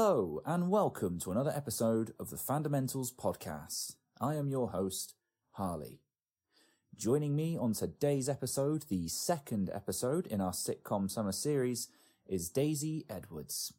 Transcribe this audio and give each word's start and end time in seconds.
Hello, 0.00 0.40
and 0.46 0.70
welcome 0.70 1.18
to 1.18 1.32
another 1.32 1.52
episode 1.52 2.14
of 2.20 2.30
the 2.30 2.36
Fundamentals 2.36 3.10
Podcast. 3.10 3.96
I 4.20 4.36
am 4.36 4.48
your 4.48 4.68
host, 4.70 5.14
Harley. 5.54 5.98
Joining 6.94 7.34
me 7.34 7.58
on 7.58 7.72
today's 7.72 8.28
episode, 8.28 8.84
the 8.88 9.08
second 9.08 9.68
episode 9.74 10.28
in 10.28 10.40
our 10.40 10.52
sitcom 10.52 11.10
summer 11.10 11.32
series, 11.32 11.88
is 12.28 12.48
Daisy 12.48 13.06
Edwards. 13.10 13.72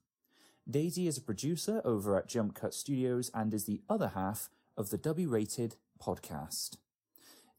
Daisy 0.69 1.07
is 1.07 1.17
a 1.17 1.21
producer 1.21 1.81
over 1.85 2.17
at 2.17 2.27
Jump 2.27 2.53
Cut 2.53 2.73
Studios 2.73 3.31
and 3.33 3.53
is 3.53 3.63
the 3.63 3.79
other 3.89 4.09
half 4.09 4.49
of 4.75 4.89
the 4.89 4.97
W 4.97 5.29
Rated 5.29 5.77
podcast. 6.03 6.75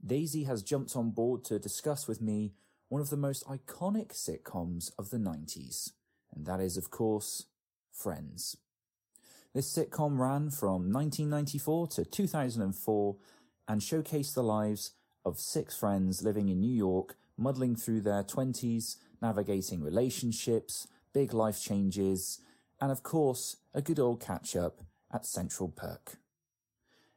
Daisy 0.05 0.45
has 0.45 0.63
jumped 0.63 0.95
on 0.95 1.13
board 1.13 1.45
to 1.45 1.59
discuss 1.59 2.07
with 2.07 2.21
me 2.21 2.53
one 2.91 3.01
of 3.01 3.09
the 3.09 3.17
most 3.17 3.43
iconic 3.47 4.09
sitcoms 4.09 4.93
of 4.99 5.09
the 5.09 5.17
90s, 5.17 5.93
and 6.37 6.45
that 6.45 6.61
is, 6.61 6.77
of 6.77 6.91
course, 6.91 7.47
Friends. 8.01 8.57
This 9.53 9.71
sitcom 9.71 10.19
ran 10.19 10.51
from 10.51 10.91
1994 10.91 11.89
to 11.89 12.05
2004 12.05 13.17
and 13.69 13.81
showcased 13.81 14.35
the 14.35 14.43
lives 14.43 14.93
of 15.25 15.39
six 15.39 15.77
friends 15.77 16.23
living 16.23 16.49
in 16.49 16.61
New 16.61 16.75
York, 16.75 17.17
muddling 17.37 17.77
through 17.77 18.01
their 18.01 18.23
20s, 18.23 18.97
navigating 19.21 19.83
relationships, 19.83 20.87
big 21.13 21.35
life 21.35 21.61
changes, 21.61 22.41
and 22.81 22.91
of 22.91 23.03
course, 23.03 23.57
a 23.75 23.83
good 23.83 23.99
old 23.99 24.21
catch 24.21 24.57
up 24.57 24.81
at 25.13 25.27
Central 25.27 25.69
Perk. 25.69 26.17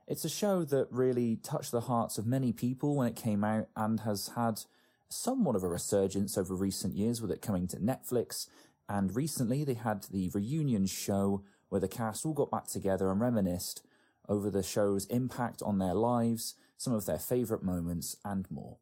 It's 0.05 0.25
a 0.25 0.29
show 0.29 0.65
that 0.65 0.91
really 0.91 1.37
touched 1.37 1.71
the 1.71 1.81
hearts 1.81 2.17
of 2.17 2.27
many 2.27 2.51
people 2.51 2.95
when 2.95 3.07
it 3.07 3.15
came 3.15 3.43
out 3.43 3.69
and 3.75 4.01
has 4.01 4.31
had 4.35 4.61
somewhat 5.07 5.55
of 5.55 5.63
a 5.63 5.67
resurgence 5.67 6.37
over 6.37 6.55
recent 6.55 6.95
years 6.95 7.21
with 7.21 7.31
it 7.31 7.41
coming 7.41 7.67
to 7.67 7.77
Netflix. 7.77 8.47
And 8.89 9.15
recently 9.15 9.63
they 9.63 9.75
had 9.75 10.03
the 10.11 10.29
reunion 10.33 10.85
show 10.85 11.43
where 11.69 11.81
the 11.81 11.87
cast 11.87 12.25
all 12.25 12.33
got 12.33 12.51
back 12.51 12.67
together 12.67 13.09
and 13.09 13.19
reminisced 13.19 13.85
over 14.29 14.49
the 14.49 14.63
show's 14.63 15.05
impact 15.07 15.61
on 15.61 15.79
their 15.79 15.93
lives, 15.93 16.55
some 16.77 16.93
of 16.93 17.05
their 17.05 17.17
favourite 17.17 17.63
moments, 17.63 18.17
and 18.23 18.49
more. 18.49 18.77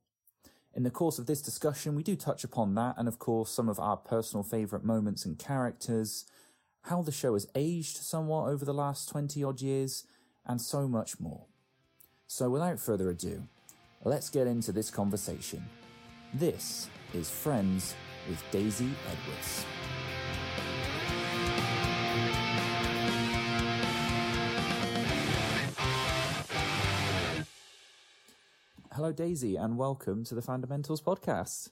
In 0.73 0.83
the 0.83 0.89
course 0.89 1.19
of 1.19 1.25
this 1.25 1.41
discussion, 1.41 1.95
we 1.95 2.03
do 2.03 2.15
touch 2.15 2.43
upon 2.43 2.75
that 2.75 2.95
and, 2.97 3.07
of 3.07 3.19
course, 3.19 3.51
some 3.51 3.67
of 3.67 3.79
our 3.79 3.97
personal 3.97 4.43
favourite 4.43 4.85
moments 4.85 5.25
and 5.25 5.37
characters, 5.37 6.25
how 6.83 7.01
the 7.01 7.11
show 7.11 7.33
has 7.33 7.47
aged 7.55 7.97
somewhat 7.97 8.47
over 8.47 8.63
the 8.63 8.73
last 8.73 9.09
20 9.09 9.43
odd 9.43 9.61
years, 9.61 10.05
and 10.45 10.61
so 10.61 10.87
much 10.87 11.19
more. 11.19 11.45
So, 12.27 12.49
without 12.49 12.79
further 12.79 13.09
ado, 13.09 13.43
let's 14.03 14.29
get 14.29 14.47
into 14.47 14.71
this 14.71 14.89
conversation. 14.89 15.65
This 16.33 16.87
is 17.13 17.29
Friends 17.29 17.93
with 18.29 18.41
Daisy 18.51 18.89
Edwards. 19.09 19.65
Hello, 29.01 29.11
Daisy, 29.11 29.55
and 29.55 29.79
welcome 29.79 30.23
to 30.25 30.35
the 30.35 30.43
Fundamentals 30.43 31.01
podcast. 31.01 31.69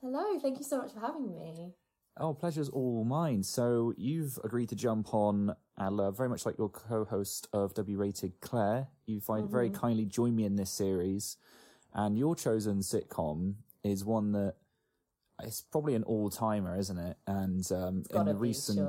Hello, 0.00 0.38
thank 0.38 0.56
you 0.56 0.64
so 0.64 0.78
much 0.78 0.94
for 0.94 1.00
having 1.00 1.30
me. 1.30 1.74
Oh, 2.16 2.32
pleasure's 2.32 2.70
all 2.70 3.04
mine. 3.04 3.42
So 3.42 3.92
you've 3.98 4.38
agreed 4.42 4.70
to 4.70 4.74
jump 4.74 5.12
on, 5.12 5.54
uh, 5.76 6.10
very 6.12 6.30
much 6.30 6.46
like 6.46 6.56
your 6.56 6.70
co-host 6.70 7.46
of 7.52 7.74
W 7.74 7.98
Rated, 7.98 8.40
Claire. 8.40 8.88
You 9.04 9.20
find 9.20 9.50
very 9.50 9.68
kindly 9.68 10.06
join 10.06 10.34
me 10.34 10.46
in 10.46 10.56
this 10.56 10.70
series, 10.70 11.36
and 11.92 12.16
your 12.16 12.34
chosen 12.34 12.78
sitcom 12.78 13.56
is 13.84 14.02
one 14.02 14.32
that 14.32 14.54
it's 15.42 15.60
probably 15.60 15.94
an 15.94 16.04
all-timer, 16.04 16.78
isn't 16.78 16.98
it? 16.98 17.18
And 17.26 17.70
um, 17.70 18.04
in 18.14 18.24
the 18.24 18.32
be, 18.32 18.40
recent, 18.40 18.88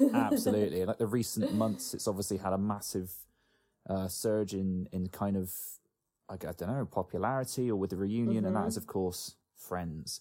absolutely, 0.14 0.84
like 0.84 0.98
the 0.98 1.08
recent 1.08 1.52
months, 1.52 1.92
it's 1.92 2.06
obviously 2.06 2.36
had 2.36 2.52
a 2.52 2.58
massive 2.58 3.10
uh, 3.90 4.06
surge 4.06 4.54
in 4.54 4.88
in 4.92 5.08
kind 5.08 5.36
of, 5.36 5.50
I 6.28 6.36
don't 6.36 6.62
know, 6.62 6.84
popularity 6.84 7.70
or 7.70 7.76
with 7.76 7.90
the 7.90 7.96
reunion, 7.96 8.44
and 8.44 8.56
that 8.56 8.66
is 8.66 8.76
of 8.76 8.86
course 8.86 9.36
Friends. 9.56 10.20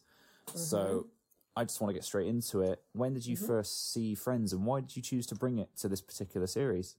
So 0.53 1.07
I 1.55 1.63
just 1.63 1.81
want 1.81 1.89
to 1.89 1.93
get 1.93 2.03
straight 2.03 2.27
into 2.27 2.61
it. 2.61 2.81
When 2.93 3.13
did 3.13 3.25
you 3.25 3.35
first 3.35 3.93
see 3.93 4.15
Friends, 4.15 4.53
and 4.53 4.65
why 4.65 4.81
did 4.81 4.95
you 4.95 5.01
choose 5.01 5.25
to 5.27 5.35
bring 5.35 5.57
it 5.57 5.69
to 5.77 5.87
this 5.87 6.01
particular 6.01 6.47
series? 6.47 6.95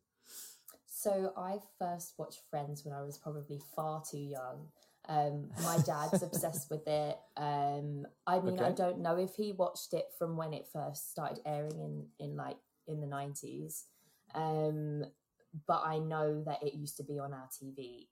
So 0.86 1.32
I 1.36 1.58
first 1.78 2.14
watched 2.18 2.40
Friends 2.50 2.84
when 2.84 2.94
I 2.94 3.02
was 3.02 3.18
probably 3.18 3.60
far 3.74 4.02
too 4.08 4.18
young. 4.18 4.68
Um, 5.08 5.50
my 5.62 5.78
dad's 5.86 6.22
obsessed 6.22 6.70
with 6.70 6.86
it. 6.88 7.16
Um, 7.36 8.06
I 8.26 8.40
mean, 8.40 8.60
I 8.60 8.72
don't 8.72 9.00
know 9.00 9.16
if 9.16 9.34
he 9.36 9.52
watched 9.52 9.92
it 9.92 10.06
from 10.18 10.36
when 10.36 10.52
it 10.52 10.66
first 10.72 11.10
started 11.10 11.40
airing 11.46 11.78
in 11.78 12.06
in 12.18 12.36
like 12.36 12.56
in 12.88 13.00
the 13.00 13.06
nineties, 13.06 13.84
um, 14.34 15.04
but 15.68 15.82
I 15.84 15.98
know 15.98 16.42
that 16.44 16.62
it 16.62 16.74
used 16.74 16.96
to 16.96 17.04
be 17.04 17.18
on 17.18 17.32
our 17.32 17.48
TV 17.48 18.08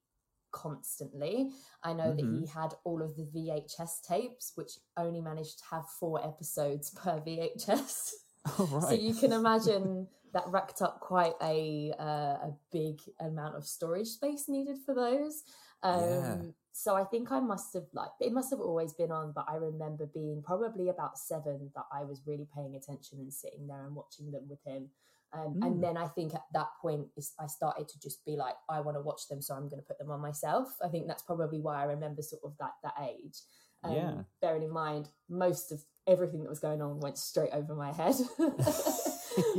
constantly. 0.54 1.50
I 1.82 1.92
know 1.92 2.14
that 2.14 2.24
he 2.24 2.46
had 2.46 2.74
all 2.84 3.02
of 3.02 3.16
the 3.16 3.24
VHS 3.24 4.02
tapes, 4.08 4.52
which 4.54 4.72
only 4.96 5.20
managed 5.20 5.58
to 5.58 5.64
have 5.72 5.84
four 6.00 6.24
episodes 6.24 6.90
per 7.02 7.20
VHS. 7.20 8.12
Oh 8.58 8.68
right, 8.72 8.82
So 8.82 8.94
you 8.94 9.14
can 9.14 9.32
imagine 9.42 10.06
that 10.32 10.44
racked 10.46 10.80
up 10.80 11.00
quite 11.00 11.34
a 11.42 11.92
uh, 11.98 12.48
a 12.48 12.52
big 12.72 13.00
amount 13.20 13.56
of 13.56 13.66
storage 13.66 14.08
space 14.08 14.48
needed 14.48 14.78
for 14.86 14.94
those. 14.94 15.42
Um, 15.82 16.00
Yeah. 16.00 16.36
So 16.76 16.96
I 16.96 17.04
think 17.04 17.30
I 17.30 17.38
must 17.38 17.72
have 17.74 17.86
like 17.92 18.10
it 18.20 18.32
must 18.32 18.50
have 18.50 18.60
always 18.60 18.92
been 18.94 19.12
on, 19.12 19.32
but 19.32 19.46
I 19.48 19.56
remember 19.56 20.06
being 20.06 20.42
probably 20.42 20.88
about 20.88 21.18
seven 21.18 21.70
that 21.76 21.86
I 21.92 22.02
was 22.02 22.22
really 22.26 22.48
paying 22.52 22.74
attention 22.74 23.20
and 23.20 23.32
sitting 23.32 23.68
there 23.68 23.86
and 23.86 23.94
watching 23.94 24.32
them 24.32 24.48
with 24.48 24.62
him. 24.64 24.90
Um, 25.34 25.54
Mm. 25.54 25.66
And 25.66 25.82
then 25.84 25.96
I 25.96 26.06
think 26.06 26.34
at 26.34 26.44
that 26.52 26.68
point 26.80 27.08
is 27.16 27.32
I 27.40 27.46
started 27.46 27.88
to 27.88 28.00
just 28.00 28.24
be 28.24 28.36
like, 28.36 28.54
I 28.68 28.80
want 28.80 28.96
to 28.96 29.02
watch 29.02 29.28
them, 29.28 29.42
so 29.42 29.54
I'm 29.54 29.68
going 29.68 29.82
to 29.82 29.86
put 29.86 29.98
them 29.98 30.10
on 30.10 30.20
myself. 30.20 30.68
I 30.82 30.88
think 30.88 31.06
that's 31.08 31.22
probably 31.22 31.60
why 31.60 31.80
I 31.80 31.84
remember 31.84 32.22
sort 32.22 32.42
of 32.44 32.56
that 32.58 32.72
that 32.82 32.94
age. 33.02 33.40
Um, 33.82 33.92
Yeah. 33.92 34.14
Bearing 34.40 34.62
in 34.62 34.70
mind, 34.70 35.08
most 35.28 35.72
of 35.72 35.84
everything 36.06 36.42
that 36.42 36.50
was 36.50 36.60
going 36.60 36.80
on 36.82 37.00
went 37.00 37.18
straight 37.18 37.50
over 37.52 37.74
my 37.74 37.92
head. 37.92 38.14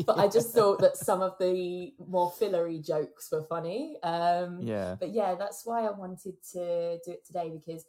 but 0.05 0.17
I 0.17 0.27
just 0.27 0.53
thought 0.55 0.79
that 0.79 0.95
some 0.97 1.21
of 1.21 1.33
the 1.39 1.93
more 2.07 2.31
fillery 2.31 2.79
jokes 2.79 3.29
were 3.31 3.43
funny. 3.43 3.97
Um, 4.03 4.59
yeah, 4.61 4.95
But 4.99 5.11
yeah, 5.11 5.35
that's 5.35 5.65
why 5.65 5.85
I 5.85 5.91
wanted 5.91 6.35
to 6.53 6.99
do 7.05 7.11
it 7.11 7.25
today 7.25 7.49
because, 7.51 7.85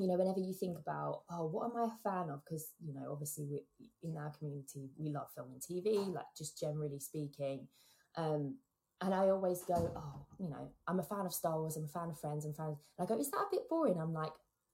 you 0.00 0.08
know, 0.08 0.16
whenever 0.16 0.40
you 0.40 0.54
think 0.54 0.78
about, 0.78 1.22
oh, 1.30 1.46
what 1.46 1.66
am 1.70 1.76
I 1.76 1.84
a 1.86 2.02
fan 2.02 2.30
of? 2.30 2.40
Because, 2.44 2.72
you 2.84 2.94
know, 2.94 3.10
obviously 3.12 3.46
we, 3.46 3.62
in 4.02 4.16
our 4.16 4.30
community, 4.38 4.90
we 4.96 5.10
love 5.10 5.28
film 5.34 5.48
and 5.52 5.60
TV, 5.62 6.12
like 6.12 6.26
just 6.36 6.58
generally 6.58 7.00
speaking. 7.00 7.68
Um, 8.16 8.56
and 9.00 9.14
I 9.14 9.28
always 9.30 9.62
go, 9.62 9.92
oh, 9.96 10.26
you 10.38 10.48
know, 10.50 10.68
I'm 10.86 10.98
a 11.00 11.04
fan 11.04 11.26
of 11.26 11.32
Star 11.32 11.58
Wars, 11.60 11.76
I'm 11.76 11.84
a 11.84 11.88
fan 11.88 12.10
of 12.10 12.18
Friends, 12.18 12.44
I'm 12.44 12.50
a 12.50 12.54
fan. 12.54 12.66
Of... 12.66 12.78
And 12.98 13.06
I 13.06 13.14
go, 13.14 13.20
is 13.20 13.30
that 13.30 13.36
a 13.38 13.46
bit 13.50 13.68
boring? 13.68 13.98
I'm 14.00 14.12
like, 14.12 14.32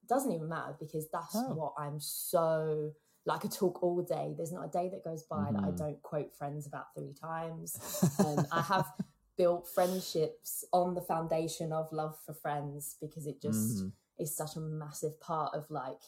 doesn't 0.09 0.33
even 0.33 0.49
matter 0.49 0.77
because 0.79 1.09
that's 1.11 1.35
Oh. 1.35 1.55
what 1.55 1.75
I'm 1.79 1.99
so 2.01 2.93
like. 3.27 3.39
I 3.39 3.43
could 3.43 3.53
talk 3.53 3.83
all 3.83 4.03
day. 4.03 4.35
There's 4.37 4.53
not 4.53 4.67
a 4.67 4.71
day 4.71 4.91
that 4.91 5.03
goes 5.05 5.23
by 5.25 5.51
that 5.53 5.65
I 5.65 5.71
Mhm. 5.71 5.79
don't 5.79 6.03
quote 6.03 6.35
Friends 6.37 6.67
about 6.67 6.95
three 6.95 7.15
times. 7.15 7.79
Um, 8.19 8.47
I 8.53 8.61
have 8.63 8.87
built 9.37 9.67
friendships 9.67 10.65
on 10.73 10.95
the 10.95 11.01
foundation 11.01 11.73
of 11.73 11.91
love 11.93 12.19
for 12.25 12.35
Friends 12.35 12.97
because 13.01 13.27
it 13.27 13.41
just 13.41 13.79
Mhm. 13.79 13.93
Is 14.19 14.37
such 14.37 14.57
a 14.57 14.61
massive 14.61 15.21
part 15.21 15.55
of 15.55 15.71
like 15.71 16.01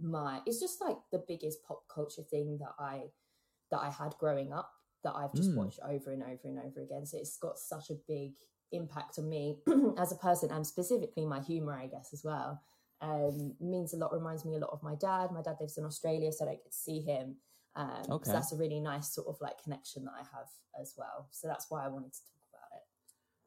my. 0.00 0.40
It's 0.46 0.60
just 0.60 0.80
like 0.80 0.96
the 1.10 1.24
biggest 1.26 1.64
pop 1.64 1.82
culture 1.92 2.22
thing 2.22 2.58
that 2.58 2.74
I 2.78 3.04
that 3.70 3.80
I 3.80 3.90
had 3.90 4.14
growing 4.18 4.52
up 4.52 4.70
that 5.04 5.14
I've 5.16 5.34
just 5.34 5.50
Mm. 5.52 5.56
watched 5.56 5.80
over 5.84 6.12
and 6.12 6.22
over 6.22 6.46
and 6.48 6.58
over 6.58 6.80
again. 6.82 7.06
So 7.06 7.16
it's 7.18 7.36
got 7.38 7.58
such 7.58 7.90
a 7.90 7.94
big 8.06 8.32
impact 8.70 9.18
on 9.18 9.28
me 9.28 9.58
as 9.98 10.12
a 10.12 10.16
person 10.16 10.50
and 10.50 10.66
specifically 10.66 11.26
my 11.26 11.40
humor, 11.40 11.74
I 11.74 11.86
guess, 11.86 12.12
as 12.12 12.22
well. 12.24 12.62
Um, 13.00 13.54
means 13.60 13.94
a 13.94 13.96
lot, 13.96 14.12
reminds 14.12 14.44
me 14.44 14.54
a 14.54 14.60
lot 14.60 14.70
of 14.72 14.82
my 14.82 14.94
dad. 14.94 15.32
My 15.32 15.42
dad 15.42 15.56
lives 15.60 15.76
in 15.76 15.84
Australia, 15.84 16.30
so 16.30 16.44
I 16.44 16.48
don't 16.48 16.62
get 16.62 16.70
to 16.70 16.78
see 16.78 17.00
him. 17.00 17.36
Um, 17.74 18.02
Okay. 18.10 18.24
So 18.30 18.32
that's 18.32 18.52
a 18.52 18.56
really 18.56 18.78
nice 18.80 19.12
sort 19.12 19.26
of 19.26 19.40
like 19.40 19.60
connection 19.62 20.04
that 20.04 20.12
I 20.14 20.22
have 20.36 20.48
as 20.80 20.94
well. 20.96 21.26
So 21.32 21.48
that's 21.48 21.66
why 21.68 21.84
I 21.84 21.88
wanted 21.88 22.12
to 22.12 22.20
talk 22.20 22.42
about 22.52 22.76
it. 22.78 22.82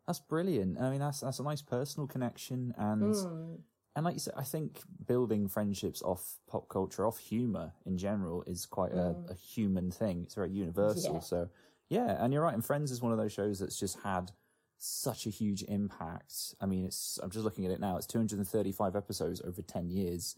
that's 0.07 0.19
brilliant. 0.19 0.79
I 0.81 0.89
mean, 0.89 0.99
that's 0.99 1.21
that's 1.21 1.39
a 1.39 1.43
nice 1.43 1.61
personal 1.61 2.07
connection, 2.07 2.73
and 2.77 3.15
Mm, 3.15 3.59
and 3.95 4.03
like 4.03 4.15
you 4.15 4.19
said, 4.19 4.33
I 4.35 4.43
think 4.43 4.79
building 5.07 5.47
friendships 5.47 6.01
off 6.01 6.39
pop 6.47 6.67
culture, 6.67 7.05
off 7.05 7.17
humor 7.17 7.71
in 7.85 7.97
general, 7.97 8.43
is 8.45 8.65
quite 8.65 8.91
a, 8.91 9.15
mm. 9.15 9.31
a 9.31 9.33
human 9.33 9.89
thing. 9.89 10.23
It's 10.23 10.35
very 10.35 10.51
universal. 10.51 11.15
Yeah. 11.15 11.19
So 11.21 11.49
yeah, 11.89 12.23
and 12.23 12.33
you're 12.33 12.43
right. 12.43 12.53
And 12.53 12.65
Friends 12.65 12.91
is 12.91 13.01
one 13.01 13.11
of 13.11 13.17
those 13.17 13.31
shows 13.31 13.59
that's 13.59 13.79
just 13.79 13.99
had 14.03 14.31
such 14.77 15.25
a 15.25 15.29
huge 15.29 15.63
impact. 15.63 16.55
I 16.59 16.65
mean, 16.65 16.85
it's 16.85 17.19
I'm 17.23 17.29
just 17.29 17.45
looking 17.45 17.65
at 17.65 17.71
it 17.71 17.79
now. 17.79 17.95
It's 17.97 18.07
235 18.07 18.95
episodes 18.95 19.41
over 19.41 19.61
10 19.61 19.89
years, 19.89 20.35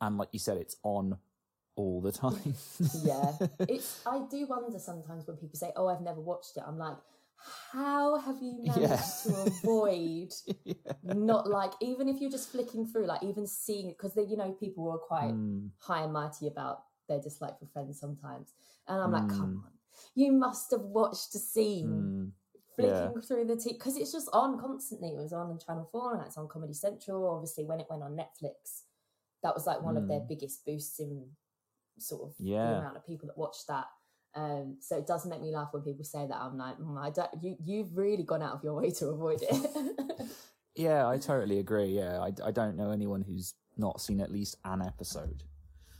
and 0.00 0.16
like 0.16 0.28
you 0.32 0.38
said, 0.38 0.56
it's 0.56 0.76
on 0.82 1.18
all 1.76 2.00
the 2.00 2.12
time. 2.12 2.54
yeah, 3.02 3.32
it's. 3.60 4.02
I 4.06 4.20
do 4.30 4.46
wonder 4.46 4.78
sometimes 4.78 5.26
when 5.26 5.36
people 5.36 5.58
say, 5.58 5.72
"Oh, 5.74 5.88
I've 5.88 6.00
never 6.00 6.20
watched 6.20 6.56
it." 6.56 6.62
I'm 6.66 6.78
like, 6.78 6.96
how 7.36 8.18
have 8.18 8.36
you 8.42 8.58
managed 8.64 9.22
Yeah. 9.22 9.22
to 9.22 9.34
avoid 9.36 10.32
not 11.02 11.48
like 11.48 11.72
even 11.80 12.08
if 12.08 12.20
you're 12.20 12.30
just 12.30 12.50
flicking 12.50 12.86
through, 12.86 13.06
like 13.06 13.22
even 13.22 13.46
seeing 13.46 13.90
it 13.90 13.98
because 13.98 14.16
you 14.16 14.36
know 14.36 14.52
people 14.52 14.84
were 14.84 14.98
quite 14.98 15.34
Mm, 15.34 15.70
high 15.78 16.02
and 16.02 16.12
mighty 16.12 16.46
about 16.46 16.84
their 17.08 17.20
dislike 17.20 17.58
for 17.58 17.66
friends 17.66 18.00
sometimes, 18.00 18.54
and 18.88 19.00
I'm 19.00 19.12
like, 19.12 19.28
come 19.28 19.50
Mm. 19.50 19.64
on, 19.64 19.72
you 20.14 20.32
must 20.32 20.70
have 20.70 20.80
watched 20.80 21.34
a 21.34 21.38
scene 21.38 21.88
Mm, 21.88 22.32
flicking 22.76 23.20
through 23.20 23.44
the 23.44 23.54
TV 23.56 23.72
because 23.74 23.96
it's 23.96 24.12
just 24.12 24.28
on 24.32 24.58
constantly. 24.58 25.10
It 25.10 25.16
was 25.18 25.32
on 25.32 25.50
on 25.50 25.58
Channel 25.58 25.88
Four 25.92 26.14
and 26.16 26.24
it's 26.26 26.38
on 26.38 26.48
Comedy 26.48 26.72
Central. 26.74 27.28
Obviously, 27.28 27.64
when 27.64 27.80
it 27.80 27.86
went 27.90 28.02
on 28.02 28.16
Netflix, 28.16 28.82
that 29.42 29.54
was 29.54 29.66
like 29.66 29.82
one 29.82 29.96
of 29.96 30.08
their 30.08 30.20
Mm. 30.20 30.28
biggest 30.28 30.64
boosts 30.64 30.98
in 31.00 31.36
sort 31.98 32.22
of 32.22 32.34
the 32.38 32.72
amount 32.74 32.96
of 32.96 33.06
people 33.06 33.26
that 33.28 33.36
watched 33.38 33.66
that. 33.68 33.86
Um, 34.36 34.78
so 34.80 34.96
it 34.98 35.06
does 35.06 35.26
make 35.26 35.40
me 35.40 35.52
laugh 35.52 35.68
when 35.72 35.82
people 35.82 36.04
say 36.04 36.26
that. 36.26 36.36
I'm 36.36 36.58
like, 36.58 36.78
mm, 36.78 36.98
I 36.98 37.10
don't, 37.10 37.30
you 37.40 37.56
you've 37.64 37.96
really 37.96 38.24
gone 38.24 38.42
out 38.42 38.52
of 38.54 38.64
your 38.64 38.74
way 38.74 38.90
to 38.90 39.08
avoid 39.08 39.38
it. 39.42 40.28
yeah, 40.74 41.06
I 41.08 41.18
totally 41.18 41.58
agree. 41.58 41.86
Yeah, 41.86 42.18
I, 42.20 42.32
I 42.44 42.50
don't 42.50 42.76
know 42.76 42.90
anyone 42.90 43.22
who's 43.22 43.54
not 43.76 44.00
seen 44.00 44.20
at 44.20 44.32
least 44.32 44.56
an 44.64 44.82
episode. 44.82 45.44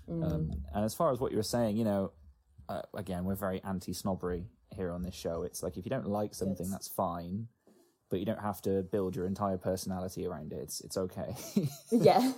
Mm. 0.09 0.25
Um, 0.25 0.51
and 0.75 0.85
as 0.85 0.95
far 0.95 1.13
as 1.13 1.21
what 1.21 1.31
you 1.31 1.37
were 1.37 1.43
saying, 1.43 1.77
you 1.77 1.85
know, 1.85 2.13
uh, 2.69 2.83
again, 2.95 3.25
we're 3.25 3.37
very 3.37 3.63
anti 3.63 3.93
snobbery 3.93 4.47
here 4.75 4.91
on 4.91 5.03
this 5.03 5.15
show. 5.15 5.43
It's 5.43 5.63
like 5.63 5.77
if 5.77 5.85
you 5.85 5.91
don't 5.91 6.07
like 6.09 6.35
something, 6.35 6.67
Yes. 6.67 6.71
that's 6.71 6.89
fine, 6.89 7.47
but 8.11 8.19
you 8.19 8.27
don't 8.27 8.41
have 8.41 8.61
to 8.63 8.83
build 8.83 9.15
your 9.15 9.27
entire 9.27 9.59
personality 9.59 10.27
around 10.27 10.53
it. 10.53 10.59
It's 10.61 10.81
it's 10.81 10.97
okay. 10.97 11.35
yeah, 11.91 12.33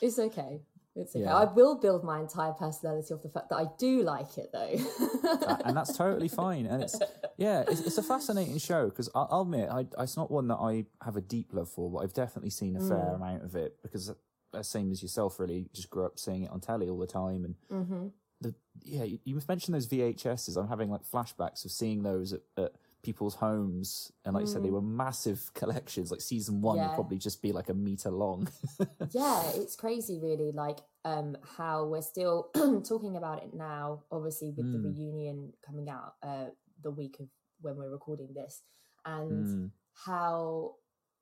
it's 0.00 0.18
okay. 0.18 0.60
It's 0.96 1.14
okay. 1.16 1.24
Yeah. 1.24 1.34
I 1.34 1.44
will 1.44 1.76
build 1.80 2.04
my 2.04 2.20
entire 2.20 2.52
personality 2.52 3.12
off 3.12 3.22
the 3.22 3.28
fact 3.28 3.48
that 3.50 3.56
I 3.56 3.66
do 3.78 4.02
like 4.02 4.38
it, 4.38 4.50
though. 4.52 5.58
And 5.64 5.76
that's 5.76 5.96
totally 5.96 6.28
fine. 6.28 6.66
And 6.66 6.82
it's 6.84 6.98
yeah, 7.36 7.64
it's, 7.68 7.80
it's 7.80 7.98
a 7.98 8.02
fascinating 8.02 8.58
show 8.58 8.88
because 8.88 9.10
I'll, 9.14 9.42
admit 9.42 9.68
I, 9.70 9.86
it's 9.98 10.16
not 10.16 10.30
one 10.30 10.48
that 10.48 10.56
I 10.56 10.86
have 11.04 11.16
a 11.16 11.20
deep 11.20 11.52
love 11.52 11.68
for, 11.68 11.90
but 11.90 11.98
I've 11.98 12.12
definitely 12.14 12.50
seen 12.50 12.76
a 12.76 12.80
fair 12.80 12.98
Mm. 12.98 13.16
amount 13.16 13.42
of 13.44 13.56
it 13.56 13.76
because 13.82 14.10
uh, 14.10 14.62
same 14.62 14.92
as 14.92 15.02
yourself, 15.02 15.40
really, 15.40 15.68
just 15.74 15.90
grew 15.90 16.06
up 16.06 16.18
seeing 16.18 16.44
it 16.44 16.50
on 16.50 16.60
telly 16.60 16.88
all 16.88 16.98
the 16.98 17.06
time. 17.06 17.44
And 17.44 17.54
hmm 17.68 18.08
the 18.40 18.54
yeah, 18.82 19.04
you, 19.04 19.18
you 19.24 19.40
mentioned 19.48 19.74
those 19.74 19.88
VHSs. 19.88 20.56
I'm 20.56 20.68
having 20.68 20.90
like 20.90 21.02
flashbacks 21.02 21.64
of 21.64 21.70
seeing 21.70 22.02
those 22.02 22.32
at, 22.32 22.40
at 22.56 22.72
people's 23.04 23.36
homes, 23.36 24.10
and 24.24 24.34
like 24.34 24.42
you 24.42 24.46
said, 24.48 24.62
they 24.62 24.70
were 24.70 24.82
massive 24.82 25.52
collections. 25.54 26.10
Like 26.10 26.20
season 26.20 26.60
one 26.62 26.80
would 26.82 26.90
Mm. 26.90 26.94
Probably 26.94 27.18
just 27.18 27.42
be 27.42 27.52
like 27.52 27.68
a 27.68 27.74
meter 27.74 28.10
long. 28.10 28.48
yeah 29.12 29.50
it's 29.54 29.76
crazy 29.76 30.18
really 30.18 30.50
like 30.52 30.78
um 31.04 31.36
how 31.58 31.84
we're 31.84 32.02
still 32.02 32.48
talking 32.88 33.16
about 33.16 33.42
it 33.42 33.52
now 33.54 34.02
obviously 34.10 34.50
with 34.56 34.70
the 34.72 34.78
Mm. 34.78 34.96
reunion 34.96 35.52
coming 35.64 35.88
out 35.90 36.14
uh 36.22 36.46
the 36.82 36.90
week 36.90 37.16
of 37.20 37.28
when 37.60 37.76
we're 37.76 37.90
recording 37.90 38.32
this 38.34 38.62
and 39.04 39.46
Mm, 39.46 39.70
how 40.06 40.72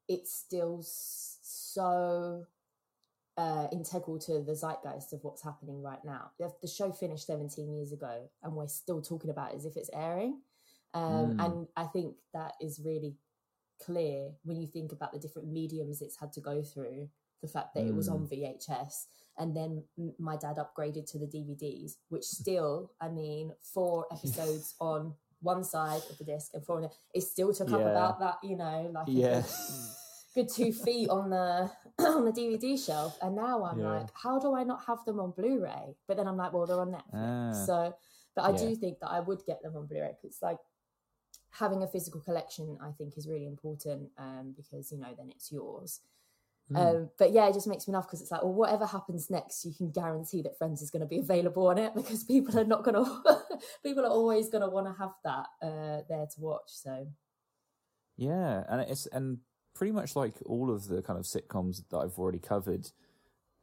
it's 0.08 0.32
still 0.32 0.80
so 0.82 2.44
uh 3.36 3.66
integral 3.72 4.18
to 4.18 4.42
the 4.42 4.54
zeitgeist 4.54 5.12
of 5.12 5.22
what's 5.24 5.42
happening 5.42 5.82
right 5.82 6.04
now 6.04 6.30
the, 6.38 6.50
the 6.62 6.68
show 6.68 6.92
finished 6.92 7.26
17 7.26 7.72
years 7.74 7.92
ago 7.92 8.28
and 8.42 8.54
we're 8.54 8.68
still 8.68 9.02
talking 9.02 9.30
about 9.30 9.52
it 9.52 9.56
as 9.56 9.64
if 9.64 9.76
it's 9.76 9.90
airing 9.92 10.40
um 10.94 11.32
Mm. 11.36 11.44
and 11.44 11.68
i 11.76 11.84
think 11.84 12.14
that 12.34 12.52
is 12.60 12.80
really 12.84 13.16
clear 13.80 14.30
when 14.44 14.60
you 14.60 14.66
think 14.66 14.92
about 14.92 15.12
the 15.12 15.18
different 15.18 15.50
mediums 15.50 16.02
it's 16.02 16.18
had 16.18 16.32
to 16.32 16.40
go 16.40 16.62
through 16.62 17.08
the 17.40 17.48
fact 17.48 17.74
that 17.74 17.84
it 17.84 17.92
was 17.94 18.08
on 18.08 18.28
VHS 18.28 19.06
and 19.36 19.56
then 19.56 19.82
my 20.20 20.36
dad 20.36 20.58
upgraded 20.58 21.10
to 21.10 21.18
the 21.18 21.26
DVDs 21.26 21.96
which 22.08 22.22
still 22.22 22.92
I 23.00 23.08
mean 23.08 23.52
four 23.74 24.06
episodes 24.12 24.76
on 24.80 25.14
one 25.40 25.64
side 25.64 26.02
of 26.08 26.18
the 26.18 26.24
disc 26.24 26.52
and 26.54 26.64
four 26.64 26.76
on 26.76 26.82
the 26.82 26.90
it 27.14 27.22
still 27.22 27.52
took 27.52 27.72
up 27.72 27.80
about 27.80 28.20
that 28.20 28.36
you 28.44 28.56
know 28.56 28.88
like 28.94 29.08
a 29.08 29.10
good, 29.10 29.44
good 30.36 30.48
two 30.54 30.72
feet 30.72 31.08
on 31.10 31.30
the 31.30 31.68
on 31.98 32.24
the 32.24 32.30
DVD 32.32 32.78
shelf 32.86 33.18
and 33.20 33.34
now 33.34 33.64
I'm 33.64 33.80
Yeah. 33.80 33.88
like 33.94 34.10
how 34.14 34.38
do 34.38 34.54
I 34.54 34.62
not 34.62 34.84
have 34.86 35.04
them 35.04 35.18
on 35.18 35.32
Blu-ray 35.32 35.96
but 36.06 36.16
then 36.16 36.28
I'm 36.28 36.36
like 36.36 36.52
well 36.52 36.66
they're 36.66 36.78
on 36.80 36.92
Netflix 36.92 37.12
Ah. 37.14 37.64
so 37.66 37.94
but 38.36 38.42
I 38.44 38.50
Yeah. 38.52 38.58
do 38.58 38.76
think 38.76 39.00
that 39.00 39.10
I 39.10 39.18
would 39.18 39.42
get 39.44 39.60
them 39.64 39.74
on 39.76 39.86
Blu-ray 39.88 40.14
because 40.22 40.38
like 40.40 40.58
having 41.52 41.82
a 41.82 41.86
physical 41.88 42.20
collection 42.20 42.78
i 42.82 42.90
think 42.92 43.16
is 43.16 43.28
really 43.28 43.46
important 43.46 44.08
um 44.18 44.52
because 44.56 44.90
you 44.92 44.98
know 44.98 45.14
then 45.16 45.30
it's 45.30 45.50
yours 45.52 46.00
Mm. 46.70 46.76
um 46.78 47.10
but 47.18 47.32
yeah 47.32 47.48
it 47.48 47.54
just 47.54 47.66
makes 47.66 47.88
me 47.88 47.92
laugh 47.92 48.06
because 48.06 48.22
it's 48.22 48.30
like 48.30 48.42
well 48.42 48.54
whatever 48.54 48.86
happens 48.86 49.28
next 49.28 49.64
you 49.64 49.74
can 49.76 49.90
guarantee 49.90 50.42
that 50.42 50.56
friends 50.56 50.80
is 50.80 50.90
going 50.92 51.00
to 51.00 51.06
be 51.06 51.18
available 51.18 51.66
on 51.66 51.76
it 51.76 51.92
because 51.96 52.22
people 52.24 52.56
are 52.58 52.64
not 52.64 52.84
going 52.84 52.94
to 53.04 53.42
people 53.82 54.04
are 54.04 54.08
always 54.10 54.48
going 54.48 54.62
to 54.62 54.68
want 54.68 54.86
to 54.86 54.92
have 54.92 55.10
that 55.24 55.46
uh 55.60 56.02
there 56.08 56.26
to 56.32 56.40
watch 56.40 56.68
so 56.68 57.06
Yeah, 58.16 58.64
and 58.68 58.80
it's 58.82 59.06
and 59.06 59.38
pretty 59.74 59.92
much 59.92 60.16
like 60.16 60.34
all 60.46 60.70
of 60.70 60.86
the 60.88 61.02
kind 61.02 61.18
of 61.18 61.24
sitcoms 61.24 61.82
that 61.90 61.96
I've 61.98 62.18
already 62.18 62.38
covered, 62.38 62.90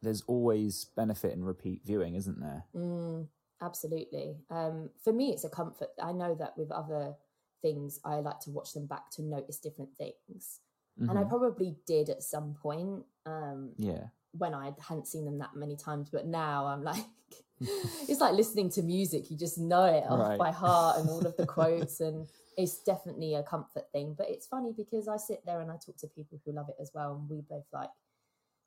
there's 0.01 0.21
always 0.24 0.86
benefit 0.95 1.33
in 1.33 1.44
repeat 1.44 1.81
viewing, 1.86 2.15
isn't 2.15 2.39
there? 2.39 2.65
Mm, 2.75 3.27
absolutely. 3.62 4.38
Um, 4.50 4.89
for 5.03 5.13
me, 5.13 5.31
it's 5.31 5.44
a 5.44 5.50
comfort. 5.50 5.89
I 6.01 6.12
know 6.12 6.36
that 6.36 6.57
with 6.57 6.71
other 6.71 7.13
things, 7.62 8.00
I 8.04 8.16
like 8.16 8.40
to 8.42 8.52
watch 8.52 8.74
them 8.74 8.86
back 8.88 9.10
to 9.12 9.22
notice 9.22 9.60
different 9.60 9.96
things. 9.96 10.60
And 10.98 11.18
I 11.18 11.24
Mhm. 11.24 11.30
probably 11.30 11.78
did 11.88 12.10
at 12.10 12.24
some 12.24 12.56
point 12.56 13.06
um, 13.26 13.72
yeah, 13.78 14.08
when 14.34 14.54
I 14.54 14.74
hadn't 14.80 15.08
seen 15.08 15.26
them 15.26 15.38
that 15.40 15.56
many 15.56 15.76
times. 15.78 16.10
But 16.10 16.26
now 16.28 16.66
I'm 16.66 16.84
like, 16.84 17.06
it's 18.10 18.22
like 18.22 18.34
listening 18.34 18.70
to 18.72 18.82
music. 18.82 19.30
You 19.32 19.38
just 19.38 19.58
know 19.58 19.86
it 19.86 20.04
off 20.10 20.20
Right. 20.20 20.38
by 20.38 20.52
heart 20.52 20.98
and 21.00 21.10
all 21.10 21.26
of 21.26 21.36
the 21.38 21.46
quotes. 21.56 22.00
And 22.02 22.28
it's 22.58 22.84
definitely 22.84 23.36
a 23.36 23.44
comfort 23.44 23.86
thing. 23.92 24.13
But 24.18 24.30
it's 24.30 24.48
funny 24.48 24.74
because 24.75 25.08
I 25.08 25.18
sit 25.18 25.46
there 25.46 25.62
and 25.62 25.72
I 25.72 25.75
talk 25.75 25.98
to 25.98 26.08
people 26.08 26.39
who 26.44 26.51
love 26.51 26.70
it 26.70 26.75
as 26.82 26.92
well. 26.94 27.16
And 27.16 27.30
we 27.30 27.42
both 27.42 27.66
like, 27.72 27.89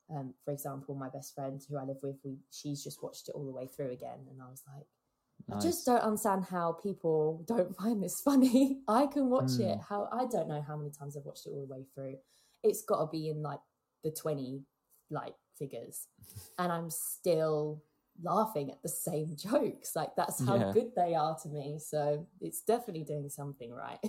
um, 0.09 0.33
for 0.43 0.51
example, 0.51 0.95
my 0.95 1.09
best 1.09 1.33
friend 1.35 1.61
who 1.69 1.77
I 1.77 1.83
live 1.85 2.01
with, 2.03 2.17
we 2.23 2.37
she's 2.51 2.83
just 2.83 3.01
watched 3.03 3.29
it 3.29 3.35
all 3.35 3.45
the 3.45 3.51
way 3.51 3.67
through 3.67 3.91
again. 3.91 4.19
And 4.29 4.41
I 4.41 4.49
was 4.49 4.63
like, 4.67 4.87
I 5.51 5.59
just 5.59 5.85
don't 5.85 6.01
understand 6.01 6.45
how 6.45 6.73
people 6.73 7.43
don't 7.47 7.75
find 7.81 8.01
this 8.01 8.21
funny. 8.21 8.79
I 8.87 9.07
can 9.07 9.29
watch 9.29 9.53
it. 9.59 9.77
Mm. 9.77 9.83
How 9.87 10.09
I 10.11 10.25
don't 10.25 10.47
know 10.47 10.61
how 10.65 10.77
many 10.77 10.89
times 10.91 11.17
I've 11.17 11.25
watched 11.25 11.45
it 11.45 11.51
all 11.51 11.65
the 11.67 11.73
way 11.73 11.85
through. 11.93 12.15
It's 12.63 12.83
got 12.83 12.99
to 13.01 13.07
be 13.11 13.29
in 13.29 13.41
like 13.41 13.59
the 14.03 14.11
twenty 14.11 14.61
like 15.09 15.35
figures, 15.59 16.07
and 16.59 16.71
I'm 16.71 16.89
still 16.89 17.83
laughing 18.21 18.69
at 18.69 18.81
the 18.83 18.89
same 18.89 19.35
jokes. 19.35 19.95
Like 19.95 20.15
that's 20.15 20.39
how 20.45 20.55
Yeah. 20.57 20.71
good 20.71 20.91
they 20.95 21.15
are 21.15 21.35
to 21.43 21.49
me. 21.49 21.79
So 21.79 22.27
it's 22.39 22.61
definitely 22.61 23.03
doing 23.03 23.29
something 23.29 23.71
right. 23.71 23.99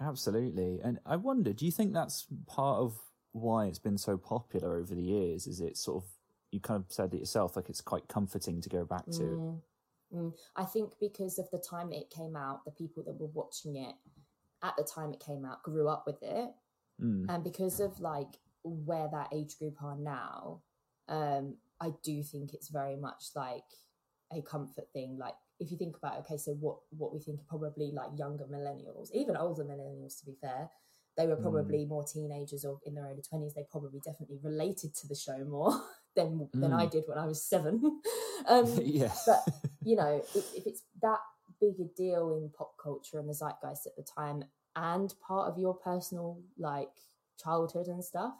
Absolutely. 0.00 0.80
And 0.82 0.98
I 1.06 1.16
wonder, 1.16 1.52
do 1.52 1.64
you 1.64 1.70
think 1.72 1.92
that's 1.92 2.26
part 2.46 2.78
of 2.78 2.98
why 3.32 3.66
it's 3.66 3.78
been 3.78 3.98
so 3.98 4.16
popular 4.16 4.76
over 4.78 4.94
the 4.94 5.02
years? 5.02 5.46
Is 5.46 5.60
it 5.60 5.76
sort 5.76 6.02
of, 6.02 6.10
you 6.50 6.60
kind 6.60 6.82
of 6.84 6.90
said 6.92 7.14
it 7.14 7.18
yourself, 7.20 7.54
like 7.56 7.68
it's 7.68 7.80
quite 7.80 8.08
comforting 8.08 8.60
to 8.62 8.68
go 8.68 8.84
back 8.84 9.04
to? 9.06 9.22
Mm, 9.22 9.60
mm. 10.14 10.32
I 10.56 10.64
think 10.64 10.92
because 11.00 11.38
of 11.38 11.50
the 11.50 11.58
time 11.58 11.92
it 11.92 12.10
came 12.10 12.36
out, 12.36 12.64
the 12.64 12.70
people 12.70 13.02
that 13.04 13.18
were 13.18 13.28
watching 13.34 13.76
it 13.76 13.94
at 14.62 14.76
the 14.76 14.84
time 14.84 15.12
it 15.12 15.20
came 15.20 15.44
out 15.44 15.62
grew 15.62 15.88
up 15.88 16.04
with 16.06 16.22
it. 16.22 16.50
Mm. 17.00 17.24
and 17.30 17.42
because 17.42 17.80
of 17.80 17.98
like 17.98 18.38
where 18.62 19.08
that 19.10 19.28
age 19.32 19.56
group 19.58 19.82
are 19.82 19.96
now 19.96 20.60
um 21.08 21.56
i 21.80 21.88
do 22.04 22.22
think 22.22 22.52
it's 22.52 22.68
very 22.68 22.94
much 22.94 23.22
like 23.34 23.64
a 24.36 24.42
comfort 24.42 24.84
thing 24.92 25.16
like 25.18 25.32
if 25.60 25.70
you 25.70 25.78
think 25.78 25.96
about 25.96 26.18
okay 26.18 26.36
so 26.36 26.52
what 26.60 26.76
what 26.90 27.10
we 27.14 27.20
think 27.20 27.40
are 27.40 27.48
probably 27.48 27.90
like 27.90 28.10
younger 28.18 28.44
millennials 28.44 29.08
even 29.14 29.34
older 29.34 29.64
millennials 29.64 30.18
to 30.20 30.26
be 30.26 30.36
fair 30.42 30.68
they 31.16 31.26
were 31.26 31.36
Mm. 31.36 31.42
probably 31.42 31.86
more 31.86 32.04
teenagers 32.04 32.66
or 32.66 32.78
in 32.84 32.94
their 32.94 33.06
early 33.06 33.22
20s 33.22 33.54
they 33.54 33.64
probably 33.70 34.00
definitely 34.04 34.38
related 34.42 34.94
to 34.94 35.08
the 35.08 35.14
show 35.14 35.38
more 35.44 35.72
than 36.16 36.48
than 36.54 36.72
i 36.72 36.86
Mm. 36.86 36.90
did 36.90 37.04
when 37.06 37.18
i 37.18 37.26
was 37.26 37.42
seven 37.42 38.00
um 38.48 38.66
yeah. 38.82 39.12
but 39.26 39.44
you 39.84 39.96
know 39.96 40.22
if, 40.34 40.44
if 40.56 40.66
it's 40.66 40.82
that 41.02 41.20
big 41.60 41.78
a 41.80 41.84
deal 41.96 42.36
in 42.36 42.50
pop 42.56 42.72
culture 42.82 43.18
and 43.18 43.28
the 43.28 43.34
zeitgeist 43.34 43.86
at 43.86 43.96
the 43.96 44.02
time 44.02 44.44
and 44.76 45.14
part 45.26 45.48
of 45.50 45.58
your 45.58 45.74
personal 45.74 46.40
like 46.58 46.90
childhood 47.42 47.86
and 47.86 48.04
stuff 48.04 48.34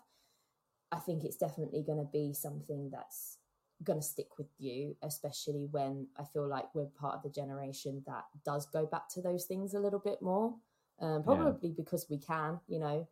i 0.93 0.97
think 0.99 1.25
it's 1.25 1.37
definitely 1.37 1.83
going 1.83 1.99
to 1.99 2.09
be 2.13 2.33
something 2.33 2.91
that's 2.91 3.39
going 3.83 3.99
to 3.99 4.07
stick 4.07 4.39
with 4.39 4.49
you 4.59 4.97
especially 5.03 5.67
when 5.71 6.07
i 6.19 6.25
feel 6.25 6.47
like 6.47 6.75
we're 6.75 6.87
part 6.87 7.15
of 7.15 7.23
the 7.23 7.31
generation 7.31 8.03
that 8.07 8.25
does 8.45 8.67
go 8.67 8.87
back 8.87 9.09
to 9.09 9.21
those 9.23 9.45
things 9.45 9.75
a 9.75 9.81
little 9.81 9.99
bit 9.99 10.21
more 10.23 10.55
um, 11.01 11.23
probably 11.23 11.71
because 11.77 12.07
we 12.11 12.19
can 12.19 12.61
you 12.69 12.79
know 12.79 13.07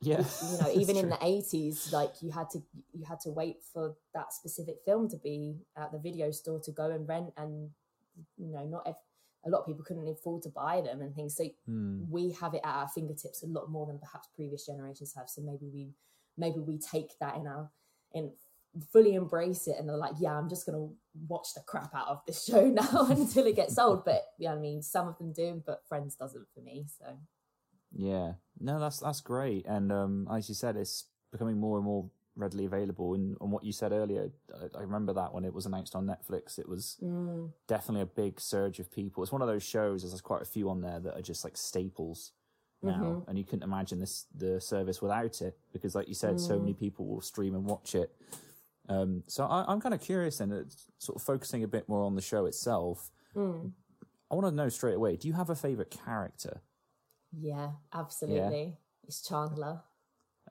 yeah. 0.00 0.22
you 0.50 0.58
know 0.58 0.70
even 0.74 0.96
in 0.96 1.08
the 1.08 1.16
80s 1.16 1.92
like 1.92 2.10
you 2.22 2.30
had 2.30 2.50
to 2.50 2.62
you 2.92 3.04
had 3.04 3.20
to 3.20 3.30
wait 3.30 3.56
for 3.72 3.94
that 4.14 4.32
specific 4.32 4.76
film 4.84 5.08
to 5.08 5.16
be 5.16 5.56
at 5.76 5.92
the 5.92 5.98
video 5.98 6.30
store 6.30 6.60
to 6.60 6.72
go 6.72 6.90
and 6.90 7.08
rent 7.08 7.32
and 7.36 7.70
you 8.36 8.52
know 8.52 8.64
not 8.66 8.82
ev- 8.86 8.94
a 9.46 9.50
lot 9.50 9.60
of 9.60 9.66
people 9.66 9.84
couldn't 9.84 10.08
afford 10.08 10.42
to 10.42 10.48
buy 10.48 10.80
them 10.80 11.00
and 11.02 11.14
things 11.14 11.36
so 11.36 11.44
Mm. 11.68 12.08
we 12.10 12.32
have 12.32 12.54
it 12.54 12.60
at 12.64 12.74
our 12.74 12.88
fingertips 12.88 13.42
a 13.42 13.46
lot 13.46 13.70
more 13.70 13.86
than 13.86 13.98
perhaps 13.98 14.28
previous 14.34 14.66
generations 14.66 15.14
have 15.16 15.28
so 15.28 15.42
maybe 15.42 15.68
we 15.72 15.90
maybe 16.36 16.60
we 16.60 16.78
take 16.78 17.18
that 17.20 17.36
in 17.36 17.46
our 17.46 17.70
in 18.12 18.32
fully 18.92 19.14
embrace 19.14 19.66
it 19.68 19.76
and 19.78 19.88
they're 19.88 19.96
like 19.96 20.14
yeah 20.18 20.32
i'm 20.36 20.48
just 20.48 20.66
gonna 20.66 20.88
watch 21.28 21.48
the 21.54 21.60
crap 21.66 21.94
out 21.94 22.08
of 22.08 22.20
this 22.26 22.44
show 22.44 22.66
now 22.82 23.06
until 23.10 23.46
it 23.46 23.54
gets 23.56 23.78
old 23.78 24.04
but 24.04 24.22
yeah 24.38 24.52
i 24.52 24.56
mean 24.56 24.82
some 24.82 25.06
of 25.08 25.16
them 25.18 25.32
do 25.32 25.62
but 25.64 25.80
friends 25.88 26.16
doesn't 26.16 26.46
for 26.54 26.60
me 26.60 26.84
so 26.98 27.06
Yeah. 27.96 28.34
No, 28.60 28.78
that's 28.80 28.98
that's 29.00 29.20
great. 29.20 29.66
And 29.66 29.90
um 29.92 30.28
as 30.30 30.48
you 30.48 30.54
said, 30.54 30.76
it's 30.76 31.04
becoming 31.32 31.58
more 31.58 31.76
and 31.78 31.84
more 31.86 32.08
readily 32.36 32.64
available. 32.64 33.14
And 33.14 33.36
on 33.40 33.50
what 33.50 33.64
you 33.64 33.72
said 33.72 33.92
earlier, 33.92 34.30
I, 34.52 34.78
I 34.78 34.80
remember 34.82 35.12
that 35.12 35.32
when 35.32 35.44
it 35.44 35.54
was 35.54 35.66
announced 35.66 35.94
on 35.94 36.06
Netflix, 36.06 36.58
it 36.58 36.68
was 36.68 36.96
Mm. 37.02 37.52
definitely 37.68 38.02
a 38.02 38.06
big 38.06 38.40
surge 38.40 38.80
of 38.80 38.90
people. 38.90 39.22
It's 39.22 39.32
one 39.32 39.42
of 39.42 39.48
those 39.48 39.62
shows. 39.62 40.02
There's 40.02 40.20
quite 40.20 40.42
a 40.42 40.46
few 40.46 40.68
on 40.70 40.80
there 40.80 40.98
that 41.00 41.16
are 41.16 41.22
just 41.22 41.44
like 41.44 41.56
staples 41.56 42.32
now, 42.82 43.02
Mhm. 43.02 43.28
and 43.28 43.38
you 43.38 43.44
couldn't 43.44 43.62
imagine 43.62 44.00
this 44.00 44.26
the 44.34 44.60
service 44.60 45.00
without 45.00 45.40
it 45.42 45.56
because, 45.72 45.94
like 45.94 46.08
you 46.08 46.14
said, 46.14 46.40
so 46.40 46.56
Mm. 46.56 46.60
many 46.60 46.74
people 46.74 47.06
will 47.06 47.20
stream 47.20 47.54
and 47.54 47.64
watch 47.64 47.94
it. 47.94 48.14
Um, 48.88 49.22
so 49.26 49.46
I, 49.46 49.64
I'm 49.70 49.80
kind 49.80 49.94
of 49.94 50.00
curious, 50.00 50.40
and 50.40 50.52
sort 50.98 51.16
of 51.16 51.22
focusing 51.22 51.62
a 51.64 51.68
bit 51.68 51.88
more 51.88 52.02
on 52.02 52.14
the 52.16 52.20
show 52.22 52.46
itself. 52.46 53.10
Mm. 53.34 53.72
I 54.30 54.34
want 54.34 54.46
to 54.46 54.52
know 54.52 54.68
straight 54.68 54.94
away: 54.96 55.16
Do 55.16 55.28
you 55.28 55.34
have 55.34 55.50
a 55.50 55.54
favorite 55.56 55.90
character? 55.90 56.60
Yeah, 57.40 57.70
absolutely. 57.92 58.76
It's 59.06 59.26
Chandler. 59.26 59.82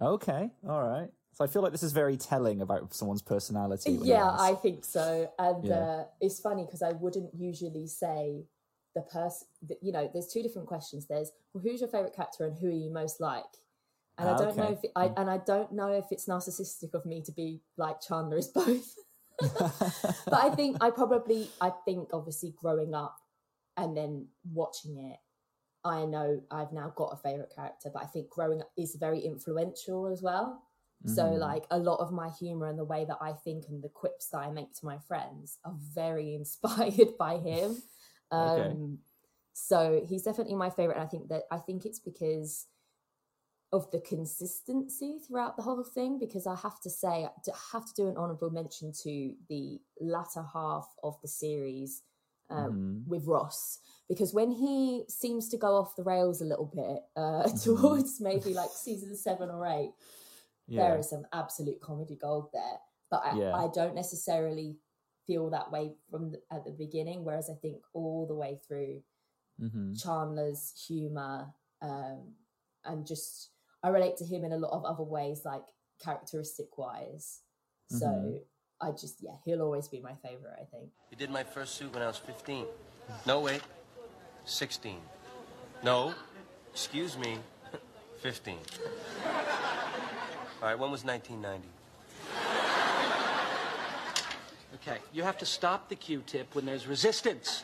Okay, 0.01 0.51
all 0.67 0.83
right. 0.83 1.09
So 1.33 1.43
I 1.43 1.47
feel 1.47 1.63
like 1.63 1.71
this 1.71 1.83
is 1.83 1.93
very 1.93 2.15
telling 2.15 2.61
about 2.61 2.93
someone's 2.93 3.23
personality. 3.23 3.97
Yeah. 4.03 4.35
I 4.37 4.53
think 4.53 4.85
so. 4.85 5.31
And 5.39 5.63
Yeah. 5.63 5.79
uh, 5.79 6.05
it's 6.21 6.39
funny 6.39 6.63
because 6.63 6.83
I 6.83 6.91
wouldn't 6.91 7.33
usually 7.33 7.87
say 7.87 8.45
the 8.93 9.01
person, 9.01 9.47
you 9.81 9.91
know, 9.91 10.07
there's 10.13 10.27
two 10.27 10.43
different 10.43 10.67
questions. 10.67 11.07
There's, 11.07 11.31
well, 11.53 11.63
who's 11.63 11.81
your 11.81 11.89
favorite 11.89 12.13
character 12.13 12.45
and 12.45 12.57
who 12.59 12.67
are 12.67 12.71
you 12.71 12.91
most 12.91 13.19
like? 13.19 13.45
And 14.19 14.29
I 14.29 14.37
don't 14.37 14.55
know 14.55 14.71
if 14.71 14.83
it, 14.83 14.91
I, 14.95 15.11
and 15.17 15.27
I 15.27 15.39
don't 15.39 15.71
know 15.71 15.91
if 15.91 16.05
it's 16.11 16.27
narcissistic 16.27 16.93
of 16.93 17.03
me 17.03 17.23
to 17.23 17.31
be 17.31 17.63
like 17.77 17.99
Chandler 17.99 18.37
is 18.37 18.47
both. 18.47 18.95
but 19.41 20.33
I 20.33 20.51
think 20.51 20.77
I 20.81 20.91
probably 20.91 21.49
I 21.59 21.71
think 21.83 22.09
obviously 22.13 22.53
growing 22.55 22.93
up 22.93 23.17
and 23.75 23.97
then 23.97 24.27
watching 24.51 24.97
it, 24.99 25.17
I 25.85 26.05
know 26.05 26.41
I've 26.51 26.71
now 26.71 26.93
got 26.95 27.13
a 27.13 27.17
favorite 27.17 27.53
character. 27.55 27.89
But 27.93 28.03
I 28.03 28.07
think 28.07 28.29
growing 28.29 28.61
up 28.61 28.71
is 28.77 28.95
very 28.95 29.19
influential 29.19 30.07
as 30.07 30.21
well. 30.21 30.63
So 31.05 31.31
Mhm. 31.31 31.33
like 31.33 31.65
a 31.69 31.77
lot 31.77 31.99
of 31.99 32.11
my 32.13 32.29
humor 32.29 32.67
and 32.67 32.79
the 32.79 32.85
way 32.85 33.03
that 33.05 33.17
I 33.21 33.33
think 33.33 33.65
and 33.67 33.83
the 33.83 33.89
quips 33.89 34.29
that 34.29 34.37
I 34.39 34.49
make 34.51 34.73
to 34.75 34.85
my 34.85 34.97
friends 34.99 35.59
are 35.65 35.75
very 35.93 36.33
inspired 36.41 37.17
by 37.17 37.37
him. 37.37 37.81
Um 38.31 38.57
Okay. 38.57 38.79
so 39.53 40.01
he's 40.07 40.23
definitely 40.23 40.55
my 40.55 40.71
favorite 40.71 40.95
and 40.95 41.03
I 41.03 41.07
think 41.07 41.29
that 41.29 41.43
I 41.51 41.59
think 41.59 41.85
it's 41.85 41.99
because 41.99 42.65
of 43.71 43.89
the 43.91 43.99
consistency 44.01 45.17
throughout 45.25 45.57
the 45.57 45.63
whole 45.63 45.83
thing 45.83 46.19
because 46.19 46.45
I 46.45 46.55
have 46.55 46.79
to 46.81 46.89
say 46.89 47.25
I 47.25 47.29
have 47.71 47.85
to 47.87 47.93
do 47.95 48.07
an 48.07 48.17
honorable 48.17 48.51
mention 48.51 48.91
to 49.03 49.33
the 49.49 49.79
latter 49.99 50.43
half 50.53 50.87
of 51.03 51.19
the 51.21 51.27
series 51.27 52.03
um, 52.51 52.69
Mhm. 52.69 53.03
with 53.07 53.25
Ross 53.25 53.79
because 54.09 54.33
when 54.33 54.51
he 54.51 55.05
seems 55.07 55.49
to 55.49 55.57
go 55.57 55.75
off 55.75 55.95
the 55.95 56.03
rails 56.03 56.41
a 56.41 56.45
little 56.45 56.65
bit 56.73 57.03
uh, 57.15 57.43
Mhm. 57.47 57.63
towards 57.63 58.19
maybe 58.21 58.53
like 58.53 58.69
season 58.71 59.15
seven 59.15 59.49
or 59.49 59.65
eight 59.65 59.93
yeah. 60.67 60.89
there 60.89 60.97
is 60.99 61.09
some 61.09 61.25
absolute 61.33 61.79
comedy 61.81 62.15
gold 62.15 62.49
there. 62.53 62.79
But 63.11 63.21
I, 63.25 63.35
Yeah. 63.37 63.53
I 63.55 63.67
don't 63.73 63.95
necessarily 63.95 64.77
feel 65.27 65.49
that 65.51 65.71
way 65.71 65.95
from 66.09 66.31
the, 66.31 66.41
at 66.51 66.65
the 66.65 66.71
beginning. 66.71 67.23
Whereas 67.23 67.49
I 67.49 67.55
think 67.55 67.77
all 67.93 68.25
the 68.27 68.35
way 68.35 68.59
through 68.67 69.01
Mhm. 69.61 70.01
Chandler's 70.01 70.73
humor 70.87 71.53
um, 71.81 72.33
and 72.85 73.05
just 73.05 73.49
I 73.83 73.89
relate 73.89 74.15
to 74.17 74.25
him 74.25 74.43
in 74.45 74.53
a 74.53 74.57
lot 74.57 74.71
of 74.71 74.85
other 74.85 75.03
ways, 75.03 75.43
like 75.45 75.63
characteristic 75.99 76.77
wise. 76.77 77.41
So 77.89 78.05
Mhm. 78.07 78.39
I 78.81 78.91
just 78.91 79.21
yeah, 79.21 79.35
he'll 79.45 79.61
always 79.61 79.87
be 79.87 79.99
my 80.01 80.15
favorite. 80.15 80.57
I 80.59 80.65
think. 80.65 80.91
You 81.11 81.17
did 81.17 81.29
my 81.29 81.43
first 81.43 81.75
suit 81.75 81.93
when 81.93 82.01
I 82.01 82.07
was 82.07 82.17
15. 82.17 82.65
No, 83.25 83.41
wait. 83.41 83.61
16. 84.45 84.97
No. 85.83 86.13
Excuse 86.71 87.17
me. 87.17 87.37
15. 88.21 88.57
All 89.25 90.69
right, 90.69 90.79
when 90.79 90.91
was 90.91 91.03
1990? 91.03 91.67
Okay, 94.75 94.97
you 95.13 95.23
have 95.23 95.37
to 95.37 95.45
stop 95.45 95.89
the 95.89 95.95
Q-tip 95.95 96.55
when 96.55 96.65
there's 96.65 96.87
resistance. 96.87 97.63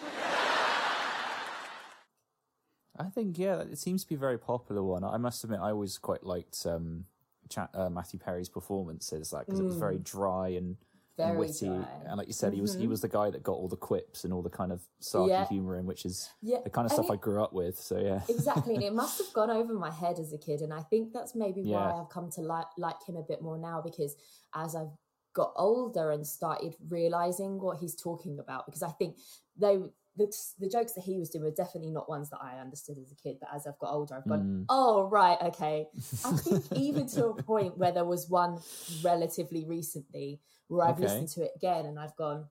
I 2.97 3.05
think 3.09 3.37
yeah, 3.39 3.61
it 3.61 3.77
seems 3.77 4.03
to 4.03 4.09
be 4.09 4.15
a 4.15 4.17
very 4.19 4.37
popular 4.37 4.83
one. 4.83 5.03
I 5.05 5.17
must 5.17 5.43
admit, 5.43 5.59
I 5.61 5.71
always 5.71 5.97
quite 5.97 6.23
liked 6.25 6.65
um, 6.65 7.05
Cha- 7.49 7.69
uh, 7.73 7.89
Matthew 7.89 8.19
Perry's 8.19 8.49
performances, 8.49 9.31
like 9.31 9.45
because 9.45 9.59
it 9.59 9.63
was 9.65 9.75
very 9.77 9.97
dry 9.99 10.49
and, 10.49 10.57
and 10.57 10.75
Mm. 10.75 10.77
Very 11.25 11.37
witty, 11.37 11.65
dry. 11.67 11.75
Mm-hmm. 11.77 12.07
and 12.07 12.17
like 12.17 12.27
you 12.27 12.33
said, 12.33 12.53
he 12.53 12.61
was 12.61 12.75
he 12.75 12.87
was 12.87 13.01
the 13.01 13.07
guy 13.07 13.29
that 13.29 13.43
got 13.43 13.53
all 13.53 13.67
the 13.67 13.75
quips 13.77 14.23
and 14.23 14.33
all 14.33 14.41
the 14.41 14.49
kind 14.49 14.71
of 14.71 14.81
sarky 15.01 15.29
Yeah. 15.29 15.45
humor 15.47 15.75
in, 15.77 15.85
which 15.85 16.05
is 16.05 16.29
Yeah, 16.41 16.59
the 16.63 16.69
kind 16.69 16.85
of 16.85 16.91
and 16.91 17.03
stuff 17.05 17.11
I 17.11 17.17
grew 17.17 17.43
up 17.43 17.53
with. 17.53 17.79
So 17.79 17.99
yeah, 17.99 18.21
exactly 18.29 18.75
and 18.75 18.83
it 18.83 18.93
must 19.03 19.17
have 19.17 19.31
gone 19.33 19.49
over 19.49 19.73
my 19.73 19.91
head 19.91 20.17
as 20.19 20.33
a 20.33 20.37
kid 20.37 20.61
and 20.61 20.73
i 20.73 20.81
think 20.81 21.13
that's 21.13 21.33
maybe 21.35 21.61
why 21.63 21.91
i've 21.91 22.09
come 22.09 22.29
to 22.31 22.41
like 22.41 22.65
like 22.77 22.95
him 23.07 23.15
a 23.15 23.23
bit 23.23 23.41
more 23.41 23.57
now 23.57 23.81
because 23.81 24.15
as 24.55 24.75
i've 24.75 24.91
got 25.33 25.51
older 25.55 26.11
and 26.11 26.25
started 26.25 26.75
realizing 26.89 27.59
what 27.59 27.77
he's 27.77 27.95
talking 27.95 28.39
about 28.39 28.65
because 28.65 28.83
i 28.83 28.89
think 28.89 29.17
they 29.57 29.77
the, 30.17 30.27
the 30.59 30.67
jokes 30.69 30.93
that 30.93 31.03
he 31.03 31.17
was 31.17 31.29
doing 31.29 31.43
were 31.45 31.51
definitely 31.51 31.91
not 31.91 32.09
ones 32.09 32.29
that 32.29 32.39
i 32.41 32.59
understood 32.59 32.97
as 33.01 33.11
a 33.11 33.15
kid 33.15 33.37
but 33.39 33.49
as 33.53 33.65
i've 33.67 33.77
got 33.79 33.91
older 33.93 34.15
i've 34.15 34.27
gone 34.27 34.43
Mm. 34.43 34.65
oh 34.69 35.03
right 35.09 35.37
okay 35.41 35.87
i 36.25 36.31
think 36.33 36.63
even 36.75 37.07
to 37.09 37.27
a 37.27 37.43
point 37.43 37.77
where 37.77 37.91
there 37.91 38.05
was 38.05 38.29
one 38.29 38.59
relatively 39.03 39.65
recently 39.65 40.39
where 40.69 40.87
i've 40.87 40.95
Okay. 40.95 41.03
listened 41.03 41.27
to 41.29 41.43
it 41.43 41.51
again 41.55 41.85
and 41.85 41.99
i've 41.99 42.15
gone 42.15 42.45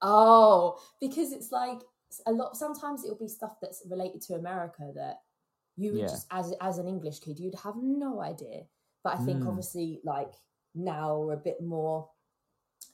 Oh, 0.00 0.78
because 1.00 1.32
it's 1.32 1.50
like 1.50 1.80
a 2.26 2.32
lot. 2.32 2.56
Sometimes 2.56 3.04
it'll 3.04 3.16
be 3.18 3.28
stuff 3.28 3.56
that's 3.60 3.82
related 3.90 4.20
to 4.22 4.34
America 4.34 4.92
that 4.94 5.22
you 5.76 5.92
would 5.92 6.02
Yeah. 6.02 6.08
just, 6.10 6.26
as 6.30 6.54
as 6.60 6.78
an 6.78 6.86
English 6.86 7.20
kid, 7.20 7.38
you'd 7.38 7.54
have 7.56 7.74
no 7.76 8.20
idea. 8.20 8.62
But 9.02 9.14
I 9.14 9.16
think 9.24 9.42
Mm. 9.42 9.48
obviously, 9.48 10.00
like 10.04 10.32
now 10.74 11.18
we're 11.18 11.34
a 11.34 11.36
bit 11.36 11.60
more 11.60 12.08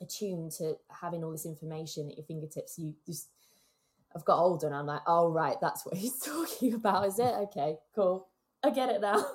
attuned 0.01 0.53
to 0.53 0.79
having 0.91 1.23
all 1.23 1.31
this 1.33 1.47
information 1.47 2.09
at 2.11 2.17
your 2.17 2.25
fingertips. 2.27 2.79
You 2.79 2.95
just, 3.07 3.29
I've 4.17 4.25
got 4.25 4.39
older 4.41 4.67
and 4.67 4.75
I'm 4.75 4.87
like, 4.87 5.03
oh 5.07 5.29
right, 5.29 5.61
that's 5.61 5.85
what 5.85 5.97
he's 6.03 6.19
talking 6.21 6.75
about, 6.75 7.07
is 7.07 7.19
it? 7.19 7.35
Okay, 7.45 7.79
cool. 7.95 8.29
I 8.63 8.71
get 8.71 8.89
it 8.89 9.03
now. 9.03 9.27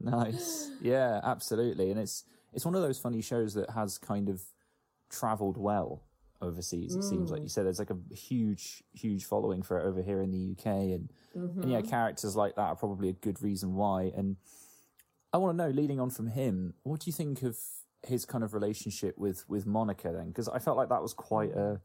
nice, 0.00 0.70
yeah, 0.82 1.20
absolutely, 1.24 1.90
and 1.90 1.98
it's 2.00 2.24
it's 2.52 2.64
one 2.64 2.74
of 2.74 2.82
those 2.82 2.98
funny 2.98 3.20
shows 3.22 3.54
that 3.54 3.70
has 3.70 3.98
kind 3.98 4.28
of 4.28 4.42
travelled 5.10 5.56
well 5.56 6.02
overseas. 6.42 6.94
It 6.96 7.02
seems 7.02 7.30
like 7.30 7.40
Mm. 7.40 7.44
you 7.44 7.48
said 7.50 7.66
there's 7.66 7.78
like 7.78 7.90
a 7.90 8.14
huge 8.14 8.82
huge 8.94 9.24
following 9.26 9.62
for 9.62 9.78
it 9.78 9.84
over 9.84 10.00
here 10.02 10.22
in 10.22 10.30
the 10.30 10.38
UK 10.38 10.92
and. 10.94 11.12
Mhm. 11.36 11.62
And 11.62 11.70
yeah, 11.70 11.80
characters 11.82 12.34
like 12.34 12.54
that 12.56 12.62
are 12.62 12.76
probably 12.76 13.08
a 13.08 13.12
good 13.12 13.42
reason 13.42 13.74
why. 13.74 14.04
And 14.16 14.36
I 15.32 15.36
want 15.38 15.56
to 15.56 15.64
know, 15.64 15.70
leading 15.70 16.00
on 16.00 16.10
from 16.10 16.26
him, 16.28 16.74
what 16.82 17.00
do 17.00 17.08
you 17.08 17.12
think 17.12 17.42
of 17.42 17.58
his 18.02 18.24
kind 18.24 18.42
of 18.42 18.54
relationship 18.54 19.16
with 19.18 19.48
with 19.48 19.66
Monica 19.66 20.10
then? 20.12 20.28
Because 20.28 20.48
I 20.48 20.58
felt 20.58 20.76
like 20.76 20.88
that 20.88 21.02
was 21.02 21.12
quite 21.14 21.52
a 21.52 21.80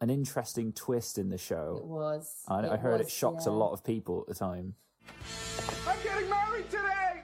an 0.00 0.10
interesting 0.10 0.72
twist 0.72 1.16
in 1.16 1.28
the 1.30 1.38
show. 1.38 1.76
It 1.78 1.86
was. 1.86 2.42
I, 2.48 2.68
I 2.68 2.76
heard 2.76 3.00
it 3.00 3.08
shocked 3.08 3.44
yeah. 3.46 3.52
a 3.52 3.54
lot 3.54 3.72
of 3.72 3.84
people 3.84 4.20
at 4.22 4.26
the 4.26 4.34
time. 4.34 4.74
I'm 5.86 6.02
getting 6.02 6.28
married 6.28 6.68
today! 6.68 7.22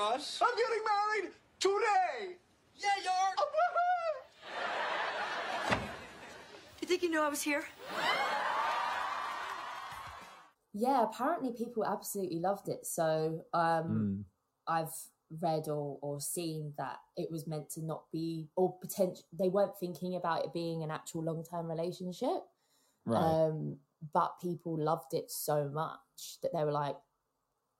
Morning, 0.00 0.24
I'm 0.40 0.56
getting 0.56 0.84
married 0.88 1.34
today! 1.58 2.36
Yeah, 2.74 2.88
you 3.04 3.10
are. 3.10 3.34
You 6.80 6.88
think 6.88 7.02
you 7.02 7.10
knew 7.10 7.20
I 7.20 7.28
was 7.28 7.42
here? 7.42 7.64
Yeah, 10.72 11.04
apparently 11.04 11.52
people 11.52 11.84
absolutely 11.84 12.38
loved 12.38 12.68
it. 12.68 12.86
So 12.86 13.44
um, 13.52 13.84
Mm. 13.86 14.24
I've 14.66 14.94
read 15.42 15.68
or, 15.68 15.98
or 16.00 16.18
seen 16.18 16.72
that 16.78 16.96
it 17.18 17.30
was 17.30 17.46
meant 17.46 17.68
to 17.72 17.84
not 17.84 18.04
be, 18.10 18.48
or 18.56 18.78
potential, 18.80 19.24
they 19.38 19.50
weren't 19.50 19.76
thinking 19.78 20.16
about 20.16 20.46
it 20.46 20.54
being 20.54 20.82
an 20.82 20.90
actual 20.90 21.22
long 21.24 21.44
term 21.44 21.68
relationship. 21.68 22.42
Right. 23.04 23.20
Um, 23.20 23.76
but 24.14 24.40
people 24.40 24.82
loved 24.82 25.12
it 25.12 25.30
so 25.30 25.68
much 25.68 26.40
that 26.42 26.52
they 26.54 26.64
were 26.64 26.72
like, 26.72 26.96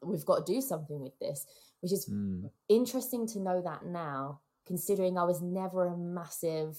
we've 0.02 0.26
got 0.26 0.46
to 0.46 0.52
do 0.52 0.60
something 0.60 1.00
with 1.00 1.18
this, 1.18 1.46
which 1.80 1.92
is 1.92 2.06
Mm. 2.08 2.50
interesting 2.68 3.26
to 3.28 3.40
know 3.40 3.60
that 3.62 3.84
now, 3.86 4.40
considering 4.66 5.18
I 5.18 5.24
was 5.24 5.40
never 5.42 5.86
a 5.86 5.96
massive 5.96 6.78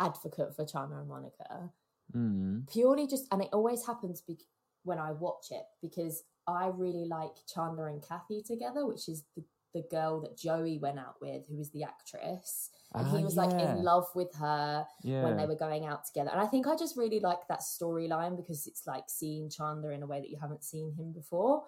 advocate 0.00 0.54
for 0.54 0.64
Chandler 0.64 1.00
and 1.00 1.08
Monica 1.08 1.72
Mm. 2.14 2.68
purely 2.68 3.06
just 3.06 3.26
and 3.32 3.40
it 3.42 3.48
always 3.52 3.86
happens 3.86 4.20
bec 4.20 4.38
when 4.84 4.98
I 4.98 5.12
watch 5.12 5.50
it 5.50 5.64
because 5.80 6.24
I 6.46 6.66
really 6.66 7.06
like 7.06 7.36
Chandler 7.46 7.86
and 7.88 8.02
Kathy 8.02 8.42
together, 8.42 8.84
which 8.84 9.08
is 9.08 9.24
the, 9.36 9.44
the 9.72 9.82
girl 9.82 10.20
that 10.22 10.36
Joey 10.36 10.76
went 10.78 10.98
out 10.98 11.20
with, 11.22 11.46
who 11.46 11.58
is 11.60 11.70
the 11.70 11.84
actress. 11.84 12.68
And 12.92 13.06
Ah, 13.06 13.16
he 13.16 13.24
was 13.24 13.36
like 13.36 13.52
in 13.52 13.82
love 13.84 14.08
with 14.16 14.34
her 14.34 14.86
Yeah. 15.02 15.22
when 15.22 15.36
they 15.36 15.46
were 15.46 15.54
going 15.54 15.86
out 15.86 16.04
together. 16.04 16.30
And 16.30 16.40
I 16.40 16.46
think 16.46 16.66
I 16.66 16.74
just 16.76 16.96
really 16.96 17.20
like 17.20 17.46
that 17.48 17.60
storyline 17.60 18.36
because 18.36 18.66
it's 18.66 18.86
like 18.88 19.08
seeing 19.08 19.48
Chandler 19.48 19.92
in 19.92 20.02
a 20.02 20.06
way 20.06 20.20
that 20.20 20.28
you 20.30 20.36
haven't 20.36 20.64
seen 20.64 20.92
him 20.92 21.12
before. 21.12 21.64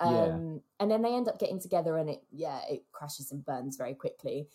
Um, 0.00 0.14
Yeah. 0.14 0.58
And 0.80 0.90
then 0.90 1.02
they 1.02 1.14
end 1.14 1.28
up 1.28 1.38
getting 1.38 1.60
together 1.60 1.96
and 1.96 2.10
it, 2.10 2.22
yeah, 2.30 2.60
it 2.68 2.84
crashes 2.92 3.32
and 3.32 3.44
burns 3.44 3.76
very 3.76 3.94
quickly. 3.94 4.48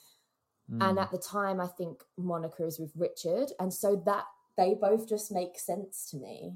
Mm. 0.72 0.90
And 0.90 1.00
at 1.00 1.12
the 1.12 1.18
time, 1.18 1.60
I 1.60 1.68
think 1.68 2.04
Monica 2.18 2.64
is 2.66 2.80
with 2.80 2.92
Richard. 2.96 3.52
And 3.60 3.74
so 3.74 3.96
that 4.06 4.26
they 4.58 4.76
both 4.76 5.08
just 5.08 5.32
make 5.32 5.58
sense 5.60 6.10
to 6.12 6.18
me. 6.18 6.54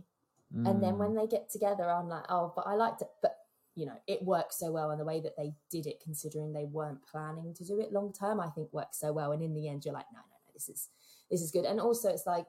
And 0.53 0.81
then 0.81 0.93
Mm. 0.93 0.97
when 0.97 1.15
they 1.15 1.27
get 1.27 1.49
together, 1.49 1.89
I'm 1.89 2.07
like, 2.07 2.23
oh, 2.29 2.53
but 2.55 2.65
I 2.67 2.75
liked 2.75 3.01
it. 3.01 3.09
But 3.21 3.37
you 3.77 3.85
know 3.85 3.99
it 4.07 4.23
works 4.23 4.57
so 4.57 4.71
well 4.71 4.91
and 4.91 5.01
the 5.01 5.03
way 5.05 5.19
that 5.19 5.35
they 5.35 5.53
did 5.69 5.85
it 5.85 5.99
considering 5.99 6.53
they 6.53 6.63
weren't 6.63 7.03
planning 7.05 7.53
to 7.53 7.65
do 7.65 7.81
it 7.81 7.91
long 7.91 8.13
term 8.13 8.39
i 8.39 8.47
think 8.47 8.71
works 8.71 8.97
so 8.97 9.11
well 9.11 9.33
and 9.33 9.43
in 9.43 9.53
the 9.53 9.67
end 9.67 9.83
you're 9.83 9.93
like 9.93 10.05
no 10.13 10.19
no 10.19 10.25
no 10.45 10.51
this 10.53 10.69
is 10.69 10.87
this 11.29 11.41
is 11.41 11.51
good 11.51 11.65
and 11.65 11.81
also 11.81 12.07
it's 12.07 12.25
like 12.25 12.45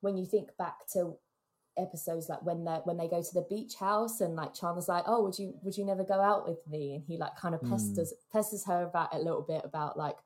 when 0.00 0.16
you 0.16 0.24
think 0.24 0.56
back 0.56 0.86
to 0.92 1.16
episodes 1.76 2.28
like 2.28 2.42
when 2.44 2.64
they 2.64 2.78
when 2.84 2.96
they 2.96 3.08
go 3.08 3.20
to 3.22 3.34
the 3.34 3.46
beach 3.50 3.74
house 3.74 4.20
and 4.20 4.36
like 4.36 4.54
Chandler's 4.54 4.88
like 4.88 5.04
oh 5.06 5.22
would 5.24 5.38
you 5.38 5.54
would 5.62 5.76
you 5.76 5.84
never 5.84 6.04
go 6.04 6.20
out 6.20 6.48
with 6.48 6.58
me 6.68 6.94
and 6.94 7.04
he 7.06 7.16
like 7.16 7.36
kind 7.36 7.54
of 7.54 7.60
hmm. 7.60 7.70
pesters 7.70 8.12
pesters 8.32 8.64
her 8.64 8.84
about 8.84 9.14
a 9.14 9.18
little 9.18 9.42
bit 9.42 9.62
about 9.64 9.96
like 9.96 10.16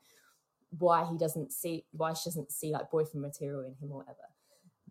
why 0.79 1.07
he 1.11 1.17
doesn't 1.17 1.51
see 1.53 1.85
why 1.93 2.13
she 2.13 2.29
doesn't 2.29 2.53
see 2.53 2.71
like 2.71 2.91
boyfriend 2.91 3.23
material 3.23 3.61
in 3.61 3.75
him 3.81 3.91
or 3.91 3.99
whatever 3.99 4.19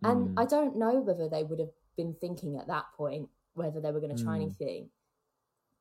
and 0.04 0.30
hmm. 0.30 0.40
I 0.40 0.46
don't 0.46 0.78
know 0.78 1.00
whether 1.00 1.30
they 1.30 1.44
would 1.44 1.60
have 1.60 1.74
been 1.96 2.16
thinking 2.20 2.58
at 2.58 2.68
that 2.68 2.86
point 2.96 3.30
whether 3.58 3.82
they 3.82 3.92
were 3.92 4.00
going 4.00 4.16
to 4.16 4.24
try 4.24 4.38
hmm. 4.38 4.44
anything. 4.44 4.90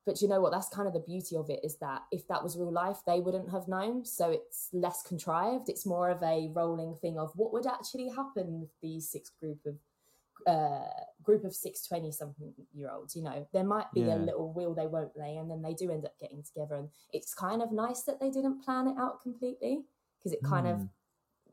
But 0.05 0.21
you 0.21 0.29
know 0.29 0.39
what? 0.39 0.53
That's 0.53 0.69
kind 0.69 0.87
of 0.87 0.93
the 0.93 1.01
beauty 1.01 1.35
of 1.35 1.49
it 1.49 1.59
is 1.63 1.77
that 1.79 2.03
if 2.11 2.27
that 2.29 2.41
was 2.41 2.57
real 2.57 2.71
life, 2.71 2.99
they 3.05 3.19
wouldn't 3.19 3.51
have 3.51 3.67
known. 3.67 4.05
So 4.05 4.31
it's 4.31 4.69
less 4.71 5.03
contrived. 5.03 5.67
It's 5.67 5.85
more 5.85 6.09
of 6.09 6.23
a 6.23 6.49
rolling 6.53 6.95
thing 6.95 7.19
of 7.19 7.31
what 7.35 7.51
would 7.51 7.67
actually 7.67 8.07
happen 8.07 8.61
with 8.61 8.69
these 8.81 9.09
six 9.09 9.29
group 9.29 9.59
of 9.65 9.75
uh, 10.45 10.81
group 11.23 11.43
of 11.43 11.55
six 11.55 11.85
twenty 11.87 12.11
something 12.11 12.53
year 12.73 12.89
olds. 12.91 13.15
You 13.15 13.23
know, 13.23 13.47
there 13.53 13.63
might 13.63 13.91
be 13.93 14.01
Yeah. 14.01 14.15
a 14.15 14.19
little 14.19 14.51
wheel 14.53 14.73
they 14.73 14.87
won't 14.87 15.17
lay, 15.17 15.37
and 15.37 15.49
then 15.49 15.61
they 15.61 15.73
do 15.73 15.91
end 15.91 16.05
up 16.05 16.17
getting 16.19 16.43
together. 16.43 16.75
And 16.75 16.89
it's 17.13 17.33
kind 17.33 17.61
of 17.61 17.71
nice 17.71 18.03
that 18.03 18.19
they 18.19 18.29
didn't 18.29 18.63
plan 18.63 18.87
it 18.87 18.97
out 18.97 19.21
completely 19.21 19.85
because 20.17 20.31
it 20.33 20.43
kind 20.43 20.67
of 20.67 20.87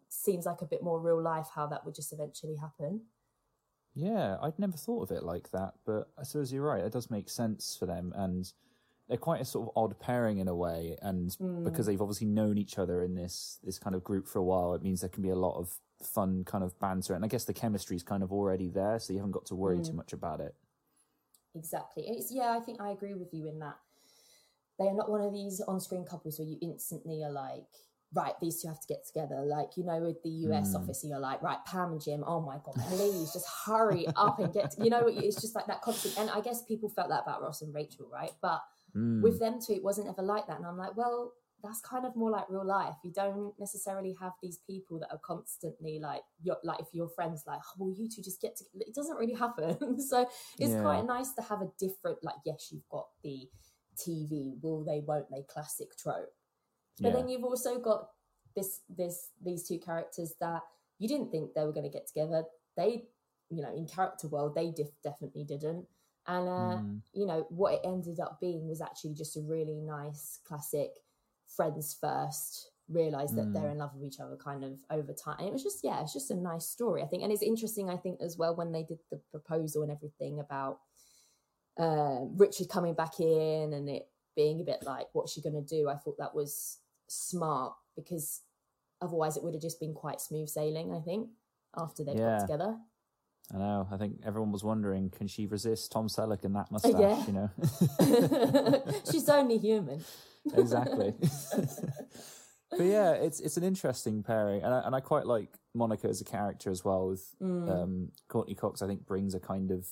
seems 0.09 0.47
like 0.47 0.62
a 0.62 0.67
bit 0.67 0.83
more 0.83 1.00
real 1.00 1.21
life 1.21 1.49
how 1.55 1.67
that 1.67 1.85
would 1.85 1.95
just 1.95 2.12
eventually 2.12 2.57
happen. 2.57 3.00
Yeah, 3.95 4.38
I'd 4.43 4.59
never 4.59 4.76
thought 4.76 5.03
of 5.11 5.17
it 5.17 5.23
like 5.23 5.50
that, 5.53 5.75
but 5.85 6.09
I 6.19 6.25
suppose 6.25 6.53
you're 6.53 6.64
right. 6.64 6.85
It 6.85 6.93
does 6.93 7.11
make 7.11 7.29
sense 7.29 7.76
for 7.76 7.87
them, 7.87 8.12
and 8.17 8.53
they're 9.09 9.17
quite 9.19 9.41
a 9.41 9.45
sort 9.45 9.69
of 9.69 9.73
odd 9.76 9.99
pairing 10.00 10.38
in 10.38 10.49
a 10.49 10.55
way. 10.55 10.97
And 11.03 11.37
because 11.62 11.87
they've 11.87 12.00
obviously 12.00 12.26
known 12.26 12.59
each 12.59 12.79
other 12.79 13.03
in 13.03 13.14
this 13.14 13.59
this 13.62 13.79
kind 13.79 13.95
of 13.95 14.03
group 14.03 14.26
for 14.26 14.38
a 14.38 14.43
while, 14.45 14.75
it 14.75 14.83
means 14.83 15.00
there 15.00 15.11
can 15.11 15.23
be 15.23 15.31
a 15.31 15.37
lot 15.37 15.57
of 15.59 15.79
fun 16.03 16.45
kind 16.45 16.65
of 16.65 16.79
banter. 16.79 17.15
And 17.15 17.25
I 17.25 17.29
guess 17.29 17.45
the 17.45 17.55
chemistry 17.55 17.97
is 17.97 18.03
kind 18.03 18.23
of 18.23 18.33
already 18.33 18.69
there, 18.69 18.99
so 18.99 19.13
you 19.13 19.19
haven't 19.19 19.33
got 19.33 19.47
to 19.47 19.55
worry 19.55 19.79
too 19.79 19.93
mm. 19.93 19.97
much 19.97 20.13
about 20.13 20.41
it. 20.41 20.55
Exactly. 21.55 22.05
It's 22.07 22.33
yeah, 22.33 22.57
I 22.57 22.61
think 22.61 22.81
I 22.81 22.91
agree 22.91 23.15
with 23.15 23.33
you 23.33 23.47
in 23.47 23.59
that 23.61 23.77
they 24.79 24.87
are 24.87 24.95
not 24.95 25.11
one 25.11 25.21
of 25.21 25.33
these 25.33 25.61
on-screen 25.61 26.05
couples 26.05 26.39
where 26.39 26.49
you 26.49 26.59
instantly 26.61 27.23
are 27.23 27.31
like, 27.31 27.67
right, 28.13 28.35
these 28.41 28.61
two 28.61 28.69
have 28.69 28.81
to 28.81 28.87
get 28.89 29.07
together. 29.07 29.45
Like 29.45 29.77
you 29.77 29.85
know, 29.85 30.01
with 30.01 30.23
the 30.23 30.31
US 30.31 30.75
mm. 30.75 30.81
office, 30.81 31.05
you're 31.05 31.19
like, 31.19 31.43
right, 31.43 31.59
Pam 31.67 31.93
and 31.93 32.03
Jim. 32.03 32.25
Oh 32.27 32.41
my 32.41 32.57
god, 32.65 32.75
please 32.89 33.33
just 33.33 33.47
hurry 33.67 34.07
up 34.17 34.39
and 34.41 34.53
get. 34.53 34.75
You 34.79 34.91
know, 34.91 35.07
it's 35.07 35.41
just 35.41 35.55
like 35.55 35.67
that 35.67 35.83
constant. 35.83 36.19
And 36.19 36.31
I 36.31 36.41
guess 36.41 36.63
people 36.63 36.89
felt 36.89 37.09
that 37.11 37.23
about 37.23 37.43
Ross 37.43 37.63
and 37.63 37.75
Rachel, 37.75 38.09
right? 38.12 38.33
But 38.42 38.62
mm. 38.97 39.23
with 39.23 39.38
them 39.38 39.59
two, 39.64 39.75
it 39.75 39.85
wasn't 39.85 40.09
ever 40.09 40.23
like 40.23 40.47
that. 40.49 40.59
And 40.59 40.66
I'm 40.66 40.79
like, 40.79 40.97
well, 40.97 41.33
that's 41.64 41.81
kind 41.81 42.05
of 42.05 42.14
more 42.14 42.31
like 42.31 42.44
real 42.50 42.64
life. 42.64 42.94
You 43.03 43.11
don't 43.12 43.59
necessarily 43.59 44.14
have 44.20 44.33
these 44.42 44.59
people 44.66 44.98
that 45.00 45.11
are 45.11 45.18
constantly 45.24 45.98
like, 45.98 46.22
you're, 46.42 46.59
like 46.62 46.81
if 46.81 46.88
your 46.92 47.09
friends 47.09 47.44
like, 47.46 47.61
oh, 47.66 47.72
well, 47.79 47.94
you 47.96 48.09
two 48.09 48.22
just 48.22 48.40
get 48.40 48.57
to. 48.57 48.64
It 48.74 48.94
doesn't 48.94 49.16
really 49.16 49.33
happen. 49.35 49.98
so 50.09 50.29
it's 50.59 50.74
Yeah. 50.74 50.83
quite 50.83 51.07
nice 51.07 51.33
to 51.33 51.42
have 51.42 51.62
a 51.62 51.70
different. 51.79 52.22
Like, 52.22 52.37
yes, 52.44 52.68
you've 52.70 52.88
got 52.90 53.07
the 53.22 53.48
TV 53.96 54.61
will 54.62 54.85
they, 54.85 55.00
won't 55.00 55.31
they 55.31 55.42
classic 55.48 55.96
trope, 55.96 56.33
but 57.00 57.09
Yeah. 57.09 57.14
then 57.14 57.29
you've 57.29 57.44
also 57.44 57.79
got 57.79 58.11
this 58.55 58.81
this 58.88 59.31
these 59.44 59.66
two 59.66 59.79
characters 59.79 60.35
that 60.40 60.62
you 60.98 61.09
didn't 61.09 61.31
think 61.31 61.55
they 61.55 61.64
were 61.64 61.72
going 61.72 61.90
to 61.90 61.98
get 61.98 62.07
together. 62.07 62.44
They, 62.77 63.05
you 63.50 63.62
know, 63.62 63.74
in 63.74 63.87
character 63.87 64.29
world, 64.29 64.55
they 64.55 64.70
def- 64.70 65.00
definitely 65.03 65.44
didn't. 65.44 65.87
And 66.27 66.48
uh, 66.48 66.79
Mm. 66.81 67.00
you 67.12 67.27
know 67.27 67.46
what 67.50 67.74
it 67.74 67.81
ended 67.85 68.20
up 68.20 68.40
being 68.40 68.66
was 68.68 68.81
actually 68.81 69.14
just 69.14 69.37
a 69.37 69.40
really 69.42 69.81
nice 69.81 70.40
classic 70.46 70.90
friends 71.57 71.97
first 72.01 72.71
realize 72.88 73.35
that 73.35 73.51
they're 73.55 73.71
in 73.71 73.79
love 73.79 73.95
with 73.95 74.05
each 74.05 74.21
other 74.21 74.37
kind 74.37 74.62
of 74.62 74.73
over 74.90 75.14
time 75.14 75.37
and 75.38 75.49
it 75.49 75.53
was 75.53 75.62
just 75.62 75.83
yeah 75.83 76.03
it's 76.03 76.12
just 76.12 76.31
a 76.31 76.35
nice 76.35 76.67
story 76.67 77.03
i 77.03 77.07
think 77.07 77.23
and 77.23 77.33
it's 77.33 77.43
interesting 77.43 77.88
i 77.88 77.97
think 77.97 78.21
as 78.21 78.37
well 78.37 78.55
when 78.55 78.73
they 78.73 78.83
did 78.83 78.99
the 79.11 79.19
proposal 79.31 79.83
and 79.83 79.90
everything 79.90 80.38
about 80.38 80.81
uh, 81.79 82.21
richard 82.37 82.69
coming 82.69 82.93
back 82.95 83.19
in 83.21 83.73
and 83.73 83.88
it 83.88 84.09
being 84.37 84.61
a 84.61 84.64
bit 84.64 84.83
like 84.85 85.07
what's 85.14 85.33
she 85.33 85.40
going 85.40 85.55
to 85.55 85.62
do 85.62 85.88
i 85.88 85.95
thought 85.97 86.19
that 86.19 86.35
was 86.35 86.79
smart 87.09 87.73
because 87.97 88.43
otherwise 89.01 89.37
it 89.37 89.43
would 89.43 89.55
have 89.55 89.62
just 89.62 89.81
been 89.81 89.95
quite 89.95 90.21
smooth 90.21 90.49
sailing 90.49 90.93
i 90.93 91.01
think 91.01 91.29
after 91.77 92.05
they 92.05 92.12
Yeah. 92.12 92.38
got 92.38 92.40
together 92.40 92.77
I 93.55 93.59
know. 93.59 93.87
I 93.93 93.99
think 93.99 94.21
everyone 94.25 94.53
was 94.53 94.64
wondering, 94.64 95.11
can 95.11 95.29
she 95.29 95.45
resist 95.45 95.93
Tom 95.93 96.09
Selleck 96.09 96.45
and 96.47 96.57
that 96.57 96.71
mustache? 96.71 96.95
Yeah. 96.99 97.27
You 97.27 97.33
know, 97.35 98.83
she's 99.12 99.29
only 99.29 99.59
human 99.59 100.03
exactly. 100.52 101.14
but 102.70 102.80
yeah, 102.85 103.12
it's 103.12 103.40
it's 103.40 103.57
an 103.57 103.64
interesting 103.64 104.22
pairing, 104.22 104.62
and 104.62 104.74
I, 104.74 104.80
and 104.87 104.94
I 104.94 105.00
quite 105.00 105.26
like 105.26 105.50
Monica 105.74 106.09
as 106.09 106.20
a 106.20 106.24
character 106.24 106.70
as 106.70 106.85
well. 106.85 107.09
With 107.09 107.35
Mm. 107.40 107.68
um, 107.68 108.12
Courteney 108.28 108.54
Cox, 108.54 108.83
I 108.83 108.87
think 108.87 109.07
brings 109.07 109.35
a 109.35 109.40
kind 109.40 109.70
of 109.70 109.87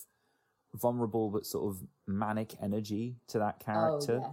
vulnerable 0.75 1.31
but 1.31 1.45
sort 1.45 1.71
of 1.71 1.83
manic 2.07 2.55
energy 2.63 3.17
to 3.29 3.39
that 3.39 3.61
character. 3.61 4.21
oh 4.25 4.27
yeah 4.27 4.33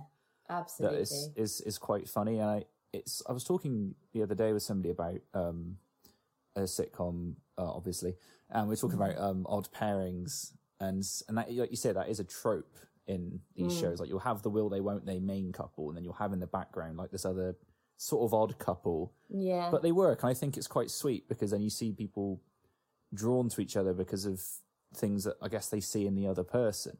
absolutely 0.49 0.99
is, 0.99 1.29
is 1.36 1.62
is 1.62 1.77
quite 1.77 2.10
funny. 2.10 2.39
And 2.39 2.49
I 2.49 2.63
it's 2.93 3.21
I 3.27 3.34
was 3.34 3.43
talking 3.43 3.95
the 4.13 4.23
other 4.23 4.36
day 4.36 4.51
with 4.53 4.63
somebody 4.63 4.89
about 4.89 5.19
um 5.34 5.77
a 6.55 6.62
sitcom, 6.62 7.36
uh, 7.58 7.71
obviously, 7.71 8.15
and 8.49 8.67
we 8.67 8.73
are 8.73 8.77
talking 8.77 8.97
about 8.97 9.17
um 9.19 9.45
odd 9.47 9.69
pairings, 9.71 10.53
and 10.79 11.03
and 11.27 11.38
that 11.38 11.53
like 11.53 11.69
you 11.71 11.77
said 11.77 11.95
that 11.95 12.10
is 12.10 12.19
a 12.19 12.23
trope 12.23 12.77
in 13.10 13.39
these 13.56 13.74
hmm. 13.74 13.80
shows. 13.82 14.00
Like 14.00 14.08
you'll 14.08 14.19
have 14.19 14.41
the 14.41 14.50
will 14.50 14.69
they 14.69 14.80
won't 14.80 15.06
they 15.06 15.19
main 15.19 15.52
couple, 15.52 15.89
and 15.89 15.98
then 15.98 16.04
you'll 16.04 16.13
have 16.13 16.32
in 16.34 16.39
the 16.39 16.48
background 16.48 16.98
like 16.98 17.12
this 17.12 17.26
other 17.26 17.56
sort 17.98 18.24
of 18.24 18.34
odd 18.34 18.58
couple, 18.60 19.13
yeah 19.30 19.69
but 19.72 19.82
they 19.82 19.91
work. 19.91 20.24
And 20.24 20.30
I 20.30 20.34
think 20.34 20.56
it's 20.56 20.67
quite 20.67 20.89
sweet 20.89 21.28
because 21.28 21.52
then 21.52 21.62
you 21.62 21.69
see 21.69 21.91
people 21.91 22.41
drawn 23.13 23.50
to 23.50 23.62
each 23.62 23.76
other 23.76 23.93
because 23.93 24.26
of 24.26 24.41
things 24.95 25.26
that 25.26 25.36
I 25.41 25.50
guess 25.50 25.67
they 25.67 25.82
see 25.82 26.06
in 26.06 26.15
the 26.15 26.28
other 26.28 26.43
person. 26.43 26.98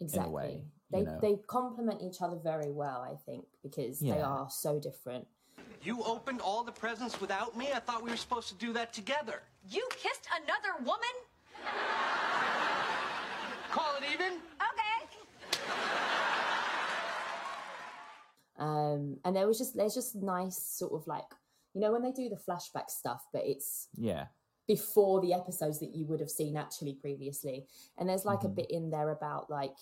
exactly 0.00 0.32
way, 0.32 0.64
they 0.90 0.98
you 0.98 1.04
know. 1.04 1.18
they 1.22 1.36
complement 1.46 2.02
each 2.02 2.22
other 2.22 2.36
very 2.36 2.70
well 2.70 3.04
i 3.12 3.16
think 3.26 3.44
because 3.62 3.98
they 3.98 4.20
are 4.20 4.48
so 4.48 4.78
different 4.78 5.26
You 5.82 6.02
opened 6.04 6.40
all 6.40 6.64
the 6.64 6.72
presents 6.72 7.20
without 7.20 7.56
me? 7.56 7.68
I 7.72 7.78
thought 7.78 8.02
we 8.02 8.10
were 8.10 8.16
supposed 8.16 8.48
to 8.48 8.54
do 8.56 8.72
that 8.72 8.92
together. 8.92 9.42
You 9.68 9.86
kissed 9.90 10.26
another 10.42 10.72
woman? 10.84 11.14
Call 13.70 13.94
it 13.96 14.04
even? 14.12 14.32
Okay. 14.32 14.96
Um 18.58 19.18
and 19.24 19.34
there 19.36 19.46
was 19.46 19.58
just 19.58 19.76
there's 19.76 19.94
just 19.94 20.14
nice 20.16 20.56
sort 20.56 20.92
of 20.92 21.06
like 21.06 21.24
you 21.74 21.80
know 21.80 21.92
when 21.92 22.02
they 22.02 22.12
do 22.12 22.28
the 22.28 22.36
flashback 22.36 22.88
stuff 22.88 23.24
but 23.32 23.42
it's 23.44 23.88
Yeah. 23.96 24.26
before 24.66 25.20
the 25.20 25.32
episodes 25.34 25.78
that 25.80 25.94
you 25.94 26.06
would 26.06 26.20
have 26.20 26.30
seen 26.30 26.56
actually 26.56 26.94
previously. 26.94 27.66
And 27.98 28.08
there's 28.08 28.24
like 28.24 28.42
a 28.44 28.48
bit 28.48 28.70
in 28.70 28.90
there 28.90 29.10
about 29.10 29.48
like 29.50 29.76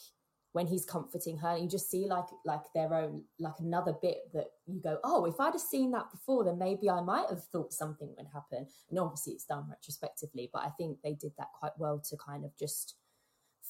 when 0.53 0.67
he's 0.69 0.85
comforting 0.85 1.37
her 1.39 1.57
you 1.57 1.69
just 1.69 1.91
see 1.91 2.07
like 2.07 2.27
like 2.45 2.63
their 2.75 2.95
own 2.95 3.25
like 3.41 3.59
another 3.59 3.93
bit 4.01 4.19
that 4.33 4.51
you 4.67 4.81
go 4.81 4.99
oh 5.03 5.25
if 5.25 5.41
i'd 5.41 5.53
have 5.53 5.61
seen 5.61 5.91
that 5.91 6.09
before 6.13 6.45
then 6.45 6.57
maybe 6.59 6.89
i 6.89 7.01
might 7.01 7.29
have 7.29 7.43
thought 7.47 7.73
something 7.73 8.15
would 8.17 8.29
happen. 8.33 8.65
And 8.91 8.99
obviously 9.01 9.33
it's 9.33 9.47
done 9.47 9.67
retrospectively 9.69 10.51
but 10.53 10.63
i 10.63 10.69
think 10.79 10.99
they 11.03 11.15
did 11.15 11.33
that 11.39 11.49
quite 11.59 11.73
well 11.77 11.99
to 12.09 12.17
kind 12.17 12.45
of 12.45 12.57
just 12.57 12.95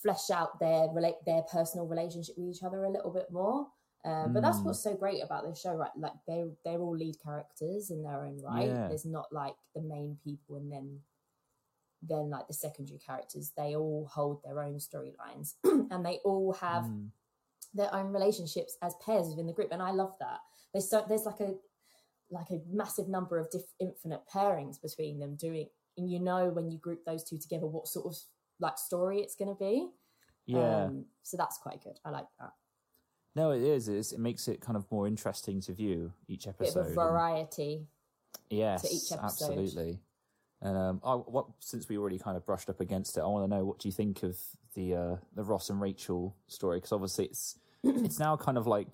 flesh 0.03 0.29
out 0.31 0.61
their 0.61 0.89
relate 0.93 1.15
their 1.25 1.43
personal 1.43 1.87
relationship 1.87 2.35
with 2.37 2.55
each 2.55 2.63
other 2.63 2.85
a 2.85 2.91
little 2.91 3.11
bit 3.13 3.29
more 3.31 3.67
um, 4.05 4.33
but 4.35 4.43
that's 4.43 4.59
Mm. 4.59 4.65
what's 4.65 4.81
so 4.83 4.95
great 4.95 5.23
about 5.23 5.45
this 5.45 5.61
show, 5.61 5.75
right? 5.75 5.91
Like 5.97 6.13
they 6.27 6.45
they're 6.65 6.81
all 6.81 6.97
lead 6.97 7.17
characters 7.23 7.91
in 7.91 8.03
their 8.03 8.25
own 8.25 8.41
right. 8.43 8.69
Yeah. 8.69 8.89
There's 8.89 9.05
not 9.07 9.33
like 9.33 9.55
the 9.75 9.81
main 9.83 10.19
people 10.23 10.57
and 10.57 10.71
then 10.73 11.01
then 12.07 12.29
like 12.29 12.47
the 12.47 12.53
secondary 12.55 12.99
characters. 12.99 13.53
They 13.57 13.75
all 13.77 14.07
hold 14.13 14.43
their 14.45 14.61
own 14.63 14.75
storylines 14.75 15.55
and 15.65 16.05
they 16.05 16.19
all 16.25 16.53
have 16.55 16.85
Mm. 16.85 17.11
their 17.73 17.93
own 17.95 18.13
relationships 18.13 18.77
as 18.83 18.95
pairs 18.97 19.29
within 19.29 19.47
the 19.47 19.53
group, 19.55 19.73
and 19.73 19.83
I 19.83 19.91
love 19.91 20.15
that. 20.21 20.41
There's 20.73 20.89
so 20.91 21.05
there's 21.09 21.25
like 21.27 21.41
a 21.41 21.55
like 22.31 22.51
a 22.51 22.61
massive 22.71 23.09
number 23.09 23.39
of 23.39 23.51
diff- 23.51 23.75
infinite 23.81 24.23
pairings 24.33 24.81
between 24.81 25.19
them 25.19 25.35
doing, 25.37 25.69
and 25.97 26.11
you 26.11 26.19
know 26.21 26.51
when 26.51 26.71
you 26.71 26.79
group 26.79 27.05
those 27.05 27.25
two 27.25 27.39
together 27.39 27.67
what 27.67 27.87
sort 27.89 28.07
of 28.07 28.17
like 28.61 28.77
story 28.79 29.21
it's 29.21 29.35
going 29.37 29.49
to 29.55 29.59
be. 29.59 29.89
Yeah. 30.47 30.85
Um, 30.85 31.07
so 31.23 31.37
that's 31.37 31.57
quite 31.59 31.83
good. 31.83 31.99
I 32.05 32.11
like 32.11 32.27
that. 32.39 32.53
No, 33.37 33.51
it 33.51 33.63
is. 33.63 33.89
It's, 33.89 34.13
it 34.13 34.21
makes 34.21 34.47
it 34.49 34.61
kind 34.61 34.77
of 34.77 34.91
more 34.93 35.07
interesting 35.09 35.61
to 35.63 35.73
view 35.73 36.13
each 36.29 36.47
episode. 36.47 36.75
Bit 36.75 36.81
of 36.81 36.85
a 36.85 36.87
and- 36.87 36.95
variety. 36.95 37.87
yes, 38.51 39.13
absolutely. 39.21 39.99
And 40.63 40.77
um, 40.79 41.01
I, 41.05 41.15
what 41.15 41.47
since 41.59 41.89
we 41.89 41.99
already 41.99 42.19
kind 42.19 42.37
of 42.37 42.47
brushed 42.47 42.71
up 42.71 42.81
against 42.81 43.17
it, 43.19 43.21
I 43.21 43.27
want 43.27 43.51
to 43.51 43.55
know 43.57 43.65
what 43.65 43.79
do 43.81 43.89
you 43.89 43.93
think 43.93 44.23
of 44.23 44.39
the 44.75 44.95
uh, 44.95 45.17
the 45.35 45.43
Ross 45.45 45.69
and 45.69 45.81
Rachel 45.81 46.35
story? 46.47 46.79
Because 46.79 46.93
obviously 46.93 47.27
it's 47.27 47.59
it's 47.83 48.19
now 48.19 48.37
kind 48.37 48.57
of 48.57 48.67
like 48.67 48.87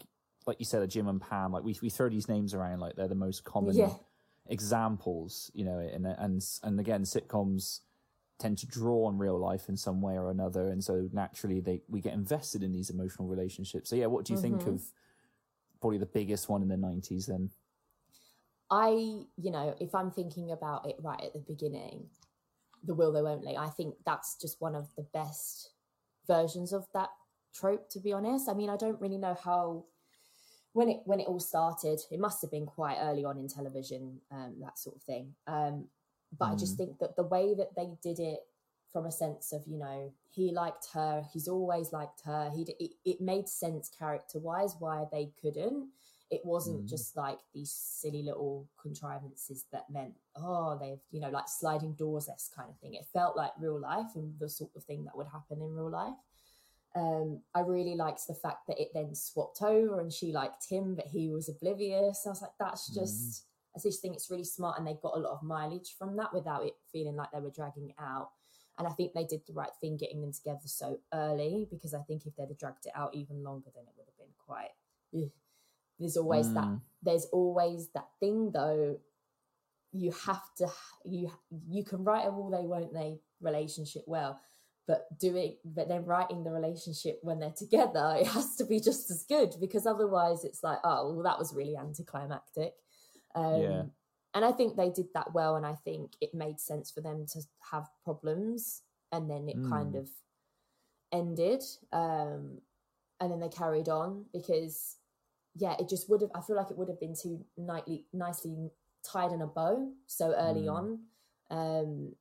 like 0.46 0.56
you 0.58 0.64
said, 0.64 0.82
a 0.82 0.86
Jim 0.88 1.06
and 1.06 1.20
Pam. 1.20 1.52
Like 1.52 1.62
we 1.62 1.76
we 1.80 1.88
throw 1.90 2.08
these 2.08 2.28
names 2.28 2.54
around 2.54 2.80
like 2.80 2.96
they're 2.96 3.06
the 3.08 3.14
most 3.14 3.44
common 3.44 3.76
Yeah. 3.76 3.90
examples, 4.46 5.50
you 5.54 5.64
know. 5.64 5.78
And 5.78 6.06
and 6.06 6.42
and 6.62 6.80
again, 6.80 7.02
sitcoms 7.02 7.80
tend 8.40 8.58
to 8.58 8.66
draw 8.66 9.06
on 9.06 9.18
real 9.18 9.38
life 9.38 9.68
in 9.68 9.76
some 9.76 10.00
way 10.00 10.14
or 10.14 10.30
another, 10.30 10.68
and 10.68 10.82
so 10.82 11.08
naturally 11.12 11.60
they 11.60 11.82
we 11.88 12.00
get 12.00 12.14
invested 12.14 12.62
in 12.62 12.72
these 12.72 12.90
emotional 12.90 13.28
relationships. 13.28 13.90
So 13.90 13.96
yeah, 13.96 14.06
what 14.06 14.24
do 14.24 14.32
you 14.32 14.38
think 14.38 14.62
Mm-hmm. 14.62 14.70
of 14.74 14.82
probably 15.80 15.98
the 15.98 16.06
biggest 16.06 16.48
one 16.48 16.62
in 16.62 16.68
the 16.68 16.76
nineties 16.76 17.26
then? 17.26 17.50
I, 18.70 18.90
you 19.36 19.50
know, 19.50 19.74
if 19.80 19.94
I'm 19.94 20.10
thinking 20.10 20.52
about 20.52 20.88
it 20.88 20.96
right 21.02 21.20
at 21.20 21.32
the 21.32 21.40
beginning, 21.40 22.06
the 22.84 22.94
will 22.94 23.12
they 23.12 23.22
won't 23.22 23.44
they, 23.44 23.56
I 23.56 23.68
think 23.68 23.94
that's 24.06 24.36
just 24.36 24.60
one 24.60 24.74
of 24.74 24.88
the 24.96 25.02
best 25.12 25.70
versions 26.26 26.72
of 26.72 26.86
that 26.94 27.10
trope. 27.54 27.88
To 27.90 28.00
be 28.00 28.12
honest, 28.12 28.48
I 28.48 28.54
mean, 28.54 28.70
I 28.70 28.76
don't 28.76 29.00
really 29.00 29.18
know 29.18 29.36
how 29.42 29.84
when 30.72 30.88
it 30.88 31.00
when 31.04 31.20
it 31.20 31.26
all 31.26 31.40
started. 31.40 32.00
It 32.10 32.20
must 32.20 32.40
have 32.42 32.50
been 32.50 32.66
quite 32.66 32.98
early 33.00 33.24
on 33.24 33.38
in 33.38 33.48
television, 33.48 34.20
um, 34.30 34.54
that 34.60 34.78
sort 34.78 34.96
of 34.96 35.02
thing. 35.02 35.34
Um, 35.46 35.86
but 36.38 36.46
I 36.46 36.54
just 36.54 36.74
mm. 36.74 36.78
think 36.78 36.98
that 36.98 37.16
the 37.16 37.24
way 37.24 37.54
that 37.54 37.74
they 37.76 37.90
did 38.02 38.20
it, 38.20 38.40
from 38.92 39.06
a 39.06 39.12
sense 39.12 39.52
of 39.52 39.62
you 39.66 39.78
know, 39.78 40.12
he 40.30 40.52
liked 40.52 40.88
her, 40.94 41.24
he's 41.32 41.48
always 41.48 41.92
liked 41.92 42.22
her. 42.24 42.50
He 42.54 42.62
it, 42.78 42.92
it 43.04 43.20
made 43.20 43.48
sense 43.48 43.90
character 43.96 44.38
wise 44.38 44.76
why 44.78 45.04
they 45.10 45.30
couldn't. 45.40 45.88
It 46.30 46.42
wasn't 46.44 46.84
mm. 46.84 46.88
just 46.88 47.16
like 47.16 47.38
these 47.52 47.72
silly 47.72 48.22
little 48.22 48.68
contrivances 48.80 49.64
that 49.72 49.90
meant 49.90 50.14
oh 50.36 50.78
they've 50.80 51.00
you 51.10 51.20
know 51.20 51.30
like 51.30 51.48
sliding 51.48 51.94
doors 51.94 52.26
this 52.26 52.50
kind 52.54 52.70
of 52.70 52.78
thing. 52.78 52.94
It 52.94 53.06
felt 53.12 53.36
like 53.36 53.50
real 53.58 53.80
life 53.80 54.14
and 54.14 54.34
the 54.38 54.48
sort 54.48 54.70
of 54.76 54.84
thing 54.84 55.04
that 55.04 55.16
would 55.16 55.26
happen 55.26 55.60
in 55.60 55.74
real 55.74 55.90
life. 55.90 56.14
Um 56.94 57.40
i 57.54 57.60
really 57.60 57.94
liked 57.94 58.26
the 58.26 58.34
fact 58.34 58.66
that 58.66 58.80
it 58.80 58.90
then 58.94 59.14
swapped 59.14 59.62
over 59.62 60.00
and 60.00 60.12
she 60.12 60.32
liked 60.32 60.68
him 60.68 60.94
but 60.94 61.06
he 61.06 61.28
was 61.28 61.48
oblivious. 61.48 62.24
I 62.26 62.30
was 62.30 62.42
like 62.42 62.52
that's 62.58 62.90
mm. 62.90 62.94
just 62.94 63.44
i 63.76 63.80
just 63.80 64.02
think 64.02 64.14
it's 64.14 64.30
really 64.30 64.44
smart 64.44 64.78
and 64.78 64.86
they 64.86 64.96
got 65.02 65.16
a 65.16 65.20
lot 65.20 65.32
of 65.32 65.42
mileage 65.42 65.94
from 65.98 66.16
that 66.16 66.32
without 66.32 66.64
it 66.64 66.74
feeling 66.92 67.16
like 67.16 67.30
they 67.32 67.40
were 67.40 67.50
dragging 67.50 67.90
it 67.90 67.96
out 67.98 68.30
and 68.80 68.88
I 68.88 68.92
think 68.92 69.12
they 69.12 69.24
did 69.24 69.42
the 69.46 69.52
right 69.52 69.68
thing 69.78 69.98
getting 69.98 70.22
them 70.22 70.32
together 70.32 70.64
so 70.64 70.98
early 71.12 71.68
because 71.70 71.92
I 71.92 72.00
think 72.00 72.24
if 72.24 72.34
they'd 72.34 72.48
have 72.48 72.58
dragged 72.58 72.86
it 72.86 72.92
out 72.94 73.14
even 73.14 73.44
longer, 73.44 73.68
then 73.74 73.84
it 73.84 73.92
would 73.94 74.06
have 74.06 74.16
been 74.16 74.34
quite. 74.46 74.70
ugh. 75.14 75.30
There's 75.98 76.16
always 76.16 76.50
that. 76.54 76.64
Mm. 76.64 76.80
There's 77.02 77.26
always 77.26 77.88
that 77.94 78.08
thing 78.20 78.52
though. 78.52 78.96
You 79.92 80.12
have 80.24 80.42
to. 80.56 80.68
You 81.04 81.30
you 81.68 81.84
can 81.84 82.04
write 82.04 82.26
a 82.26 82.30
will 82.30 82.48
they 82.48 82.66
won't 82.66 82.94
they 82.94 83.18
relationship 83.42 84.04
well, 84.06 84.40
but 84.86 85.06
doing 85.18 85.56
but 85.62 85.88
then 85.88 86.06
writing 86.06 86.42
the 86.42 86.50
relationship 86.50 87.18
when 87.20 87.38
they're 87.38 87.50
together, 87.50 88.16
it 88.18 88.28
has 88.28 88.56
to 88.56 88.64
be 88.64 88.80
just 88.80 89.10
as 89.10 89.24
good 89.28 89.56
because 89.60 89.86
otherwise 89.86 90.44
it's 90.44 90.62
like 90.62 90.78
oh 90.84 91.12
well 91.12 91.22
that 91.24 91.38
was 91.38 91.54
really 91.54 91.76
anticlimactic. 91.76 92.72
Um, 93.34 93.60
Yeah. 93.60 93.82
and 94.34 94.44
I 94.44 94.52
think 94.52 94.76
they 94.76 94.90
did 94.90 95.06
that 95.14 95.32
well, 95.34 95.56
and 95.56 95.66
I 95.66 95.74
think 95.74 96.12
it 96.20 96.34
made 96.34 96.60
sense 96.60 96.90
for 96.90 97.00
them 97.00 97.26
to 97.32 97.40
have 97.72 97.88
problems, 98.04 98.82
and 99.12 99.28
then 99.30 99.48
it 99.48 99.58
kind 99.68 99.96
of 99.96 100.08
ended, 101.12 101.62
um, 101.92 102.60
and 103.20 103.30
then 103.32 103.40
they 103.40 103.48
carried 103.48 103.88
on 103.88 104.24
because, 104.32 104.96
yeah, 105.56 105.74
it 105.78 105.88
just 105.88 106.08
would 106.08 106.20
have. 106.22 106.30
I 106.34 106.40
feel 106.40 106.56
like 106.56 106.70
it 106.70 106.78
would 106.78 106.88
have 106.88 107.00
been 107.00 107.16
too 107.20 107.44
nightly, 107.56 108.06
nicely 108.12 108.70
tied 109.04 109.32
in 109.32 109.42
a 109.42 109.46
bow 109.46 109.92
so 110.06 110.32
early 110.36 110.68
on, 110.68 111.00
um, 111.50 112.14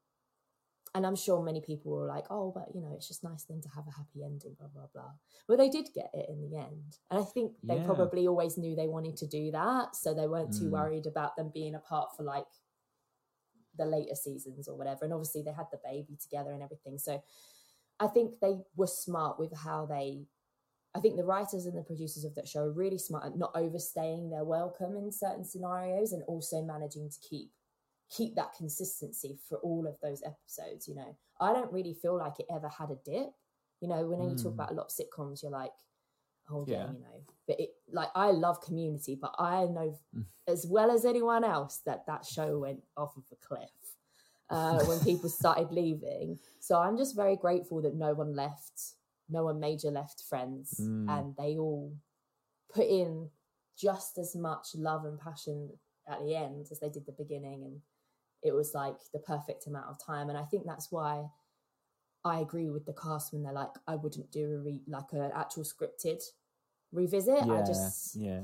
and 0.95 1.05
I'm 1.05 1.15
sure 1.15 1.43
many 1.43 1.61
people 1.61 1.91
were 1.91 2.07
like, 2.07 2.25
"Oh, 2.29 2.51
but 2.51 2.73
you 2.73 2.81
know, 2.81 2.91
it's 2.95 3.07
just 3.07 3.23
nice 3.23 3.43
then 3.43 3.61
to 3.61 3.69
have 3.69 3.87
a 3.87 3.91
happy 3.91 4.23
ending." 4.23 4.55
Blah 4.57 4.69
blah 4.69 4.87
blah. 4.93 5.11
But 5.47 5.57
they 5.57 5.69
did 5.69 5.89
get 5.93 6.09
it 6.13 6.27
in 6.29 6.41
the 6.41 6.57
end, 6.57 6.97
and 7.11 7.19
I 7.19 7.23
think 7.23 7.53
they 7.63 7.77
Yeah. 7.77 7.85
probably 7.85 8.27
always 8.27 8.57
knew 8.57 8.75
they 8.75 8.87
wanted 8.87 9.17
to 9.17 9.27
do 9.27 9.51
that, 9.51 9.95
so 9.95 10.13
they 10.13 10.27
weren't 10.27 10.53
too 10.53 10.69
mm. 10.69 10.71
worried 10.71 11.05
about 11.05 11.35
them 11.35 11.49
being 11.49 11.75
apart 11.75 12.15
for 12.15 12.23
like 12.23 12.47
the 13.77 13.85
later 13.85 14.15
seasons 14.15 14.67
or 14.67 14.75
whatever. 14.75 15.05
And 15.05 15.13
obviously, 15.13 15.41
they 15.43 15.53
had 15.53 15.71
the 15.71 15.79
baby 15.83 16.17
together 16.17 16.51
and 16.53 16.63
everything. 16.63 16.97
So 16.97 17.21
I 17.99 18.07
think 18.07 18.39
they 18.39 18.57
were 18.75 18.87
smart 18.87 19.39
with 19.39 19.55
how 19.55 19.85
they. 19.85 20.25
I 20.95 20.99
think 21.01 21.17
the 21.17 21.25
writers 21.25 21.67
and 21.67 21.77
the 21.77 21.83
producers 21.83 22.23
of 22.23 22.33
that 22.33 22.47
show 22.47 22.61
are 22.61 22.71
really 22.71 22.97
smart 22.97 23.25
at 23.25 23.37
not 23.37 23.51
overstaying 23.53 24.31
their 24.31 24.43
welcome 24.43 24.97
in 24.97 25.11
certain 25.11 25.45
scenarios 25.45 26.13
and 26.13 26.23
also 26.23 26.63
managing 26.63 27.11
to 27.11 27.19
keep 27.19 27.51
keep 28.09 28.35
that 28.35 28.53
consistency 28.53 29.37
for 29.47 29.57
all 29.59 29.87
of 29.87 29.95
those 30.01 30.23
episodes. 30.23 30.87
You 30.87 30.95
know, 30.95 31.17
I 31.39 31.53
don't 31.53 31.71
really 31.71 31.93
feel 31.93 32.17
like 32.17 32.39
it 32.39 32.47
ever 32.53 32.69
had 32.69 32.89
a 32.89 32.97
dip. 33.05 33.29
You 33.81 33.87
know, 33.87 34.05
when 34.05 34.29
you 34.29 34.35
talk 34.35 34.53
hmm. 34.53 34.59
about 34.59 34.71
a 34.71 34.75
lot 34.75 34.87
of 34.87 34.91
sitcoms, 34.91 35.41
you're 35.41 35.51
like, 35.51 35.71
oh 36.51 36.65
yeah, 36.67 36.77
Yeah. 36.77 36.91
you 36.91 36.99
know. 36.99 37.23
But 37.47 37.59
it 37.59 37.69
like 37.91 38.09
I 38.15 38.31
love 38.31 38.61
Community, 38.61 39.15
but 39.15 39.33
I 39.39 39.65
know 39.65 39.97
mm. 40.15 40.25
as 40.47 40.65
well 40.67 40.91
as 40.91 41.05
anyone 41.05 41.43
else 41.43 41.81
that 41.85 42.05
that 42.07 42.25
show 42.25 42.59
went 42.59 42.83
off 42.97 43.15
of 43.15 43.23
a 43.31 43.35
cliff 43.35 43.69
uh, 44.49 44.83
when 44.85 44.99
people 44.99 45.29
started 45.29 45.71
leaving. 45.71 46.39
So 46.59 46.79
I'm 46.79 46.97
just 46.97 47.15
very 47.15 47.35
grateful 47.35 47.81
that 47.83 47.95
no 47.95 48.13
one 48.13 48.35
left, 48.35 48.81
no 49.29 49.45
one 49.45 49.59
major 49.59 49.91
left 49.91 50.23
friends, 50.29 50.75
hmm. 50.77 51.09
and 51.09 51.35
they 51.37 51.57
all 51.57 51.93
put 52.73 52.87
in 52.87 53.29
just 53.77 54.17
as 54.17 54.35
much 54.35 54.75
love 54.75 55.05
and 55.05 55.19
passion 55.19 55.69
at 56.07 56.19
the 56.19 56.35
end 56.35 56.67
as 56.69 56.79
they 56.79 56.89
did 56.89 57.05
the 57.05 57.13
beginning, 57.13 57.63
and 57.63 57.81
it 58.43 58.53
was 58.53 58.73
like 58.73 58.97
the 59.13 59.19
perfect 59.19 59.67
amount 59.67 59.87
of 59.87 60.03
time. 60.03 60.29
And 60.29 60.37
I 60.37 60.43
think 60.43 60.65
that's 60.65 60.91
why 60.91 61.25
I 62.23 62.39
agree 62.39 62.69
with 62.69 62.85
the 62.85 62.93
cast 62.93 63.33
when 63.33 63.43
they're 63.43 63.53
like, 63.53 63.71
I 63.87 63.95
wouldn't 63.95 64.31
do 64.31 64.53
a 64.53 64.57
re- 64.59 64.83
like 64.87 65.11
an 65.13 65.31
actual 65.35 65.63
scripted 65.63 66.21
revisit. 66.91 67.45
Yeah, 67.45 67.53
I 67.53 67.61
just 67.65 68.15
yeah, 68.15 68.41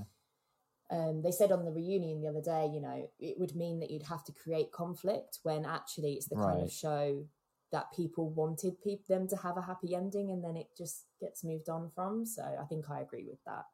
um, 0.91 1.21
they 1.23 1.31
said 1.31 1.51
on 1.51 1.65
the 1.65 1.71
reunion 1.71 2.21
the 2.21 2.27
other 2.27 2.41
day, 2.41 2.69
you 2.71 2.79
know, 2.79 3.10
it 3.19 3.39
would 3.39 3.55
mean 3.55 3.79
that 3.79 3.89
you'd 3.89 4.03
have 4.03 4.23
to 4.25 4.31
create 4.31 4.71
conflict 4.71 5.39
when 5.43 5.65
actually 5.65 6.13
it's 6.13 6.27
the 6.27 6.36
kind 6.36 6.62
of 6.62 6.71
show 6.71 7.25
that 7.71 7.91
people 7.93 8.29
wanted 8.29 8.79
peop 8.81 9.05
them 9.08 9.27
to 9.27 9.36
have 9.36 9.58
a 9.58 9.62
happy 9.62 9.95
ending 9.95 10.31
and 10.31 10.43
then 10.43 10.55
it 10.55 10.67
just 10.77 11.05
gets 11.19 11.43
moved 11.43 11.69
on 11.69 11.89
from. 11.95 12.25
So 12.25 12.43
I 12.43 12.65
think 12.65 12.89
I 12.89 13.01
agree 13.01 13.25
with 13.27 13.43
that. 13.45 13.65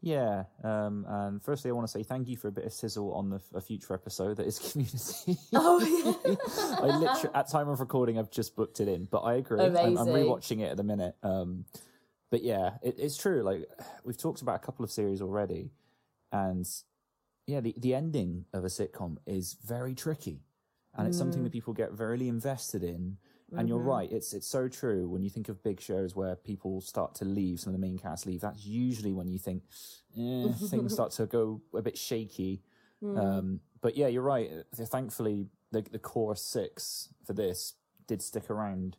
Yeah. 0.00 0.44
Um, 0.62 1.04
and 1.08 1.42
firstly, 1.42 1.70
I 1.70 1.74
want 1.74 1.86
to 1.86 1.90
say 1.92 2.02
thank 2.02 2.28
you 2.28 2.36
for 2.36 2.48
a 2.48 2.52
bit 2.52 2.64
of 2.64 2.72
sizzle 2.72 3.12
on 3.14 3.30
the 3.30 3.40
a 3.54 3.60
future 3.60 3.94
episode 3.94 4.36
that 4.36 4.46
is 4.46 4.58
Community. 4.72 5.38
Oh, 5.52 5.80
yeah. 5.80 6.34
I 6.82 6.96
literally 6.96 7.34
at 7.34 7.48
time 7.48 7.68
of 7.68 7.80
recording, 7.80 8.18
I've 8.18 8.30
just 8.30 8.56
booked 8.56 8.80
it 8.80 8.88
in, 8.88 9.06
but 9.06 9.20
I 9.20 9.34
agree. 9.34 9.60
I'm, 9.60 9.76
I'm 9.76 10.06
rewatching 10.06 10.60
it 10.60 10.70
at 10.70 10.76
the 10.76 10.84
minute. 10.84 11.16
Um, 11.22 11.64
but 12.30 12.42
yeah, 12.42 12.72
it, 12.82 12.96
it's 12.98 13.16
true. 13.16 13.42
Like 13.42 13.68
we've 14.04 14.18
talked 14.18 14.42
about 14.42 14.56
a 14.56 14.64
couple 14.64 14.84
of 14.84 14.90
series 14.90 15.22
already, 15.22 15.70
and 16.32 16.66
yeah, 17.46 17.60
the 17.60 17.74
the 17.78 17.94
ending 17.94 18.44
of 18.52 18.64
a 18.64 18.68
sitcom 18.68 19.16
is 19.26 19.56
very 19.64 19.94
tricky, 19.94 20.40
and 20.94 21.08
it's 21.08 21.18
something 21.18 21.44
that 21.44 21.52
people 21.52 21.72
get 21.72 21.92
very 21.92 22.28
invested 22.28 22.82
in. 22.82 23.18
And 23.56 23.68
you're 23.68 23.78
right; 23.78 24.10
it's 24.10 24.32
it's 24.34 24.46
so 24.46 24.68
true. 24.68 25.08
When 25.08 25.22
you 25.22 25.30
think 25.30 25.48
of 25.48 25.62
big 25.62 25.80
shows 25.80 26.16
where 26.16 26.34
people 26.34 26.80
start 26.80 27.14
to 27.16 27.24
leave, 27.24 27.60
some 27.60 27.72
of 27.72 27.80
the 27.80 27.86
main 27.86 27.98
cast 27.98 28.26
leave, 28.26 28.40
that's 28.40 28.64
usually 28.66 29.12
when 29.12 29.28
you 29.28 29.38
think 29.38 29.62
eh, 30.18 30.48
things 30.68 30.92
start 30.92 31.12
to 31.12 31.26
go 31.26 31.60
a 31.74 31.82
bit 31.82 31.96
shaky. 31.96 32.62
Um, 33.02 33.60
but 33.82 33.94
yeah, 33.94 34.06
you're 34.06 34.22
right. 34.22 34.50
Thankfully, 34.74 35.48
the 35.70 35.82
the 35.82 35.98
core 35.98 36.34
six 36.34 37.10
for 37.24 37.34
this 37.34 37.74
did 38.06 38.22
stick 38.22 38.48
around. 38.50 38.96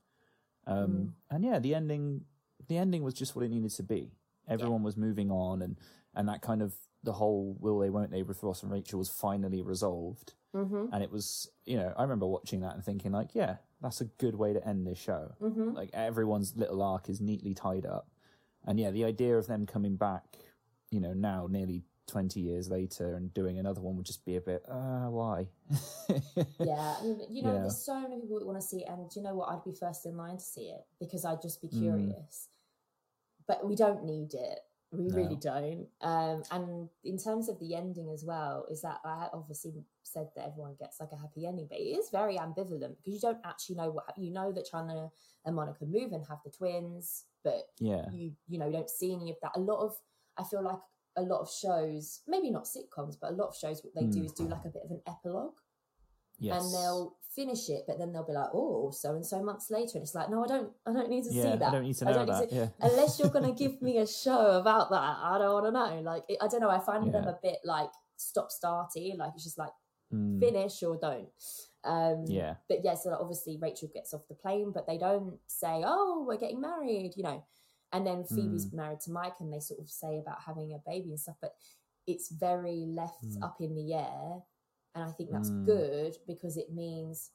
Um, 0.68 1.16
And 1.32 1.44
yeah, 1.44 1.58
the 1.60 1.74
ending 1.74 2.26
the 2.68 2.78
ending 2.78 3.04
was 3.04 3.16
just 3.16 3.36
what 3.36 3.44
it 3.44 3.50
needed 3.50 3.72
to 3.72 3.84
be. 3.84 4.12
Everyone 4.48 4.84
was 4.84 4.96
moving 4.96 5.32
on, 5.32 5.64
and 5.64 5.78
and 6.14 6.30
that 6.30 6.42
kind 6.42 6.62
of 6.62 6.76
the 7.04 7.14
whole 7.14 7.58
will 7.60 7.80
they 7.80 7.90
won't 7.90 8.12
they 8.12 8.24
with 8.24 8.44
Ross 8.44 8.64
and 8.64 8.72
Rachel 8.72 9.00
was 9.00 9.10
finally 9.10 9.62
resolved. 9.62 10.34
Mm-hmm. 10.56 10.94
And 10.94 11.04
it 11.04 11.12
was, 11.12 11.50
you 11.66 11.78
know, 11.78 11.94
I 11.98 12.02
remember 12.02 12.26
watching 12.26 12.62
that 12.62 12.76
and 12.76 12.84
thinking 12.84 13.12
like, 13.12 13.34
yeah, 13.34 13.58
that's 13.82 14.02
a 14.02 14.06
good 14.06 14.36
way 14.36 14.54
to 14.54 14.68
end 14.68 14.86
this 14.88 14.98
show. 15.00 15.34
Mm-hmm. 15.42 15.72
Like 15.74 15.90
everyone's 15.94 16.56
little 16.56 16.82
arc 16.82 17.10
is 17.10 17.22
neatly 17.22 17.54
tied 17.54 17.86
up, 17.86 18.08
and 18.66 18.80
yeah, 18.80 18.92
the 18.92 19.06
idea 19.06 19.38
of 19.38 19.48
them 19.48 19.66
coming 19.66 19.96
back, 19.96 20.24
you 20.92 21.00
know, 21.00 21.14
now 21.14 21.48
nearly. 21.50 21.84
20 22.10 22.40
years 22.40 22.70
later 22.70 23.16
and 23.16 23.34
doing 23.34 23.60
another 23.60 23.82
one 23.82 23.98
would 23.98 24.06
just 24.06 24.24
be 24.24 24.38
a 24.38 24.40
bit 24.40 24.64
uh 24.70 25.08
why 25.10 25.46
yeah. 26.58 26.96
I 26.98 27.04
mean, 27.04 27.20
you 27.30 27.44
know, 27.44 27.54
Yeah. 27.54 27.60
there's 27.64 27.84
so 27.84 28.00
many 28.00 28.22
people 28.22 28.40
that 28.40 28.46
want 28.46 28.58
to 28.62 28.66
see 28.66 28.78
it. 28.84 28.88
And 28.88 29.14
you 29.14 29.22
know 29.22 29.36
what? 29.36 29.50
I'd 29.50 29.66
be 29.66 29.74
first 29.78 30.06
in 30.06 30.16
line 30.16 30.38
to 30.38 30.42
see 30.44 30.70
it 30.70 30.86
because 31.02 31.26
I'd 31.26 31.42
just 31.42 31.60
Mm. 31.62 31.70
be 31.70 31.78
curious. 31.80 32.48
But 33.46 33.68
we 33.68 33.76
don't 33.76 34.06
need 34.06 34.34
it. 34.36 34.60
We 34.94 35.10
really 35.10 35.36
don't. 35.36 35.88
Um, 36.00 36.44
and 36.50 36.88
in 37.04 37.18
terms 37.18 37.50
of 37.50 37.60
the 37.60 37.76
ending 37.76 38.10
as 38.14 38.24
well, 38.24 38.66
is 38.72 38.82
that 38.84 39.02
I 39.04 39.28
obviously 39.34 39.74
said 40.12 40.28
that 40.36 40.48
everyone 40.48 40.76
gets 40.80 41.00
like 41.00 41.12
a 41.12 41.18
happy 41.18 41.46
ending, 41.46 41.68
but 41.70 41.80
it 41.80 41.84
is 41.84 42.10
very 42.10 42.38
ambivalent 42.38 42.98
because 42.98 43.14
you 43.14 43.20
don't 43.20 43.40
actually 43.46 43.76
know 43.76 43.92
what 43.92 44.06
you 44.18 44.32
know 44.32 44.52
that 44.52 44.68
Chandler 44.70 45.10
and 45.46 45.56
Monica 45.56 45.86
move 45.86 46.12
and 46.12 46.26
have 46.26 46.40
the 46.44 46.52
twins, 46.52 47.26
but 47.44 47.68
yeah 47.80 48.06
you 48.12 48.32
you 48.48 48.58
know 48.60 48.68
you 48.68 48.74
don't 48.74 48.90
see 48.90 49.14
any 49.14 49.30
of 49.30 49.38
that. 49.42 49.52
A 49.56 49.60
lot 49.60 49.84
of 49.84 49.96
I 50.38 50.44
feel 50.44 50.64
like 50.64 50.80
a 51.16 51.22
lot 51.22 51.42
of 51.42 51.50
shows, 51.52 52.22
maybe 52.28 52.52
not 52.52 52.66
sitcoms, 52.66 53.16
but 53.20 53.32
a 53.32 53.36
lot 53.36 53.50
of 53.50 53.56
shows 53.56 53.84
what 53.84 53.96
they 53.96 54.06
do 54.06 54.20
hmm. 54.20 54.26
is 54.26 54.34
do 54.34 54.48
like 54.48 54.66
a 54.66 54.70
bit 54.70 54.84
of 54.86 54.92
an 54.92 55.02
epilogue 55.08 55.56
yes 56.40 56.64
and 56.64 56.74
they'll 56.74 57.16
finish 57.36 57.70
it, 57.70 57.84
but 57.88 58.00
then 58.00 58.12
they'll 58.12 58.26
be 58.26 58.34
like, 58.34 58.50
"Oh, 58.54 58.90
so 58.92 59.16
and 59.16 59.26
so 59.26 59.44
months 59.44 59.70
later," 59.70 59.92
and 59.96 60.04
it's 60.04 60.16
like, 60.16 60.30
"No, 60.30 60.44
I 60.44 60.48
don't, 60.48 60.72
I 60.86 60.94
don't 60.94 61.10
need 61.10 61.24
to 61.26 61.34
Yeah, 61.34 61.44
see 61.44 61.58
that. 61.60 61.68
I 61.68 61.72
don't 61.72 61.84
need 61.84 61.98
to 61.98 62.06
know 62.06 62.26
that, 62.26 62.52
yeah. 62.52 62.70
Unless 62.82 63.20
you're 63.20 63.30
going 63.30 63.46
to 63.46 63.52
give 63.52 63.82
me 63.82 64.00
a 64.00 64.08
show 64.08 64.60
about 64.60 64.90
that, 64.90 65.18
I 65.22 65.38
don't 65.38 65.54
want 65.54 65.66
to 65.66 65.72
know. 65.72 66.02
Like, 66.02 66.24
it, 66.28 66.38
I 66.42 66.48
don't 66.48 66.62
know. 66.62 66.70
I 66.70 66.80
find 66.80 67.14
them 67.14 67.28
a 67.28 67.38
bit 67.42 67.60
like 67.64 67.92
stop 68.18 68.50
starty. 68.50 69.18
Like 69.18 69.34
it's 69.36 69.44
just 69.44 69.58
like 69.58 69.72
Mm. 70.14 70.40
finish 70.40 70.82
or 70.84 70.98
don't. 70.98 71.30
Um, 71.84 72.26
Yeah. 72.26 72.56
But 72.70 72.84
yeah, 72.84 72.96
so 72.96 73.14
obviously 73.14 73.58
Rachel 73.58 73.90
gets 73.94 74.14
off 74.14 74.28
the 74.28 74.36
plane, 74.36 74.72
but 74.72 74.88
they 74.88 74.98
don't 74.98 75.40
say, 75.48 75.84
"Oh, 75.86 76.24
we're 76.28 76.38
getting 76.38 76.62
married," 76.62 77.14
you 77.18 77.24
know. 77.24 77.44
And 77.94 78.06
then 78.06 78.24
Phoebe's 78.26 78.68
Mm. 78.68 78.74
married 78.74 79.00
to 79.02 79.12
Mike, 79.12 79.40
and 79.40 79.52
they 79.52 79.60
sort 79.60 79.80
of 79.80 79.90
say 79.90 80.18
about 80.20 80.42
having 80.42 80.74
a 80.74 80.80
baby 80.80 81.10
and 81.10 81.20
stuff. 81.20 81.38
But 81.42 81.56
it's 82.06 82.30
very 82.30 82.86
left 82.86 83.24
Mm. 83.26 83.44
up 83.44 83.62
in 83.62 83.76
the 83.76 83.94
air, 83.94 84.44
and 84.96 85.04
I 85.04 85.12
think 85.12 85.30
that's 85.32 85.50
Mm. 85.52 85.66
good 85.66 86.18
because 86.26 86.58
it 86.58 86.72
means 86.72 87.32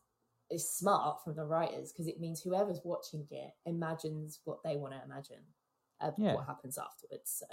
it's 0.51 0.69
smart 0.69 1.23
from 1.25 1.35
the 1.35 1.45
writers 1.47 1.93
because 1.93 2.07
it 2.09 2.21
means 2.21 2.43
whoever's 2.43 2.85
watching 2.85 3.27
it 3.31 3.55
imagines 3.65 4.41
what 4.45 4.63
they 4.63 4.77
want 4.77 4.93
to 4.93 5.03
imagine, 5.03 5.55
uh, 6.01 6.13
Yeah. 6.19 6.35
what 6.35 6.45
happens 6.47 6.77
afterwards. 6.77 7.31
So 7.31 7.47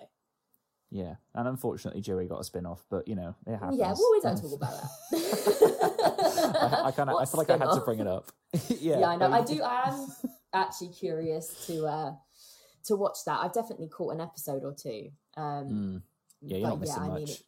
Yeah, 0.92 1.16
and 1.36 1.48
unfortunately, 1.48 2.02
Joey 2.02 2.28
got 2.28 2.40
a 2.40 2.44
spin 2.44 2.66
off, 2.66 2.84
but 2.90 3.08
you 3.08 3.16
know 3.16 3.36
it 3.46 3.58
happens. 3.58 3.78
yeah, 3.80 3.94
well, 3.94 4.12
we 4.12 4.20
don't 4.22 4.36
talk 4.42 4.54
about 4.54 4.72
that. 5.12 6.60
I, 6.62 6.88
I 6.88 6.92
kind 6.92 7.10
of, 7.10 7.18
I 7.22 7.26
feel 7.26 7.38
like 7.38 7.50
I 7.50 7.58
had 7.58 7.74
to 7.74 7.82
bring 7.82 8.00
it 8.00 8.08
up. 8.08 8.32
yeah, 8.70 9.00
yeah, 9.00 9.08
I 9.08 9.16
know. 9.16 9.32
I 9.32 9.42
do. 9.44 9.62
I 9.62 9.90
am 9.90 10.08
actually 10.54 10.90
curious 10.90 11.66
to 11.68 11.86
uh 11.86 12.14
to 12.86 12.96
watch 12.96 13.18
that. 13.26 13.40
I've 13.42 13.54
definitely 13.54 13.88
caught 13.88 14.14
an 14.16 14.22
episode 14.22 14.64
or 14.64 14.74
two. 14.74 15.10
Um, 15.38 15.68
Mm. 15.70 16.02
Yeah, 16.42 16.58
you're 16.58 16.70
not 16.70 16.80
missing 16.80 17.04
I 17.04 17.08
much. 17.08 17.20
mean, 17.20 17.28
it, 17.28 17.44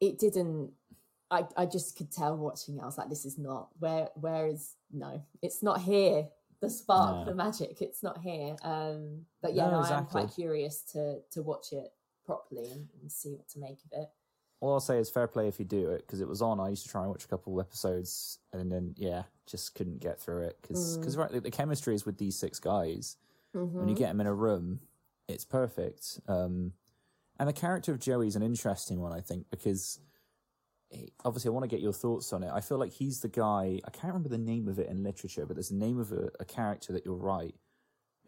it 0.00 0.18
didn't. 0.18 0.70
I 1.30 1.44
I 1.56 1.66
just 1.66 1.96
could 1.96 2.12
tell 2.12 2.36
watching 2.36 2.76
it. 2.76 2.82
I 2.82 2.86
was 2.86 2.98
like, 2.98 3.08
this 3.08 3.24
is 3.24 3.38
not 3.38 3.68
where. 3.78 4.10
Where 4.14 4.46
is 4.46 4.74
no? 4.92 5.22
It's 5.42 5.62
not 5.62 5.80
here. 5.80 6.28
The 6.60 6.70
spark, 6.70 7.16
No. 7.16 7.24
the 7.26 7.34
magic. 7.34 7.82
It's 7.82 8.02
not 8.02 8.18
here. 8.18 8.56
Um, 8.62 9.26
but 9.42 9.54
yeah, 9.54 9.64
No, 9.66 9.72
no, 9.72 9.80
I 9.80 9.98
am 9.98 10.06
quite 10.06 10.30
curious 10.34 10.82
to 10.92 11.20
to 11.32 11.42
watch 11.42 11.72
it 11.72 11.88
properly 12.26 12.66
and, 12.70 12.88
and 13.00 13.10
see 13.10 13.32
what 13.34 13.48
to 13.50 13.58
make 13.58 13.78
of 13.90 13.92
it. 14.00 14.08
All 14.60 14.72
I'll 14.72 14.80
say 14.80 14.98
is 14.98 15.10
fair 15.10 15.26
play 15.26 15.48
if 15.48 15.58
you 15.58 15.64
do 15.66 15.90
it 15.90 15.98
because 16.06 16.20
it 16.20 16.28
was 16.28 16.40
on. 16.42 16.58
I 16.60 16.70
used 16.70 16.82
to 16.84 16.88
try 16.90 17.02
and 17.02 17.10
watch 17.10 17.24
a 17.24 17.28
couple 17.28 17.60
episodes, 17.60 18.38
and 18.52 18.72
then 18.72 18.94
yeah, 18.96 19.24
just 19.46 19.74
couldn't 19.74 20.00
get 20.00 20.18
through 20.20 20.44
it 20.44 20.58
because 20.62 20.98
Mm. 20.98 21.16
right, 21.18 21.30
the, 21.30 21.40
the 21.40 21.50
chemistry 21.50 21.94
is 21.94 22.04
with 22.06 22.18
these 22.18 22.36
six 22.38 22.58
guys. 22.58 23.16
When 23.52 23.88
you 23.88 23.94
get 23.94 24.08
them 24.08 24.20
in 24.20 24.26
a 24.26 24.34
room, 24.34 24.80
it's 25.28 25.44
perfect. 25.44 26.20
Um, 26.28 26.72
and 27.38 27.48
the 27.48 27.52
character 27.54 27.92
of 27.92 27.98
Joey's 28.00 28.36
an 28.36 28.42
interesting 28.42 29.00
one, 29.00 29.12
I 29.12 29.20
think, 29.20 29.48
because 29.50 30.00
he, 30.90 31.10
obviously 31.24 31.48
I 31.48 31.52
want 31.52 31.64
to 31.64 31.68
get 31.68 31.80
your 31.80 31.92
thoughts 31.92 32.32
on 32.32 32.42
it. 32.42 32.50
I 32.52 32.60
feel 32.60 32.78
like 32.78 32.92
he's 32.92 33.20
the 33.20 33.28
guy. 33.28 33.80
I 33.84 33.90
can't 33.90 34.12
remember 34.14 34.28
the 34.30 34.38
name 34.38 34.68
of 34.68 34.78
it 34.78 34.88
in 34.88 35.02
literature, 35.02 35.44
but 35.46 35.54
there's 35.56 35.70
a 35.70 35.74
name 35.74 35.98
of 35.98 36.12
a, 36.12 36.30
a 36.40 36.44
character 36.44 36.92
that 36.94 37.04
you're 37.04 37.14
right, 37.14 37.54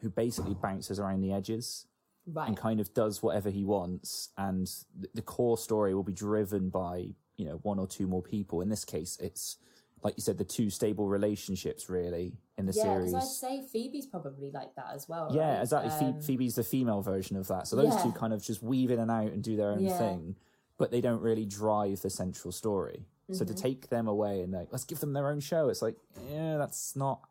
who 0.01 0.11
basically 0.11 0.55
bounces 0.55 0.99
around 1.01 1.21
the 1.23 1.33
edges 1.33 1.87
right. 2.33 2.49
and 2.49 2.57
kind 2.57 2.81
of 2.81 2.93
does 2.95 3.23
whatever 3.23 3.51
he 3.51 3.65
wants, 3.65 4.31
and 4.37 4.71
the, 4.99 5.09
the 5.15 5.23
core 5.23 5.59
story 5.59 5.95
will 5.95 6.03
be 6.03 6.13
driven 6.13 6.69
by 6.71 7.09
you 7.37 7.45
know 7.45 7.61
one 7.63 7.79
or 7.79 7.87
two 7.87 8.07
more 8.07 8.23
people. 8.23 8.61
In 8.61 8.69
this 8.69 8.85
case, 8.85 9.17
it's 9.21 9.57
like 10.03 10.15
you 10.17 10.23
said, 10.23 10.39
the 10.39 10.45
two 10.45 10.71
stable 10.71 11.09
relationships 11.09 11.89
really 11.91 12.35
in 12.57 12.67
the 12.67 12.73
yeah, 12.73 12.83
series. 12.83 13.13
because 13.13 13.43
I'd 13.45 13.49
say 13.49 13.67
Phoebe's 13.73 14.07
probably 14.07 14.51
like 14.53 14.75
that 14.77 14.87
as 14.95 15.09
well. 15.09 15.31
Yeah, 15.35 15.55
right? 15.55 15.63
exactly. 15.63 16.07
Um, 16.07 16.21
Phoebe's 16.21 16.55
the 16.55 16.63
female 16.63 17.03
version 17.03 17.37
of 17.37 17.49
that. 17.49 17.67
So 17.67 17.75
those 17.77 18.01
two 18.03 18.13
kind 18.13 18.33
of 18.33 18.43
just 18.43 18.63
weave 18.63 18.91
in 18.93 19.01
and 19.01 19.11
out 19.11 19.33
and 19.33 19.43
do 19.43 19.57
their 19.57 19.73
own 19.73 19.85
Yeah. 19.85 19.99
thing, 19.99 20.37
but 20.79 20.93
they 20.93 21.01
don't 21.01 21.21
really 21.21 21.47
drive 21.47 22.01
the 22.03 22.11
central 22.11 22.53
story. 22.53 23.07
So 23.33 23.45
Mm-hmm. 23.45 23.55
to 23.55 23.61
take 23.61 23.89
them 23.89 24.07
away 24.09 24.41
and 24.43 24.53
like, 24.53 24.69
let's 24.71 24.85
give 24.85 25.01
them 25.01 25.13
their 25.13 25.29
own 25.29 25.41
show, 25.41 25.69
it's 25.69 25.83
like, 25.83 25.97
yeah, 26.31 26.57
that's 26.59 26.95
not 26.97 27.28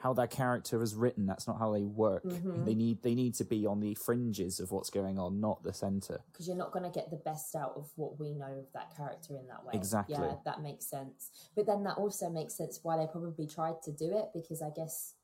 how 0.00 0.12
that 0.14 0.30
character 0.30 0.80
is 0.82 0.94
written. 0.94 1.26
That's 1.26 1.48
not 1.48 1.58
how 1.58 1.72
they 1.72 1.82
work. 1.82 2.24
Mm-hmm. 2.24 2.64
They 2.64 2.74
need 2.74 3.02
they 3.02 3.14
need 3.14 3.34
to 3.34 3.44
be 3.44 3.66
on 3.66 3.80
the 3.80 3.94
fringes 3.94 4.60
of 4.60 4.70
what's 4.70 4.90
going 4.90 5.18
on, 5.18 5.40
not 5.40 5.62
the 5.64 5.72
center. 5.72 6.20
because 6.32 6.46
you're 6.46 6.56
not 6.56 6.72
going 6.72 6.84
to 6.84 6.90
get 6.90 7.10
the 7.10 7.16
best 7.16 7.54
out 7.56 7.72
of 7.76 7.90
what 7.96 8.18
we 8.18 8.32
know 8.32 8.46
of 8.46 8.72
that 8.74 8.96
character 8.96 9.36
in 9.36 9.46
that 9.48 9.64
way. 9.64 9.72
Exactly. 9.74 10.16
Yeah, 10.18 10.36
that 10.44 10.62
makes 10.62 10.86
sense. 10.86 11.30
But 11.56 11.66
then 11.66 11.82
that 11.84 11.96
also 11.98 12.30
makes 12.30 12.54
sense 12.54 12.78
why 12.82 12.96
they 12.96 13.06
probably 13.06 13.46
tried 13.46 13.82
to 13.82 13.92
do 13.92 14.16
it 14.16 14.26
because 14.32 14.62
I 14.62 14.70
guess 14.70 15.14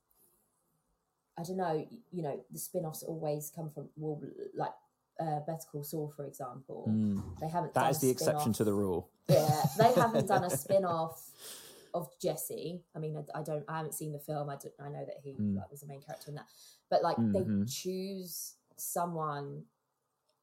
I 1.38 1.44
don't 1.44 1.56
know. 1.56 1.86
You 2.12 2.22
know, 2.22 2.44
the 2.50 2.58
spin-offs 2.58 3.04
always 3.04 3.52
come 3.54 3.70
from 3.70 3.88
well, 3.96 4.20
like 4.56 4.72
uh, 5.20 5.38
Better 5.46 5.66
Call 5.70 5.84
Saul, 5.84 6.12
for 6.16 6.26
example. 6.26 6.84
They 7.40 7.48
haven't. 7.48 7.70
Mm. 7.70 7.74
That 7.74 7.90
is 7.92 8.00
the 8.00 8.10
exception 8.10 8.54
spin-off- 8.54 8.56
to 8.56 8.64
the 8.64 8.74
rule. 8.74 9.08
Yeah, 9.28 9.62
they 9.78 9.92
haven't 9.92 10.26
done 10.26 10.44
a 10.44 10.50
spin-off 10.56 11.30
of 11.94 12.10
Jesse. 12.20 12.82
I 12.94 12.98
mean, 12.98 13.16
I, 13.16 13.38
I 13.38 13.42
don't. 13.42 13.64
I 13.68 13.76
haven't 13.78 13.94
seen 13.94 14.12
the 14.12 14.18
film. 14.18 14.50
I 14.50 14.56
don't. 14.56 14.74
I 14.80 14.88
know 14.90 15.04
that 15.06 15.18
he 15.22 15.32
Mm. 15.34 15.56
like, 15.56 15.70
was 15.70 15.80
the 15.80 15.86
main 15.86 16.02
character 16.02 16.28
in 16.30 16.34
that, 16.34 16.46
but 16.90 17.02
like 17.02 17.16
Mhm. 17.16 17.32
they 17.32 17.66
choose 17.72 18.56
someone 18.76 19.64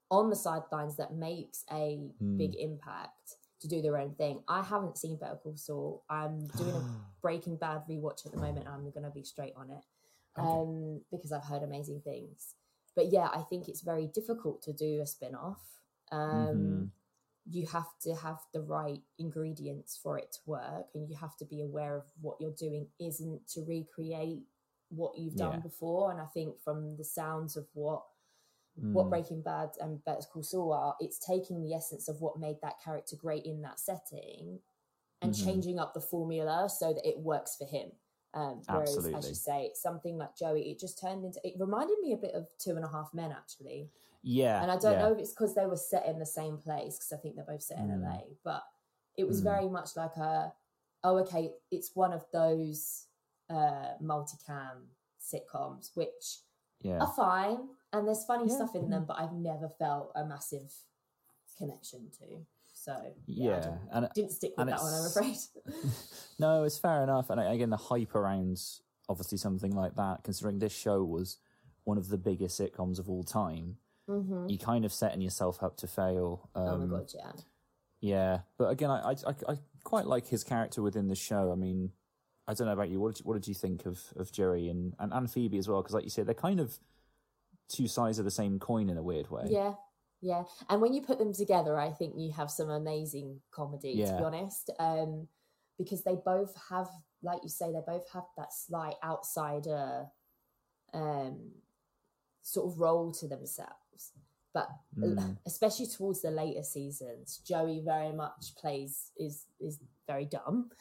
on 0.10 0.30
the 0.30 0.36
sidelines 0.36 0.96
that 0.98 1.14
makes 1.14 1.64
a 1.72 1.98
Mm. 2.22 2.38
big 2.38 2.56
impact 2.56 3.38
to 3.60 3.68
do 3.68 3.82
their 3.82 3.98
own 3.98 4.16
thing. 4.16 4.44
I 4.48 4.62
haven't 4.64 4.98
seen 4.98 5.18
Better 5.18 5.36
Call 5.38 5.56
Saul. 5.56 6.04
I'm 6.10 6.48
doing 6.58 6.76
a 6.76 6.82
Breaking 7.22 7.56
Bad 7.58 7.86
rewatch 7.88 8.26
at 8.26 8.32
the 8.32 8.38
moment. 8.40 8.68
I'm 8.68 8.90
going 8.90 9.04
to 9.04 9.12
be 9.12 9.24
straight 9.24 9.54
on 9.56 9.70
it 9.70 9.86
um, 10.36 11.02
because 11.12 11.32
I've 11.32 11.44
heard 11.44 11.62
amazing 11.64 12.02
things. 12.02 12.56
But 12.96 13.12
yeah, 13.12 13.30
I 13.34 13.42
think 13.44 13.70
it's 13.70 13.82
very 13.82 14.08
difficult 14.08 14.62
to 14.64 14.74
do 14.74 15.02
a 15.02 15.06
spin 15.06 15.36
off. 15.36 15.80
Um, 16.12 16.58
Mhm. 16.58 16.92
You 17.46 17.66
have 17.68 17.88
to 18.02 18.16
have 18.16 18.40
the 18.54 18.62
right 18.62 19.02
ingredients 19.18 19.98
for 19.98 20.18
it 20.18 20.32
to 20.34 20.40
work, 20.46 20.88
and 20.94 21.10
you 21.10 21.16
have 21.16 21.36
to 21.38 21.46
be 21.46 21.62
aware 21.62 21.98
of 21.98 22.04
what 22.22 22.40
you're 22.40 22.52
doing 22.52 22.88
isn't 23.00 23.48
to 23.50 23.62
recreate 23.64 24.44
what 24.90 25.18
you've 25.18 25.36
done 25.36 25.54
Yeah. 25.54 25.60
before. 25.60 26.12
And 26.12 26.20
I 26.22 26.26
think 26.28 26.60
from 26.62 26.98
the 26.98 27.04
sounds 27.04 27.58
of 27.58 27.68
what 27.74 28.04
what 28.94 29.08
Mm. 29.08 29.10
Breaking 29.10 29.42
Bad 29.42 29.72
and 29.82 30.04
Better 30.06 30.26
Call 30.32 30.44
Saul 30.44 30.72
are, 30.72 30.96
it's 31.02 31.20
taking 31.20 31.62
the 31.62 31.74
essence 31.74 32.08
of 32.08 32.22
what 32.22 32.40
made 32.40 32.60
that 32.62 32.80
character 32.80 33.18
great 33.18 33.46
in 33.46 33.62
that 33.64 33.80
setting 33.82 34.62
and 35.22 35.34
Mhm. 35.34 35.44
changing 35.44 35.78
up 35.78 35.94
the 35.94 36.00
formula 36.00 36.70
so 36.70 36.94
that 36.94 37.06
it 37.06 37.20
works 37.20 37.58
for 37.58 37.66
him. 37.66 37.92
Um, 38.34 38.64
whereas, 38.70 38.96
as 38.96 39.04
Absolutely. 39.04 39.30
you 39.30 39.36
say, 39.36 39.74
something 39.74 40.18
like 40.18 40.36
Joey, 40.38 40.72
it 40.72 40.80
just 40.80 40.98
turned 41.00 41.26
into. 41.26 41.46
It 41.46 41.60
reminded 41.60 42.00
me 42.00 42.14
a 42.14 42.18
bit 42.18 42.34
of 42.34 42.48
Two 42.58 42.78
and 42.78 42.86
a 42.86 42.88
Half 42.88 43.14
Men, 43.14 43.34
actually. 43.34 43.92
Yeah, 44.24 44.62
And 44.62 44.70
I 44.72 44.78
don't 44.78 44.94
yeah. 44.94 45.00
know 45.00 45.12
if 45.14 45.20
it's 45.20 45.32
because 45.32 45.56
they 45.56 45.66
were 45.66 45.76
set 45.76 46.06
in 46.06 46.20
the 46.20 46.26
same 46.26 46.58
place, 46.58 46.98
because 46.98 47.12
I 47.12 47.18
think 47.18 47.36
they're 47.36 47.46
both 47.46 47.64
set 47.64 47.80
in 47.80 47.88
Mm. 47.88 48.04
LA, 48.04 48.22
but 48.44 48.64
it 49.18 49.28
was 49.28 49.42
Mm. 49.42 49.46
very 49.46 49.70
much 49.70 49.96
like 49.96 50.16
a, 50.18 50.54
oh, 51.04 51.18
okay, 51.20 51.54
it's 51.72 51.96
one 51.96 52.14
of 52.14 52.26
those 52.32 53.08
uh, 53.50 53.98
multicam 54.02 54.88
sitcoms, 55.20 55.96
which 55.96 56.40
Yeah, 56.82 57.00
are 57.02 57.14
fine 57.14 57.70
and 57.94 58.08
there's 58.08 58.24
funny 58.26 58.48
Yeah, 58.48 58.56
stuff 58.56 58.76
in 58.76 58.90
them, 58.90 59.06
but 59.06 59.20
I've 59.20 59.34
never 59.34 59.70
felt 59.70 60.12
a 60.16 60.26
massive 60.26 60.72
connection 61.58 62.10
to. 62.20 62.46
So 62.74 63.14
yeah, 63.28 63.56
yeah, 63.56 63.60
didn't, 63.60 63.90
and 63.92 64.10
didn't 64.16 64.32
stick 64.32 64.54
with 64.58 64.68
that 64.68 64.82
one, 64.82 64.94
I'm 64.94 65.06
afraid. 65.06 65.38
no, 66.40 66.64
it's 66.64 66.78
fair 66.78 67.04
enough. 67.04 67.30
And 67.30 67.40
again, 67.40 67.70
the 67.70 67.78
hype 67.78 68.16
around 68.16 68.60
obviously 69.10 69.38
something 69.38 69.72
like 69.72 69.96
that, 69.96 70.24
considering 70.24 70.60
this 70.60 70.74
show 70.74 71.04
was 71.04 71.38
one 71.84 71.98
of 71.98 72.08
the 72.10 72.18
biggest 72.18 72.60
sitcoms 72.60 73.00
of 73.00 73.10
all 73.10 73.24
time, 73.24 73.78
hmm 74.08 74.48
you 74.48 74.58
kind 74.58 74.86
of 74.86 74.92
setting 74.92 75.22
yourself 75.22 75.62
up 75.64 75.78
to 75.78 75.88
fail. 75.88 76.50
Um, 76.56 76.68
oh 76.68 76.78
my 76.78 76.98
god, 76.98 77.12
yeah. 77.14 77.32
Yeah, 78.02 78.40
but 78.58 78.70
again, 78.70 78.90
I, 78.90 79.12
I 79.12 79.12
I 79.12 79.52
I 79.54 79.58
quite 79.84 80.06
like 80.06 80.28
his 80.28 80.44
character 80.44 80.82
within 80.82 81.08
the 81.08 81.16
show. 81.16 81.52
I 81.52 81.56
mean, 81.56 81.92
I 82.48 82.54
don't 82.54 82.68
know 82.68 82.74
about 82.74 82.90
you. 82.90 83.00
What 83.00 83.14
did 83.14 83.20
you, 83.20 83.26
what 83.26 83.34
did 83.36 83.48
you 83.48 83.54
think 83.54 83.86
of 83.86 84.00
of 84.16 84.32
Jerry 84.32 84.70
and 84.70 84.94
and, 85.00 85.14
and 85.14 85.32
Phoebe 85.32 85.58
as 85.58 85.68
well? 85.68 85.82
Because 85.82 85.94
like 85.94 86.04
you 86.04 86.10
said, 86.10 86.26
they're 86.26 86.34
kind 86.34 86.60
of 86.60 86.78
two 87.70 87.88
sides 87.88 88.20
of 88.20 88.26
the 88.26 88.32
same 88.32 88.60
coin 88.60 88.90
in 88.90 88.98
a 88.98 89.04
weird 89.04 89.30
way. 89.30 89.44
Yeah, 89.50 89.74
yeah. 90.22 90.44
And 90.70 90.82
when 90.82 90.94
you 90.94 91.02
put 91.02 91.20
them 91.20 91.34
together, 91.34 91.80
I 91.80 91.92
think 91.92 92.16
you 92.18 92.32
have 92.34 92.50
some 92.52 92.70
amazing 92.70 93.40
comedy, 93.52 94.04
to 94.06 94.18
be 94.18 94.24
honest. 94.24 94.72
Um, 94.80 95.28
because 95.78 96.04
they 96.04 96.16
both 96.26 96.54
have, 96.70 96.90
like 97.24 97.40
you 97.44 97.50
say, 97.50 97.72
they 97.72 97.82
both 97.86 98.10
have 98.14 98.26
that 98.38 98.54
slight 98.54 98.96
outsider 99.04 100.08
um 100.94 101.52
sort 102.42 102.72
of 102.72 102.80
role 102.80 103.12
to 103.14 103.28
themselves. 103.28 103.72
But 104.54 104.70
Mm. 104.98 105.38
especially 105.46 105.88
towards 105.88 106.22
the 106.22 106.32
later 106.32 106.64
seasons, 106.64 107.38
Joey 107.46 107.80
very 107.80 108.12
much 108.12 108.54
plays 108.56 109.12
is 109.16 109.46
is 109.60 109.80
very 110.08 110.26
dumb. 110.26 110.72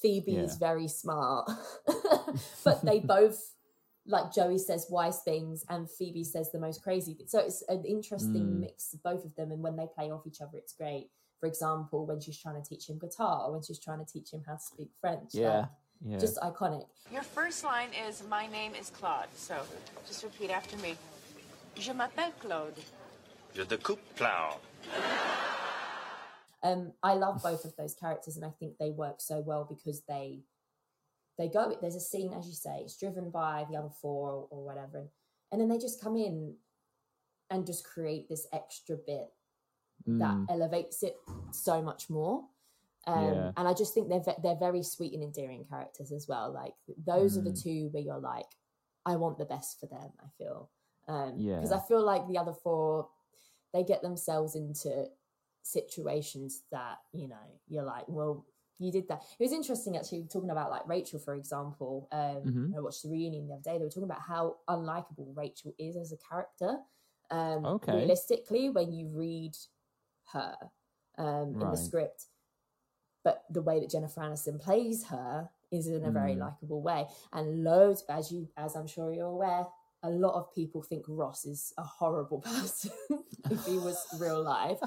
Phoebe 0.00 0.36
is 0.36 0.56
very 0.56 0.88
smart. 0.88 1.48
but 2.64 2.82
they 2.82 2.98
both 2.98 3.54
like 4.04 4.32
Joey 4.32 4.58
says 4.58 4.88
wise 4.90 5.20
things 5.22 5.64
and 5.68 5.88
Phoebe 5.88 6.24
says 6.24 6.50
the 6.50 6.58
most 6.58 6.82
crazy. 6.82 7.16
So 7.28 7.38
it's 7.38 7.62
an 7.68 7.84
interesting 7.84 8.46
Mm. 8.56 8.60
mix 8.60 8.92
of 8.94 9.02
both 9.04 9.24
of 9.24 9.34
them 9.36 9.52
and 9.52 9.62
when 9.62 9.76
they 9.76 9.86
play 9.86 10.10
off 10.10 10.26
each 10.26 10.40
other 10.40 10.58
it's 10.58 10.72
great. 10.72 11.08
For 11.38 11.46
example, 11.46 12.04
when 12.06 12.18
she's 12.20 12.38
trying 12.38 12.60
to 12.60 12.68
teach 12.68 12.88
him 12.88 12.98
guitar 12.98 13.44
or 13.46 13.52
when 13.52 13.62
she's 13.62 13.78
trying 13.78 14.04
to 14.04 14.12
teach 14.12 14.32
him 14.32 14.42
how 14.46 14.54
to 14.56 14.60
speak 14.62 14.90
French. 15.00 15.34
Yeah, 15.34 15.60
like, 15.60 15.68
yeah. 16.04 16.18
Just 16.18 16.36
iconic. 16.38 16.86
Your 17.12 17.22
first 17.22 17.62
line 17.64 17.90
is 18.08 18.22
My 18.28 18.46
name 18.48 18.74
is 18.74 18.90
Claude. 18.90 19.28
So 19.36 19.54
just 20.08 20.24
repeat 20.24 20.50
after 20.50 20.76
me. 20.78 20.96
Je 21.76 21.92
m'appelle 21.92 22.32
Claude. 22.40 22.78
Je 23.54 23.62
découpe 23.62 24.00
plow. 24.16 24.58
Um, 26.64 26.92
I 27.02 27.14
love 27.14 27.42
both 27.42 27.64
of 27.64 27.74
those 27.76 27.94
characters, 27.94 28.36
and 28.36 28.44
I 28.44 28.50
think 28.50 28.78
they 28.78 28.90
work 28.90 29.20
so 29.20 29.40
well 29.40 29.64
because 29.68 30.02
they 30.08 30.40
they 31.38 31.48
go. 31.48 31.76
There's 31.80 31.96
a 31.96 32.00
scene, 32.00 32.32
as 32.32 32.46
you 32.46 32.54
say, 32.54 32.80
it's 32.82 32.96
driven 32.96 33.30
by 33.30 33.66
the 33.68 33.76
other 33.76 33.90
four 34.00 34.30
or, 34.30 34.46
or 34.50 34.64
whatever, 34.64 34.98
and, 34.98 35.08
and 35.50 35.60
then 35.60 35.68
they 35.68 35.78
just 35.78 36.00
come 36.00 36.16
in 36.16 36.54
and 37.50 37.66
just 37.66 37.84
create 37.84 38.28
this 38.28 38.46
extra 38.52 38.96
bit 38.96 39.28
that 40.06 40.34
Mm. 40.34 40.46
elevates 40.50 41.02
it 41.02 41.16
so 41.52 41.80
much 41.82 42.08
more. 42.10 42.44
Um, 43.06 43.24
Yeah. 43.24 43.52
And 43.56 43.66
I 43.68 43.74
just 43.74 43.92
think 43.94 44.08
they're 44.08 44.36
they're 44.42 44.56
very 44.56 44.82
sweet 44.84 45.14
and 45.14 45.22
endearing 45.22 45.64
characters 45.64 46.12
as 46.12 46.28
well. 46.28 46.52
Like 46.52 46.74
those 47.04 47.36
are 47.36 47.42
the 47.42 47.50
Mm. 47.50 47.62
two 47.62 47.88
where 47.90 48.02
you're 48.02 48.18
like, 48.20 48.46
I 49.04 49.16
want 49.16 49.38
the 49.38 49.44
best 49.46 49.80
for 49.80 49.86
them. 49.86 50.12
I 50.20 50.28
feel, 50.38 50.70
um, 51.08 51.36
because 51.56 51.70
Yeah. 51.70 51.76
I 51.76 51.80
feel 51.80 52.02
like 52.04 52.26
the 52.28 52.38
other 52.38 52.52
four, 52.52 53.08
they 53.72 53.84
get 53.84 54.02
themselves 54.02 54.54
into 54.54 55.06
situations 55.62 56.62
that 56.72 56.98
you 57.12 57.28
know 57.28 57.36
you're 57.68 57.84
like, 57.84 58.04
well, 58.08 58.44
you 58.78 58.90
did 58.90 59.06
that. 59.08 59.22
It 59.38 59.42
was 59.44 59.52
interesting 59.52 59.96
actually 59.96 60.24
talking 60.24 60.50
about 60.50 60.70
like 60.70 60.86
Rachel, 60.88 61.18
for 61.20 61.34
example. 61.34 62.08
Um, 62.12 62.42
Mhm. 62.44 62.76
I 62.76 62.80
watched 62.80 63.02
the 63.04 63.10
reunion 63.10 63.46
the 63.46 63.54
other 63.54 63.62
day. 63.62 63.78
They 63.78 63.84
were 63.84 63.90
talking 63.90 64.10
about 64.10 64.22
how 64.22 64.56
unlikable 64.68 65.36
Rachel 65.36 65.72
is 65.78 65.96
as 65.96 66.12
a 66.12 66.16
character. 66.16 66.78
Um, 67.30 67.64
Okay. 67.64 67.92
Realistically, 67.92 68.70
when 68.70 68.92
you 68.92 69.08
read 69.08 69.56
her 70.32 70.56
um, 71.18 71.54
in 71.60 71.70
the 71.70 71.76
script, 71.76 72.26
but 73.24 73.44
the 73.50 73.62
way 73.62 73.78
that 73.80 73.90
Jennifer 73.90 74.20
Aniston 74.20 74.60
plays 74.60 75.04
her 75.04 75.48
is 75.70 75.86
in 75.86 76.04
a 76.04 76.10
very 76.10 76.34
Mm. 76.34 76.40
likable 76.40 76.82
way. 76.82 77.06
And 77.32 77.62
loads, 77.62 78.04
as 78.08 78.32
you, 78.32 78.48
as 78.56 78.74
I'm 78.74 78.86
sure 78.88 79.12
you're 79.12 79.26
aware, 79.26 79.66
a 80.02 80.10
lot 80.10 80.34
of 80.34 80.52
people 80.54 80.82
think 80.82 81.04
Ross 81.08 81.44
is 81.44 81.72
a 81.78 81.82
horrible 81.82 82.40
person 82.54 82.90
if 83.50 83.64
he 83.66 83.78
was 83.78 83.96
real 84.18 84.42
life. 84.42 84.78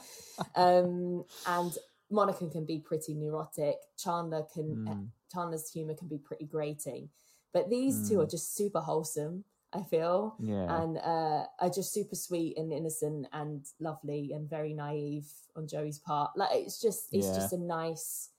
Um, 0.55 1.25
and 1.45 1.73
Monica 2.11 2.47
can 2.49 2.65
be 2.65 2.79
pretty 2.79 3.13
neurotic. 3.13 3.77
Chandler 3.97 4.45
can 4.53 4.77
Mm. 4.77 5.07
Chandler's 5.33 5.69
humor 5.71 5.95
can 5.95 6.07
be 6.07 6.17
pretty 6.19 6.45
grating, 6.45 7.09
but 7.53 7.69
these 7.69 8.07
two 8.07 8.15
Mm. 8.17 8.23
are 8.23 8.27
just 8.27 8.55
super 8.55 8.79
wholesome. 8.79 9.43
I 9.73 9.83
feel 9.83 10.35
Yeah. 10.39 10.81
and 10.81 10.97
uh, 10.99 11.47
are 11.59 11.69
just 11.69 11.91
super 11.93 12.15
sweet 12.15 12.57
and 12.57 12.71
innocent 12.71 13.27
and 13.33 13.65
lovely 13.79 14.31
and 14.31 14.49
very 14.49 14.73
naive 14.73 15.29
on 15.55 15.67
Joey's 15.67 15.99
part. 15.99 16.31
Like 16.37 16.51
it's 16.53 16.79
just 16.79 17.09
it's 17.11 17.27
Yeah. 17.27 17.35
just 17.35 17.51
a 17.53 17.57
nice, 17.57 18.29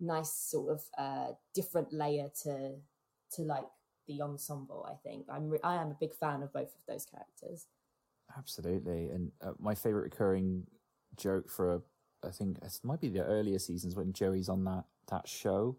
nice 0.00 0.32
sort 0.32 0.72
of 0.72 0.82
uh, 0.98 1.32
different 1.54 1.92
layer 1.92 2.30
to 2.42 2.80
to 3.36 3.42
like 3.42 3.66
the 4.10 4.22
ensemble. 4.22 4.86
I 4.90 4.94
think 5.08 5.26
I'm 5.30 5.48
re- 5.48 5.60
I 5.62 5.76
am 5.76 5.90
a 5.90 5.94
big 5.98 6.14
fan 6.14 6.42
of 6.42 6.52
both 6.52 6.68
of 6.74 6.80
those 6.88 7.06
characters. 7.06 7.66
Absolutely. 8.36 9.08
And 9.10 9.32
uh, 9.42 9.52
my 9.58 9.74
favorite 9.74 10.02
recurring 10.04 10.66
joke 11.16 11.50
for, 11.50 11.82
I 12.24 12.30
think 12.30 12.58
it 12.62 12.80
might 12.82 13.00
be 13.00 13.08
the 13.08 13.24
earlier 13.24 13.58
seasons 13.58 13.96
when 13.96 14.12
Joey's 14.12 14.48
on 14.48 14.64
that, 14.64 14.84
that 15.10 15.28
show. 15.28 15.76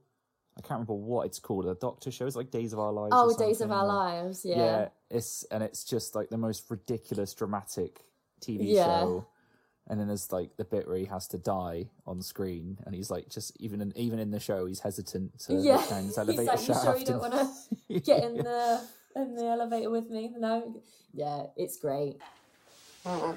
I 0.57 0.61
can't 0.61 0.71
remember 0.71 0.93
what 0.93 1.25
it's 1.27 1.39
called. 1.39 1.65
A 1.65 1.75
doctor 1.75 2.11
show. 2.11 2.25
It's 2.27 2.35
like 2.35 2.51
Days 2.51 2.73
of 2.73 2.79
Our 2.79 2.91
Lives. 2.91 3.13
Oh, 3.15 3.37
Days 3.37 3.61
of 3.61 3.71
Our 3.71 3.85
Lives, 3.85 4.43
yeah. 4.43 4.89
It's, 5.09 5.45
and 5.45 5.63
it's 5.63 5.85
just 5.85 6.13
like 6.13 6.29
the 6.29 6.37
most 6.37 6.69
ridiculous, 6.69 7.33
dramatic 7.33 8.01
TV 8.41 8.59
Yeah. 8.63 8.99
show. 8.99 9.27
And 9.89 9.99
then 9.99 10.07
there's 10.07 10.31
like 10.31 10.55
the 10.57 10.63
bit 10.63 10.87
where 10.87 10.97
he 10.97 11.05
has 11.05 11.27
to 11.29 11.37
die 11.37 11.89
on 12.07 12.21
screen, 12.21 12.77
and 12.85 12.95
he's 12.95 13.09
like, 13.11 13.29
just 13.29 13.51
even 13.59 13.81
in, 13.81 13.91
even 13.97 14.19
in 14.19 14.31
the 14.31 14.39
show, 14.39 14.65
he's 14.65 14.79
hesitant 14.79 15.37
to 15.47 15.55
Yeah, 15.55 15.77
look 15.77 15.89
down 15.89 16.03
his 16.05 16.07
he's 16.15 16.17
elevator 16.17 16.43
like, 16.51 16.67
you 16.67 16.73
sure 16.75 16.97
you 16.97 17.05
don't 17.05 17.23
and- 17.25 17.33
want 17.33 17.49
to 17.89 17.99
get 17.99 18.23
in 18.23 18.35
the 18.43 18.81
in 19.15 19.35
the 19.35 19.45
elevator 19.45 19.89
with 19.89 20.09
me? 20.09 20.31
No, 20.37 20.81
yeah, 21.13 21.43
it's 21.57 21.77
great. 21.77 22.17
Well 23.03 23.35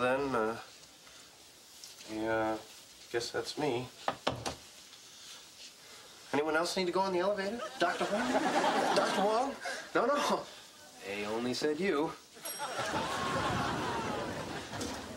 then, 0.00 0.34
uh, 0.34 0.56
yeah, 2.12 2.56
guess 3.12 3.30
that's 3.30 3.56
me. 3.58 3.86
Anyone 6.32 6.56
else 6.56 6.76
need 6.76 6.86
to 6.86 6.92
go 6.92 7.00
on 7.00 7.12
the 7.12 7.20
elevator? 7.20 7.60
Dr. 7.78 8.06
Wong? 8.12 8.32
Dr. 8.96 9.22
Wong? 9.24 9.52
No, 9.94 10.06
no. 10.06 10.40
They 11.06 11.24
only 11.26 11.54
said 11.54 11.78
you. 11.78 12.10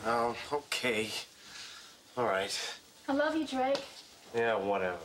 Oh, 0.06 0.36
okay. 0.54 1.10
All 2.18 2.26
right. 2.26 2.58
I 3.08 3.14
love 3.14 3.36
you, 3.36 3.46
Drake. 3.46 3.84
Yeah, 4.36 4.56
whatever. 4.56 4.98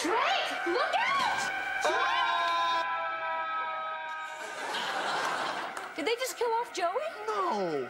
Drake, 0.00 0.66
look 0.66 0.94
out! 1.08 1.50
Did 5.96 6.06
they 6.06 6.14
just 6.20 6.38
kill 6.38 6.48
off 6.60 6.72
Joey? 6.72 6.92
No. 7.26 7.88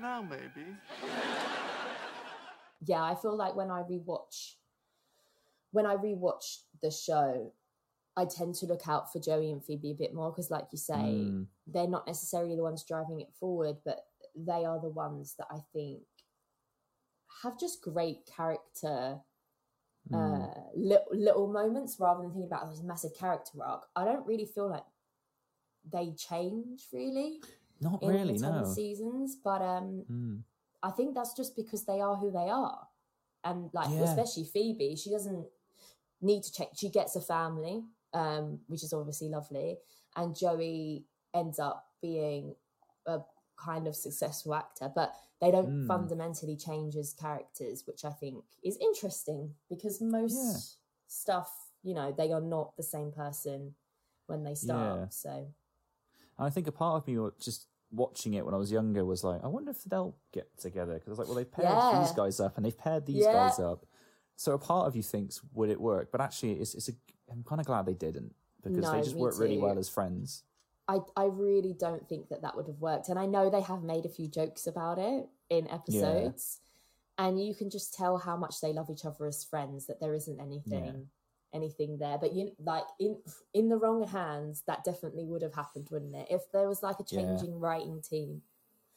Now 0.00 0.22
maybe. 0.22 0.66
yeah, 2.86 3.02
I 3.02 3.14
feel 3.14 3.36
like 3.36 3.54
when 3.54 3.70
I 3.70 3.82
rewatch 3.82 4.54
when 5.72 5.86
I 5.86 5.96
rewatch 5.96 6.62
the 6.82 6.90
show, 6.90 7.52
I 8.20 8.24
tend 8.26 8.54
to 8.56 8.66
look 8.66 8.86
out 8.88 9.12
for 9.12 9.18
Joey 9.18 9.50
and 9.50 9.64
Phoebe 9.64 9.92
a 9.92 9.94
bit 10.02 10.14
more 10.14 10.30
because, 10.30 10.50
like 10.50 10.66
you 10.72 10.78
say, 10.78 10.94
Mm. 11.30 11.46
they're 11.66 11.88
not 11.96 12.06
necessarily 12.06 12.54
the 12.56 12.62
ones 12.62 12.84
driving 12.84 13.20
it 13.20 13.32
forward, 13.40 13.76
but 13.84 13.98
they 14.34 14.64
are 14.64 14.80
the 14.80 14.88
ones 15.04 15.34
that 15.38 15.46
I 15.50 15.60
think 15.72 16.02
have 17.42 17.58
just 17.58 17.82
great 17.82 18.26
character. 18.26 19.20
Mm. 20.10 20.16
Uh, 20.16 20.60
little, 20.74 21.06
little 21.12 21.46
moments 21.52 21.98
rather 22.00 22.22
than 22.22 22.30
thinking 22.32 22.46
about 22.50 22.62
oh, 22.66 22.70
this 22.70 22.82
massive 22.82 23.14
character 23.14 23.58
arc. 23.64 23.86
I 23.94 24.04
don't 24.04 24.26
really 24.26 24.46
feel 24.46 24.68
like 24.68 24.84
they 25.90 26.12
change 26.12 26.86
really 26.92 27.40
Not 27.80 28.02
really, 28.02 28.38
no. 28.38 28.64
seasons, 28.64 29.36
but 29.36 29.60
um, 29.62 30.04
Mm. 30.10 30.42
I 30.82 30.90
think 30.90 31.14
that's 31.14 31.34
just 31.34 31.54
because 31.54 31.84
they 31.84 32.00
are 32.00 32.16
who 32.16 32.30
they 32.30 32.48
are. 32.48 32.88
And 33.44 33.70
like 33.74 33.90
Yeah. 33.90 34.02
especially 34.04 34.44
Phoebe, 34.44 34.96
she 34.96 35.10
doesn't 35.10 35.46
need 36.22 36.42
to 36.44 36.52
check. 36.52 36.68
She 36.74 36.88
gets 36.90 37.14
a 37.16 37.20
family, 37.20 37.84
um, 38.12 38.60
which 38.66 38.82
is 38.82 38.92
obviously 38.92 39.28
lovely. 39.28 39.78
And 40.16 40.36
Joey 40.36 41.04
ends 41.34 41.58
up 41.58 41.86
being 42.02 42.54
a 43.06 43.20
kind 43.56 43.86
of 43.86 43.94
successful 43.94 44.54
actor, 44.54 44.90
but 44.94 45.14
they 45.40 45.50
don't 45.50 45.68
Mm. 45.70 45.86
fundamentally 45.86 46.56
change 46.56 46.96
as 46.96 47.12
characters, 47.12 47.86
which 47.86 48.04
I 48.04 48.10
think 48.10 48.44
is 48.62 48.76
interesting 48.78 49.54
because 49.68 50.00
most 50.00 50.34
Yeah. 50.34 50.58
stuff, 51.06 51.70
you 51.82 51.94
know, 51.94 52.12
they 52.12 52.32
are 52.32 52.40
not 52.40 52.76
the 52.76 52.82
same 52.82 53.12
person 53.12 53.74
when 54.26 54.42
they 54.44 54.54
start. 54.54 55.00
Yeah. 55.00 55.08
So 55.10 55.54
I 56.38 56.50
think 56.50 56.66
a 56.66 56.72
part 56.72 57.02
of 57.02 57.06
me, 57.06 57.30
just 57.38 57.66
watching 57.90 58.34
it 58.34 58.44
when 58.44 58.54
I 58.54 58.58
was 58.58 58.72
younger, 58.72 59.04
was 59.04 59.24
like, 59.24 59.42
I 59.44 59.48
wonder 59.48 59.70
if 59.70 59.84
they'll 59.84 60.16
get 60.32 60.56
together 60.58 60.94
because 60.94 61.08
I 61.08 61.10
was 61.10 61.18
like, 61.18 61.28
well, 61.28 61.36
they've 61.36 61.50
paired 61.50 61.66
Yeah. 61.68 61.98
these 61.98 62.12
guys 62.12 62.40
up 62.40 62.56
and 62.56 62.64
they've 62.64 62.76
paired 62.76 63.06
these 63.06 63.26
guys 63.26 63.58
up. 63.58 63.86
So 64.36 64.52
a 64.52 64.58
part 64.58 64.86
of 64.86 64.96
you 64.96 65.02
thinks, 65.02 65.42
would 65.52 65.68
it 65.68 65.80
work? 65.80 66.10
But 66.10 66.20
actually, 66.22 66.60
it's 66.60 66.74
it's 66.74 66.88
a. 66.88 66.92
I'm 67.30 67.44
kind 67.44 67.60
of 67.60 67.66
glad 67.66 67.86
they 67.86 67.94
didn't 67.94 68.34
because 68.62 68.84
No, 68.84 68.92
they 68.92 69.02
just 69.02 69.18
work 69.18 69.38
really 69.38 69.58
well 69.58 69.78
as 69.78 69.88
friends. 69.88 70.44
I, 70.88 70.98
I 71.16 71.24
really 71.26 71.72
don't 71.78 72.08
think 72.08 72.28
that 72.30 72.42
that 72.42 72.56
would 72.56 72.66
have 72.66 72.80
worked. 72.80 73.08
And 73.08 73.18
I 73.18 73.26
know 73.26 73.48
they 73.48 73.60
have 73.60 73.82
made 73.82 74.04
a 74.04 74.08
few 74.08 74.26
jokes 74.28 74.66
about 74.66 74.98
it 74.98 75.28
in 75.48 75.68
episodes. 75.70 76.60
And 77.16 77.40
you 77.44 77.54
can 77.54 77.70
just 77.70 77.94
tell 77.94 78.18
how 78.18 78.36
much 78.36 78.60
they 78.60 78.72
love 78.72 78.90
each 78.90 79.04
other 79.04 79.26
as 79.26 79.44
friends, 79.44 79.86
that 79.86 80.00
there 80.00 80.14
isn't 80.14 80.40
anything 80.40 81.06
anything 81.52 81.98
there. 81.98 82.16
But 82.18 82.32
you 82.32 82.52
like 82.58 82.84
in 82.98 83.18
in 83.54 83.68
the 83.68 83.76
wrong 83.76 84.06
hands, 84.06 84.62
that 84.66 84.84
definitely 84.84 85.24
would 85.24 85.42
have 85.42 85.54
happened, 85.54 85.88
wouldn't 85.90 86.14
it? 86.14 86.28
If 86.30 86.50
there 86.52 86.68
was 86.68 86.82
like 86.82 86.98
a 87.00 87.04
Yeah. 87.08 87.20
changing 87.20 87.58
writing 87.60 88.00
team, 88.02 88.42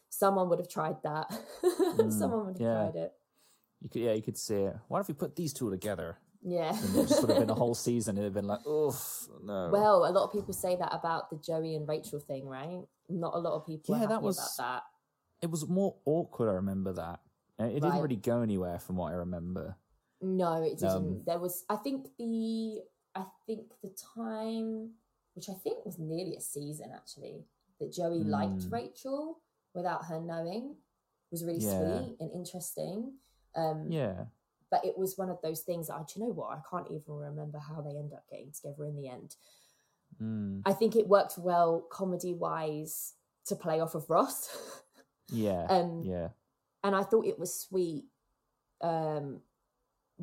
someone 0.09 0.49
would 0.49 0.59
have 0.59 0.69
tried 0.69 0.97
that. 1.03 1.31
someone 2.09 2.45
would 2.45 2.57
have 2.57 2.57
Mm, 2.57 2.59
yeah. 2.61 2.91
tried 2.91 2.95
it. 2.95 3.13
You 3.81 3.89
could, 3.89 4.01
yeah, 4.01 4.13
you 4.13 4.21
could 4.21 4.37
see 4.37 4.55
it. 4.55 4.75
What 4.87 5.01
if 5.01 5.07
we 5.09 5.13
put 5.13 5.35
these 5.35 5.51
two 5.53 5.69
together? 5.69 6.17
Yeah. 6.45 6.75
And 6.77 6.95
it 6.97 7.09
would 7.21 7.29
have 7.29 7.39
been 7.39 7.49
a 7.49 7.55
whole 7.55 7.75
season. 7.87 8.17
It'd 8.17 8.25
have 8.25 8.33
been 8.33 8.47
like, 8.47 8.65
oof, 8.67 9.27
no. 9.43 9.69
Well, 9.71 10.05
a 10.05 10.11
lot 10.11 10.25
of 10.25 10.31
people 10.33 10.53
say 10.53 10.75
that 10.75 10.93
about 10.93 11.29
the 11.29 11.37
Joey 11.37 11.75
and 11.75 11.87
Rachel 11.87 12.19
thing, 12.19 12.45
right? 12.47 12.81
Not 13.09 13.33
a 13.35 13.39
lot 13.39 13.53
of 13.55 13.65
people 13.65 13.97
Yeah, 13.97 14.07
that 14.07 14.21
was- 14.21 14.37
about 14.37 14.57
that. 14.57 14.83
it 15.41 15.49
was 15.51 15.67
more 15.67 15.95
awkward. 16.05 16.49
I 16.49 16.53
remember 16.55 16.93
that. 16.93 17.19
It 17.59 17.75
didn't 17.81 18.01
really 18.01 18.15
go 18.17 18.41
anywhere 18.41 18.79
from 18.79 18.97
what 18.97 19.13
I 19.13 19.15
remember. 19.15 19.77
No, 20.21 20.61
it 20.63 20.79
didn't. 20.79 20.89
Um, 20.91 21.21
there 21.25 21.39
was, 21.39 21.63
I 21.69 21.75
think 21.77 22.07
the, 22.17 22.81
I 23.15 23.25
think 23.45 23.71
the 23.81 23.91
time, 24.15 24.91
which 25.35 25.49
I 25.49 25.53
think 25.63 25.85
was 25.85 25.97
nearly 25.99 26.35
a 26.35 26.41
season 26.41 26.91
actually, 26.93 27.45
that 27.79 27.91
Joey 27.93 28.23
liked 28.23 28.67
Mm. 28.69 28.71
Rachel 28.71 29.39
without 29.73 30.05
her 30.05 30.19
knowing, 30.19 30.75
was 31.31 31.43
really 31.45 31.59
Yeah. 31.59 31.99
sweet 31.99 32.17
and 32.19 32.31
interesting. 32.33 33.13
Um, 33.55 33.87
Yeah. 33.89 34.25
But 34.73 34.83
it 34.83 34.97
was 34.97 35.19
one 35.19 35.29
of 35.29 35.37
those 35.43 35.59
things. 35.61 35.87
That, 35.87 36.07
do 36.07 36.19
you 36.19 36.25
know 36.25 36.33
what? 36.33 36.57
I 36.57 36.61
can't 36.67 36.87
even 36.89 37.13
remember 37.13 37.59
how 37.59 37.79
they 37.81 37.91
end 37.91 38.11
up 38.11 38.23
getting 38.27 38.51
together 38.51 38.85
in 38.85 38.95
the 38.95 39.07
end. 39.07 39.35
Mm. 40.19 40.63
I 40.65 40.73
think 40.73 40.95
it 40.95 41.07
worked 41.07 41.37
well 41.37 41.85
comedy 41.91 42.33
wise 42.33 43.13
to 43.45 43.55
play 43.55 43.79
off 43.79 43.93
of 43.93 44.09
Ross. 44.09 44.49
Yeah. 45.31 45.65
Um, 45.69 46.03
yeah. 46.03 46.27
and 46.83 46.95
I 46.95 47.01
thought 47.01 47.25
it 47.25 47.39
was 47.39 47.59
sweet 47.59 48.03
um, 48.81 49.39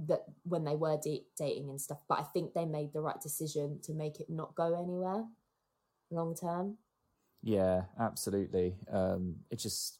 that 0.06 0.24
when 0.44 0.62
they 0.62 0.76
were 0.76 0.98
da- 1.02 1.24
dating 1.36 1.70
and 1.70 1.80
stuff. 1.80 1.98
But 2.08 2.20
I 2.20 2.22
think 2.22 2.52
they 2.52 2.66
made 2.66 2.92
the 2.92 3.00
right 3.00 3.20
decision 3.20 3.80
to 3.84 3.94
make 3.94 4.20
it 4.20 4.28
not 4.28 4.54
go 4.54 4.74
anywhere 4.74 5.24
long 6.10 6.36
term. 6.36 6.76
Yeah, 7.42 7.84
absolutely. 7.98 8.76
Um, 8.92 9.36
it 9.50 9.58
just, 9.58 9.98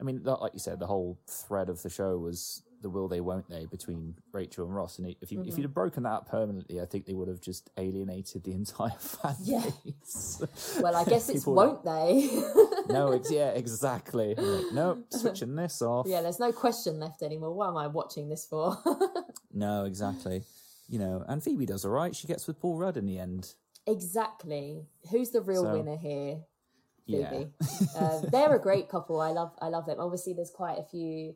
I 0.00 0.02
mean, 0.02 0.20
like 0.24 0.52
you 0.52 0.58
said, 0.58 0.80
the 0.80 0.88
whole 0.88 1.18
thread 1.28 1.68
of 1.68 1.80
the 1.82 1.88
show 1.88 2.18
was 2.18 2.64
the 2.84 2.90
will 2.90 3.08
they 3.08 3.20
won't 3.20 3.48
they 3.48 3.64
between 3.66 4.14
Rachel 4.32 4.66
and 4.66 4.74
Ross, 4.76 4.98
and 4.98 5.08
if 5.20 5.32
you 5.32 5.38
Mm-hmm. 5.40 5.48
if 5.48 5.56
you'd 5.56 5.64
have 5.64 5.74
broken 5.74 6.02
that 6.04 6.10
up 6.12 6.28
permanently, 6.30 6.80
I 6.80 6.84
think 6.84 7.06
they 7.06 7.14
would 7.14 7.26
have 7.28 7.40
just 7.40 7.70
alienated 7.76 8.44
the 8.44 8.52
entire 8.52 8.90
fan 8.98 9.34
Yeah. 9.42 9.64
base. 9.84 10.78
Well, 10.80 10.94
I 10.94 11.04
guess 11.04 11.28
it's 11.30 11.46
won't 11.46 11.82
they? 11.84 12.28
no, 12.88 13.12
ex- 13.12 13.32
yeah, 13.32 13.48
exactly. 13.62 14.34
Like, 14.36 14.72
nope, 14.72 15.06
switching 15.10 15.56
this 15.56 15.80
off. 15.82 16.06
yeah, 16.06 16.20
there's 16.22 16.38
no 16.38 16.52
question 16.52 17.00
left 17.00 17.22
anymore. 17.22 17.52
What 17.54 17.68
am 17.68 17.76
I 17.78 17.86
watching 17.88 18.28
this 18.28 18.46
for? 18.46 18.76
No, 19.52 19.84
exactly. 19.86 20.44
You 20.88 20.98
know, 20.98 21.24
and 21.26 21.42
Phoebe 21.42 21.64
does 21.66 21.84
all 21.86 21.90
right. 21.90 22.14
She 22.14 22.26
gets 22.28 22.46
with 22.46 22.60
Paul 22.60 22.76
Rudd 22.76 22.96
in 22.98 23.06
the 23.06 23.18
end. 23.18 23.54
exactly. 23.86 24.84
Who's 25.10 25.30
the 25.30 25.40
real 25.40 25.62
So- 25.64 25.72
winner 25.72 25.96
here? 25.96 26.40
Yeah. 27.06 27.28
Phoebe. 27.30 27.50
um, 27.98 28.24
they're 28.32 28.54
a 28.54 28.58
great 28.60 28.88
couple. 28.88 29.20
I 29.20 29.30
love 29.32 29.52
I 29.60 29.68
love 29.68 29.84
them. 29.84 29.98
Obviously, 30.00 30.32
there's 30.32 30.50
quite 30.50 30.78
a 30.78 30.82
few. 30.82 31.34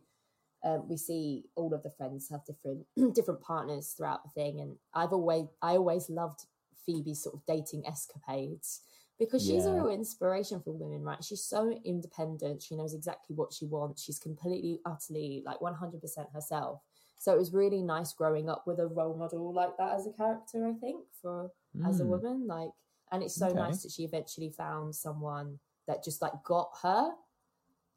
Um, 0.65 0.89
we 0.89 0.97
see 0.97 1.45
all 1.55 1.73
of 1.73 1.83
the 1.83 1.91
friends 1.91 2.29
have 2.31 2.45
different 2.45 2.85
different 3.15 3.41
partners 3.41 3.95
throughout 3.97 4.25
the 4.25 4.31
thing, 4.31 4.61
and 4.61 4.77
I've 4.95 5.13
always 5.13 5.47
I 5.63 5.73
always 5.73 6.11
loved 6.11 6.41
Phoebe's 6.85 7.23
sort 7.23 7.37
of 7.37 7.47
dating 7.47 7.87
escapades 7.87 8.81
because 9.19 9.45
she's 9.45 9.67
a 9.67 9.73
real 9.73 9.89
inspiration 9.89 10.61
for 10.61 10.73
women, 10.73 11.03
right? 11.03 11.23
She's 11.25 11.43
so 11.43 11.73
independent. 11.85 12.63
She 12.63 12.77
knows 12.77 12.95
exactly 12.95 13.35
what 13.35 13.53
she 13.53 13.65
wants. 13.67 14.03
She's 14.05 14.19
completely, 14.19 14.81
utterly, 14.87 15.43
like 15.45 15.59
100% 15.61 16.33
herself. 16.33 16.83
So 17.19 17.33
it 17.33 17.39
was 17.39 17.53
really 17.53 17.83
nice 17.83 18.13
growing 18.13 18.49
up 18.49 18.65
with 18.65 18.79
a 18.79 18.87
role 18.87 19.17
model 19.17 19.53
like 19.53 19.77
that 19.77 19.95
as 19.95 20.07
a 20.07 20.13
character, 20.13 20.65
I 20.69 20.73
think, 20.75 21.05
for 21.21 21.51
as 21.85 22.01
a 22.01 22.05
Mm. 22.05 22.09
woman. 22.11 22.47
Like, 22.47 22.71
and 23.11 23.23
it's 23.25 23.35
so 23.35 23.47
Okay. 23.49 23.57
nice 23.59 23.83
that 23.83 23.91
she 23.91 24.05
eventually 24.05 24.51
found 24.51 24.95
someone 24.95 25.59
that 25.89 26.05
just 26.05 26.23
like 26.23 26.35
got 26.45 26.71
her 26.83 27.11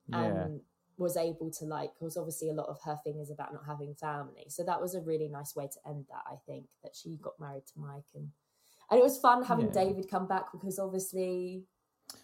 Yeah. 0.08 0.18
and 0.18 0.62
was 1.02 1.18
able 1.18 1.50
to 1.52 1.66
like 1.66 1.92
because 2.00 2.16
obviously 2.18 2.50
a 2.50 2.54
lot 2.54 2.68
of 2.70 2.80
her 2.86 2.98
thing 3.04 3.20
is 3.20 3.30
about 3.32 3.54
not 3.54 3.64
having 3.66 3.94
family 3.96 4.46
so 4.48 4.64
that 4.64 4.80
was 4.80 4.96
a 4.96 5.02
really 5.02 5.28
nice 5.28 5.56
way 5.56 5.68
to 5.68 5.90
end 5.90 6.06
that 6.10 6.24
i 6.32 6.36
think 6.48 6.66
that 6.84 6.96
she 6.96 7.18
got 7.22 7.40
married 7.40 7.66
to 7.66 7.80
mike 7.80 8.10
and 8.16 8.30
and 8.90 9.00
it 9.00 9.04
was 9.04 9.18
fun 9.20 9.44
having 9.44 9.68
Yeah. 9.68 9.84
david 9.84 10.10
come 10.10 10.28
back 10.28 10.52
because 10.52 10.78
obviously 10.80 11.64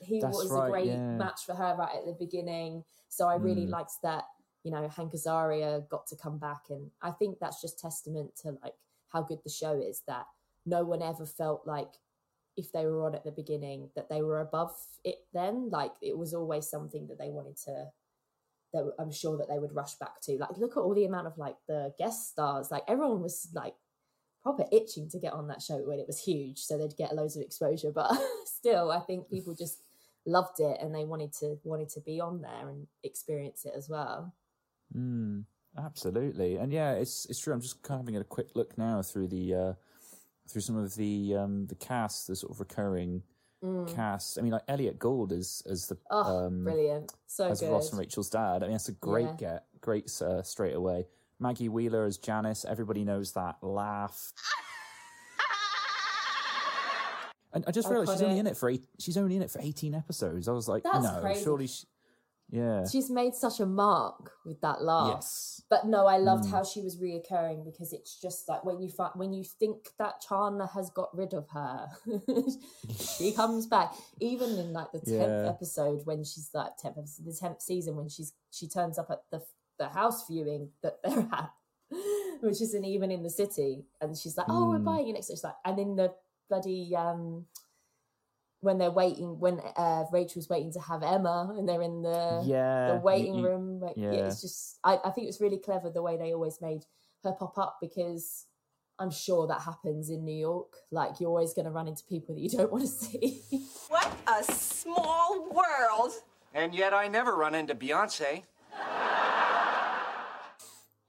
he 0.01 0.19
That's 0.21 0.37
was 0.37 0.51
right, 0.51 0.67
a 0.67 0.71
great 0.71 0.85
yeah. 0.87 1.15
match 1.17 1.41
for 1.45 1.55
her 1.55 1.75
right 1.77 1.95
at 1.95 2.05
the 2.05 2.13
beginning 2.25 2.83
so 3.09 3.27
i 3.27 3.35
really 3.35 3.65
Mm. 3.65 3.69
liked 3.71 3.93
that 4.03 4.25
you 4.63 4.71
know 4.71 4.87
hank 4.89 5.13
azaria 5.13 5.87
got 5.89 6.05
to 6.07 6.15
come 6.15 6.37
back 6.37 6.63
and 6.69 6.91
i 7.01 7.11
think 7.11 7.39
that's 7.39 7.61
just 7.61 7.79
testament 7.79 8.35
to 8.43 8.57
like 8.63 8.75
how 9.13 9.21
good 9.21 9.39
the 9.43 9.49
show 9.49 9.73
is 9.79 10.01
that 10.07 10.25
no 10.65 10.83
one 10.83 11.01
ever 11.01 11.25
felt 11.25 11.61
like 11.65 11.93
if 12.57 12.71
they 12.73 12.85
were 12.85 13.05
on 13.05 13.15
at 13.15 13.23
the 13.23 13.31
beginning 13.31 13.89
that 13.95 14.09
they 14.09 14.21
were 14.21 14.41
above 14.41 14.75
it 15.05 15.19
then 15.33 15.69
like 15.69 15.93
it 16.01 16.17
was 16.17 16.33
always 16.33 16.67
something 16.69 17.07
that 17.07 17.17
they 17.17 17.29
wanted 17.29 17.55
to 17.55 17.85
that 18.85 18.93
i'm 18.99 19.11
sure 19.11 19.37
that 19.37 19.47
they 19.49 19.59
would 19.59 19.75
rush 19.75 19.95
back 19.95 20.21
to. 20.21 20.37
Like 20.37 20.57
look 20.57 20.77
at 20.77 20.79
all 20.79 20.93
the 20.93 21.05
amount 21.05 21.27
of 21.27 21.37
like 21.37 21.55
the 21.67 21.93
guest 21.97 22.31
stars. 22.31 22.71
Like 22.71 22.83
everyone 22.87 23.21
was 23.21 23.49
like 23.53 23.75
proper 24.43 24.65
itching 24.71 25.09
to 25.09 25.19
get 25.19 25.33
on 25.33 25.47
that 25.47 25.61
show 25.61 25.77
when 25.77 25.99
it 25.99 26.07
was 26.07 26.23
huge 26.23 26.59
so 26.59 26.77
they'd 26.77 26.95
get 26.95 27.15
loads 27.15 27.35
of 27.35 27.43
exposure. 27.43 27.91
But 27.95 28.17
still 28.45 28.91
i 28.91 28.99
think 28.99 29.29
people 29.29 29.53
just 29.53 29.83
loved 30.27 30.59
it 30.59 30.77
and 30.81 30.93
they 30.93 31.05
wanted 31.05 31.33
to 31.33 31.57
wanted 31.63 31.89
to 31.89 32.01
be 32.01 32.19
on 32.19 32.41
there 32.41 32.69
and 32.69 32.85
experience 33.03 33.65
it 33.65 33.73
as 33.75 33.89
well. 33.89 34.33
Mm, 34.95 35.45
absolutely, 35.77 36.57
and 36.57 36.71
yeah, 36.71 36.93
it's 36.93 37.25
it's 37.25 37.39
true. 37.39 37.53
I'm 37.53 37.61
just 37.61 37.81
kind 37.81 37.99
of 37.99 38.05
having 38.05 38.19
a 38.19 38.23
quick 38.23 38.49
look 38.55 38.77
now 38.77 39.01
through 39.01 39.29
the 39.29 39.53
uh, 39.53 39.73
through 40.47 40.61
some 40.61 40.77
of 40.77 40.95
the 40.95 41.35
um, 41.35 41.65
the 41.67 41.75
cast, 41.75 42.27
the 42.27 42.35
sort 42.35 42.51
of 42.51 42.59
recurring 42.59 43.23
cast. 43.95 44.37
I 44.37 44.41
mean, 44.41 44.51
like 44.53 44.63
Elliot 44.67 44.99
Gould 44.99 45.31
is 45.31 45.63
as 45.69 45.87
the 45.87 45.95
Mm. 45.95 45.99
oh 46.11 46.45
um, 46.47 46.63
brilliant 46.63 47.13
so 47.25 47.47
as 47.49 47.59
good 47.59 47.71
Ross 47.71 47.89
and 47.91 47.99
Rachel's 47.99 48.29
dad. 48.29 48.57
I 48.63 48.67
mean, 48.67 48.71
that's 48.73 48.89
a 48.89 48.93
great 48.93 49.25
Yeah. 49.25 49.35
get, 49.37 49.65
great 49.81 50.21
uh, 50.21 50.41
straight 50.43 50.75
away. 50.75 51.07
Maggie 51.39 51.69
Wheeler 51.69 52.05
as 52.05 52.17
Janice. 52.17 52.65
Everybody 52.65 53.03
knows 53.03 53.33
that 53.33 53.57
laugh. 53.61 54.31
And 57.53 57.63
I 57.65 57.71
just 57.71 57.89
realised 57.89 58.11
she's 58.11 58.21
only 58.21 58.39
in 58.39 58.45
it 58.45 58.57
for 58.57 58.69
eight, 58.69 58.83
she's 58.99 59.17
only 59.17 59.35
in 59.37 59.41
it 59.41 59.49
for 59.49 59.59
eighteen 59.61 59.95
episodes. 59.95 60.47
I 60.47 60.51
was 60.51 60.67
like, 60.67 60.83
That's 60.83 61.03
no, 61.03 61.19
crazy. 61.21 61.43
surely, 61.43 61.67
she, 61.67 61.85
yeah, 62.49 62.83
she's 62.85 63.09
made 63.09 63.35
such 63.35 63.59
a 63.59 63.65
mark 63.65 64.31
with 64.45 64.61
that 64.61 64.81
laugh 64.81 65.15
yes, 65.15 65.61
But 65.69 65.85
no, 65.87 66.05
I 66.07 66.17
loved 66.17 66.45
Mm. 66.45 66.51
how 66.51 66.63
she 66.63 66.81
was 66.81 66.97
reoccurring 66.97 67.65
because 67.65 67.91
it's 67.91 68.19
just 68.21 68.47
like 68.47 68.63
when 68.63 68.79
you 68.81 68.89
find 68.89 69.11
when 69.15 69.33
you 69.33 69.43
think 69.43 69.89
that 69.99 70.21
Chandler 70.27 70.67
has 70.73 70.89
got 70.91 71.09
rid 71.17 71.33
of 71.33 71.47
her, 71.49 71.87
she 73.17 73.33
comes 73.33 73.67
back. 73.67 73.93
Even 74.21 74.57
in 74.57 74.71
like 74.73 74.91
the 74.93 74.99
tenth 74.99 75.43
Yeah. 75.43 75.49
episode 75.49 76.05
when 76.05 76.23
she's 76.23 76.49
like 76.53 76.77
tenth 76.77 76.97
episode, 76.97 77.25
the 77.25 77.33
tenth 77.33 77.61
season 77.61 77.95
when 77.97 78.07
she's 78.09 78.33
she 78.51 78.67
turns 78.67 78.97
up 78.97 79.09
at 79.11 79.23
the 79.31 79.41
the 79.77 79.89
house 79.89 80.25
viewing 80.27 80.69
that 80.81 80.99
they're 81.03 81.27
at, 81.33 81.51
which 82.41 82.61
isn't 82.61 82.85
even 82.85 83.11
in 83.11 83.23
the 83.23 83.29
city, 83.29 83.85
and 84.01 84.17
she's 84.17 84.37
like, 84.37 84.47
"Oh, 84.49 84.69
we're 84.69 84.79
Mm. 84.79 84.85
buying 84.85 85.07
it 85.09 85.13
next." 85.13 85.29
It's 85.29 85.43
like, 85.43 85.55
and 85.65 85.77
in 85.79 85.95
the 85.97 86.13
bloody 86.49 86.95
um 86.95 87.45
when 88.61 88.77
they're 88.77 88.91
waiting 88.91 89.39
when 89.39 89.59
uh 89.75 90.05
Rachel's 90.11 90.49
waiting 90.49 90.71
to 90.73 90.79
have 90.79 91.03
Emma 91.03 91.53
and 91.57 91.67
they're 91.69 91.81
in 91.81 92.01
the 92.01 92.41
yeah, 92.45 92.93
the 92.93 92.99
waiting 92.99 93.35
you- 93.35 93.45
room. 93.45 93.79
Like, 93.79 93.95
yeah. 93.95 94.11
yeah. 94.11 94.27
it's 94.27 94.41
just 94.41 94.79
I, 94.83 94.97
I 95.05 95.11
think 95.11 95.25
it 95.25 95.29
was 95.29 95.41
really 95.41 95.59
clever 95.59 95.89
the 95.89 96.01
way 96.01 96.17
they 96.17 96.33
always 96.33 96.59
made 96.61 96.83
her 97.23 97.31
pop 97.33 97.57
up 97.57 97.77
because 97.81 98.45
I'm 98.99 99.11
sure 99.11 99.45
that 99.47 99.61
happens 99.61 100.09
in 100.09 100.25
New 100.25 100.35
York. 100.35 100.73
Like 100.91 101.19
you're 101.19 101.29
always 101.29 101.53
going 101.53 101.65
to 101.65 101.71
run 101.71 101.87
into 101.87 102.03
people 102.09 102.33
that 102.35 102.41
you 102.41 102.49
don't 102.49 102.71
want 102.71 102.83
to 102.83 102.87
see. 103.05 103.43
What 103.89 104.11
a 104.27 104.43
small 104.51 105.47
world. 105.51 106.13
And 106.53 106.73
yet 106.73 106.93
I 106.93 107.07
never 107.07 107.35
run 107.35 107.53
into 107.53 107.75
Beyonce. 107.75 108.43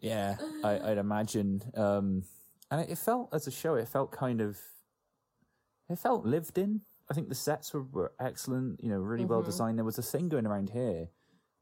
Yeah, 0.01 0.37
I, 0.63 0.91
I'd 0.91 0.99
imagine. 0.99 1.63
Um, 1.75 2.25
and 2.71 2.83
it, 2.83 2.91
it 2.91 2.99
felt 2.99 3.31
as 3.33 3.47
a 3.47 3.51
show, 3.51 3.75
it 3.75 3.89
felt 3.89 4.13
kind 4.13 4.41
of, 4.41 4.59
it 5.89 5.99
felt 5.99 6.25
lived 6.25 6.59
in. 6.59 6.83
I 7.11 7.15
think 7.15 7.29
the 7.29 7.35
sets 7.35 7.73
were, 7.73 7.83
were 7.85 8.13
excellent. 8.21 8.83
You 8.83 8.91
know, 8.91 8.99
really 8.99 9.25
well 9.25 9.43
designed. 9.43 9.79
There 9.79 9.85
was 9.85 9.99
a 9.99 10.03
thing 10.03 10.29
going 10.29 10.47
around 10.47 10.71
here 10.71 11.09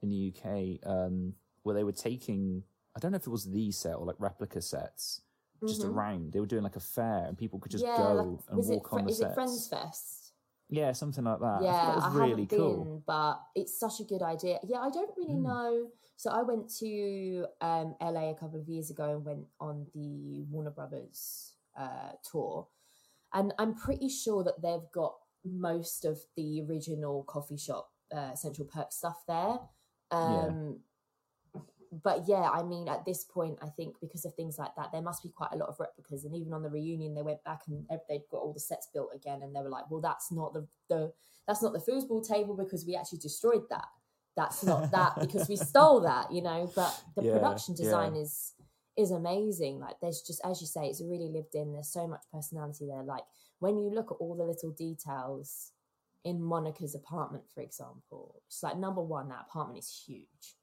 in 0.02 0.08
the 0.08 0.32
UK 0.34 0.78
um, 0.90 1.34
where 1.62 1.74
they 1.74 1.84
were 1.84 1.92
taking. 1.92 2.62
I 2.96 2.98
don't 2.98 3.12
know 3.12 3.16
if 3.16 3.26
it 3.26 3.30
was 3.30 3.44
the 3.50 3.70
set 3.72 3.94
or 3.94 4.06
like 4.06 4.16
replica 4.18 4.60
sets 4.62 5.20
just 5.68 5.84
around. 5.84 6.32
They 6.32 6.40
were 6.40 6.46
doing 6.46 6.62
like 6.62 6.76
a 6.76 6.80
fair, 6.80 7.24
and 7.28 7.36
people 7.38 7.58
could 7.58 7.70
just 7.70 7.84
yeah, 7.84 7.96
go 7.96 8.14
like, 8.14 8.26
and 8.50 8.58
it 8.58 8.66
walk 8.66 8.88
Fri- 8.90 8.98
on 9.00 9.04
the 9.04 9.10
is 9.12 9.18
sets. 9.18 9.32
it 9.32 9.34
Friends 9.34 9.68
Fest? 9.68 10.32
Yeah, 10.68 10.90
something 10.92 11.22
like 11.22 11.38
that. 11.38 11.60
yeah, 11.62 11.70
I 11.82 11.86
that 11.86 11.94
was 11.96 12.08
really 12.16 12.30
haven't 12.42 12.50
cool. 12.56 12.84
been, 12.84 13.02
but 13.06 13.40
it's 13.54 13.78
such 13.78 14.00
a 14.00 14.04
good 14.04 14.22
idea. 14.22 14.58
Yeah, 14.66 14.78
I 14.80 14.90
don't 14.90 15.16
really 15.16 15.34
Mm. 15.34 15.42
know. 15.42 15.90
So 16.16 16.30
I 16.30 16.42
went 16.42 16.74
to 16.78 17.46
um, 17.60 17.94
LA 18.00 18.30
a 18.30 18.34
couple 18.34 18.58
of 18.58 18.68
years 18.68 18.90
ago 18.90 19.12
and 19.14 19.24
went 19.24 19.46
on 19.60 19.86
the 19.94 20.42
Warner 20.50 20.70
Brothers 20.70 21.52
uh, 21.78 22.12
tour, 22.28 22.66
and 23.32 23.52
I'm 23.58 23.74
pretty 23.74 24.08
sure 24.08 24.42
that 24.42 24.60
they've 24.62 24.90
got 24.92 25.14
most 25.52 26.04
of 26.04 26.20
the 26.36 26.62
original 26.68 27.24
coffee 27.24 27.56
shop 27.58 27.90
uh, 28.14 28.34
Central 28.34 28.66
Perk 28.68 28.92
stuff 28.92 29.22
there. 29.28 29.58
Um, 30.10 30.80
But 32.04 32.24
yeah, 32.28 32.50
I 32.50 32.62
mean, 32.64 32.88
at 32.88 33.04
this 33.04 33.24
point, 33.24 33.58
I 33.62 33.68
think 33.68 33.94
because 34.00 34.24
of 34.24 34.34
things 34.34 34.58
like 34.58 34.74
that, 34.76 34.90
there 34.92 35.00
must 35.02 35.22
be 35.22 35.30
quite 35.30 35.52
a 35.52 35.56
lot 35.56 35.68
of 35.68 35.78
replicas. 35.78 36.24
And 36.24 36.34
even 36.34 36.52
on 36.52 36.62
the 36.62 36.68
reunion, 36.68 37.14
they 37.14 37.22
went 37.22 37.42
back 37.44 37.62
and 37.68 37.86
they'd 38.08 38.28
got 38.30 38.38
all 38.38 38.52
the 38.52 38.60
sets 38.60 38.88
built 38.92 39.10
again, 39.14 39.42
and 39.42 39.54
they 39.54 39.60
were 39.62 39.70
like, 39.70 39.88
"Well, 39.90 40.00
that's 40.00 40.32
not 40.32 40.52
the 40.52 40.66
the 40.88 41.12
that's 41.46 41.62
not 41.62 41.72
the 41.72 41.78
foosball 41.78 42.26
table 42.26 42.56
because 42.56 42.84
we 42.84 42.96
actually 42.96 43.18
destroyed 43.18 43.68
that. 43.70 43.86
That's 44.36 44.64
not 44.64 44.90
that 44.92 45.14
because 45.20 45.48
we 45.48 45.56
stole 45.56 46.00
that, 46.00 46.32
you 46.32 46.42
know." 46.42 46.70
But 46.74 47.00
the 47.14 47.22
Yeah, 47.22 47.32
production 47.32 47.74
design 47.74 48.14
yeah. 48.14 48.20
is 48.22 48.54
is 48.96 49.12
amazing. 49.12 49.78
Like, 49.78 49.96
there's 50.00 50.22
just 50.22 50.40
as 50.44 50.60
you 50.60 50.66
say, 50.66 50.86
it's 50.88 51.00
really 51.02 51.28
lived 51.28 51.54
in. 51.54 51.72
There's 51.72 51.92
so 51.92 52.06
much 52.08 52.24
personality 52.32 52.86
there. 52.86 53.04
Like 53.04 53.24
when 53.60 53.78
you 53.78 53.90
look 53.90 54.10
at 54.10 54.16
all 54.20 54.34
the 54.36 54.44
little 54.44 54.70
details 54.70 55.72
in 56.24 56.42
Monica's 56.42 56.94
apartment, 56.94 57.44
for 57.54 57.60
example, 57.60 58.42
it's 58.46 58.62
like 58.62 58.76
number 58.78 59.00
one, 59.02 59.28
that 59.28 59.46
apartment 59.48 59.78
is 59.78 60.04
huge. 60.06 60.56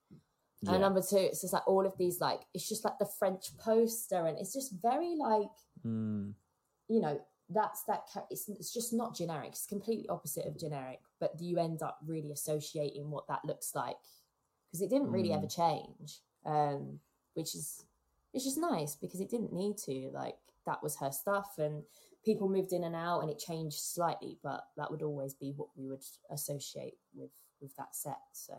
Yeah. 0.62 0.74
And 0.74 0.82
number 0.82 1.02
two, 1.02 1.18
it's 1.18 1.42
just 1.42 1.54
like 1.54 1.68
all 1.68 1.86
of 1.86 1.98
these, 1.98 2.22
like, 2.22 2.42
it's 2.54 2.68
just 2.70 2.86
like 2.86 2.98
the 3.00 3.10
French 3.20 3.58
poster, 3.58 4.26
and 4.28 4.38
it's 4.38 4.54
just 4.54 4.74
very 4.82 5.16
like, 5.16 5.50
Mm, 5.86 6.34
you 6.88 7.02
know, 7.02 7.20
that's 7.50 7.84
that, 7.84 8.04
it's, 8.30 8.48
it's 8.48 8.74
just 8.74 8.94
not 8.94 9.16
generic. 9.16 9.50
It's 9.50 9.66
completely 9.66 10.08
opposite 10.08 10.46
of 10.46 10.58
generic, 10.58 11.00
but 11.20 11.32
you 11.40 11.58
end 11.58 11.82
up 11.82 11.98
really 12.06 12.32
associating 12.32 13.10
what 13.12 13.28
that 13.28 13.44
looks 13.44 13.76
like 13.76 13.98
because 14.72 14.82
it 14.82 14.90
didn't 14.90 15.12
really 15.12 15.30
Mm. 15.30 15.38
ever 15.38 15.48
change, 15.48 16.20
um, 16.46 17.00
which 17.34 17.56
is, 17.56 17.84
it's 18.34 18.46
just 18.46 18.58
nice 18.58 18.96
because 18.96 19.20
it 19.20 19.30
didn't 19.30 19.54
need 19.54 19.78
to. 19.80 20.10
Like, 20.14 20.38
that 20.66 20.82
was 20.82 20.96
her 20.98 21.12
stuff, 21.12 21.58
and 21.58 21.84
people 22.24 22.50
moved 22.50 22.74
in 22.74 22.84
and 22.84 22.96
out, 22.96 23.22
and 23.22 23.30
it 23.30 23.40
changed 23.40 23.78
slightly, 23.80 24.40
but 24.44 24.64
that 24.78 24.92
would 24.92 25.02
always 25.04 25.34
be 25.34 25.52
what 25.56 25.70
we 25.78 25.88
would 25.88 26.04
associate 26.32 26.96
with 27.14 27.32
with 27.62 27.76
that 27.78 27.96
set. 27.96 28.20
So, 28.34 28.56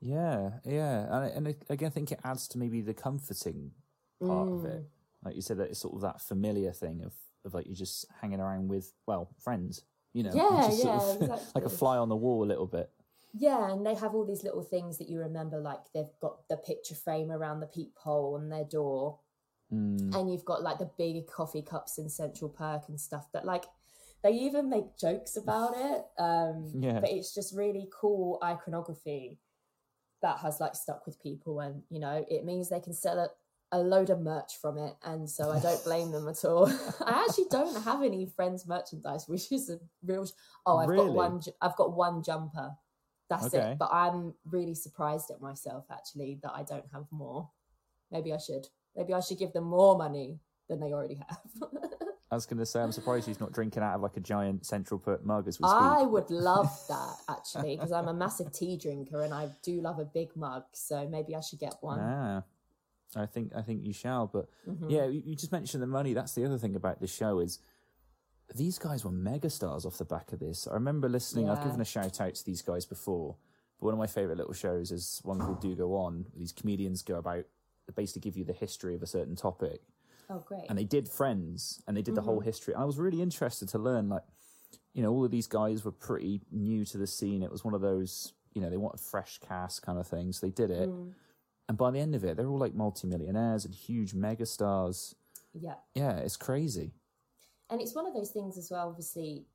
yeah, 0.00 0.58
yeah, 0.64 1.04
and, 1.04 1.14
I- 1.14 1.28
and 1.28 1.54
again, 1.70 1.86
I 1.86 1.90
think 1.90 2.12
it 2.12 2.20
adds 2.24 2.48
to 2.48 2.58
maybe 2.58 2.80
the 2.80 2.94
comforting 2.94 3.72
part 4.20 4.48
of 4.52 4.62
Mm. 4.62 4.64
it. 4.64 4.84
Like 5.24 5.34
you 5.36 5.42
said, 5.42 5.58
that 5.58 5.70
it's 5.70 5.80
sort 5.80 5.94
of 5.94 6.00
that 6.02 6.20
familiar 6.20 6.72
thing 6.72 7.02
of, 7.02 7.14
of 7.44 7.54
like 7.54 7.66
you're 7.66 7.74
just 7.74 8.06
hanging 8.20 8.40
around 8.40 8.68
with 8.68 8.92
well 9.06 9.34
friends, 9.38 9.82
you 10.12 10.22
know, 10.22 10.32
Yeah, 10.34 10.66
just 10.66 10.82
sort 10.82 10.94
yeah, 10.94 11.28
of 11.30 11.40
like 11.54 11.64
a 11.64 11.68
fly 11.70 11.96
on 11.96 12.08
the 12.08 12.16
wall 12.16 12.44
a 12.44 12.46
little 12.46 12.66
bit. 12.66 12.90
Yeah, 13.32 13.70
and 13.70 13.84
they 13.84 13.94
have 13.94 14.14
all 14.14 14.24
these 14.24 14.44
little 14.44 14.62
things 14.62 14.98
that 14.98 15.08
you 15.08 15.18
remember, 15.20 15.58
like 15.60 15.92
they've 15.92 16.18
got 16.20 16.48
the 16.48 16.56
picture 16.56 16.94
frame 16.94 17.30
around 17.30 17.60
the 17.60 17.66
peephole 17.66 18.34
on 18.34 18.48
their 18.48 18.64
door, 18.64 19.20
Mm. 19.72 20.14
and 20.14 20.30
you've 20.30 20.44
got 20.44 20.62
like 20.62 20.78
the 20.78 20.88
big 20.96 21.26
coffee 21.26 21.62
cups 21.62 21.98
in 21.98 22.08
Central 22.08 22.48
Perk 22.48 22.82
and 22.88 23.00
stuff 23.00 23.26
that 23.32 23.44
like 23.44 23.64
they 24.22 24.30
even 24.30 24.70
make 24.70 24.96
jokes 24.96 25.36
about 25.36 25.74
it. 25.76 26.04
Um, 26.18 26.70
Yeah. 26.78 27.00
but 27.00 27.10
it's 27.10 27.34
just 27.34 27.54
really 27.56 27.88
cool 27.92 28.38
iconography 28.44 29.38
that 30.22 30.38
has 30.38 30.60
like 30.60 30.74
stuck 30.74 31.04
with 31.06 31.20
people, 31.20 31.60
and 31.60 31.82
you 31.90 31.98
know 32.00 32.24
it 32.30 32.44
means 32.44 32.68
they 32.68 32.80
can 32.80 32.94
sell 32.94 33.18
a, 33.18 33.28
a 33.72 33.78
load 33.80 34.10
of 34.10 34.20
merch 34.20 34.56
from 34.60 34.78
it, 34.78 34.94
and 35.04 35.28
so 35.28 35.50
I 35.50 35.58
don't 35.58 35.82
blame 35.90 36.12
them 36.12 36.28
at 36.28 36.44
all. 36.44 36.66
I 37.04 37.24
actually 37.28 37.46
don't 37.50 37.82
have 37.84 38.02
any 38.02 38.26
friends 38.26 38.66
merchandise, 38.66 39.26
which 39.28 39.50
is 39.52 39.68
a 39.68 39.78
real. 40.04 40.26
Sh- 40.26 40.30
oh, 40.64 40.78
I've 40.78 40.88
Really? 40.88 41.06
got 41.06 41.14
one. 41.14 41.40
I've 41.60 41.76
got 41.76 41.92
one 41.92 42.22
jumper. 42.22 42.70
That's 43.28 43.46
Okay. 43.52 43.72
it. 43.72 43.78
But 43.78 43.90
I'm 43.92 44.34
really 44.44 44.74
surprised 44.74 45.30
at 45.32 45.40
myself 45.40 45.86
actually 45.90 46.38
that 46.44 46.52
I 46.54 46.62
don't 46.62 46.86
have 46.92 47.06
more. 47.10 47.50
Maybe 48.12 48.32
I 48.32 48.38
should. 48.38 48.68
Maybe 48.96 49.12
I 49.14 49.20
should 49.20 49.38
give 49.38 49.52
them 49.52 49.64
more 49.64 49.96
money 49.96 50.38
than 50.68 50.80
they 50.80 50.92
already 50.92 51.16
have. 51.28 51.40
I 52.30 52.34
was 52.34 52.44
going 52.46 52.58
to 52.58 52.66
say, 52.66 52.80
I'm 52.80 52.90
surprised 52.92 53.26
he's 53.28 53.38
not 53.38 53.52
drinking 53.52 53.82
out 53.84 53.94
of 53.94 54.00
like 54.00 54.16
a 54.16 54.20
giant 54.20 54.66
Central 54.66 54.98
Perk 54.98 55.24
mug 55.24 55.46
as 55.46 55.60
we 55.60 55.68
speak. 55.68 55.78
I 55.80 56.02
would 56.02 56.28
love 56.30 56.68
that 56.88 57.14
actually 57.28 57.76
because 57.76 57.92
I'm 57.92 58.08
a 58.08 58.14
massive 58.14 58.52
tea 58.52 58.76
drinker 58.76 59.22
and 59.22 59.32
I 59.32 59.48
do 59.62 59.80
love 59.80 60.00
a 60.00 60.04
big 60.04 60.34
mug. 60.34 60.64
So 60.72 61.06
maybe 61.08 61.36
I 61.36 61.40
should 61.40 61.60
get 61.60 61.76
one. 61.80 62.00
Yeah, 62.00 62.40
I 63.14 63.26
think 63.26 63.52
I 63.54 63.62
think 63.62 63.84
you 63.84 63.92
shall. 63.92 64.26
But 64.26 64.48
Mhm. 64.68 64.90
yeah, 64.90 65.04
you, 65.06 65.22
you 65.24 65.36
just 65.36 65.52
mentioned 65.52 65.82
the 65.82 65.86
money. 65.86 66.14
That's 66.14 66.34
the 66.34 66.44
other 66.44 66.58
thing 66.58 66.74
about 66.74 67.00
this 67.00 67.14
show 67.14 67.38
is 67.38 67.60
these 68.54 68.78
guys 68.78 69.04
were 69.04 69.12
megastars 69.12 69.86
off 69.86 69.98
the 69.98 70.04
back 70.04 70.32
of 70.32 70.40
this. 70.40 70.66
I 70.66 70.74
remember 70.74 71.08
listening. 71.08 71.48
I've 71.48 71.62
given 71.62 71.80
a 71.80 71.84
shout 71.84 72.20
out 72.20 72.34
to 72.34 72.44
these 72.44 72.62
guys 72.62 72.84
before. 72.86 73.36
But 73.78 73.86
one 73.86 73.94
of 73.94 73.98
my 73.98 74.06
favorite 74.08 74.38
little 74.38 74.52
shows 74.54 74.90
is 74.90 75.20
one 75.22 75.38
called 75.38 75.60
Do 75.60 75.76
Go 75.76 75.94
On. 75.94 76.26
These 76.36 76.52
comedians 76.52 77.02
go 77.02 77.16
about 77.18 77.44
basically 77.92 78.20
give 78.20 78.36
you 78.36 78.44
the 78.44 78.52
history 78.52 78.94
of 78.94 79.02
a 79.02 79.06
certain 79.06 79.36
topic. 79.36 79.80
Oh, 80.28 80.40
great. 80.40 80.64
and 80.68 80.76
they 80.76 80.84
did 80.84 81.08
Friends, 81.08 81.80
and 81.86 81.96
they 81.96 82.02
did 82.02 82.16
the 82.16 82.22
whole 82.22 82.40
Mhm. 82.40 82.44
history. 82.44 82.74
And 82.74 82.82
I 82.82 82.86
was 82.86 82.98
really 82.98 83.22
interested 83.22 83.68
to 83.68 83.78
learn, 83.78 84.08
like, 84.08 84.24
you 84.92 85.00
know, 85.02 85.12
all 85.12 85.24
of 85.24 85.30
these 85.30 85.46
guys 85.46 85.84
were 85.84 85.92
pretty 85.92 86.40
new 86.50 86.84
to 86.86 86.98
the 86.98 87.06
scene. 87.06 87.42
It 87.44 87.52
was 87.52 87.64
one 87.64 87.74
of 87.74 87.80
those, 87.80 88.32
you 88.52 88.60
know, 88.60 88.68
they 88.68 88.76
wanted 88.76 88.98
fresh 89.00 89.38
cast 89.38 89.82
kind 89.82 89.98
of 90.00 90.06
things. 90.08 90.40
They 90.40 90.50
did 90.50 90.70
it, 90.72 90.88
Mm, 90.88 91.14
and 91.68 91.78
by 91.78 91.92
the 91.92 92.00
end 92.00 92.16
of 92.16 92.24
it, 92.24 92.36
they're 92.36 92.48
all 92.48 92.58
like 92.58 92.74
multimillionaires 92.74 93.64
and 93.64 93.72
huge 93.74 94.14
megastars. 94.14 95.14
yeah. 95.52 95.76
Yeah, 95.94 96.16
it's 96.18 96.36
crazy. 96.36 96.92
And 97.70 97.80
it's 97.80 97.94
one 97.94 98.06
of 98.06 98.14
those 98.14 98.32
things 98.32 98.58
as 98.58 98.68
well, 98.70 98.88
obviously, 98.88 99.46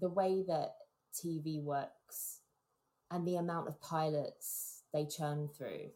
the 0.00 0.08
way 0.08 0.42
that 0.46 0.76
TV 1.12 1.60
works 1.60 2.40
and 3.10 3.26
the 3.26 3.36
amount 3.36 3.66
of 3.68 3.80
pilots 3.80 4.82
they 4.92 5.06
churn 5.06 5.48
through 5.48 5.90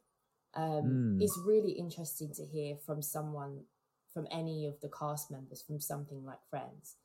um, 0.54 1.18
Mm. 1.18 1.22
is 1.22 1.38
really 1.44 1.72
interesting 1.72 2.32
to 2.34 2.44
hear 2.44 2.76
from 2.76 3.02
someone, 3.02 3.64
from 4.12 4.26
any 4.30 4.66
of 4.66 4.80
the 4.80 4.88
cast 4.88 5.30
members, 5.30 5.62
from 5.62 5.80
something 5.80 6.24
like 6.24 6.38
Friends. 6.50 6.96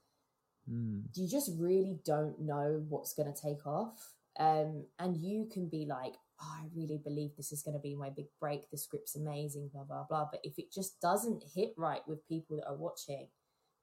Mm. 0.69 1.03
You 1.13 1.27
just 1.27 1.51
really 1.59 1.99
don't 2.05 2.39
know 2.39 2.85
what's 2.87 3.13
going 3.13 3.31
to 3.31 3.41
take 3.41 3.65
off. 3.67 4.15
Um, 4.39 4.85
and 4.97 5.17
you 5.17 5.45
can 5.51 5.67
be 5.67 5.85
like, 5.85 6.15
oh, 6.41 6.57
I 6.61 6.65
really 6.73 6.97
believe 6.97 7.35
this 7.35 7.51
is 7.51 7.61
going 7.61 7.75
to 7.75 7.81
be 7.81 7.95
my 7.95 8.09
big 8.09 8.27
break. 8.39 8.69
The 8.71 8.77
script's 8.77 9.15
amazing, 9.15 9.69
blah, 9.73 9.83
blah, 9.83 10.05
blah. 10.09 10.27
But 10.31 10.39
if 10.43 10.57
it 10.57 10.71
just 10.71 10.99
doesn't 11.01 11.43
hit 11.53 11.73
right 11.77 12.01
with 12.07 12.27
people 12.27 12.57
that 12.57 12.67
are 12.67 12.75
watching, 12.75 13.27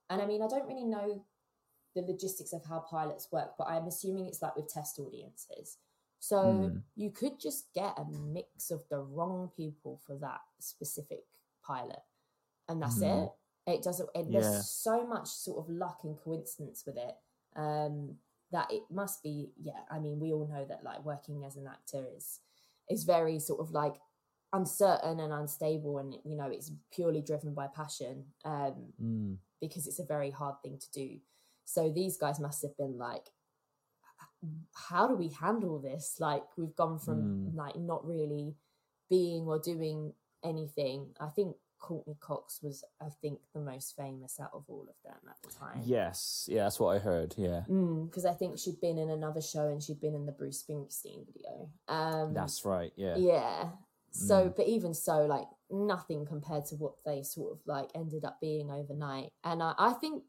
and 0.08 0.20
I 0.20 0.26
mean, 0.26 0.42
I 0.42 0.48
don't 0.48 0.66
really 0.66 0.84
know 0.84 1.24
the 1.94 2.02
logistics 2.02 2.52
of 2.52 2.64
how 2.68 2.80
pilots 2.90 3.28
work, 3.30 3.50
but 3.58 3.68
I'm 3.68 3.86
assuming 3.86 4.26
it's 4.26 4.42
like 4.42 4.56
with 4.56 4.68
test 4.68 4.98
audiences. 4.98 5.78
So 6.20 6.36
Mm. 6.70 6.82
you 6.96 7.10
could 7.10 7.40
just 7.40 7.72
get 7.74 7.98
a 7.98 8.04
mix 8.04 8.70
of 8.70 8.86
the 8.90 9.00
wrong 9.00 9.50
people 9.56 9.96
for 10.06 10.16
that 10.18 10.42
specific 10.60 11.24
pilot, 11.62 12.02
and 12.68 12.80
that's 12.80 12.98
Mm. 13.02 13.24
it. 13.24 13.32
It 13.66 13.82
doesn't. 13.82 14.08
It, 14.14 14.26
Yeah. 14.26 14.40
There's 14.40 14.68
so 14.68 15.06
much 15.06 15.28
sort 15.28 15.58
of 15.58 15.70
luck 15.70 16.04
and 16.04 16.16
coincidence 16.18 16.84
with 16.86 16.96
it 16.98 17.16
um, 17.56 18.18
that 18.50 18.70
it 18.70 18.88
must 18.90 19.22
be. 19.22 19.52
Yeah, 19.56 19.82
I 19.90 19.98
mean, 19.98 20.20
we 20.20 20.32
all 20.32 20.46
know 20.46 20.64
that 20.66 20.84
like 20.84 21.02
working 21.04 21.44
as 21.44 21.56
an 21.56 21.66
actor 21.66 22.06
is 22.16 22.40
is 22.88 23.04
very 23.04 23.38
sort 23.38 23.60
of 23.60 23.72
like 23.72 23.96
uncertain 24.52 25.20
and 25.20 25.32
unstable, 25.32 25.98
and 25.98 26.14
you 26.24 26.36
know 26.36 26.50
it's 26.50 26.70
purely 26.90 27.22
driven 27.22 27.54
by 27.54 27.66
passion. 27.68 28.34
Um, 28.44 28.92
Mm. 29.00 29.38
because 29.60 29.86
it's 29.86 29.98
a 30.00 30.04
very 30.04 30.30
hard 30.30 30.60
thing 30.62 30.78
to 30.78 30.90
do. 30.90 31.20
So 31.66 31.90
these 31.90 32.16
guys 32.16 32.40
must 32.40 32.62
have 32.62 32.74
been 32.78 32.96
like, 32.96 33.30
how 34.74 35.06
do 35.06 35.14
we 35.14 35.28
handle 35.28 35.78
this? 35.78 36.16
Like 36.20 36.44
we've 36.56 36.74
gone 36.76 36.98
from 36.98 37.50
Mm. 37.52 37.54
like 37.56 37.76
not 37.76 38.06
really 38.06 38.56
being 39.08 39.46
or 39.46 39.58
doing 39.58 40.14
anything. 40.42 41.14
I 41.20 41.28
think 41.28 41.56
Courteney 41.78 42.16
Cox 42.20 42.60
was, 42.62 42.84
I 43.00 43.08
think, 43.08 43.40
the 43.54 43.60
most 43.60 43.96
famous 43.96 44.38
out 44.38 44.50
of 44.52 44.64
all 44.68 44.82
of 44.88 44.94
them 45.02 45.16
at 45.28 45.36
the 45.42 45.48
time. 45.54 45.80
Yes, 45.84 46.46
yeah, 46.50 46.64
that's 46.64 46.78
what 46.78 46.94
I 46.94 46.98
heard. 46.98 47.34
Yeah, 47.38 47.62
Because 47.66 48.26
I 48.26 48.34
think 48.34 48.58
she'd 48.58 48.80
been 48.80 48.98
in 48.98 49.08
another 49.10 49.40
show 49.40 49.68
and 49.68 49.82
she'd 49.82 50.00
been 50.00 50.14
in 50.14 50.26
the 50.26 50.32
Bruce 50.32 50.62
Springsteen 50.62 51.24
video. 51.26 51.70
Um, 51.88 52.34
that's 52.34 52.64
right. 52.66 52.92
Yeah, 52.96 53.16
yeah. 53.16 53.70
So, 54.10 54.48
Mm. 54.50 54.56
but 54.56 54.66
even 54.66 54.92
so, 54.92 55.24
like 55.26 55.48
nothing 55.70 56.26
compared 56.26 56.66
to 56.66 56.76
what 56.76 56.94
they 57.04 57.22
sort 57.22 57.52
of 57.52 57.60
like 57.66 57.90
ended 57.94 58.24
up 58.24 58.40
being 58.40 58.70
overnight. 58.70 59.30
And 59.44 59.62
I, 59.62 59.74
I 59.78 59.92
think 59.94 60.22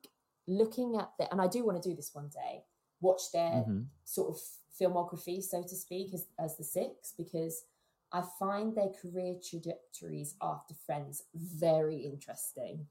looking 0.48 0.96
at 0.96 1.12
the, 1.18 1.30
and 1.32 1.42
I 1.42 1.48
do 1.48 1.66
want 1.66 1.82
to 1.82 1.90
do 1.90 1.96
this 1.96 2.14
one 2.14 2.30
day, 2.30 2.64
watch 3.02 3.32
their 3.34 3.66
Mhm. 3.68 3.88
sort 4.06 4.30
of 4.30 4.42
filmography, 4.80 5.44
so 5.44 5.62
to 5.62 5.76
speak, 5.76 6.14
as, 6.14 6.28
as 6.40 6.58
the 6.58 6.64
six, 6.64 7.14
because 7.18 7.64
I 8.12 8.22
find 8.40 8.76
their 8.76 8.90
career 8.90 9.36
trajectories 9.44 10.36
after 10.42 10.74
Friends 10.74 11.24
very 11.34 12.06
interesting. 12.06 12.88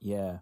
yeah, 0.00 0.38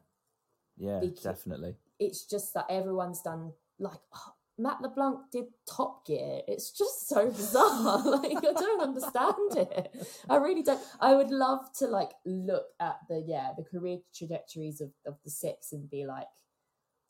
yeah, 0.77 1.01
Because- 1.01 1.23
definitely. 1.23 1.77
It's 1.99 2.25
just 2.27 2.53
that 2.55 2.67
everyone's 2.69 3.23
done 3.23 3.55
like 3.79 4.01
oh, 4.15 4.35
Matt 4.59 4.81
LeBlanc 4.83 5.31
did 5.31 5.47
Top 5.67 6.07
Gear. 6.07 6.43
It's 6.47 6.71
just 6.73 7.09
so 7.09 7.31
bizarre. 7.41 7.99
like 8.23 8.37
I 8.37 8.53
don't 8.53 8.83
understand 8.83 9.57
it. 9.57 9.95
I 10.29 10.37
really 10.37 10.63
don't. 10.63 10.81
I 11.01 11.15
would 11.15 11.31
love 11.31 11.73
to 11.79 11.87
like 11.87 12.13
look 12.27 12.67
at 12.81 12.99
the 13.09 13.21
yeah 13.27 13.53
the 13.57 13.65
career 13.65 13.99
trajectories 14.15 14.81
of 14.83 14.93
of 15.07 15.17
the 15.25 15.31
six 15.31 15.73
and 15.73 15.89
be 15.89 16.05
like 16.07 16.29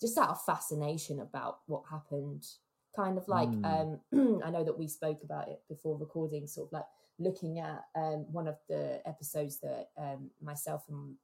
just 0.01 0.18
out 0.18 0.30
of 0.30 0.42
fascination 0.44 1.20
about 1.20 1.61
what 1.66 1.82
happened. 1.90 2.47
Kind 2.94 3.18
of 3.18 3.28
like 3.28 3.51
um 3.64 4.01
I 4.44 4.51
know 4.51 4.64
that 4.64 4.78
we 4.78 4.88
spoke 4.88 5.18
about 5.22 5.49
it 5.49 5.61
before 5.68 5.99
recording, 5.99 6.47
sort 6.47 6.68
of 6.68 6.72
like 6.72 6.86
looking 7.18 7.59
at 7.59 7.84
um 7.94 8.26
one 8.32 8.49
of 8.49 8.57
the 8.68 9.01
episodes 9.07 9.61
that 9.61 9.88
um 9.99 10.30
myself 10.42 10.84
and 10.88 11.16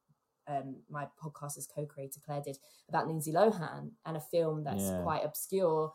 um, 0.45 0.75
my 0.89 1.07
podcast 1.23 1.57
as 1.57 1.67
co-creator 1.73 2.19
Claire 2.25 2.41
did 2.41 2.57
about 2.89 3.07
Lindsay 3.07 3.31
Lohan 3.31 3.91
and 4.05 4.17
a 4.17 4.19
film 4.19 4.63
that's 4.65 4.89
Yeah. 4.89 5.01
quite 5.03 5.23
obscure 5.23 5.93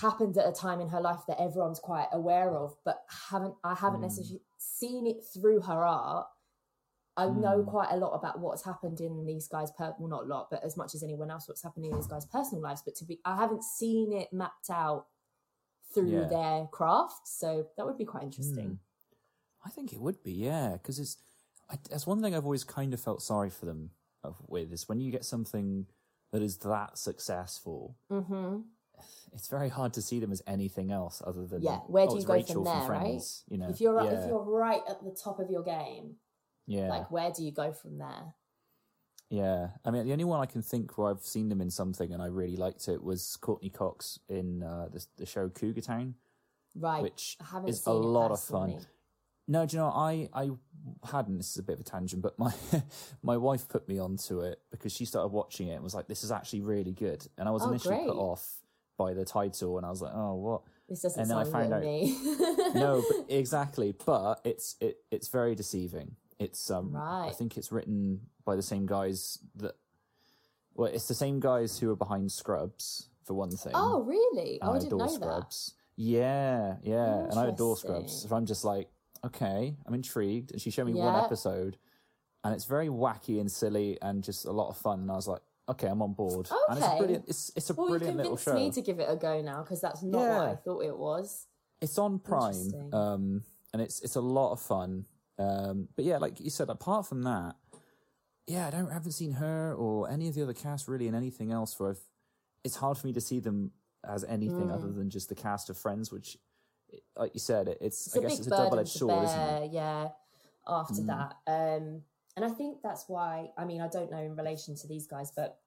happened 0.00 0.38
at 0.38 0.48
a 0.48 0.52
time 0.52 0.80
in 0.80 0.88
her 0.88 1.00
life 1.00 1.20
that 1.28 1.40
everyone's 1.40 1.78
quite 1.80 2.06
aware 2.12 2.54
of, 2.56 2.74
but 2.84 3.04
haven't 3.30 3.54
I 3.62 3.74
haven't 3.74 4.00
Mm. 4.00 4.04
necessarily 4.04 4.42
seen 4.58 5.06
it 5.06 5.24
through 5.34 5.60
her 5.62 5.84
art. 5.84 6.26
I 7.16 7.26
know 7.28 7.62
Mm. 7.62 7.66
quite 7.66 7.90
a 7.92 7.96
lot 7.96 8.12
about 8.14 8.40
what's 8.40 8.62
happened 8.64 9.00
in 9.00 9.26
these 9.26 9.46
guys' 9.48 9.70
per 9.72 9.94
well 9.98 10.08
not 10.08 10.22
a 10.24 10.26
lot, 10.26 10.48
but 10.50 10.62
as 10.64 10.76
much 10.76 10.94
as 10.94 11.02
anyone 11.02 11.30
else 11.30 11.46
what's 11.48 11.62
happening 11.62 11.90
in 11.90 11.96
these 11.96 12.06
guys' 12.06 12.24
personal 12.26 12.62
lives. 12.62 12.82
But 12.82 12.94
to 12.96 13.04
be 13.04 13.20
I 13.24 13.36
haven't 13.36 13.62
seen 13.64 14.12
it 14.12 14.32
mapped 14.32 14.70
out 14.70 15.06
through 15.92 16.08
Yeah. 16.22 16.24
their 16.28 16.66
craft. 16.68 17.28
So 17.28 17.66
that 17.76 17.84
would 17.84 17.98
be 17.98 18.06
quite 18.06 18.22
interesting. 18.22 18.70
Mm. 18.70 18.78
I 19.64 19.70
think 19.70 19.92
it 19.92 20.00
would 20.00 20.22
be, 20.22 20.32
yeah, 20.32 20.72
because 20.72 20.98
it's 20.98 21.16
I, 21.70 21.78
that's 21.90 22.06
one 22.06 22.20
thing 22.22 22.34
I've 22.34 22.44
always 22.44 22.64
kind 22.64 22.92
of 22.94 23.00
felt 23.00 23.22
sorry 23.22 23.48
for 23.50 23.66
them 23.66 23.90
with 24.48 24.72
is 24.72 24.88
when 24.88 25.00
you 25.00 25.10
get 25.10 25.24
something 25.24 25.86
that 26.30 26.42
is 26.42 26.56
that 26.58 26.96
successful, 26.98 27.96
Mm-hmm. 28.10 28.60
it's 29.32 29.48
very 29.48 29.68
hard 29.68 29.92
to 29.94 30.02
see 30.02 30.18
them 30.20 30.32
as 30.32 30.42
anything 30.46 30.90
else 30.92 31.22
other 31.26 31.46
than 31.46 31.62
Yeah, 31.62 31.78
where 31.88 32.06
oh, 32.08 32.14
do 32.14 32.20
you 32.20 32.24
go 32.26 32.32
Rachel 32.34 32.54
from 32.54 32.64
there, 32.64 32.82
Friends, 32.82 33.44
right? 33.48 33.52
You 33.52 33.58
know, 33.58 33.68
If 33.68 33.80
you're 33.80 34.00
yeah, 34.02 34.12
if 34.12 34.26
you're 34.26 34.42
right 34.42 34.82
at 34.88 35.02
the 35.04 35.10
top 35.12 35.38
of 35.40 35.50
your 35.50 35.62
game, 35.62 36.16
yeah, 36.66 36.88
like 36.88 37.10
where 37.10 37.30
do 37.30 37.44
you 37.44 37.52
go 37.52 37.72
from 37.72 37.98
there? 37.98 38.34
yeah. 39.30 39.68
I 39.84 39.90
mean, 39.90 40.04
the 40.06 40.12
only 40.12 40.24
one 40.24 40.40
I 40.40 40.46
can 40.46 40.60
think 40.62 40.98
where 40.98 41.08
I've 41.10 41.22
seen 41.24 41.48
them 41.48 41.60
in 41.62 41.70
something 41.70 42.12
and 42.12 42.22
I 42.22 42.26
really 42.26 42.56
liked 42.56 42.86
it 42.88 43.02
was 43.02 43.36
Courteney 43.40 43.70
Cox 43.70 44.18
in 44.28 44.62
uh, 44.62 44.88
the, 44.92 45.04
the 45.16 45.24
show 45.26 45.48
Cougar 45.48 45.80
Town. 45.80 46.16
Right. 46.74 47.02
Which 47.02 47.38
is 47.66 47.86
a 47.86 47.92
lot 47.92 48.30
of 48.30 48.40
fun. 48.40 48.78
No, 49.48 49.66
do 49.66 49.76
you 49.76 49.82
know 49.82 49.88
I 49.88 50.28
I 50.32 50.50
hadn't. 51.10 51.38
This 51.38 51.50
is 51.50 51.56
a 51.58 51.62
bit 51.62 51.74
of 51.74 51.80
a 51.80 51.84
tangent, 51.84 52.22
but 52.22 52.38
my 52.38 52.52
my 53.22 53.36
wife 53.36 53.68
put 53.68 53.88
me 53.88 53.98
onto 53.98 54.40
it 54.40 54.60
because 54.70 54.92
she 54.92 55.04
started 55.04 55.28
watching 55.28 55.68
it 55.68 55.74
and 55.74 55.82
was 55.82 55.94
like, 55.94 56.06
"This 56.06 56.22
is 56.22 56.30
actually 56.30 56.60
really 56.60 56.92
good." 56.92 57.26
And 57.36 57.48
I 57.48 57.50
was 57.50 57.62
Oh, 57.62 57.70
initially 57.70 57.96
great. 57.96 58.06
put 58.08 58.16
off 58.16 58.46
by 58.96 59.14
the 59.14 59.24
title, 59.24 59.78
and 59.78 59.84
I 59.86 59.90
was 59.90 60.00
like, 60.00 60.12
"Oh, 60.14 60.34
what?" 60.36 60.62
This 60.88 61.02
doesn't 61.02 61.20
and 61.20 61.30
then 61.30 61.36
I 61.38 61.42
sound 61.42 61.70
found 61.70 61.72
out. 61.74 61.82
me. 61.82 62.16
no, 62.74 63.02
but 63.08 63.34
exactly. 63.34 63.94
But 64.06 64.40
it's 64.44 64.76
it 64.80 64.98
it's 65.10 65.28
very 65.28 65.54
deceiving. 65.56 66.14
It's 66.42 66.70
um 66.70 66.96
I 66.96 67.30
think 67.30 67.56
it's 67.56 67.70
written 67.72 68.20
by 68.44 68.56
the 68.56 68.62
same 68.62 68.86
guys 68.86 69.38
that 69.56 69.74
well, 70.74 70.88
it's 70.92 71.06
the 71.08 71.14
same 71.14 71.38
guys 71.40 71.78
who 71.78 71.90
are 71.90 71.96
behind 71.96 72.32
Scrubs 72.32 73.08
for 73.24 73.34
one 73.34 73.50
thing. 73.50 73.72
oh, 73.74 74.02
really? 74.02 74.58
Oh, 74.62 74.72
I 74.72 74.76
I 74.76 74.78
didn't 74.78 74.86
adore 74.88 75.06
know 75.06 75.12
Scrubs. 75.12 75.74
Yeah, 75.96 76.76
yeah. 76.82 77.26
And 77.28 77.38
I 77.38 77.46
adore 77.48 77.76
Scrubs. 77.76 78.26
So 78.28 78.34
I'm 78.34 78.46
just 78.46 78.64
like, 78.64 78.88
okay, 79.24 79.76
I'm 79.86 79.94
intrigued. 79.94 80.52
And 80.52 80.60
she 80.60 80.70
showed 80.70 80.86
me 80.86 80.94
one 80.94 81.14
episode 81.14 81.76
and 82.42 82.54
it's 82.54 82.64
very 82.64 82.88
wacky 82.88 83.38
and 83.40 83.50
silly 83.50 83.98
and 84.02 84.24
just 84.24 84.46
a 84.46 84.50
lot 84.50 84.68
of 84.70 84.76
fun. 84.78 85.00
And 85.00 85.10
I 85.10 85.14
was 85.14 85.28
like, 85.28 85.42
okay, 85.68 85.86
I'm 85.86 86.02
on 86.02 86.14
board. 86.14 86.48
And 86.68 86.78
it's 86.78 86.86
a 86.86 86.90
Okay. 86.90 86.98
brilliant, 86.98 87.24
it's, 87.28 87.52
it's 87.54 87.70
a 87.70 87.74
Well, 87.74 87.88
brilliant 87.88 88.16
little 88.16 88.36
show. 88.36 88.54
me 88.54 88.70
to 88.70 88.80
give 88.80 88.98
it 88.98 89.06
a 89.08 89.14
go 89.16 89.40
now 89.42 89.62
because 89.62 89.80
that's 89.80 90.02
not 90.02 90.18
what 90.18 90.48
I 90.48 90.54
thought 90.56 90.80
it 90.84 90.96
was. 90.96 91.46
It's 91.80 91.98
on 91.98 92.18
Prime, 92.18 92.72
um, 92.92 93.42
and 93.72 93.82
it's 93.82 94.00
it's 94.02 94.14
a 94.16 94.20
lot 94.20 94.52
of 94.52 94.60
fun. 94.60 95.04
Um, 95.42 95.88
but 95.96 96.04
yeah, 96.04 96.18
like 96.18 96.40
you 96.40 96.50
said, 96.50 96.68
apart 96.70 97.06
from 97.06 97.22
that, 97.22 97.56
yeah, 98.46 98.66
I 98.66 98.70
don't 98.70 98.90
I 98.90 98.94
haven't 98.94 99.12
seen 99.12 99.32
her 99.32 99.74
or 99.74 100.10
any 100.10 100.28
of 100.28 100.34
the 100.34 100.42
other 100.42 100.54
cast 100.54 100.88
really 100.88 101.06
in 101.08 101.14
anything 101.14 101.52
else. 101.52 101.74
For 101.74 101.96
it's 102.64 102.76
hard 102.76 102.98
for 102.98 103.06
me 103.06 103.12
to 103.14 103.20
see 103.20 103.40
them 103.40 103.72
as 104.08 104.24
anything 104.24 104.68
Mm. 104.68 104.74
other 104.74 104.92
than 104.92 105.10
just 105.10 105.28
the 105.28 105.34
cast 105.34 105.70
of 105.70 105.76
Friends, 105.76 106.10
which, 106.10 106.36
like 107.16 107.34
you 107.34 107.40
said, 107.40 107.68
it's, 107.68 108.06
It's 108.08 108.16
I 108.16 108.20
guess 108.20 108.38
it's 108.38 108.48
a 108.48 108.50
double 108.50 108.78
edged 108.78 108.90
sword, 108.90 109.24
isn't 109.24 109.40
it? 109.64 109.72
yeah. 109.72 110.08
After 110.66 111.02
Mm. 111.02 111.06
that, 111.06 111.36
um, 111.46 112.02
and 112.36 112.44
I 112.44 112.50
think 112.50 112.82
that's 112.82 113.08
why. 113.08 113.52
I 113.56 113.64
mean, 113.64 113.80
I 113.80 113.88
don't 113.88 114.10
know 114.10 114.18
in 114.18 114.36
relation 114.36 114.74
to 114.76 114.86
these 114.86 115.06
guys, 115.06 115.32
but 115.32 115.60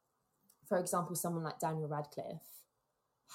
for 0.68 0.78
example, 0.80 1.16
someone 1.16 1.44
like 1.44 1.60
Daniel 1.60 1.88
Radcliffe 1.88 2.48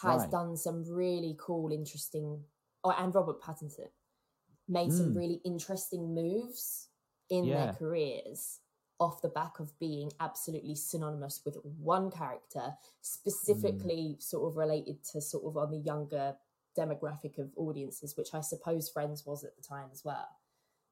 has 0.02 0.22
Right. 0.22 0.30
done 0.30 0.56
some 0.56 0.84
really 0.84 1.36
cool, 1.38 1.70
interesting, 1.72 2.44
oh, 2.84 2.90
and 2.96 3.14
Robert 3.14 3.40
Pattinson 3.42 3.88
made 4.70 4.92
some 4.92 5.12
Mm. 5.12 5.16
really 5.16 5.40
interesting 5.44 6.14
moves 6.14 6.88
in 7.28 7.44
Yeah. 7.44 7.66
their 7.66 7.74
careers 7.74 8.60
off 9.00 9.22
the 9.22 9.28
back 9.28 9.58
of 9.60 9.76
being 9.78 10.12
absolutely 10.20 10.74
synonymous 10.74 11.44
with 11.44 11.56
one 11.64 12.10
character, 12.10 12.76
specifically 13.00 14.14
Mm. 14.16 14.22
sort 14.22 14.46
of 14.50 14.56
related 14.56 15.02
to 15.04 15.20
sort 15.20 15.44
of 15.44 15.56
on 15.56 15.70
the 15.70 15.78
younger 15.78 16.38
demographic 16.76 17.38
of 17.38 17.52
audiences, 17.56 18.16
which 18.16 18.34
I 18.34 18.40
suppose 18.40 18.88
Friends 18.88 19.26
was 19.26 19.42
at 19.44 19.56
the 19.56 19.62
time 19.62 19.90
as 19.90 20.04
well. 20.04 20.28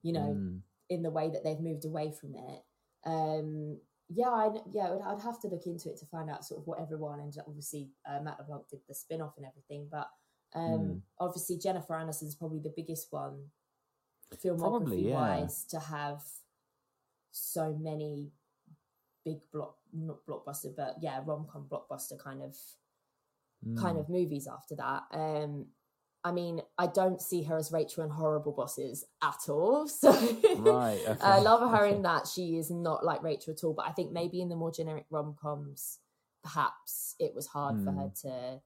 You 0.03 0.13
know, 0.13 0.35
Mm. 0.35 0.63
in 0.89 1.03
the 1.03 1.11
way 1.11 1.29
that 1.31 1.45
they've 1.45 1.61
moved 1.61 1.85
away 1.85 2.11
from 2.13 2.35
it. 2.35 2.65
Um, 3.05 3.81
yeah, 4.09 4.31
I, 4.31 4.63
yeah, 4.71 4.93
I'd, 4.95 5.03
I'd 5.03 5.21
have 5.21 5.39
to 5.41 5.49
look 5.49 5.67
into 5.67 5.91
it 5.91 5.99
to 5.99 6.07
find 6.07 6.31
out 6.31 6.45
sort 6.45 6.61
of 6.61 6.67
what 6.67 6.81
everyone 6.81 7.21
and 7.21 7.37
obviously 7.47 7.93
uh, 8.07 8.21
Matt 8.21 8.39
LeBlanc 8.39 8.69
did 8.69 8.81
the 8.89 8.95
spin 8.95 9.21
off 9.21 9.37
and 9.37 9.45
everything, 9.47 9.87
but 9.91 10.09
um, 10.55 10.63
Mm. 10.81 11.03
obviously 11.19 11.59
Jennifer 11.59 11.93
Aniston's 11.95 12.35
probably 12.35 12.61
the 12.61 12.71
biggest 12.75 13.13
one 13.13 13.51
filmography 14.37 14.59
Probably, 14.59 15.09
yeah. 15.09 15.15
wise 15.15 15.65
to 15.71 15.79
have 15.81 16.23
so 17.31 17.77
many 17.81 18.31
big 19.25 19.41
block 19.53 19.77
not 19.93 20.19
blockbuster 20.27 20.75
but 20.77 20.97
yeah 21.01 21.21
rom-com 21.25 21.67
blockbuster 21.71 22.19
kind 22.19 22.43
of 22.43 22.55
kind 23.81 23.97
Mm. 23.97 24.01
of 24.01 24.09
movies 24.09 24.47
after 24.47 24.77
that 24.77 25.03
um 25.13 25.67
I 26.25 26.33
mean, 26.33 26.61
I 26.77 26.89
don't 26.89 27.23
see 27.23 27.45
her 27.45 27.57
as 27.57 27.71
Rachel 27.71 28.03
in 28.03 28.11
Horrible 28.11 28.51
Bosses 28.53 29.05
at 29.23 29.49
all. 29.49 29.87
So 30.01 30.11
Right, 30.57 30.99
okay, 31.09 31.21
I 31.23 31.39
love 31.39 31.61
her 31.71 31.87
okay. 31.87 31.95
in 31.95 32.03
that. 32.03 32.27
She 32.27 32.57
is 32.59 32.73
not 32.73 33.05
like 33.05 33.23
Rachel 33.23 33.55
at 33.55 33.63
all. 33.63 33.73
But 33.73 33.87
I 33.87 33.93
think 33.93 34.11
maybe 34.13 34.41
in 34.41 34.49
the 34.49 34.57
more 34.57 34.73
generic 34.73 35.07
rom 35.11 35.37
coms, 35.41 36.01
perhaps 36.43 37.15
it 37.21 37.35
was 37.37 37.47
hard 37.47 37.77
for 37.85 37.93
Hmm. 37.93 37.99
her 37.99 38.13
to. 38.23 38.61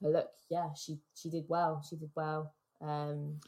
But 0.00 0.12
look, 0.12 0.28
yeah, 0.50 0.74
she 0.74 1.00
she 1.14 1.30
did 1.30 1.46
well. 1.48 1.82
She 1.88 1.96
did 1.96 2.10
well. 2.14 2.54
Um, 2.82 3.40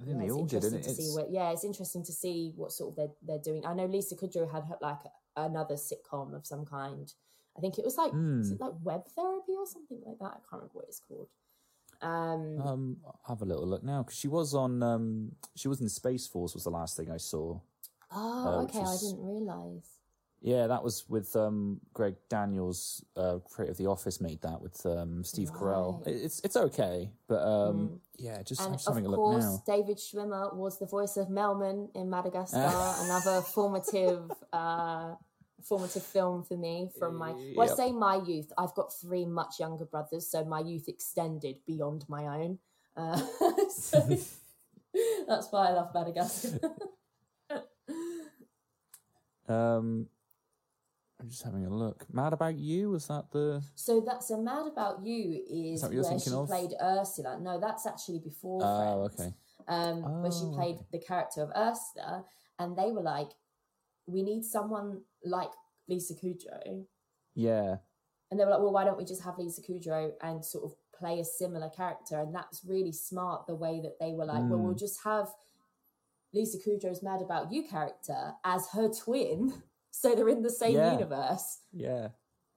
I 0.00 0.04
think 0.04 0.16
yeah, 0.16 0.20
they 0.20 0.24
it's 0.26 0.34
all 0.34 0.44
did, 0.44 0.56
interesting 0.64 0.80
isn't 0.80 0.90
it? 0.90 0.94
to 0.96 1.02
see 1.02 1.08
It's, 1.08 1.16
what. 1.16 1.30
Yeah, 1.30 1.50
it's 1.52 1.64
interesting 1.64 2.04
to 2.04 2.12
see 2.12 2.52
what 2.56 2.72
sort 2.72 2.90
of 2.92 2.96
they're 2.96 3.14
they're 3.22 3.42
doing. 3.44 3.64
I 3.66 3.74
know 3.74 3.86
Lisa 3.86 4.16
Kudrow 4.16 4.50
had 4.50 4.64
her, 4.64 4.76
like 4.80 4.98
another 5.36 5.74
sitcom 5.76 6.34
of 6.34 6.46
some 6.46 6.64
kind. 6.64 7.12
I 7.56 7.60
think 7.60 7.78
it 7.78 7.84
was 7.84 7.96
like 7.96 8.08
is 8.10 8.14
Hmm. 8.48 8.52
it 8.54 8.60
like 8.60 8.72
web 8.82 9.06
therapy 9.14 9.52
or 9.56 9.66
something 9.66 10.00
like 10.04 10.18
that. 10.18 10.24
I 10.26 10.40
can't 10.50 10.52
remember 10.62 10.72
what 10.74 10.86
it's 10.88 11.00
called. 11.00 11.28
Um, 12.02 12.60
um, 12.60 12.96
I'll 13.06 13.20
have 13.28 13.42
a 13.42 13.44
little 13.44 13.66
look 13.66 13.84
now 13.84 14.02
because 14.02 14.18
she 14.18 14.26
was 14.28 14.52
on. 14.54 14.82
Um, 14.82 15.32
she 15.54 15.68
was 15.68 15.80
in 15.80 15.88
Space 15.88 16.26
Force. 16.26 16.54
Was 16.54 16.64
the 16.64 16.70
last 16.70 16.96
thing 16.96 17.10
I 17.10 17.16
saw. 17.18 17.60
oh, 18.10 18.58
uh, 18.58 18.62
okay, 18.64 18.80
is- 18.80 18.88
I 18.88 18.96
didn't 19.10 19.24
realize. 19.24 19.88
Yeah, 20.46 20.66
that 20.66 20.84
was 20.84 21.08
with 21.08 21.34
um, 21.36 21.80
Greg 21.94 22.16
Daniels, 22.28 23.02
uh, 23.16 23.38
creator 23.50 23.72
of 23.72 23.78
The 23.78 23.86
Office, 23.86 24.20
made 24.20 24.42
that 24.42 24.60
with 24.60 24.84
um, 24.84 25.24
Steve 25.24 25.50
Carell. 25.50 26.04
Right. 26.04 26.14
It- 26.14 26.22
It's 26.22 26.40
it's 26.44 26.54
okay, 26.56 27.10
but 27.28 27.40
um, 27.42 27.76
Mm. 27.88 27.98
yeah, 28.18 28.42
just 28.42 28.60
And 28.60 28.68
I'm 28.68 28.74
just 28.74 28.86
of 28.86 28.92
having 28.92 29.06
a 29.06 29.08
look 29.08 29.20
course, 29.20 29.42
now. 29.42 29.62
David 29.66 29.96
Schwimmer 29.96 30.54
was 30.54 30.78
the 30.78 30.84
voice 30.84 31.16
of 31.16 31.28
Melman 31.28 31.88
in 31.94 32.10
Madagascar, 32.10 32.58
another 33.06 33.40
formative, 33.40 34.30
uh, 34.52 35.14
formative 35.62 36.02
film 36.02 36.42
for 36.44 36.58
me 36.58 36.90
from 36.98 37.16
my. 37.16 37.32
Well, 37.56 37.72
I 37.72 37.74
say 37.74 37.90
my 37.92 38.16
youth. 38.16 38.52
I've 38.58 38.74
got 38.74 38.92
three 38.92 39.24
much 39.24 39.58
younger 39.58 39.86
brothers, 39.86 40.26
so 40.30 40.44
my 40.44 40.60
youth 40.60 40.88
extended 40.88 41.56
beyond 41.66 42.04
my 42.06 42.26
own. 42.42 42.58
Uh, 42.98 43.16
so 43.70 43.98
that's 45.26 45.48
why 45.50 45.68
I 45.68 45.72
love 45.72 45.88
Madagascar. 45.94 46.58
Um, 49.48 50.08
I'm 51.24 51.30
just 51.30 51.42
having 51.42 51.64
a 51.64 51.70
look. 51.74 52.04
Mad 52.12 52.34
About 52.34 52.54
You 52.58 52.90
was 52.90 53.06
that 53.06 53.30
the? 53.32 53.62
so 53.74 54.02
that's 54.06 54.28
so 54.28 54.36
mad 54.42 54.66
about 54.66 55.02
you 55.02 55.40
is, 55.48 55.80
that 55.80 55.90
where 55.90 56.18
she 56.20 56.30
of? 56.34 56.46
played 56.48 56.74
Ursula. 56.82 57.38
No, 57.40 57.58
that's 57.58 57.86
actually 57.86 58.18
before. 58.18 58.60
Oh, 58.62 59.08
Friends. 59.08 59.20
okay. 59.20 59.34
um, 59.66 60.02
where 60.20 60.30
she 60.30 60.44
Oh, 60.44 60.52
played 60.54 60.76
the 60.92 60.98
character 60.98 61.40
of 61.42 61.48
Ursula, 61.56 62.26
and 62.58 62.76
they 62.76 62.92
were 62.92 63.00
like, 63.00 63.30
"We 64.06 64.22
need 64.22 64.44
someone 64.44 65.00
like 65.24 65.48
Lisa 65.88 66.12
Kudrow," 66.12 66.84
Yeah, 67.34 67.76
and 68.30 68.38
they 68.38 68.44
were 68.44 68.50
like, 68.50 68.60
"Well, 68.60 68.72
why 68.72 68.84
don't 68.84 68.98
we 68.98 69.06
just 69.06 69.22
have 69.22 69.38
Lisa 69.38 69.62
Kudrow 69.62 70.12
and 70.20 70.44
sort 70.44 70.64
of 70.64 70.76
play 70.94 71.20
a 71.20 71.24
similar 71.24 71.70
character?" 71.70 72.20
And 72.20 72.34
that's 72.34 72.66
really 72.66 72.92
smart 72.92 73.46
the 73.46 73.54
way 73.56 73.80
that 73.82 73.96
they 73.98 74.12
were 74.12 74.26
like, 74.26 74.42
"Well, 74.50 74.58
we'll 74.58 74.74
Mm. 74.74 74.78
just 74.78 75.02
have 75.04 75.28
Lisa 76.34 76.58
Kudrow's 76.58 77.02
Mad 77.02 77.22
About 77.22 77.50
You 77.50 77.66
character 77.66 78.34
as 78.44 78.68
her 78.72 78.90
twin, 78.92 79.62
so 80.00 80.14
they're 80.14 80.28
in 80.28 80.42
the 80.42 80.50
same 80.50 80.74
Yeah. 80.74 80.92
universe." 80.92 81.60
yeah. 81.72 82.08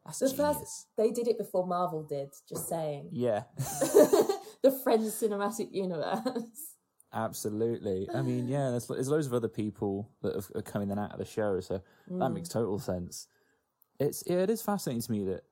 That's 0.06 0.20
The 0.20 0.30
genius. 0.30 0.58
first 0.60 0.88
they 0.96 1.12
did 1.12 1.28
it 1.28 1.38
before 1.38 1.68
Marvel 1.68 2.04
did. 2.04 2.30
Just 2.48 2.70
saying, 2.70 3.10
Yeah, 3.12 3.44
the 3.58 4.72
Friends 4.84 5.14
cinematic 5.22 5.72
universe. 5.74 6.76
absolutely. 7.12 8.08
I 8.14 8.22
mean, 8.22 8.48
yeah, 8.48 8.70
there's 8.72 8.88
there's 8.88 9.10
loads 9.10 9.28
of 9.28 9.34
other 9.34 9.50
people 9.50 10.10
that 10.22 10.36
have, 10.36 10.52
are 10.56 10.62
coming 10.62 10.90
in 10.90 10.98
and 10.98 11.06
out 11.08 11.12
of 11.14 11.20
the 11.20 11.26
show, 11.26 11.60
so 11.60 11.76
that 12.08 12.14
Mm. 12.14 12.34
makes 12.34 12.50
total 12.50 12.80
sense. 12.80 13.28
It's 14.00 14.24
yeah, 14.28 14.38
it 14.44 14.50
is 14.50 14.62
fascinating 14.62 15.02
to 15.02 15.12
me 15.12 15.26
that 15.26 15.44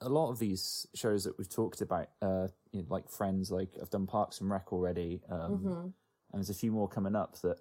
a 0.00 0.08
lot 0.08 0.30
of 0.30 0.38
these 0.38 0.86
shows 0.94 1.24
that 1.24 1.38
we've 1.38 1.48
talked 1.48 1.80
about, 1.80 2.08
uh, 2.20 2.48
you 2.72 2.82
know, 2.82 2.88
like 2.90 3.08
Friends, 3.08 3.50
like 3.50 3.70
I've 3.80 3.88
done 3.90 4.06
Parks 4.06 4.40
and 4.40 4.50
Rec 4.50 4.72
already, 4.72 5.22
um, 5.30 5.58
Mhm. 5.64 5.82
and 5.84 5.94
there's 6.34 6.50
a 6.50 6.54
few 6.54 6.72
more 6.72 6.88
coming 6.88 7.16
up 7.16 7.38
that 7.40 7.58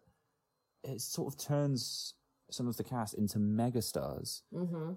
it 0.83 0.99
sort 0.99 1.31
of 1.33 1.39
turns 1.39 2.15
some 2.53 2.67
of 2.67 2.77
the 2.77 2.83
cast 2.83 3.13
into 3.15 3.39
megastars, 3.39 4.41
Mm-hmm. 4.53 4.93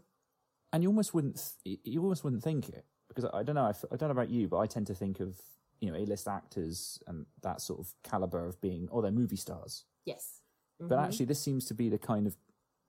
and 0.73 0.83
you 0.83 0.89
almost 0.89 1.15
wouldn't 1.15 1.53
th- 1.65 1.81
you 1.85 2.03
almost 2.03 2.25
wouldn't 2.25 2.43
think 2.43 2.69
it 2.69 2.85
because 3.09 3.25
I, 3.25 3.39
I 3.39 3.43
don't 3.43 3.55
know 3.55 3.65
I, 3.67 3.71
f- 3.71 3.85
I 3.93 3.97
don't 3.97 4.09
know 4.09 4.13
about 4.21 4.31
you, 4.31 4.49
but 4.49 4.59
I 4.59 4.67
tend 4.67 4.87
to 4.89 4.95
think 4.95 5.21
of 5.21 5.41
you 5.81 5.91
know 5.91 5.97
A-list 5.99 6.29
actors 6.29 6.99
and 7.07 7.27
that 7.43 7.61
sort 7.61 7.81
of 7.81 7.95
caliber 8.03 8.47
of 8.47 8.61
being 8.61 8.89
oh 8.93 9.01
they're 9.01 9.11
movie 9.11 9.37
stars, 9.37 9.85
Yes. 10.05 10.41
but 10.79 10.99
Mhm. 10.99 11.05
actually 11.05 11.27
this 11.27 11.41
seems 11.41 11.65
to 11.67 11.75
be 11.75 11.89
the 11.89 11.99
kind 11.99 12.27
of 12.27 12.37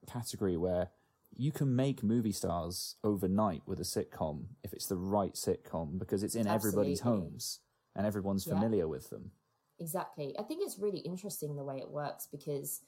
category 0.08 0.58
where 0.58 0.90
you 1.36 1.52
can 1.52 1.76
make 1.76 2.02
movie 2.04 2.32
stars 2.32 2.96
overnight 3.04 3.62
with 3.68 3.80
a 3.80 3.84
sitcom 3.84 4.46
if 4.64 4.74
it's 4.74 4.88
the 4.88 4.96
right 4.98 5.34
sitcom 5.34 6.00
because 6.00 6.24
it's 6.24 6.36
in 6.36 6.48
everybody's 6.48 7.02
homes 7.02 7.60
and 7.96 8.06
everyone's 8.08 8.48
Yeah. 8.48 8.54
familiar 8.54 8.88
with 8.88 9.10
them. 9.10 9.32
Exactly. 9.80 10.34
I 10.40 10.44
think 10.44 10.62
it's 10.64 10.80
really 10.80 11.00
interesting 11.00 11.56
the 11.56 11.64
way 11.64 11.78
it 11.80 11.90
works 11.90 12.28
because 12.32 12.82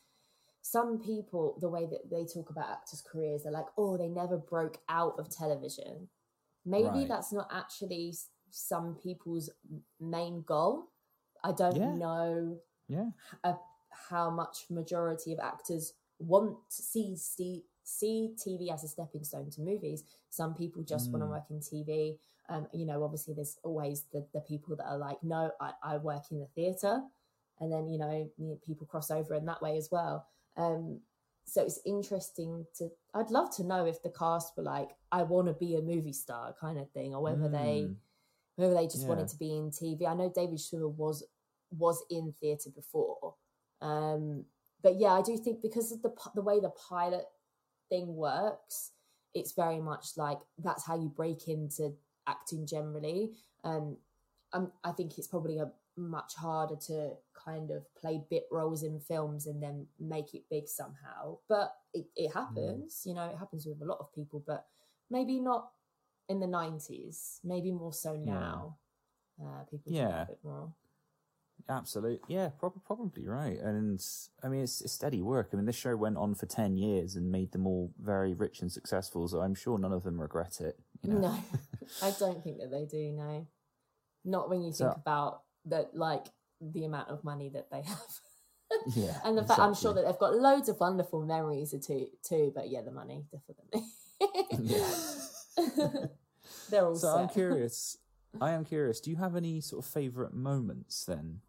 some 0.61 0.99
people, 0.99 1.57
the 1.59 1.69
way 1.69 1.85
that 1.85 2.09
they 2.09 2.25
talk 2.25 2.49
about 2.49 2.69
actors' 2.69 3.01
careers, 3.01 3.43
they're 3.43 3.51
like, 3.51 3.67
oh, 3.77 3.97
they 3.97 4.07
never 4.07 4.37
broke 4.37 4.77
out 4.89 5.15
of 5.17 5.29
television. 5.29 6.09
Maybe 6.65 6.87
Right. 6.87 7.07
that's 7.07 7.31
not 7.31 7.49
actually 7.51 8.13
some 8.51 8.95
people's 8.95 9.49
main 9.99 10.41
goal. 10.43 10.89
I 11.43 11.51
don't 11.53 11.77
Yeah. 11.77 11.95
know 11.97 12.59
Yeah. 12.87 13.09
uh, 13.43 13.53
how 14.09 14.29
much 14.29 14.65
majority 14.69 15.33
of 15.33 15.39
actors 15.39 15.93
want 16.19 16.57
to 16.69 16.81
see, 16.81 17.15
see 17.15 17.63
see 17.83 18.35
TV 18.37 18.71
as 18.71 18.83
a 18.83 18.87
stepping 18.87 19.23
stone 19.23 19.49
to 19.49 19.61
movies. 19.61 20.03
Some 20.29 20.53
people 20.53 20.83
just 20.83 21.11
want 21.11 21.23
to 21.23 21.27
Mm. 21.27 21.31
work 21.31 21.49
in 21.49 21.59
TV. 21.59 22.19
Um, 22.47 22.67
you 22.71 22.85
know, 22.85 23.03
obviously 23.03 23.33
there's 23.33 23.57
always 23.63 24.03
the, 24.13 24.27
the 24.33 24.41
people 24.41 24.75
that 24.75 24.85
are 24.85 24.97
like, 24.97 25.23
no, 25.23 25.51
I, 25.59 25.73
I 25.81 25.97
work 25.97 26.31
in 26.31 26.39
the 26.39 26.45
theatre. 26.47 27.01
And 27.59 27.71
then, 27.71 27.87
you 27.89 27.97
know, 27.97 28.29
people 28.65 28.85
cross 28.87 29.09
over 29.11 29.33
in 29.33 29.45
that 29.45 29.61
way 29.61 29.75
as 29.77 29.89
well. 29.91 30.27
Um, 30.59 30.99
so 31.45 31.63
it's 31.63 31.79
interesting 31.85 32.65
to, 32.77 32.89
I'd 33.15 33.31
love 33.31 33.55
to 33.55 33.63
know 33.63 33.85
if 33.85 34.03
the 34.03 34.11
cast 34.11 34.55
were 34.55 34.63
like, 34.63 34.89
I 35.11 35.23
want 35.23 35.47
to 35.47 35.53
be 35.53 35.75
a 35.75 35.81
movie 35.81 36.13
star 36.13 36.53
kind 36.59 36.77
of 36.77 36.91
thing, 36.91 37.15
or 37.15 37.23
whether 37.23 37.49
they, 37.49 37.87
Mm. 37.87 37.95
whether 38.55 38.73
they 38.75 38.85
just 38.85 39.03
Yeah. 39.03 39.09
wanted 39.09 39.29
to 39.29 39.37
be 39.37 39.55
in 39.55 39.71
TV. 39.71 40.05
I 40.05 40.13
know 40.13 40.29
David 40.29 40.59
Schwimmer 40.59 40.93
was 40.95 41.23
was 41.71 42.03
in 42.09 42.33
theatre 42.33 42.71
before, 42.71 43.35
um, 43.79 44.45
but 44.81 44.95
yeah, 44.97 45.13
I 45.13 45.21
do 45.21 45.37
think 45.37 45.61
because 45.61 45.91
of 45.91 46.01
the 46.01 46.11
the 46.35 46.41
way 46.41 46.59
the 46.59 46.71
pilot 46.71 47.25
thing 47.89 48.15
works, 48.15 48.91
it's 49.33 49.53
very 49.53 49.79
much 49.79 50.17
like 50.17 50.39
that's 50.57 50.85
how 50.85 50.95
you 50.99 51.09
break 51.09 51.47
into 51.47 51.95
acting 52.27 52.65
generally. 52.65 53.31
Um, 53.63 53.97
um, 54.51 54.71
I 54.83 54.91
think 54.91 55.17
it's 55.17 55.27
probably 55.27 55.59
a 55.59 55.71
much 55.99 56.35
harder 56.35 56.75
to 56.87 57.11
kind 57.35 57.69
of 57.71 57.83
play 57.95 58.21
bit 58.29 58.45
roles 58.51 58.83
in 58.83 58.99
films 58.99 59.45
and 59.47 59.61
then 59.61 59.85
make 59.99 60.33
it 60.33 60.43
big 60.49 60.67
somehow. 60.67 61.37
But 61.47 61.75
it, 61.93 62.05
it 62.15 62.33
happens, 62.33 63.03
you 63.05 63.13
know, 63.13 63.25
it 63.25 63.37
happens 63.37 63.65
with 63.65 63.81
a 63.81 63.85
lot 63.85 63.97
of 63.99 64.11
people, 64.13 64.43
but 64.47 64.65
maybe 65.11 65.39
not 65.39 65.69
in 66.27 66.39
the 66.39 66.45
90s, 66.47 67.39
maybe 67.43 67.71
more 67.71 67.93
so 67.93 68.13
Yeah. 68.13 68.33
now. 68.33 68.77
Uh, 69.41 69.63
people 69.69 69.91
Yeah. 69.91 70.23
a 70.23 70.25
bit 70.27 70.39
more. 70.43 70.73
Absolutely, 71.67 72.19
yeah, 72.33 72.49
prob- 72.49 72.83
probably 72.85 73.27
right. 73.27 73.59
And 73.59 74.03
I 74.41 74.47
mean, 74.47 74.61
it's, 74.63 74.81
it's 74.81 74.93
steady 74.93 75.21
work. 75.21 75.49
I 75.53 75.55
mean, 75.55 75.65
this 75.65 75.75
show 75.75 75.95
went 75.95 76.17
on 76.17 76.33
for 76.33 76.45
ten 76.47 76.77
years 76.77 77.15
and 77.15 77.31
made 77.31 77.51
them 77.51 77.67
all 77.67 77.91
very 78.01 78.33
rich 78.33 78.61
and 78.61 78.71
successful. 78.71 79.27
So 79.27 79.41
I'm 79.41 79.53
sure 79.53 79.77
none 79.77 79.93
of 79.93 80.03
them 80.03 80.19
regret 80.19 80.61
it. 80.61 80.79
You 81.03 81.13
know? 81.13 81.19
No, 81.19 81.39
I 82.01 82.11
don't 82.17 82.43
think 82.43 82.57
that 82.59 82.71
they 82.71 82.85
do. 82.85 83.11
No, 83.11 83.45
not 84.25 84.49
when 84.49 84.61
you 84.63 84.71
So- 84.73 84.85
think 84.87 84.97
about 84.97 85.41
that, 85.65 85.95
like 85.95 86.25
the 86.61 86.85
amount 86.85 87.09
of 87.09 87.23
money 87.23 87.49
that 87.49 87.69
they 87.71 87.81
have, 87.85 88.19
Yeah, 88.95 89.17
and 89.23 89.37
the 89.37 89.43
fact 89.43 89.59
I'm 89.59 89.73
sure 89.73 89.93
that 89.93 90.05
they've 90.05 90.17
got 90.19 90.35
loads 90.35 90.69
of 90.69 90.79
wonderful 90.79 91.25
memories 91.25 91.71
too. 91.85 92.07
Too, 92.27 92.51
but 92.53 92.69
yeah, 92.69 92.81
the 92.81 92.91
money 92.91 93.25
definitely. 93.31 93.83
They're 96.69 96.85
all 96.85 96.95
So 96.95 97.09
I'm 97.09 97.29
curious. 97.29 97.97
I 98.39 98.51
am 98.51 98.63
curious. 98.63 98.99
Do 98.99 99.09
you 99.09 99.17
have 99.17 99.35
any 99.35 99.59
sort 99.61 99.83
of 99.85 99.91
favorite 99.91 100.33
moments 100.33 101.03
then, 101.05 101.41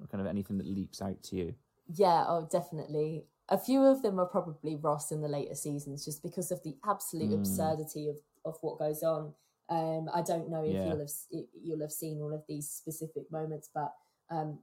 or 0.00 0.06
kind 0.08 0.20
of 0.20 0.26
anything 0.26 0.58
that 0.58 0.66
leaps 0.66 1.00
out 1.00 1.22
to 1.24 1.36
you? 1.36 1.54
Yeah, 1.88 2.24
oh, 2.26 2.48
definitely. 2.50 3.26
A 3.48 3.56
few 3.58 3.84
of 3.84 4.02
them 4.02 4.18
are 4.18 4.26
probably 4.26 4.74
Ross 4.74 5.12
in 5.12 5.20
the 5.20 5.28
later 5.28 5.54
seasons, 5.54 6.04
just 6.04 6.22
because 6.22 6.50
of 6.50 6.62
the 6.64 6.76
absolute 6.84 7.30
Mm. 7.30 7.34
absurdity 7.34 8.08
of, 8.08 8.16
of 8.44 8.58
what 8.60 8.78
goes 8.78 9.02
on. 9.04 9.34
Um, 9.68 10.08
I 10.14 10.22
don't 10.22 10.48
know 10.48 10.62
if 10.64 10.74
Yeah. 10.74 10.84
you'll 10.84 11.00
have 11.00 11.10
you'll 11.62 11.80
have 11.80 11.92
seen 11.92 12.20
all 12.20 12.32
of 12.32 12.42
these 12.48 12.68
specific 12.70 13.30
moments, 13.32 13.68
but 13.74 13.92
um, 14.30 14.58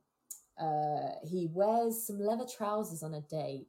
uh, 0.60 1.16
he 1.24 1.48
wears 1.52 2.06
some 2.08 2.20
leather 2.20 2.46
trousers 2.46 3.04
on 3.04 3.14
a 3.14 3.22
date. 3.22 3.68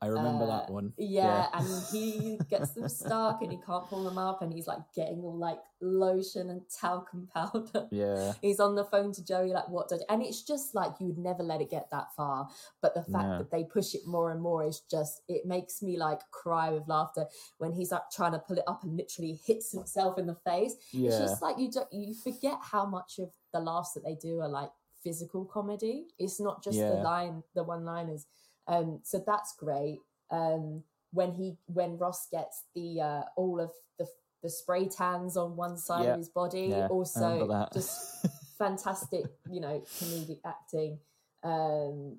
I 0.00 0.06
remember 0.06 0.44
Uh, 0.44 0.58
that 0.58 0.70
one. 0.70 0.92
Yeah, 0.96 1.48
and 1.52 1.66
he 1.90 2.38
gets 2.48 2.70
them 2.70 2.88
stuck 2.88 3.42
and 3.42 3.50
he 3.50 3.58
can't 3.58 3.84
pull 3.86 4.04
them 4.04 4.16
up, 4.18 4.42
and 4.42 4.52
he's 4.52 4.68
like 4.68 4.78
getting 4.94 5.20
all 5.24 5.36
like 5.36 5.58
lotion 5.80 6.50
and 6.50 6.62
talcum 6.70 7.28
powder. 7.34 7.88
Yeah. 7.92 8.34
He's 8.40 8.60
on 8.60 8.74
the 8.74 8.84
phone 8.84 9.12
to 9.12 9.24
Joey, 9.24 9.52
like, 9.52 9.68
what? 9.68 9.88
Did... 9.88 10.02
And 10.08 10.22
it's 10.22 10.42
just 10.42 10.74
like 10.74 10.92
you 11.00 11.06
would 11.08 11.18
never 11.18 11.42
let 11.42 11.60
it 11.60 11.70
get 11.70 11.90
that 11.90 12.14
far. 12.16 12.48
But 12.80 12.94
the 12.94 13.02
fact 13.02 13.28
No. 13.28 13.38
that 13.38 13.50
they 13.50 13.64
push 13.64 13.94
it 13.94 14.06
more 14.06 14.30
and 14.30 14.40
more 14.40 14.64
is 14.64 14.80
just, 14.90 15.22
it 15.28 15.46
makes 15.46 15.82
me 15.82 15.96
like 15.96 16.20
cry 16.30 16.70
with 16.70 16.86
laughter 16.86 17.26
when 17.58 17.72
he's 17.72 17.90
like 17.92 18.10
trying 18.12 18.32
to 18.32 18.38
pull 18.38 18.58
it 18.58 18.64
up 18.68 18.84
and 18.84 18.96
literally 18.96 19.38
hits 19.46 19.72
himself 19.72 20.18
in 20.18 20.26
the 20.26 20.34
face. 20.34 20.74
It's 20.92 21.18
just 21.18 21.42
like 21.42 21.58
you 21.58 21.70
don't, 21.70 21.92
you 21.92 22.14
forget 22.14 22.58
how 22.60 22.86
much 22.86 23.18
of 23.18 23.30
the 23.52 23.60
laughs 23.60 23.92
that 23.94 24.04
they 24.04 24.14
do 24.14 24.40
are 24.40 24.48
like 24.48 24.70
physical 25.02 25.44
comedy. 25.44 26.06
It's 26.18 26.40
not 26.40 26.62
just 26.62 26.78
the 26.78 26.94
line, 27.02 27.42
the 27.54 27.62
one 27.64 27.84
liners. 27.84 28.26
Um, 28.68 29.00
so 29.02 29.22
that's 29.26 29.54
great. 29.56 29.98
Um, 30.30 30.82
when 31.12 31.32
he 31.32 31.56
when 31.66 31.96
Ross 31.98 32.28
gets 32.30 32.64
the 32.74 33.00
uh, 33.00 33.22
all 33.36 33.60
of 33.60 33.70
the 33.98 34.06
the 34.42 34.50
spray 34.50 34.86
tans 34.88 35.36
on 35.36 35.56
one 35.56 35.76
side 35.78 36.04
of 36.12 36.16
his 36.18 36.28
body, 36.28 36.66
Yeah, 36.70 36.88
also 36.88 37.46
just 37.72 38.26
fantastic, 38.58 39.24
you 39.50 39.60
know, 39.60 39.82
comedic 40.00 40.38
acting. 40.44 40.98
Um, 41.42 42.18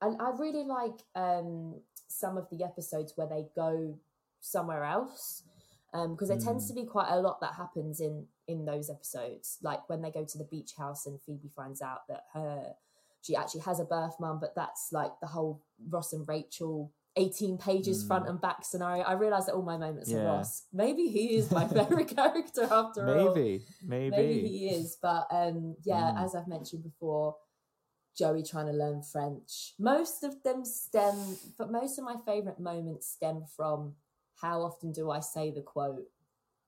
and 0.00 0.20
I 0.20 0.30
really 0.36 0.64
like 0.64 0.98
um, 1.14 1.76
some 2.08 2.36
of 2.36 2.48
the 2.50 2.64
episodes 2.64 3.12
where 3.16 3.26
they 3.28 3.46
go 3.54 3.98
somewhere 4.40 4.84
else 4.84 5.42
because 5.92 6.28
there 6.28 6.38
tends 6.38 6.64
Mm. 6.64 6.68
to 6.68 6.74
be 6.74 6.84
quite 6.86 7.08
a 7.10 7.20
lot 7.20 7.40
that 7.40 7.54
happens 7.54 8.00
in 8.00 8.26
in 8.46 8.64
those 8.64 8.88
episodes 8.90 9.58
like 9.62 9.86
when 9.88 10.00
they 10.02 10.10
go 10.10 10.24
to 10.24 10.38
the 10.38 10.44
beach 10.44 10.72
house 10.76 11.06
and 11.06 11.20
phoebe 11.22 11.48
finds 11.56 11.82
out 11.82 12.06
that 12.08 12.24
her 12.34 12.74
she 13.22 13.34
actually 13.36 13.60
has 13.62 13.80
a 13.80 13.84
birth 13.84 14.14
mum 14.20 14.38
but 14.40 14.54
that's 14.54 14.88
like 14.92 15.12
the 15.20 15.26
whole 15.26 15.62
ross 15.88 16.12
and 16.12 16.26
rachel 16.28 16.92
18 17.16 17.58
pages 17.58 18.04
front 18.06 18.26
Mm. 18.26 18.30
and 18.30 18.40
back 18.40 18.64
scenario 18.64 19.02
i 19.04 19.12
realize 19.12 19.46
that 19.46 19.54
all 19.54 19.62
my 19.62 19.76
moments 19.76 20.12
are 20.14 20.24
ross 20.24 20.64
maybe 20.72 21.08
he 21.08 21.36
is 21.36 21.50
my 21.50 21.66
favorite 21.78 22.08
character 22.14 22.62
after 22.70 23.08
all 23.08 23.34
Maybe, 23.34 23.64
maybe. 23.86 24.16
maybe 24.16 24.48
he 24.48 24.68
is 24.68 24.96
but 25.02 25.26
um 25.30 25.74
yeah 25.84 26.12
Mm. 26.12 26.24
as 26.24 26.34
i've 26.34 26.46
mentioned 26.48 26.84
before 26.84 27.36
joey 28.16 28.42
trying 28.42 28.66
to 28.66 28.72
learn 28.72 29.02
french 29.02 29.74
most 29.78 30.22
of 30.24 30.42
them 30.42 30.64
stem 30.64 31.36
but 31.56 31.70
most 31.70 31.98
of 31.98 32.04
my 32.04 32.16
favorite 32.26 32.58
moments 32.60 33.08
stem 33.08 33.44
from 33.56 33.94
how 34.40 34.62
often 34.62 34.92
do 34.92 35.10
i 35.10 35.20
say 35.20 35.50
the 35.50 35.62
quote 35.62 36.06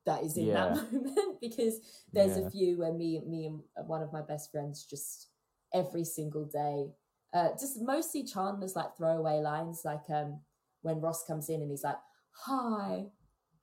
that 0.06 0.22
is 0.24 0.36
in 0.36 0.52
that 0.52 0.74
moment 0.92 1.40
because 1.40 1.80
there's 2.12 2.36
Yeah. 2.36 2.46
a 2.46 2.50
few 2.50 2.78
where 2.78 2.92
me 2.92 3.20
me 3.26 3.46
and 3.46 3.60
one 3.86 4.02
of 4.02 4.12
my 4.12 4.22
best 4.22 4.50
friends 4.50 4.84
just 4.84 5.28
every 5.74 6.04
single 6.04 6.44
day. 6.44 6.90
Uh 7.32 7.50
just 7.58 7.80
mostly 7.80 8.24
chandler's 8.24 8.74
like 8.76 8.96
throwaway 8.96 9.40
lines 9.40 9.82
like 9.84 10.02
um 10.10 10.40
when 10.82 11.00
ross 11.00 11.24
comes 11.26 11.48
in 11.48 11.60
and 11.62 11.70
he's 11.70 11.84
like 11.84 11.98
hi 12.32 13.04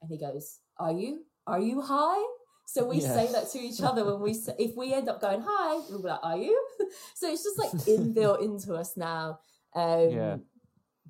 and 0.02 0.10
he 0.10 0.18
goes 0.18 0.60
are 0.78 0.92
you 0.92 1.26
are 1.48 1.60
you 1.60 1.82
high 1.82 2.24
so 2.66 2.86
we 2.86 3.00
say 3.02 3.32
that 3.32 3.50
to 3.52 3.60
each 3.60 3.82
other 3.82 4.04
when 4.06 4.20
we 4.22 4.34
say, 4.34 4.54
if 4.60 4.76
we 4.76 4.94
end 4.94 5.10
up 5.10 5.20
going 5.22 5.42
hi 5.46 5.82
we'll 5.90 6.02
be 6.02 6.08
like 6.10 6.20
are 6.24 6.38
you? 6.38 6.66
So 7.16 7.30
it's 7.32 7.44
just 7.44 7.58
like 7.58 7.72
inbuilt 7.88 8.42
into 8.42 8.74
us 8.76 8.96
now. 8.96 9.40
Um 9.76 10.12
Yeah. 10.12 10.38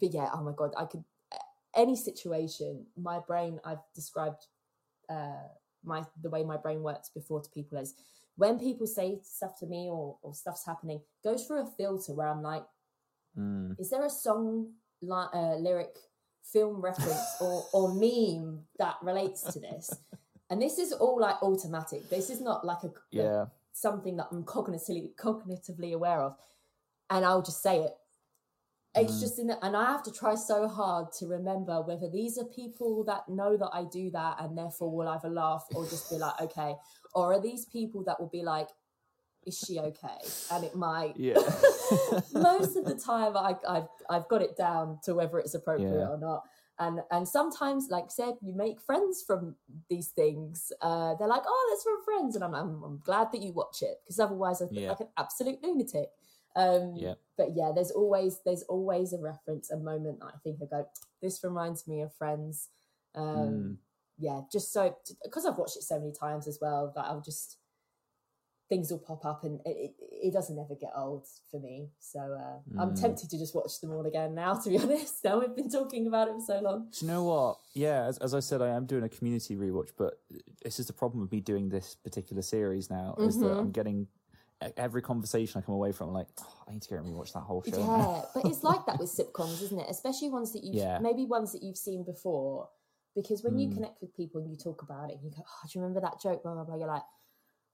but 0.01 0.13
yeah 0.13 0.29
oh 0.33 0.43
my 0.43 0.53
god 0.55 0.73
i 0.77 0.85
could 0.85 1.03
any 1.75 1.95
situation 1.95 2.85
my 2.97 3.19
brain 3.27 3.59
i've 3.65 3.83
described 3.93 4.47
uh 5.09 5.45
my 5.83 6.03
the 6.23 6.29
way 6.29 6.43
my 6.43 6.57
brain 6.57 6.81
works 6.81 7.09
before 7.13 7.41
to 7.41 7.49
people 7.51 7.77
is 7.77 7.93
when 8.38 8.57
people 8.59 8.88
say 8.88 9.19
stuff 9.23 9.57
to 9.59 9.65
me 9.65 9.89
or, 9.91 10.17
or 10.21 10.33
stuff's 10.33 10.65
happening 10.65 11.01
goes 11.23 11.45
through 11.45 11.61
a 11.63 11.65
filter 11.77 12.13
where 12.13 12.29
i'm 12.29 12.41
like 12.41 12.63
Mm. 13.38 13.79
is 13.79 13.91
there 13.91 14.03
a 14.03 14.09
song 14.09 14.71
li- 15.01 15.31
uh, 15.33 15.55
lyric 15.57 15.95
film 16.51 16.81
reference 16.81 17.35
or, 17.39 17.63
or 17.71 17.93
meme 17.93 18.63
that 18.79 18.95
relates 19.03 19.43
to 19.53 19.59
this 19.59 19.93
and 20.49 20.59
this 20.59 20.79
is 20.79 20.91
all 20.91 21.19
like 21.21 21.35
automatic 21.43 22.09
this 22.09 22.31
is 22.31 22.41
not 22.41 22.65
like 22.65 22.81
a 22.83 22.91
Yeah. 23.11 23.45
something 23.73 24.17
that 24.17 24.29
i'm 24.31 24.43
cognitively 24.43 25.13
cognitively 25.15 25.93
aware 25.93 26.21
of 26.21 26.35
and 27.11 27.23
i'll 27.25 27.43
just 27.43 27.61
say 27.61 27.77
it 27.83 27.93
it's 28.97 29.17
Mm. 29.17 29.21
just 29.21 29.39
in 29.39 29.47
the, 29.47 29.65
and 29.65 29.75
i 29.77 29.85
have 29.85 30.03
to 30.03 30.11
try 30.11 30.35
so 30.35 30.67
hard 30.67 31.11
to 31.13 31.27
remember 31.27 31.81
whether 31.81 32.09
these 32.09 32.37
are 32.37 32.45
people 32.45 33.03
that 33.05 33.27
know 33.29 33.55
that 33.57 33.69
i 33.73 33.83
do 33.83 34.09
that 34.11 34.37
and 34.41 34.57
therefore 34.57 34.91
will 34.95 35.07
either 35.07 35.29
laugh 35.29 35.65
or 35.75 35.85
just 35.85 36.09
be 36.09 36.17
like 36.17 36.33
okay 36.41 36.75
or 37.13 37.33
are 37.33 37.41
these 37.41 37.65
people 37.65 38.03
that 38.03 38.19
will 38.19 38.29
be 38.29 38.43
like 38.43 38.69
is 39.45 39.57
she 39.57 39.79
okay 39.79 40.19
and 40.51 40.63
it 40.63 40.75
might 40.75 41.13
Yeah. 41.15 41.35
most 42.33 42.75
of 42.75 42.85
the 42.85 42.95
time 43.11 43.37
I, 43.37 43.55
I've, 43.67 43.87
I've 44.09 44.27
got 44.27 44.41
it 44.41 44.57
down 44.57 44.99
to 45.03 45.15
whether 45.15 45.39
it's 45.39 45.53
appropriate 45.53 45.89
Yeah. 45.91 46.09
or 46.09 46.17
not 46.17 46.43
and 46.79 46.99
and 47.11 47.27
sometimes 47.27 47.87
like 47.89 48.05
I 48.05 48.09
said 48.09 48.33
you 48.41 48.53
make 48.53 48.81
friends 48.81 49.23
from 49.25 49.55
these 49.89 50.09
things 50.09 50.71
uh 50.81 51.15
they're 51.15 51.27
like 51.27 51.43
oh 51.45 51.67
that's 51.71 51.83
from 51.83 52.03
friends 52.03 52.35
and 52.35 52.43
i'm, 52.43 52.53
I'm, 52.53 52.83
I'm 52.83 52.99
glad 53.03 53.31
that 53.31 53.41
you 53.41 53.51
watch 53.53 53.81
it 53.81 53.97
because 54.03 54.19
otherwise 54.19 54.61
i 54.61 54.67
feel 54.67 54.83
Yeah. 54.83 54.89
like 54.89 54.99
an 54.99 55.07
absolute 55.17 55.63
lunatic 55.63 56.09
um 56.57 56.93
Yeah. 56.97 57.13
but 57.37 57.49
yeah 57.55 57.71
there's 57.73 57.91
always 57.91 58.39
there's 58.45 58.63
always 58.63 59.13
a 59.13 59.19
reference 59.19 59.71
a 59.71 59.77
moment 59.77 60.19
that 60.19 60.25
i 60.35 60.37
think 60.43 60.57
i 60.61 60.65
go 60.65 60.85
this 61.21 61.43
reminds 61.43 61.87
me 61.87 62.01
of 62.01 62.13
friends 62.15 62.69
um 63.15 63.33
Mm. 63.33 63.77
yeah 64.17 64.41
just 64.51 64.73
so 64.73 64.95
because 65.23 65.45
i've 65.45 65.57
watched 65.57 65.77
it 65.77 65.83
so 65.83 65.99
many 65.99 66.11
times 66.11 66.47
as 66.47 66.57
well 66.61 66.91
that 66.95 67.05
i'll 67.05 67.21
just 67.21 67.57
things 68.69 68.91
will 68.91 68.99
pop 68.99 69.23
up 69.23 69.45
and 69.45 69.61
it, 69.65 69.77
it, 69.77 69.91
it 70.27 70.33
doesn't 70.33 70.59
ever 70.59 70.75
get 70.75 70.91
old 70.93 71.25
for 71.49 71.59
me 71.59 71.89
so 71.99 72.19
uh, 72.19 72.57
i'm 72.81 72.91
Mm. 72.91 72.99
tempted 72.99 73.29
to 73.29 73.37
just 73.37 73.55
watch 73.55 73.79
them 73.79 73.91
all 73.93 74.05
again 74.05 74.35
now 74.35 74.55
to 74.55 74.69
be 74.69 74.77
honest 74.83 75.23
now 75.23 75.39
we've 75.39 75.55
been 75.55 75.69
talking 75.69 76.05
about 76.07 76.27
it 76.27 76.33
for 76.33 76.41
so 76.41 76.59
long 76.59 76.89
Do 76.91 77.05
you 77.05 77.11
know 77.11 77.23
what? 77.23 77.59
Yeah, 77.73 78.05
as, 78.05 78.17
as 78.17 78.33
I 78.33 78.39
said, 78.39 78.61
I 78.61 78.69
am 78.69 78.85
doing 78.87 79.03
a 79.03 79.09
community 79.09 79.55
rewatch, 79.55 79.91
but 79.97 80.19
this 80.63 80.79
is 80.79 80.87
the 80.87 80.93
problem 80.93 81.21
with 81.21 81.31
me 81.31 81.39
doing 81.39 81.69
this 81.69 81.95
particular 81.95 82.41
series 82.41 82.89
now 82.89 83.15
is 83.19 83.37
that 83.37 83.53
Mhm. 83.53 83.61
I'm 83.61 83.71
getting 83.71 84.07
every 84.77 85.01
conversation 85.01 85.59
I 85.61 85.65
come 85.65 85.75
away 85.75 85.91
from, 85.91 86.09
I'm 86.09 86.13
like, 86.13 86.27
oh, 86.39 86.63
I 86.67 86.71
need 86.71 86.81
to 86.83 86.89
go 86.89 86.95
and 86.97 87.05
rewatch 87.05 87.33
that 87.33 87.41
whole 87.41 87.63
show. 87.63 87.77
yeah 87.77 88.21
but 88.33 88.45
it's 88.45 88.63
like 88.63 88.85
that 88.85 88.99
with 88.99 89.09
sitcoms 89.09 89.61
isn't 89.61 89.79
it 89.79 89.87
especially 89.89 90.29
ones 90.29 90.53
that 90.53 90.63
you've 90.63 90.75
Yeah. 90.75 90.99
maybe 90.99 91.25
ones 91.25 91.51
that 91.53 91.61
you've 91.63 91.77
seen 91.77 92.03
before 92.03 92.69
because 93.15 93.43
when 93.43 93.57
you 93.57 93.67
Mm. 93.69 93.73
connect 93.73 94.01
with 94.01 94.15
people 94.15 94.41
and 94.41 94.49
you 94.49 94.57
talk 94.57 94.81
about 94.81 95.09
it 95.09 95.15
and 95.15 95.23
you 95.23 95.31
go 95.31 95.43
oh 95.45 95.67
do 95.67 95.77
you 95.77 95.81
remember 95.81 96.01
that 96.01 96.19
joke 96.21 96.43
blah 96.43 96.53
blah 96.53 96.63
blah 96.63 96.75
you're 96.75 96.87
like 96.87 97.03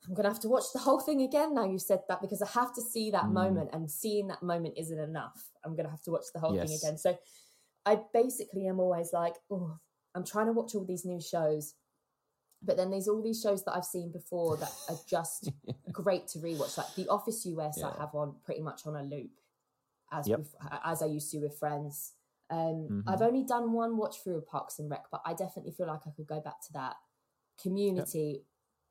I'm 0.07 0.13
gonna 0.15 0.27
have 0.29 0.41
to 0.41 0.49
watch 0.49 0.65
the 0.73 0.79
whole 0.79 0.99
thing 0.99 1.21
again 1.21 1.53
now 1.53 1.63
you 1.65 1.79
said 1.79 2.01
that 2.09 2.21
because 2.21 2.41
I 2.41 2.47
have 2.47 2.73
to 2.75 2.81
see 2.81 3.11
that 3.11 3.25
Mm. 3.25 3.33
moment 3.33 3.69
and 3.71 3.89
seeing 3.89 4.27
that 4.27 4.43
moment 4.43 4.73
isn't 4.77 4.99
enough. 4.99 5.49
I'm 5.63 5.75
gonna 5.77 5.89
have 5.89 6.03
to 6.03 6.11
watch 6.11 6.25
the 6.33 6.41
whole 6.41 6.53
thing 6.67 6.77
again. 6.83 6.97
So 6.97 7.17
I 7.85 8.01
basically 8.13 8.67
am 8.67 8.81
always 8.81 9.13
like, 9.13 9.35
oh, 9.49 9.77
I'm 10.13 10.25
trying 10.25 10.47
to 10.47 10.51
watch 10.53 10.75
all 10.75 10.83
these 10.85 11.05
new 11.05 11.21
shows, 11.21 11.73
but 12.63 12.77
then 12.77 12.89
there's 12.89 13.07
all 13.07 13.21
these 13.21 13.41
shows 13.41 13.63
that 13.65 13.75
I've 13.75 13.85
seen 13.85 14.11
before 14.11 14.57
that 14.57 14.71
are 14.89 14.97
just 15.07 15.51
great 15.91 16.27
to 16.29 16.39
rewatch. 16.39 16.77
Like 16.77 16.93
The 16.95 17.07
Office 17.09 17.45
US, 17.45 17.81
I 17.83 17.91
have 17.99 18.15
on 18.15 18.35
pretty 18.43 18.61
much 18.61 18.85
on 18.87 18.95
a 18.95 19.03
loop, 19.03 19.31
as 20.11 20.27
Yep. 20.27 20.45
as 20.83 21.01
I 21.01 21.05
used 21.07 21.31
to 21.31 21.39
with 21.39 21.57
Friends. 21.57 22.13
Um, 22.49 22.87
Mhm. 22.89 23.03
I've 23.07 23.21
only 23.21 23.43
done 23.43 23.71
one 23.73 23.97
watch 23.97 24.19
through 24.21 24.37
of 24.37 24.47
Parks 24.47 24.79
and 24.79 24.89
Rec, 24.89 25.05
but 25.11 25.21
I 25.25 25.33
definitely 25.33 25.71
feel 25.71 25.87
like 25.87 26.05
I 26.05 26.11
could 26.11 26.27
go 26.27 26.39
back 26.39 26.61
to 26.67 26.73
that. 26.73 26.97
Community, 27.61 28.45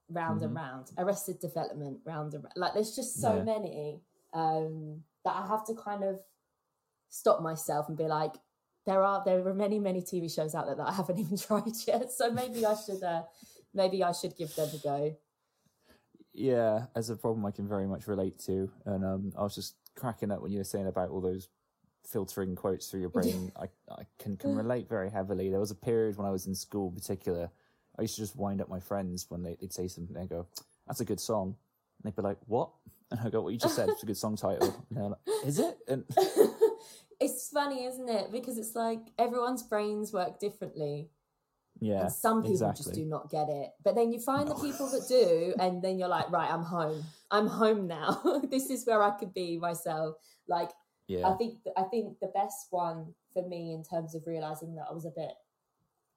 round 0.08 0.42
and 0.42 0.54
round. 0.54 0.90
Arrested 0.98 1.38
Development, 1.40 2.00
round 2.04 2.34
and 2.34 2.44
round. 2.44 2.54
Like 2.56 2.74
there's 2.74 2.94
just 2.94 3.20
so 3.20 3.36
Yeah. 3.36 3.42
many 3.44 4.02
um, 4.34 5.04
that 5.24 5.36
I 5.36 5.46
have 5.46 5.64
to 5.66 5.74
kind 5.74 6.02
of 6.04 6.20
stop 7.08 7.42
myself 7.42 7.88
and 7.88 7.96
be 7.98 8.06
like, 8.08 8.34
there 8.86 9.02
are 9.04 9.22
there 9.24 9.46
are 9.46 9.54
many 9.54 9.78
many 9.78 10.00
TV 10.00 10.28
shows 10.28 10.54
out 10.54 10.66
there 10.66 10.74
that 10.74 10.88
I 10.88 10.92
haven't 10.92 11.18
even 11.24 11.36
tried 11.36 11.72
yet. 11.86 12.10
So 12.10 12.30
maybe 12.32 12.64
I 12.64 12.74
should 12.74 13.02
uh, 13.02 13.22
maybe 13.74 14.02
I 14.02 14.12
should 14.12 14.36
give 14.36 14.54
them 14.54 14.68
a 14.74 14.78
go. 14.78 15.16
Yeah, 16.32 16.86
as 16.94 17.10
a 17.10 17.16
problem 17.16 17.44
I 17.44 17.50
can 17.50 17.68
very 17.68 17.86
much 17.86 18.06
relate 18.06 18.38
to. 18.46 18.70
And 18.86 19.04
um, 19.04 19.32
I 19.36 19.42
was 19.42 19.54
just 19.54 19.76
cracking 19.94 20.30
up 20.30 20.40
when 20.40 20.52
you 20.52 20.58
were 20.58 20.64
saying 20.64 20.86
about 20.86 21.10
all 21.10 21.20
those 21.20 21.48
filtering 22.04 22.56
quotes 22.56 22.86
through 22.86 23.00
your 23.00 23.08
brain. 23.10 23.52
I, 23.56 23.66
I 23.90 24.04
can, 24.18 24.36
can 24.36 24.56
relate 24.56 24.88
very 24.88 25.10
heavily. 25.10 25.50
There 25.50 25.60
was 25.60 25.70
a 25.70 25.76
period 25.76 26.16
when 26.16 26.26
I 26.26 26.30
was 26.30 26.46
in 26.46 26.54
school 26.54 26.88
in 26.88 26.94
particular, 26.94 27.50
I 27.98 28.02
used 28.02 28.14
to 28.14 28.22
just 28.22 28.36
wind 28.36 28.60
up 28.62 28.70
my 28.70 28.80
friends 28.80 29.26
when 29.28 29.42
they, 29.42 29.56
they'd 29.60 29.72
say 29.72 29.88
something, 29.88 30.14
they'd 30.14 30.28
go, 30.28 30.46
that's 30.86 31.00
a 31.00 31.04
good 31.04 31.20
song. 31.20 31.56
And 32.02 32.04
they'd 32.04 32.16
be 32.16 32.22
like, 32.22 32.38
what? 32.46 32.70
And 33.10 33.20
I 33.20 33.28
go, 33.28 33.42
what 33.42 33.52
you 33.52 33.58
just 33.58 33.76
said, 33.76 33.90
it's 33.90 34.02
a 34.02 34.06
good 34.06 34.16
song 34.16 34.36
title. 34.36 34.74
And 34.90 34.98
they're 34.98 35.08
like, 35.10 35.46
is 35.46 35.58
it? 35.58 35.76
And 35.86 36.04
It's 37.22 37.50
funny, 37.50 37.84
isn't 37.84 38.08
it? 38.08 38.32
Because 38.32 38.58
it's 38.58 38.74
like 38.74 38.98
everyone's 39.16 39.62
brains 39.62 40.12
work 40.12 40.40
differently. 40.40 41.08
Yeah, 41.82 42.02
and 42.02 42.12
some 42.12 42.42
people 42.42 42.52
exactly. 42.52 42.84
just 42.84 42.94
do 42.94 43.04
not 43.04 43.30
get 43.30 43.48
it. 43.48 43.70
But 43.82 43.96
then 43.96 44.12
you 44.12 44.20
find 44.20 44.48
the 44.48 44.54
people 44.54 44.88
that 44.90 45.08
do, 45.08 45.54
and 45.58 45.82
then 45.82 45.98
you're 45.98 46.08
like, 46.08 46.30
right, 46.30 46.50
I'm 46.50 46.62
home. 46.62 47.04
I'm 47.30 47.46
home 47.46 47.86
now. 47.88 48.40
this 48.50 48.70
is 48.70 48.86
where 48.86 49.02
I 49.02 49.10
could 49.10 49.34
be 49.34 49.58
myself. 49.58 50.16
Like, 50.46 50.70
Yeah, 51.08 51.28
I 51.28 51.34
think 51.34 51.58
I 51.76 51.82
think 51.82 52.20
the 52.20 52.30
best 52.34 52.68
one 52.70 53.14
for 53.34 53.46
me 53.48 53.74
in 53.74 53.82
terms 53.82 54.14
of 54.14 54.22
realizing 54.26 54.74
that 54.76 54.86
I 54.88 54.92
was 54.92 55.06
a 55.06 55.10
bit 55.10 55.32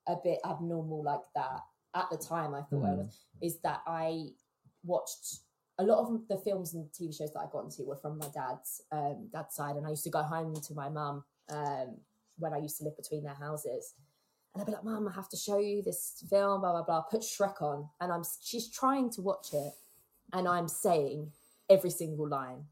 a 0.07 0.15
bit 0.23 0.39
abnormal 0.45 1.03
like 1.03 1.25
that 1.35 1.61
at 1.95 2.09
the 2.11 2.17
time. 2.17 2.53
I 2.53 2.61
thought 2.61 2.85
I 2.85 2.89
Mm. 2.89 2.97
was 2.97 3.25
is 3.41 3.59
that 3.61 3.81
I 3.87 4.29
watched 4.83 5.39
a 5.77 5.83
lot 5.83 5.99
of 5.99 6.27
the 6.27 6.37
films 6.37 6.73
and 6.73 6.89
TV 6.91 7.11
shows 7.11 7.33
that 7.33 7.39
I 7.39 7.47
got 7.51 7.65
into 7.65 7.83
were 7.83 7.97
from 7.97 8.17
my 8.17 8.29
dad's 8.29 8.81
um, 8.91 9.29
dad's 9.33 9.55
side, 9.55 9.75
and 9.75 9.85
I 9.85 9.89
used 9.89 10.03
to 10.05 10.09
go 10.09 10.23
home 10.23 10.53
to 10.55 10.73
my 10.73 10.89
mum 10.89 11.23
um, 11.49 11.97
when 12.37 12.53
I 12.53 12.57
used 12.57 12.77
to 12.77 12.83
live 12.83 12.95
between 12.97 13.23
their 13.23 13.33
houses. 13.33 13.93
And 14.55 14.61
I'd 14.61 14.65
be 14.67 14.71
like, 14.71 14.85
Mum, 14.85 15.05
I 15.07 15.13
have 15.13 15.27
to 15.29 15.37
show 15.37 15.59
you 15.59 15.81
this 15.83 16.23
film, 16.29 16.61
blah, 16.61 16.71
blah, 16.71 16.83
blah. 16.83 17.01
Put 17.01 17.21
Shrek 17.21 17.61
on. 17.61 17.89
And 17.99 18.09
I'm 18.11 18.23
she's 18.41 18.69
trying 18.69 19.09
to 19.11 19.21
watch 19.21 19.53
it. 19.53 19.73
And 20.31 20.47
I'm 20.47 20.69
saying 20.69 21.31
every 21.69 21.89
single 21.89 22.27
line, 22.27 22.63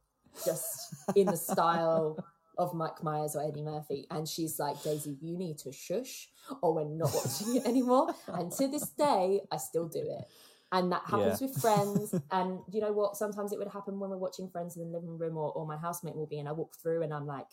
just 0.46 0.96
in 1.16 1.28
the 1.28 1.36
style 1.38 2.18
of 2.58 2.74
Mike 2.74 3.04
Myers 3.04 3.36
or 3.36 3.46
Eddie 3.46 3.62
Murphy. 3.64 4.08
And 4.10 4.26
she's 4.28 4.60
like, 4.60 4.82
Daisy, 4.82 5.18
you 5.22 5.38
need 5.38 5.58
to 5.60 5.74
shush 5.74 6.30
or 6.62 6.74
we're 6.74 6.86
not 6.86 7.14
watching 7.14 7.58
it 7.58 7.66
anymore. 7.66 8.16
And 8.30 8.50
to 8.54 8.68
this 8.70 8.90
day, 8.90 9.42
I 9.52 9.58
still 9.58 9.88
do 9.90 10.00
it. 10.00 10.26
And 10.72 10.92
that 10.94 11.04
happens 11.06 11.42
Yeah. 11.42 11.48
with 11.48 11.62
friends. 11.62 12.16
And 12.32 12.60
you 12.72 12.80
know 12.80 12.94
what? 12.94 13.18
Sometimes 13.18 13.52
it 13.52 13.60
would 13.60 13.68
happen 13.68 14.00
when 14.00 14.10
we're 14.10 14.18
watching 14.18 14.48
friends 14.50 14.78
in 14.78 14.84
the 14.84 14.98
living 14.98 15.18
room 15.18 15.36
or, 15.38 15.52
or 15.52 15.68
my 15.68 15.78
housemate 15.78 16.16
will 16.16 16.28
be 16.28 16.40
and 16.40 16.48
I 16.48 16.54
walk 16.54 16.76
through 16.82 17.04
and 17.04 17.14
I'm 17.14 17.28
like, 17.28 17.48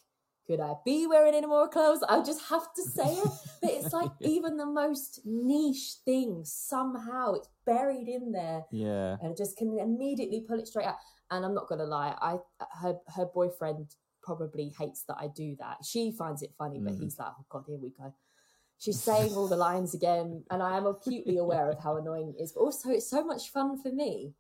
could 0.47 0.61
I 0.61 0.75
be 0.85 1.07
wearing 1.07 1.35
any 1.35 1.47
more 1.47 1.69
clothes? 1.69 2.03
I 2.09 2.23
just 2.23 2.43
have 2.49 2.73
to 2.75 2.83
say 2.83 3.13
it. 3.13 3.29
But 3.63 3.71
it's 3.73 3.93
like 3.93 4.11
even 4.25 4.57
the 4.57 4.67
most 4.67 5.21
niche 5.25 5.97
thing, 6.05 6.43
somehow 6.45 7.35
it's 7.35 7.49
buried 7.67 8.09
in 8.09 8.33
there 8.33 8.65
yeah, 8.73 9.17
and 9.21 9.37
just 9.37 9.57
can 9.57 9.79
immediately 9.79 10.45
pull 10.47 10.59
it 10.59 10.67
straight 10.67 10.87
out. 10.87 10.97
And 11.31 11.45
I'm 11.45 11.55
not 11.55 11.69
gonna 11.69 11.85
lie, 11.85 12.15
I 12.21 12.39
her 12.83 12.97
her 13.15 13.27
boyfriend 13.27 13.95
probably 14.23 14.73
hates 14.79 15.05
that 15.09 15.17
I 15.19 15.29
do 15.29 15.57
that. 15.61 15.79
She 15.85 16.13
finds 16.13 16.43
it 16.43 16.55
funny, 16.59 16.81
but 16.83 16.95
Mhm. 16.95 17.03
he's 17.03 17.19
like, 17.19 17.33
oh 17.39 17.45
god, 17.49 17.65
here 17.67 17.79
we 17.79 17.91
go. 17.91 18.13
She's 18.79 19.03
saying 19.03 19.35
all 19.35 19.47
the 19.49 19.57
lines 19.57 19.95
again, 19.95 20.45
and 20.51 20.63
I 20.63 20.77
am 20.79 20.87
acutely 20.87 21.37
aware 21.37 21.71
of 21.71 21.79
how 21.83 21.97
annoying 21.97 22.35
it 22.37 22.43
is. 22.43 22.53
But 22.53 22.61
also, 22.61 22.91
it's 22.91 23.09
so 23.11 23.23
much 23.23 23.51
fun 23.51 23.77
for 23.77 23.93
me 23.93 24.35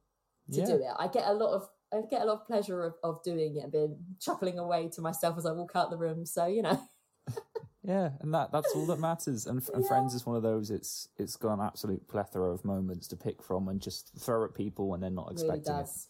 to 0.53 0.61
yeah. 0.61 0.66
do 0.66 0.74
it. 0.76 0.94
I 0.98 1.09
get 1.09 1.28
a 1.28 1.34
lot 1.34 1.55
of 1.55 1.68
I 1.93 2.01
get 2.11 2.22
a 2.22 2.24
lot 2.24 2.41
of 2.41 2.47
pleasure 2.47 2.84
of, 2.84 2.95
of 3.03 3.22
doing 3.22 3.57
it 3.57 3.64
and 3.64 3.72
being 3.72 3.97
chuckling 4.20 4.59
away 4.59 4.88
to 4.95 5.01
myself 5.01 5.36
as 5.38 5.47
I 5.47 5.53
walk 5.53 5.72
out 5.74 5.91
the 5.91 5.97
room. 5.97 6.24
So 6.26 6.47
you 6.47 6.62
know, 6.62 6.80
Yeah, 7.82 8.11
and 8.20 8.32
that 8.34 8.53
that's 8.53 8.70
all 8.74 8.86
that 8.86 9.01
matters. 9.01 9.47
And, 9.47 9.61
and 9.74 9.82
Yeah. 9.82 9.88
Friends 9.88 10.14
is 10.14 10.26
one 10.26 10.36
of 10.36 10.43
those. 10.43 10.70
It's 10.70 11.09
it's 11.16 11.36
got 11.36 11.55
an 11.55 11.61
absolute 11.64 12.07
plethora 12.09 12.53
of 12.53 12.64
moments 12.64 13.09
to 13.09 13.16
pick 13.16 13.43
from 13.43 13.68
and 13.68 13.80
just 13.80 14.12
throw 14.18 14.45
at 14.45 14.55
people 14.55 14.88
when 14.88 15.01
they're 15.01 15.11
not 15.11 15.30
really 15.30 15.59
expecting 15.59 15.74
it. 15.74 15.78
does. 15.78 16.09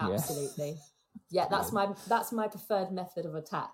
Yeah. 0.00 0.08
Absolutely. 0.10 0.76
Yeah, 1.30 1.46
that's 1.50 1.72
my 1.72 1.88
that's 2.08 2.32
my 2.32 2.48
preferred 2.48 2.90
method 2.90 3.24
of 3.24 3.34
attack. 3.36 3.70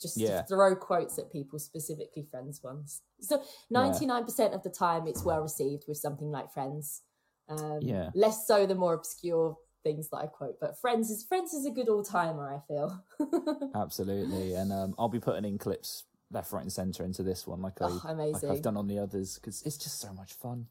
Just 0.00 0.16
Yeah. 0.18 0.42
to 0.42 0.46
throw 0.46 0.76
quotes 0.76 1.18
at 1.18 1.32
people, 1.32 1.58
specifically 1.58 2.22
friends 2.30 2.62
ones. 2.62 3.02
So 3.20 3.42
ninety 3.70 4.06
nine 4.06 4.24
percent 4.24 4.54
of 4.54 4.62
the 4.62 4.70
time, 4.70 5.06
it's 5.08 5.24
well 5.24 5.42
received 5.42 5.84
with 5.88 5.98
something 5.98 6.30
like 6.30 6.52
Friends. 6.52 7.02
Um, 7.48 7.80
Yeah. 7.82 8.10
Less 8.14 8.46
so 8.46 8.66
the 8.66 8.74
more 8.74 8.94
obscure 8.94 9.56
things 9.86 10.08
that 10.08 10.16
I 10.16 10.26
quote, 10.26 10.56
but 10.60 10.76
Friends 10.80 11.10
is 11.10 11.22
Friends 11.22 11.54
is 11.54 11.64
a 11.64 11.70
good 11.70 11.88
all 11.88 12.02
timer. 12.02 12.52
I 12.52 12.60
feel. 12.66 13.70
Absolutely, 13.74 14.54
and 14.54 14.72
um, 14.72 14.94
I'll 14.98 15.08
be 15.08 15.20
putting 15.20 15.44
in 15.44 15.58
clips 15.58 16.04
left, 16.32 16.52
right, 16.52 16.62
and 16.62 16.72
centre 16.72 17.04
into 17.04 17.22
this 17.22 17.46
one, 17.46 17.62
like 17.62 17.80
I 17.80 17.84
Oh, 17.86 18.00
like 18.04 18.12
amazing. 18.12 18.50
I've 18.50 18.62
done 18.62 18.76
on 18.76 18.88
the 18.88 18.98
others, 18.98 19.36
because 19.36 19.62
it's 19.62 19.76
just 19.78 20.00
so 20.00 20.12
much 20.12 20.32
fun. 20.32 20.66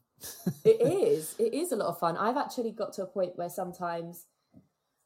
it 0.64 0.80
is. 0.82 1.34
It 1.38 1.54
is 1.54 1.72
a 1.72 1.76
lot 1.76 1.88
of 1.88 1.98
fun. 1.98 2.16
I've 2.18 2.36
actually 2.36 2.72
got 2.72 2.92
to 2.94 3.02
a 3.04 3.06
point 3.06 3.32
where 3.36 3.48
sometimes 3.48 4.26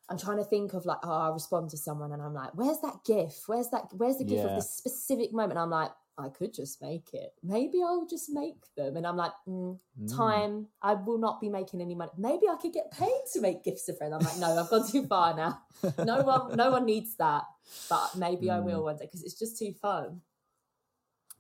I'm 0.09 0.19
trying 0.19 0.39
to 0.39 0.45
think 0.45 0.75
of 0.75 0.85
like, 0.87 0.99
oh, 1.05 1.11
I'll 1.13 1.33
respond 1.33 1.71
to 1.71 1.77
someone 1.77 2.11
and 2.11 2.21
I'm 2.21 2.35
like, 2.35 2.51
where's 2.55 2.81
that 2.81 3.05
gif? 3.07 3.45
Where's 3.47 3.69
that 3.71 3.85
where's 3.93 4.17
the 4.19 4.25
gif 4.25 4.45
of 4.45 4.57
this 4.57 4.71
specific 4.71 5.33
moment? 5.33 5.59
I'm 5.59 5.71
like, 5.71 5.93
I 6.21 6.29
could 6.29 6.53
just 6.55 6.81
make 6.83 7.13
it. 7.15 7.33
Maybe 7.43 7.83
I'll 7.83 8.07
just 8.07 8.31
make 8.31 8.63
them. 8.77 8.97
And 8.97 9.07
I'm 9.07 9.17
like, 9.17 9.33
mm, 9.49 9.79
time. 10.09 10.69
I 10.83 10.95
will 10.95 11.19
not 11.19 11.41
be 11.41 11.49
making 11.49 11.81
any 11.81 11.95
money. 11.95 12.13
Maybe 12.19 12.47
I 12.49 12.57
could 12.57 12.73
get 12.73 12.91
paid 12.93 13.23
to 13.33 13.41
make 13.41 13.65
gifts 13.65 13.89
of 13.89 13.99
friends. 13.99 14.15
I'm 14.15 14.21
like, 14.21 14.39
no, 14.39 14.59
I've 14.59 14.71
gone 14.71 14.89
too 14.89 15.07
far 15.07 15.35
now. 15.35 15.61
No 16.05 16.23
one, 16.23 16.57
no 16.57 16.71
one 16.71 16.85
needs 16.85 17.17
that. 17.17 17.45
But 17.89 18.17
maybe 18.17 18.51
I 18.51 18.59
Mm. 18.59 18.65
will 18.65 18.85
one 18.85 18.97
day 18.97 19.07
because 19.07 19.23
it's 19.23 19.39
just 19.39 19.59
too 19.59 19.73
fun. 19.81 20.21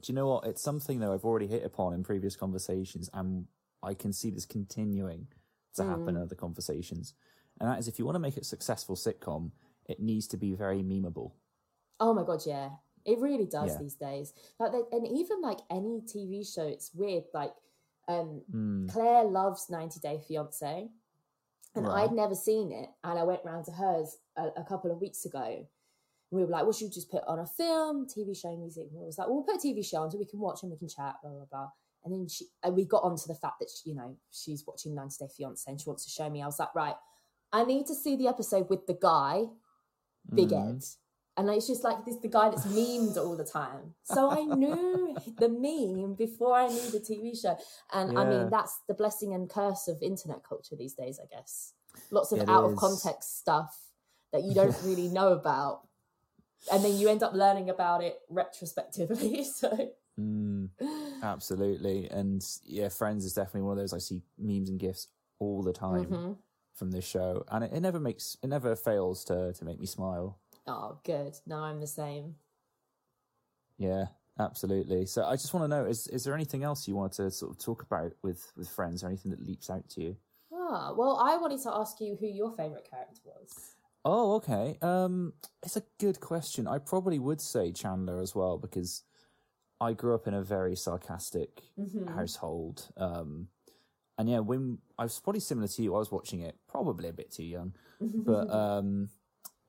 Do 0.02 0.10
you 0.10 0.14
know 0.14 0.28
what? 0.28 0.46
It's 0.46 0.62
something 0.62 0.98
though 0.98 1.12
I've 1.12 1.24
already 1.26 1.46
hit 1.46 1.64
upon 1.64 1.92
in 1.92 2.02
previous 2.02 2.36
conversations, 2.36 3.10
and 3.12 3.46
I 3.82 3.92
can 3.94 4.12
see 4.12 4.30
this 4.30 4.46
continuing 4.46 5.26
to 5.76 5.84
happen 5.84 6.16
in 6.16 6.22
other 6.22 6.34
conversations. 6.34 7.14
And 7.60 7.68
that 7.68 7.78
is, 7.78 7.86
if 7.86 7.98
you 7.98 8.06
want 8.06 8.14
to 8.16 8.20
make 8.20 8.36
a 8.38 8.44
successful 8.44 8.96
sitcom, 8.96 9.50
it 9.86 10.00
needs 10.00 10.26
to 10.28 10.36
be 10.38 10.54
very 10.54 10.82
memeable. 10.82 11.32
Oh 11.98 12.14
my 12.14 12.24
god, 12.24 12.42
yeah. 12.46 12.70
It 13.04 13.18
really 13.18 13.46
does 13.46 13.72
Yeah. 13.72 13.78
these 13.78 13.94
days. 13.94 14.32
Like 14.58 14.72
they, 14.72 14.82
and 14.96 15.06
even 15.06 15.40
like 15.40 15.58
any 15.70 16.00
TV 16.02 16.44
show, 16.44 16.66
it's 16.66 16.94
weird. 16.94 17.24
Like 17.34 17.54
um 18.08 18.42
Mm, 18.52 18.90
Claire 18.90 19.24
loves 19.24 19.68
90 19.70 20.00
Day 20.00 20.18
Fiance. 20.26 20.90
And 21.76 21.86
Right. 21.86 22.02
I'd 22.04 22.12
never 22.12 22.34
seen 22.34 22.72
it. 22.72 22.90
And 23.04 23.18
I 23.18 23.22
went 23.22 23.44
round 23.44 23.64
to 23.66 23.72
hers 23.72 24.18
a, 24.36 24.48
a 24.56 24.64
couple 24.64 24.90
of 24.90 25.00
weeks 25.00 25.24
ago. 25.24 25.66
We 26.32 26.42
were 26.42 26.48
like, 26.48 26.62
well, 26.64 26.72
should 26.72 26.86
we 26.86 26.90
just 26.90 27.10
put 27.10 27.24
on 27.26 27.38
a 27.40 27.46
film, 27.46 28.06
TV 28.06 28.34
show, 28.36 28.56
music? 28.56 28.88
And 28.90 29.00
we 29.00 29.06
was 29.06 29.18
like, 29.18 29.26
well, 29.28 29.36
we'll 29.36 29.44
put 29.44 29.56
a 29.64 29.66
TV 29.66 29.84
show 29.84 30.02
on 30.02 30.10
so 30.10 30.18
we 30.18 30.24
can 30.26 30.40
watch 30.40 30.62
and 30.62 30.70
we 30.72 30.78
can 30.78 30.88
chat, 30.88 31.16
blah, 31.22 31.30
blah, 31.32 31.44
blah. 31.50 31.70
And 32.04 32.12
then 32.14 32.28
she, 32.28 32.46
and 32.62 32.74
we 32.74 32.84
got 32.84 33.02
onto 33.04 33.26
the 33.28 33.34
fact 33.34 33.58
that, 33.60 33.68
she, 33.70 33.90
you 33.90 33.96
know, 33.96 34.16
she's 34.30 34.64
watching 34.66 34.94
90 34.94 35.16
Day 35.24 35.28
Fiance 35.36 35.64
and 35.70 35.80
she 35.80 35.88
wants 35.88 36.04
to 36.04 36.10
show 36.10 36.28
me. 36.30 36.42
I 36.42 36.46
was 36.46 36.58
like, 36.58 36.74
right, 36.74 36.94
I 37.52 37.64
need 37.64 37.86
to 37.86 37.94
see 37.94 38.16
the 38.16 38.26
episode 38.28 38.68
with 38.70 38.86
the 38.86 38.94
guy, 38.94 39.44
Big 40.34 40.48
Mhm. 40.50 40.76
Ed. 40.76 40.84
And 41.40 41.48
it's 41.48 41.66
just 41.66 41.84
like 41.84 42.04
this 42.04 42.16
the 42.16 42.28
guy 42.28 42.50
that's 42.50 42.66
memed 42.66 43.16
all 43.16 43.34
the 43.34 43.44
time. 43.46 43.94
So 44.04 44.28
I 44.30 44.44
knew 44.60 45.16
the 45.38 45.48
meme 45.48 46.14
before 46.14 46.54
I 46.54 46.68
knew 46.68 46.90
the 46.90 47.00
TV 47.00 47.34
show. 47.40 47.56
And 47.94 48.18
I 48.18 48.24
mean, 48.28 48.50
that's 48.50 48.78
the 48.86 48.92
blessing 48.92 49.32
and 49.32 49.48
curse 49.48 49.88
of 49.88 50.02
internet 50.02 50.44
culture 50.46 50.76
these 50.76 50.92
days, 50.92 51.18
I 51.18 51.34
guess. 51.34 51.72
Lots 52.10 52.32
of 52.32 52.40
It 52.40 52.48
out 52.48 52.64
of 52.64 52.76
context 52.76 53.38
stuff 53.38 53.74
that 54.32 54.44
you 54.44 54.54
don't 54.60 54.76
really 54.84 55.08
know 55.08 55.32
about. 55.32 55.88
And 56.70 56.84
then 56.84 56.98
you 56.98 57.08
end 57.08 57.22
up 57.22 57.32
learning 57.32 57.70
about 57.70 58.04
it 58.04 58.18
retrospectively. 58.28 59.44
So 59.44 59.92
Mm, 60.20 60.68
absolutely. 61.22 62.06
And 62.10 62.44
yeah, 62.66 62.90
Friends 62.90 63.24
is 63.24 63.32
definitely 63.32 63.62
one 63.62 63.78
of 63.78 63.78
those 63.78 63.94
I 63.94 63.98
see 63.98 64.20
memes 64.36 64.68
and 64.68 64.78
gifs 64.78 65.06
all 65.38 65.62
the 65.62 65.72
time 65.72 66.04
Mhm. 66.10 66.36
from 66.74 66.90
this 66.90 67.06
show. 67.06 67.44
And 67.50 67.64
it, 67.64 67.72
it 67.72 67.80
never 67.80 67.98
makes 67.98 68.36
it 68.42 68.48
never 68.48 68.76
fails 68.76 69.24
to 69.26 69.54
to 69.54 69.64
make 69.64 69.80
me 69.80 69.86
smile. 69.86 70.38
Oh, 70.66 70.98
good. 71.04 71.36
Now 71.46 71.64
I'm 71.64 71.80
the 71.80 71.86
same. 71.86 72.36
Yeah, 73.78 74.06
absolutely. 74.38 75.06
So 75.06 75.24
I 75.24 75.32
just 75.32 75.54
want 75.54 75.64
to 75.64 75.68
know, 75.68 75.86
is 75.86 76.06
is 76.08 76.24
there 76.24 76.34
anything 76.34 76.62
else 76.62 76.86
you 76.86 76.94
want 76.94 77.12
to 77.14 77.30
sort 77.30 77.52
of 77.52 77.58
talk 77.58 77.82
about 77.82 78.12
with 78.22 78.52
with 78.56 78.68
Friends 78.68 79.02
or 79.02 79.08
anything 79.08 79.30
that 79.30 79.44
leaps 79.44 79.70
out 79.70 79.88
to 79.90 80.02
you? 80.02 80.16
Ah, 80.52 80.92
well, 80.96 81.16
I 81.16 81.36
wanted 81.36 81.62
to 81.62 81.72
ask 81.72 82.00
you 82.00 82.16
who 82.18 82.26
your 82.26 82.52
favourite 82.52 82.88
character 82.88 83.20
was. 83.24 83.74
Oh, 84.04 84.36
okay. 84.36 84.78
Um, 84.80 85.32
it's 85.62 85.76
a 85.76 85.82
good 85.98 86.20
question. 86.20 86.66
I 86.66 86.78
probably 86.78 87.18
would 87.18 87.40
say 87.40 87.72
Chandler 87.72 88.20
as 88.20 88.34
well 88.34 88.56
because 88.56 89.02
I 89.80 89.92
grew 89.92 90.14
up 90.14 90.26
in 90.26 90.34
a 90.34 90.42
very 90.42 90.76
sarcastic 90.76 91.62
household. 92.08 92.88
Um, 92.96 93.48
and 94.18 94.28
yeah, 94.28 94.40
when 94.40 94.78
I 94.98 95.04
was 95.04 95.18
probably 95.18 95.40
similar 95.40 95.68
to 95.68 95.82
you, 95.82 95.94
I 95.94 95.98
was 95.98 96.10
watching 96.12 96.40
it 96.40 96.56
probably 96.68 97.08
a 97.08 97.12
bit 97.12 97.30
too 97.30 97.44
young, 97.44 97.74
but 98.00 98.50
um, 98.50 99.08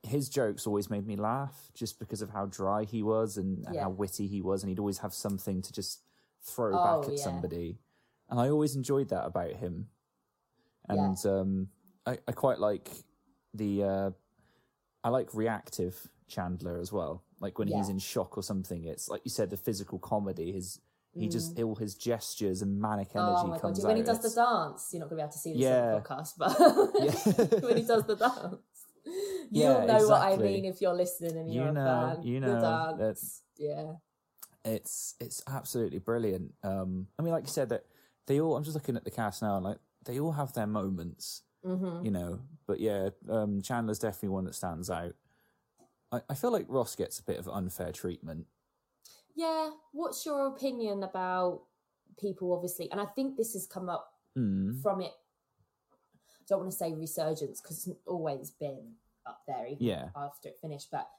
his 0.04 0.30
jokes 0.30 0.66
always 0.66 0.90
made 0.90 1.06
me 1.06 1.16
laugh 1.16 1.70
just 1.74 2.00
because 2.00 2.22
of 2.22 2.30
how 2.32 2.46
dry 2.48 2.84
he 2.84 3.04
was 3.04 3.38
and, 3.38 3.66
and 3.66 3.76
Yeah. 3.76 3.84
how 3.84 3.90
witty 3.92 4.28
he 4.28 4.42
was, 4.42 4.64
and 4.64 4.70
he'd 4.70 4.80
always 4.80 4.98
have 5.00 5.14
something 5.14 5.62
to 5.62 5.72
just 5.72 6.02
throw 6.44 6.72
Oh, 6.78 7.02
back 7.02 7.10
at 7.12 7.18
yeah. 7.18 7.24
somebody, 7.24 7.78
and 8.30 8.40
I 8.40 8.50
always 8.50 8.76
enjoyed 8.76 9.10
that 9.10 9.26
about 9.26 9.52
him. 9.54 9.88
and 10.90 11.18
um, 11.26 11.68
I, 12.06 12.18
I 12.28 12.32
quite 12.32 12.60
like 12.60 12.90
the 13.54 13.84
uh, 13.84 14.12
I 15.04 15.10
like 15.10 15.34
reactive 15.34 15.96
Chandler 16.28 16.80
as 16.80 16.92
well. 16.92 17.24
Like 17.40 17.60
when 17.60 17.68
he's 17.68 17.90
in 17.90 18.00
shock 18.00 18.38
or 18.38 18.44
something, 18.44 18.86
it's 18.86 19.08
like 19.10 19.22
you 19.24 19.32
said, 19.32 19.50
the 19.50 19.58
physical 19.58 20.00
comedy. 20.00 20.52
His 20.52 20.80
he 21.14 21.28
just 21.28 21.56
Mm. 21.56 21.66
all 21.68 21.76
his 21.76 21.96
gestures 21.96 22.62
and 22.62 22.80
manic 22.80 23.10
Oh 23.16 23.20
energy 23.20 23.42
comes 23.42 23.52
god! 23.52 23.62
comes 23.62 23.86
When 23.86 23.96
he 23.98 24.02
out. 24.02 24.06
does 24.08 24.22
the 24.22 24.42
dance, 24.42 24.90
you're 24.94 25.02
not 25.02 25.10
gonna 25.10 25.20
be 25.20 25.24
able 25.24 25.32
to 25.34 25.38
see 25.38 25.52
this 25.54 25.62
Yeah. 25.62 25.96
on 25.96 26.04
the 26.04 26.10
podcast, 26.10 26.34
but 26.38 27.64
when 27.64 27.78
he 27.78 27.84
does 27.84 28.04
the 28.06 28.16
dance, 28.16 28.71
Yeah, 29.54 29.80
you'll 29.80 29.88
know 29.88 30.08
what 30.08 30.22
I 30.22 30.38
mean 30.38 30.64
if 30.66 30.80
you're 30.82 30.94
listening 30.94 31.38
and 31.38 31.54
You 31.54 31.64
you're 31.64 31.72
know, 31.74 31.82
a 31.82 32.16
fan. 32.16 32.24
you 32.24 32.40
the 32.40 32.48
know, 32.48 32.96
dance, 32.98 33.42
yeah. 33.58 33.94
it's 34.64 35.16
it's 35.20 35.44
absolutely 35.48 36.00
brilliant. 36.00 36.54
Um, 36.64 37.08
I 37.20 37.22
mean, 37.22 37.34
like 37.34 37.44
you 37.44 37.50
said, 37.50 37.70
that 37.70 37.86
they 38.28 38.40
all. 38.40 38.56
I'm 38.56 38.64
just 38.64 38.76
looking 38.76 38.96
at 38.96 39.04
the 39.04 39.12
cast 39.12 39.42
now, 39.42 39.56
and 39.58 39.66
like 39.66 39.78
they 40.06 40.20
all 40.20 40.32
have 40.32 40.54
their 40.54 40.68
moments, 40.68 41.42
hmm 41.66 42.02
you 42.06 42.12
know. 42.12 42.40
But 42.66 42.80
yeah, 42.80 43.10
um, 43.30 43.62
Chandler's 43.62 44.00
definitely 44.00 44.30
one 44.30 44.46
that 44.46 44.56
stands 44.56 44.90
out. 44.90 45.16
I, 46.14 46.22
I 46.30 46.34
feel 46.34 46.52
like 46.52 46.66
Ross 46.70 46.96
gets 46.96 47.20
a 47.20 47.24
bit 47.24 47.38
of 47.40 47.50
unfair 47.50 47.92
treatment. 47.92 48.46
Yeah. 49.36 49.72
What's 49.92 50.26
your 50.26 50.48
opinion 50.48 51.04
about 51.04 51.64
people? 52.18 52.54
Obviously, 52.54 52.90
and 52.92 53.02
I 53.02 53.06
think 53.06 53.36
this 53.36 53.54
has 53.54 53.68
come 53.68 53.90
up 53.90 54.08
Mm. 54.38 54.82
from 54.82 55.02
it. 55.02 55.12
I 56.42 56.44
don't 56.50 56.60
want 56.62 56.72
to 56.72 56.78
say 56.78 56.94
resurgence 56.94 57.62
because 57.62 57.88
it's 57.88 58.00
always 58.08 58.52
been 58.52 58.94
up 59.26 59.42
there, 59.48 59.68
even 59.68 59.86
Yeah. 59.86 60.10
after 60.16 60.50
it 60.50 60.60
finished. 60.60 60.90
But 60.92 61.10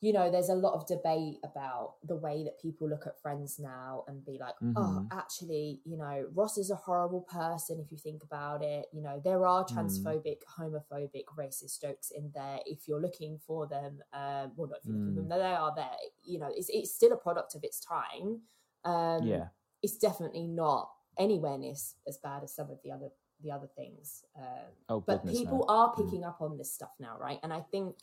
you 0.00 0.12
know, 0.12 0.30
there's 0.30 0.50
a 0.50 0.54
lot 0.54 0.74
of 0.74 0.86
debate 0.86 1.38
about 1.44 1.94
the 2.06 2.16
way 2.16 2.44
that 2.44 2.60
people 2.60 2.86
look 2.86 3.06
at 3.06 3.18
Friends 3.22 3.58
now 3.58 4.04
and 4.06 4.22
be 4.22 4.36
like, 4.38 4.54
"Oh, 4.76 4.98
Mhm. 4.98 5.08
actually, 5.10 5.80
you 5.86 5.96
know, 5.96 6.28
Ross 6.34 6.58
is 6.58 6.70
a 6.70 6.76
horrible 6.76 7.22
person 7.22 7.80
if 7.80 7.90
you 7.90 7.96
think 7.96 8.22
about 8.22 8.62
it." 8.62 8.88
You 8.92 9.00
know, 9.00 9.18
there 9.20 9.46
are 9.46 9.64
Mm. 9.64 9.74
transphobic, 9.74 10.42
homophobic, 10.44 11.24
racist 11.38 11.80
jokes 11.80 12.10
in 12.10 12.30
there 12.32 12.60
if 12.66 12.86
you're 12.86 13.00
looking 13.00 13.38
for 13.38 13.66
them. 13.66 14.02
Um, 14.12 14.52
well, 14.56 14.68
not 14.68 14.80
if 14.80 14.86
you're 14.88 14.96
looking 14.98 15.14
for 15.14 15.20
Mm. 15.22 15.28
them, 15.28 15.28
they 15.28 15.54
are 15.54 15.74
there. 15.74 15.96
You 16.22 16.38
know, 16.38 16.48
it's 16.54 16.68
it's 16.68 16.92
still 16.94 17.12
a 17.12 17.16
product 17.16 17.54
of 17.54 17.64
its 17.64 17.80
time. 17.80 18.42
Um, 18.84 19.24
yeah, 19.24 19.48
it's 19.82 19.96
definitely 19.96 20.48
not 20.48 20.92
anywhere 21.16 21.56
near 21.56 21.72
as 22.06 22.18
bad 22.22 22.42
as 22.42 22.54
some 22.54 22.70
of 22.70 22.82
the 22.82 22.90
other 22.92 23.08
the 23.42 23.50
other 23.50 23.66
things. 23.66 24.24
Um, 24.36 24.72
Oh, 24.88 25.00
but 25.00 25.26
people 25.26 25.58
no. 25.58 25.64
are 25.68 25.92
Mm. 25.92 25.96
picking 25.96 26.24
up 26.24 26.40
on 26.40 26.56
this 26.56 26.72
stuff 26.72 26.94
now, 26.98 27.16
right? 27.18 27.40
And 27.42 27.52
I 27.52 27.60
think 27.60 27.96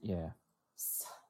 yeah, 0.00 0.30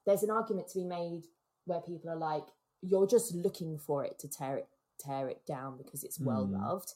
there's 0.07 0.23
an 0.23 0.31
argument 0.31 0.69
to 0.69 0.79
be 0.79 0.85
made 0.85 1.27
where 1.67 1.81
people 1.81 2.11
are 2.11 2.17
like, 2.17 2.47
"You're 2.83 3.07
just 3.07 3.35
looking 3.35 3.79
for 3.79 4.05
it 4.05 4.19
to 4.21 4.29
tear 4.29 4.57
it 4.59 4.69
tear 4.99 5.29
it 5.29 5.45
down 5.45 5.77
because 5.77 6.05
it's 6.05 6.21
well 6.21 6.47
Mm. 6.47 6.53
loved." 6.53 6.95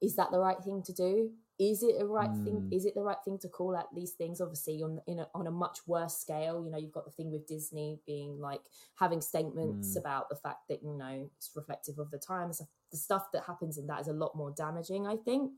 Is 0.00 0.16
that 0.16 0.30
the 0.32 0.38
right 0.40 0.62
thing 0.62 0.82
to 0.82 0.92
do? 0.92 1.32
Is 1.58 1.82
it 1.84 2.00
a 2.00 2.06
right 2.06 2.34
thing? 2.44 2.62
Mm. 2.62 2.72
Is 2.72 2.86
it 2.86 2.94
the 2.94 3.02
right 3.02 3.22
thing 3.24 3.38
to 3.38 3.48
call 3.48 3.76
out 3.76 3.94
these 3.94 4.14
things? 4.14 4.40
Obviously, 4.40 4.82
on 4.82 5.00
in 5.06 5.20
a, 5.20 5.30
on 5.32 5.46
a 5.46 5.50
much 5.50 5.86
worse 5.86 6.16
scale. 6.16 6.64
You 6.64 6.70
know, 6.70 6.78
you've 6.78 6.90
got 6.92 7.04
the 7.04 7.12
thing 7.12 7.30
with 7.30 7.46
Disney 7.46 8.00
being 8.04 8.40
like 8.40 8.62
having 8.96 9.20
statements 9.20 9.94
Mm. 9.94 10.00
about 10.00 10.28
the 10.28 10.34
fact 10.36 10.66
that 10.68 10.82
you 10.82 10.92
know 10.94 11.30
it's 11.36 11.54
reflective 11.54 11.98
of 12.00 12.10
the 12.10 12.18
times. 12.18 12.60
The 12.90 12.96
stuff 12.96 13.30
that 13.32 13.44
happens 13.44 13.78
in 13.78 13.86
that 13.86 14.00
is 14.00 14.08
a 14.08 14.12
lot 14.12 14.34
more 14.34 14.50
damaging, 14.50 15.06
I 15.06 15.16
think, 15.16 15.52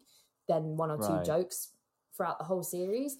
than 0.48 0.76
one 0.76 0.90
or 0.90 0.98
two 0.98 1.24
jokes 1.24 1.70
throughout 2.16 2.38
the 2.38 2.44
whole 2.44 2.62
series. 2.62 3.18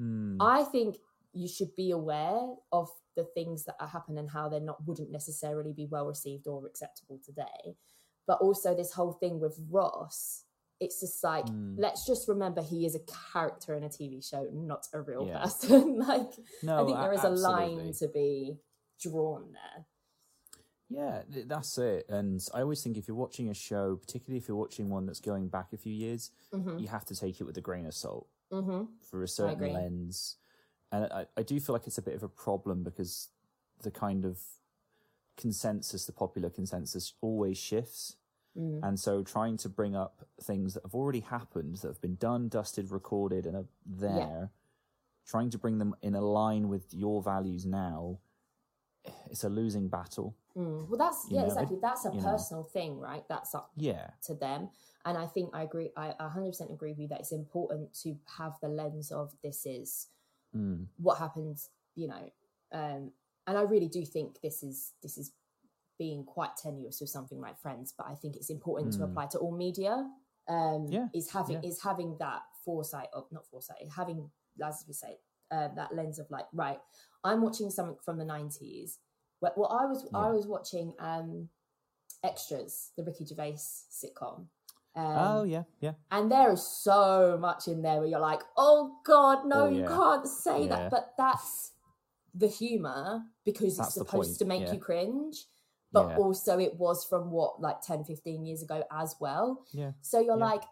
Mm. 0.00 0.36
I 0.40 0.64
think 0.64 0.96
you 1.32 1.48
should 1.48 1.74
be 1.76 1.90
aware 1.90 2.40
of 2.72 2.88
the 3.16 3.24
things 3.34 3.64
that 3.64 3.76
are 3.80 3.88
happening 3.88 4.18
and 4.18 4.30
how 4.30 4.48
they're 4.48 4.60
not 4.60 4.84
wouldn't 4.86 5.10
necessarily 5.10 5.72
be 5.72 5.86
well 5.86 6.06
received 6.06 6.46
or 6.46 6.66
acceptable 6.66 7.20
today. 7.24 7.76
But 8.26 8.40
also 8.40 8.74
this 8.74 8.92
whole 8.92 9.12
thing 9.12 9.40
with 9.40 9.58
Ross, 9.70 10.44
it's 10.80 11.00
just 11.00 11.22
like 11.24 11.46
Mm. 11.46 11.74
let's 11.78 12.06
just 12.06 12.28
remember 12.28 12.62
he 12.62 12.86
is 12.86 12.94
a 12.94 13.00
character 13.32 13.74
in 13.74 13.82
a 13.84 13.88
TV 13.88 14.20
show, 14.20 14.44
not 14.52 14.86
a 14.92 15.00
real 15.00 15.26
Yeah. 15.26 15.42
person. 15.42 15.98
like 16.06 16.30
no, 16.62 16.82
I 16.82 16.86
think 16.86 16.98
there 16.98 17.12
is 17.12 17.24
a 17.24 17.30
line 17.30 17.92
to 17.94 18.08
be 18.08 18.58
drawn 19.00 19.52
there. 19.52 19.86
Yeah, 20.90 21.22
that's 21.28 21.76
it. 21.78 22.06
And 22.08 22.46
I 22.54 22.62
always 22.62 22.82
think 22.82 22.96
if 22.96 23.06
you're 23.08 23.16
watching 23.16 23.50
a 23.50 23.54
show, 23.54 23.96
particularly 23.96 24.38
if 24.38 24.48
you're 24.48 24.56
watching 24.56 24.88
one 24.88 25.06
that's 25.06 25.20
going 25.20 25.48
back 25.48 25.72
a 25.72 25.76
few 25.76 25.92
years, 25.92 26.30
hmm 26.52 26.78
you 26.78 26.88
have 26.88 27.04
to 27.06 27.14
take 27.14 27.40
it 27.40 27.44
with 27.44 27.58
a 27.58 27.60
grain 27.60 27.86
of 27.86 27.94
salt 27.94 28.28
hmm 28.50 28.84
for 29.10 29.22
a 29.22 29.28
certain 29.28 29.72
lens. 29.72 30.36
And 30.90 31.04
I, 31.12 31.26
I 31.36 31.42
do 31.42 31.60
feel 31.60 31.74
like 31.74 31.86
it's 31.86 31.98
a 31.98 32.02
bit 32.02 32.14
of 32.14 32.22
a 32.22 32.28
problem 32.28 32.82
because 32.82 33.28
the 33.82 33.90
kind 33.90 34.24
of 34.24 34.38
consensus, 35.36 36.06
the 36.06 36.12
popular 36.12 36.50
consensus, 36.50 37.12
always 37.20 37.58
shifts. 37.58 38.16
Mm. 38.56 38.80
And 38.82 38.98
so 38.98 39.22
trying 39.22 39.56
to 39.58 39.68
bring 39.68 39.94
up 39.94 40.26
things 40.42 40.74
that 40.74 40.82
have 40.84 40.94
already 40.94 41.20
happened, 41.20 41.76
that 41.76 41.88
have 41.88 42.00
been 42.00 42.16
done, 42.16 42.48
dusted, 42.48 42.90
recorded, 42.90 43.46
and 43.46 43.56
are 43.56 43.68
there, 43.86 44.50
trying 45.26 45.50
to 45.50 45.58
bring 45.58 45.78
them 45.78 45.94
in 46.02 46.14
a 46.14 46.20
line 46.22 46.68
with 46.68 46.94
your 46.94 47.22
values 47.22 47.66
now, 47.66 48.18
it's 49.30 49.44
a 49.44 49.48
losing 49.48 49.88
battle. 49.88 50.34
Mm. 50.56 50.88
Well, 50.88 50.98
that's 50.98 51.26
yeah, 51.30 51.42
know, 51.42 51.46
exactly. 51.48 51.78
That's 51.80 52.04
a 52.06 52.10
you 52.10 52.20
know. 52.20 52.22
personal 52.32 52.64
thing, 52.64 52.98
right? 52.98 53.24
That's 53.28 53.54
up 53.54 53.70
Yeah. 53.76 54.10
to 54.24 54.34
them. 54.34 54.70
And 55.04 55.16
I 55.16 55.26
think 55.26 55.50
I 55.54 55.62
agree. 55.62 55.90
I 55.96 56.14
100% 56.20 56.70
agree 56.72 56.90
with 56.90 56.98
you 56.98 57.08
that 57.08 57.20
it's 57.20 57.32
important 57.32 57.94
to 58.02 58.16
have 58.36 58.58
the 58.60 58.68
lens 58.68 59.10
of 59.12 59.34
this 59.42 59.64
is 59.66 60.08
Mm. 60.56 60.86
what 60.96 61.18
happens, 61.18 61.70
you 61.94 62.08
know. 62.08 62.30
Um, 62.72 63.12
and 63.46 63.56
I 63.58 63.62
really 63.62 63.88
do 63.88 64.04
think 64.04 64.40
this 64.40 64.62
is 64.62 64.94
this 65.02 65.16
is 65.18 65.32
being 65.98 66.24
quite 66.24 66.56
tenuous 66.56 67.00
with 67.00 67.10
something 67.10 67.40
like 67.40 67.58
Friends, 67.58 67.92
but 67.96 68.06
I 68.06 68.14
think 68.14 68.36
it's 68.36 68.50
important 68.50 68.92
to 68.94 69.00
Mm. 69.00 69.10
apply 69.10 69.26
to 69.28 69.38
all 69.38 69.52
media. 69.52 70.10
Um, 70.48 70.86
Yeah, 70.86 71.08
is 71.12 71.30
having 71.30 71.62
yeah. 71.62 71.68
is 71.68 71.82
having 71.82 72.16
that 72.18 72.42
foresight 72.64 73.08
of 73.12 73.30
not 73.30 73.46
foresight, 73.46 73.86
having 73.90 74.30
as 74.64 74.84
we 74.88 74.94
say 74.94 75.18
uh, 75.50 75.68
that 75.76 75.94
lens 75.94 76.18
of 76.18 76.30
like 76.30 76.46
right, 76.52 76.78
I'm 77.24 77.42
watching 77.42 77.70
something 77.70 77.96
from 78.04 78.18
the 78.18 78.24
90s. 78.24 78.96
Well, 79.40 79.52
well 79.56 79.78
I 79.80 79.86
was 79.86 80.08
I 80.14 80.30
was 80.30 80.46
watching 80.46 80.94
um, 80.98 81.48
Extras, 82.24 82.92
the 82.96 83.04
Ricky 83.04 83.24
Gervais 83.24 83.56
sitcom. 83.56 84.46
Um, 84.96 85.16
oh, 85.16 85.42
yeah, 85.44 85.62
yeah. 85.80 85.92
and 86.10 86.30
there 86.32 86.50
is 86.50 86.66
so 86.66 87.38
much 87.40 87.68
in 87.68 87.82
there 87.82 87.98
where 87.98 88.06
you're 88.06 88.18
like, 88.18 88.40
oh 88.56 88.96
God, 89.04 89.46
no, 89.46 89.66
Oh, 89.66 89.68
you 89.68 89.84
can't 89.86 90.26
say 90.26 90.62
Yeah. 90.62 90.68
that. 90.70 90.90
But 90.90 91.14
that's 91.16 91.72
the 92.34 92.48
humor 92.48 93.22
because 93.44 93.76
That's 93.76 93.90
it's 93.90 93.94
supposed 94.06 94.38
to 94.40 94.44
make 94.44 94.62
yeah. 94.62 94.72
you 94.72 94.80
cringe. 94.80 95.44
But 95.92 96.10
Yeah. 96.10 96.16
also, 96.16 96.58
it 96.58 96.76
was 96.76 97.04
from 97.04 97.30
what, 97.30 97.60
like 97.60 97.80
10, 97.80 98.04
15 98.04 98.44
years 98.44 98.62
ago 98.62 98.82
as 98.90 99.14
well. 99.20 99.64
Yeah. 99.72 99.92
So 100.00 100.18
you're 100.18 100.36
Yeah. 100.36 100.44
like, 100.44 100.64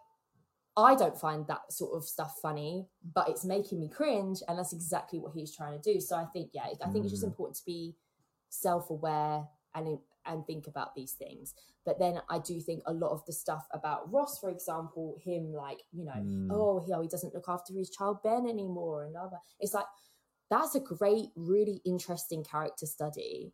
I 0.77 0.93
don't 0.95 1.19
find 1.19 1.45
that 1.47 1.73
sort 1.73 1.97
of 1.97 2.05
stuff 2.07 2.37
funny, 2.41 2.87
but 3.13 3.27
it's 3.29 3.43
making 3.43 3.79
me 3.79 3.89
cringe. 3.89 4.43
And 4.47 4.59
that's 4.59 4.73
exactly 4.73 5.19
what 5.19 5.33
he's 5.33 5.53
trying 5.55 5.79
to 5.81 5.93
do. 5.93 5.99
So 5.99 6.15
I 6.15 6.25
think, 6.25 6.51
yeah, 6.53 6.67
I 6.83 6.89
think 6.89 7.03
it's 7.03 7.11
just 7.11 7.23
Mm. 7.23 7.27
important 7.29 7.57
to 7.57 7.65
be 7.65 7.95
self 8.49 8.89
aware 8.91 9.47
and 9.75 9.99
and 10.25 10.45
think 10.45 10.67
about 10.67 10.93
these 10.93 11.13
things. 11.13 11.55
But 11.85 11.99
then 11.99 12.21
I 12.29 12.39
do 12.39 12.59
think 12.59 12.83
a 12.85 12.93
lot 12.93 13.11
of 13.11 13.25
the 13.25 13.31
stuff 13.33 13.65
about 13.71 14.11
Ross, 14.11 14.37
for 14.39 14.49
example, 14.49 15.17
him 15.23 15.53
like, 15.53 15.81
you 15.93 16.03
know, 16.03 16.11
Mm. 16.11 16.47
oh, 16.51 16.79
he, 16.85 16.93
oh, 16.93 17.01
he 17.01 17.07
doesn't 17.07 17.33
look 17.33 17.47
after 17.47 17.73
his 17.73 17.89
child 17.89 18.21
Ben 18.23 18.45
anymore 18.47 19.05
and 19.05 19.15
other. 19.15 19.39
It's 19.59 19.73
like 19.73 19.85
that's 20.49 20.75
a 20.75 20.79
great, 20.79 21.29
really 21.35 21.81
interesting 21.85 22.43
character 22.43 22.85
study, 22.85 23.53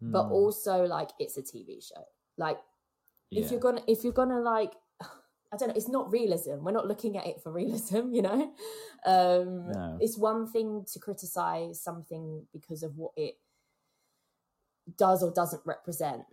but 0.00 0.26
Mm. 0.26 0.32
also 0.32 0.84
like 0.86 1.10
it's 1.18 1.36
a 1.36 1.42
TV 1.42 1.80
show. 1.80 2.04
Like 2.36 2.58
if 3.30 3.50
you're 3.50 3.60
gonna 3.60 3.82
if 3.86 4.04
you're 4.04 4.12
gonna 4.12 4.40
like 4.40 4.74
I 5.52 5.56
don't 5.56 5.68
know, 5.68 5.74
it's 5.76 5.88
not 5.88 6.10
realism. 6.10 6.62
We're 6.64 6.72
not 6.72 6.86
looking 6.88 7.16
at 7.18 7.26
it 7.26 7.42
for 7.42 7.52
realism, 7.52 8.10
you 8.12 8.22
know. 8.22 8.52
Um 9.04 9.68
No. 9.70 9.98
it's 10.00 10.16
one 10.18 10.46
thing 10.46 10.84
to 10.92 10.98
criticize 10.98 11.80
something 11.82 12.46
because 12.52 12.82
of 12.82 12.96
what 12.96 13.12
it 13.16 13.34
does 14.96 15.22
or 15.22 15.30
doesn't 15.32 15.62
represent, 15.64 16.24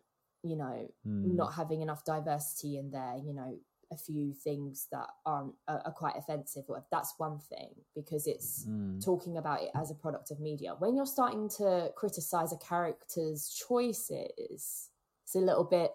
you 0.44 0.56
know, 0.56 0.88
Mm. 1.06 1.36
not 1.36 1.54
having 1.54 1.82
enough 1.82 2.04
diversity 2.06 2.78
in 2.78 2.92
there, 2.92 3.18
you 3.18 3.34
know, 3.34 3.60
a 3.92 3.98
few 3.98 4.34
things 4.34 4.88
that 4.92 5.08
aren't 5.26 5.56
are, 5.68 5.82
are 5.86 5.92
quite 5.92 6.16
offensive 6.16 6.64
or 6.70 6.86
that's 6.92 7.16
one 7.18 7.40
thing 7.40 7.74
because 7.96 8.28
it's 8.28 8.66
Mm. 8.66 9.04
talking 9.04 9.38
about 9.38 9.64
it 9.64 9.72
as 9.76 9.92
a 9.92 9.96
product 9.96 10.32
of 10.32 10.40
media. 10.40 10.76
When 10.80 10.96
you're 10.96 11.06
starting 11.08 11.50
to 11.58 11.92
criticize 11.96 12.54
a 12.54 12.58
character's 12.58 13.50
choices, 13.50 14.90
it's 15.24 15.36
a 15.36 15.40
little 15.40 15.64
bit, 15.64 15.92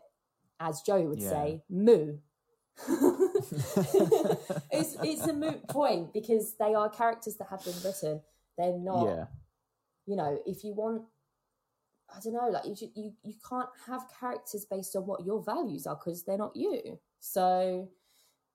as 0.61 0.83
Joe 0.83 1.03
would 1.09 1.21
Yeah. 1.23 1.31
say, 1.31 1.65
moo. 1.69 2.19
it's 4.71 4.97
it's 5.03 5.27
a 5.27 5.33
moot 5.33 5.67
point 5.69 6.13
because 6.13 6.55
they 6.59 6.75
are 6.75 6.89
characters 6.89 7.37
that 7.37 7.49
have 7.49 7.65
been 7.65 7.75
written. 7.85 8.21
They're 8.59 8.79
not, 8.79 9.07
yeah. 9.07 9.25
you 10.07 10.17
know, 10.17 10.39
if 10.47 10.65
you 10.65 10.75
want, 10.75 11.03
I 12.15 12.21
don't 12.21 12.35
know, 12.35 12.49
like 12.49 12.67
you 12.67 12.75
should- 12.77 12.97
you 12.97 13.13
you 13.23 13.35
can't 13.49 13.69
have 13.87 14.03
characters 14.19 14.67
based 14.69 14.97
on 14.97 15.07
what 15.07 15.25
your 15.25 15.43
values 15.43 15.87
are 15.87 15.97
because 15.97 16.25
they're 16.25 16.39
not 16.39 16.57
you. 16.57 16.99
So, 17.21 17.89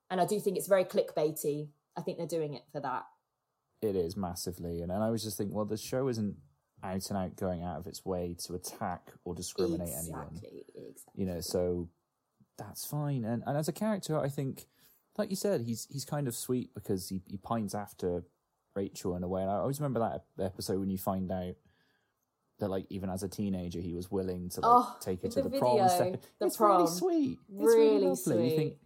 and 0.10 0.20
I 0.22 0.26
do 0.26 0.40
think 0.40 0.58
it's 0.58 0.68
very 0.68 0.86
clickbaity. 0.86 1.70
I 1.98 2.02
think 2.02 2.18
they're 2.18 2.28
doing 2.28 2.54
it 2.54 2.64
for 2.72 2.80
that. 2.82 3.06
It 3.82 3.96
is 3.96 4.18
massively, 4.18 4.82
and, 4.82 4.92
and 4.92 5.02
I 5.02 5.10
was 5.10 5.24
just 5.24 5.38
thinking, 5.38 5.56
well, 5.56 5.66
the 5.66 5.78
show 5.78 6.10
isn't 6.10 6.36
out 6.84 7.10
and 7.10 7.18
out 7.18 7.36
going 7.36 7.64
out 7.64 7.78
of 7.78 7.88
its 7.88 8.06
way 8.06 8.36
to 8.46 8.54
attack 8.56 9.12
or 9.24 9.34
discriminate 9.34 9.90
anyone. 9.90 10.28
exactly, 10.32 10.66
exactly. 10.76 11.14
You 11.16 11.26
know, 11.26 11.40
so 11.40 11.90
that's 12.60 12.86
fine. 12.86 13.24
And 13.26 13.43
and 13.47 13.57
as 13.57 13.68
a 13.68 13.74
character, 13.74 14.20
I 14.20 14.30
think 14.30 14.66
like 15.18 15.30
you 15.32 15.36
said, 15.36 15.62
he's 15.62 15.88
he's 15.89 16.05
kind 16.05 16.28
of 16.28 16.36
sweet 16.36 16.74
because 16.76 17.10
he, 17.10 17.22
he 17.28 17.38
pines 17.38 17.74
after 17.74 18.24
Rachel 18.76 19.16
in 19.16 19.24
a 19.24 19.28
way. 19.28 19.41
And 19.41 19.49
I 19.51 19.55
always 19.55 19.80
remember 19.80 19.99
that 19.99 20.26
episode 20.43 20.80
when 20.80 20.89
you 20.89 20.97
find 20.97 21.32
out 21.32 21.55
that 22.60 22.70
like 22.70 22.86
even 22.89 23.10
as 23.10 23.24
a 23.24 23.28
teenager 23.30 23.80
he 23.80 23.93
was 23.93 24.12
willing 24.12 24.49
to 24.49 24.62
like 24.62 24.70
Oh, 24.70 24.97
take 24.99 25.22
her 25.22 25.30
to 25.30 25.41
the 25.41 25.49
the, 25.49 25.60
prom 25.60 25.80
and 25.80 25.89
video, 25.91 26.20
the 26.39 26.45
it's 26.45 26.57
prom. 26.57 26.78
really 26.82 26.88
sweet. 26.91 27.39
It's 27.53 27.62
really, 27.64 28.05
Really. 28.36 28.49
You 28.51 28.55
think 28.57 28.74
sweet. 28.74 28.78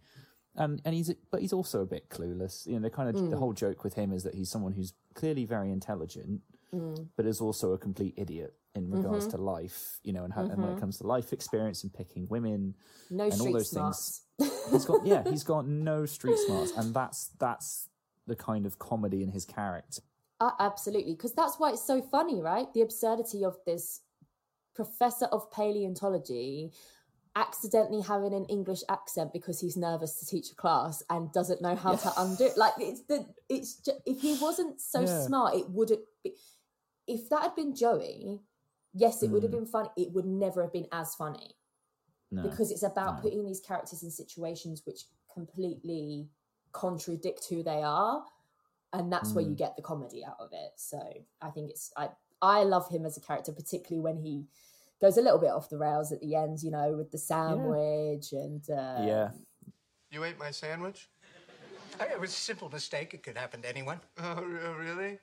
and 0.56 0.82
and 0.84 0.94
he's 0.94 1.12
but 1.30 1.40
he's 1.40 1.52
also 1.52 1.80
a 1.82 1.86
bit 1.86 2.08
clueless. 2.08 2.66
You 2.66 2.74
know, 2.74 2.80
the 2.82 2.90
kind 2.90 3.08
of 3.08 3.16
Mm. 3.16 3.30
the 3.30 3.36
whole 3.36 3.52
joke 3.52 3.82
with 3.84 3.94
him 3.94 4.12
is 4.12 4.22
that 4.22 4.34
he's 4.34 4.48
someone 4.50 4.72
who's 4.72 4.92
clearly 5.14 5.44
very 5.44 5.70
intelligent, 5.72 6.40
Mm. 6.72 7.08
but 7.16 7.26
is 7.26 7.40
also 7.40 7.72
a 7.72 7.78
complete 7.78 8.14
idiot 8.16 8.54
in 8.74 8.90
regards 8.90 9.26
Mhm. 9.26 9.30
to 9.30 9.36
life. 9.38 10.00
You 10.02 10.12
know, 10.12 10.24
and, 10.24 10.32
how, 10.32 10.42
and 10.42 10.60
when 10.62 10.72
it 10.72 10.78
comes 10.80 10.98
to 10.98 11.06
life 11.06 11.32
experience 11.32 11.82
and 11.84 11.92
picking 11.92 12.26
women 12.28 12.74
No 13.10 13.24
and 13.24 13.32
all 13.32 13.38
street 13.38 13.52
those 13.52 13.70
smarts. 13.70 14.22
things, 14.38 14.52
he's 14.72 14.84
got 14.84 15.04
yeah, 15.06 15.22
he's 15.30 15.44
got 15.44 15.66
no 15.66 16.06
street 16.06 16.38
smarts, 16.38 16.72
and 16.76 16.94
that's 16.94 17.28
that's 17.38 17.88
the 18.26 18.36
kind 18.36 18.66
of 18.66 18.78
comedy 18.78 19.22
in 19.22 19.30
his 19.30 19.44
character. 19.44 20.02
Uh, 20.40 20.50
absolutely, 20.58 21.14
because 21.14 21.32
that's 21.34 21.58
why 21.58 21.70
it's 21.70 21.84
so 21.86 22.02
funny, 22.02 22.40
right? 22.40 22.72
The 22.74 22.82
absurdity 22.82 23.44
of 23.44 23.56
this 23.64 24.00
professor 24.74 25.26
of 25.26 25.50
paleontology 25.52 26.72
accidentally 27.36 28.00
having 28.00 28.32
an 28.32 28.44
English 28.46 28.82
accent 28.88 29.32
because 29.32 29.60
he's 29.60 29.76
nervous 29.76 30.18
to 30.20 30.26
teach 30.26 30.50
a 30.52 30.54
class 30.54 31.02
and 31.10 31.32
doesn't 31.32 31.60
know 31.60 31.74
how 31.74 31.94
to 31.96 32.12
undo 32.16 32.44
it. 32.44 32.56
Like 32.56 32.74
it's 32.78 33.02
the 33.02 33.26
it's 33.48 33.76
ju- 33.76 34.00
if 34.06 34.20
he 34.20 34.34
wasn't 34.40 34.80
so 34.80 35.00
Yeah. 35.00 35.26
smart, 35.26 35.54
it 35.54 35.68
wouldn't 35.70 36.04
be. 36.22 36.36
If 37.06 37.28
that 37.30 37.42
had 37.42 37.54
been 37.56 37.74
Joey, 37.74 38.40
yes, 38.94 39.22
it 39.22 39.30
would 39.30 39.42
have 39.42 39.50
Mm. 39.52 39.56
been 39.58 39.66
funny. 39.66 39.90
It 39.96 40.12
would 40.12 40.24
never 40.26 40.62
have 40.62 40.72
been 40.72 40.88
as 40.92 41.14
funny 41.14 41.56
No. 42.30 42.42
because 42.42 42.70
it's 42.70 42.82
about 42.82 43.16
No. 43.16 43.22
putting 43.22 43.44
these 43.44 43.60
characters 43.60 44.02
in 44.02 44.10
situations 44.10 44.86
which 44.86 45.04
completely 45.32 46.28
contradict 46.72 47.44
who 47.48 47.62
they 47.62 47.82
are 47.82 48.24
and 48.92 49.12
that's 49.12 49.32
where 49.32 49.44
you 49.44 49.52
Mm. 49.54 49.56
get 49.58 49.76
the 49.76 49.82
comedy 49.82 50.24
out 50.24 50.38
of 50.40 50.52
it 50.52 50.72
so 50.76 50.98
i 51.40 51.50
think 51.50 51.70
it's 51.70 51.92
i 51.96 52.08
i 52.42 52.62
love 52.64 52.88
him 52.88 53.04
as 53.06 53.16
a 53.16 53.20
character 53.20 53.52
particularly 53.52 54.00
when 54.02 54.16
he 54.16 54.46
goes 55.00 55.16
a 55.16 55.22
little 55.22 55.38
bit 55.38 55.50
off 55.50 55.68
the 55.68 55.78
rails 55.78 56.10
at 56.12 56.20
the 56.20 56.34
end 56.34 56.62
you 56.62 56.70
know 56.70 56.96
with 56.96 57.10
the 57.12 57.18
sandwich 57.18 58.32
and 58.32 58.68
uh 58.70 59.02
yeah. 59.06 59.30
You 60.10 60.22
ate 60.24 60.38
my 60.38 60.52
sandwich? 60.52 61.10
It 62.00 62.20
was 62.20 62.30
a 62.30 62.34
simple 62.34 62.68
mistake. 62.68 63.14
It 63.14 63.22
could 63.24 63.36
happen 63.36 63.62
to 63.62 63.68
anyone. 63.68 64.00
Oh, 64.18 64.42
really? 64.44 65.18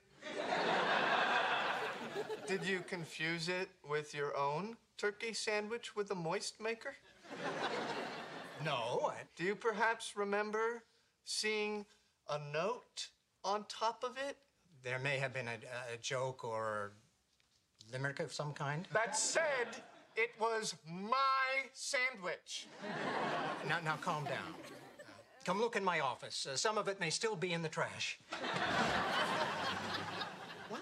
Did 2.46 2.64
you 2.64 2.80
confuse 2.88 3.48
it 3.48 3.68
with 3.88 4.14
your 4.14 4.36
own 4.36 4.76
turkey 4.98 5.32
sandwich 5.32 5.94
with 5.96 6.10
a 6.10 6.14
moist 6.14 6.60
maker? 6.60 6.94
No. 8.64 9.10
I- 9.12 9.22
Do 9.36 9.44
you 9.44 9.54
perhaps 9.54 10.16
remember 10.16 10.84
seeing 11.24 11.86
a 12.28 12.38
note 12.52 13.08
on 13.44 13.64
top 13.68 14.04
of 14.04 14.16
it? 14.28 14.36
There 14.82 14.98
may 14.98 15.18
have 15.18 15.32
been 15.32 15.48
a, 15.48 15.58
a 15.94 15.96
joke 16.00 16.44
or 16.44 16.92
limerick 17.92 18.20
of 18.20 18.32
some 18.32 18.52
kind. 18.52 18.86
That 18.92 19.16
said, 19.16 19.68
it 20.16 20.30
was 20.40 20.74
my 20.88 21.70
sandwich. 21.72 22.66
Now, 23.68 23.78
now 23.84 23.96
calm 23.96 24.24
down. 24.24 24.54
Come 25.44 25.60
look 25.60 25.74
in 25.76 25.84
my 25.84 26.00
office. 26.00 26.46
Uh, 26.46 26.56
some 26.56 26.78
of 26.78 26.86
it 26.88 27.00
may 27.00 27.10
still 27.10 27.34
be 27.34 27.52
in 27.52 27.62
the 27.62 27.68
trash. 27.68 28.18
what? 30.68 30.80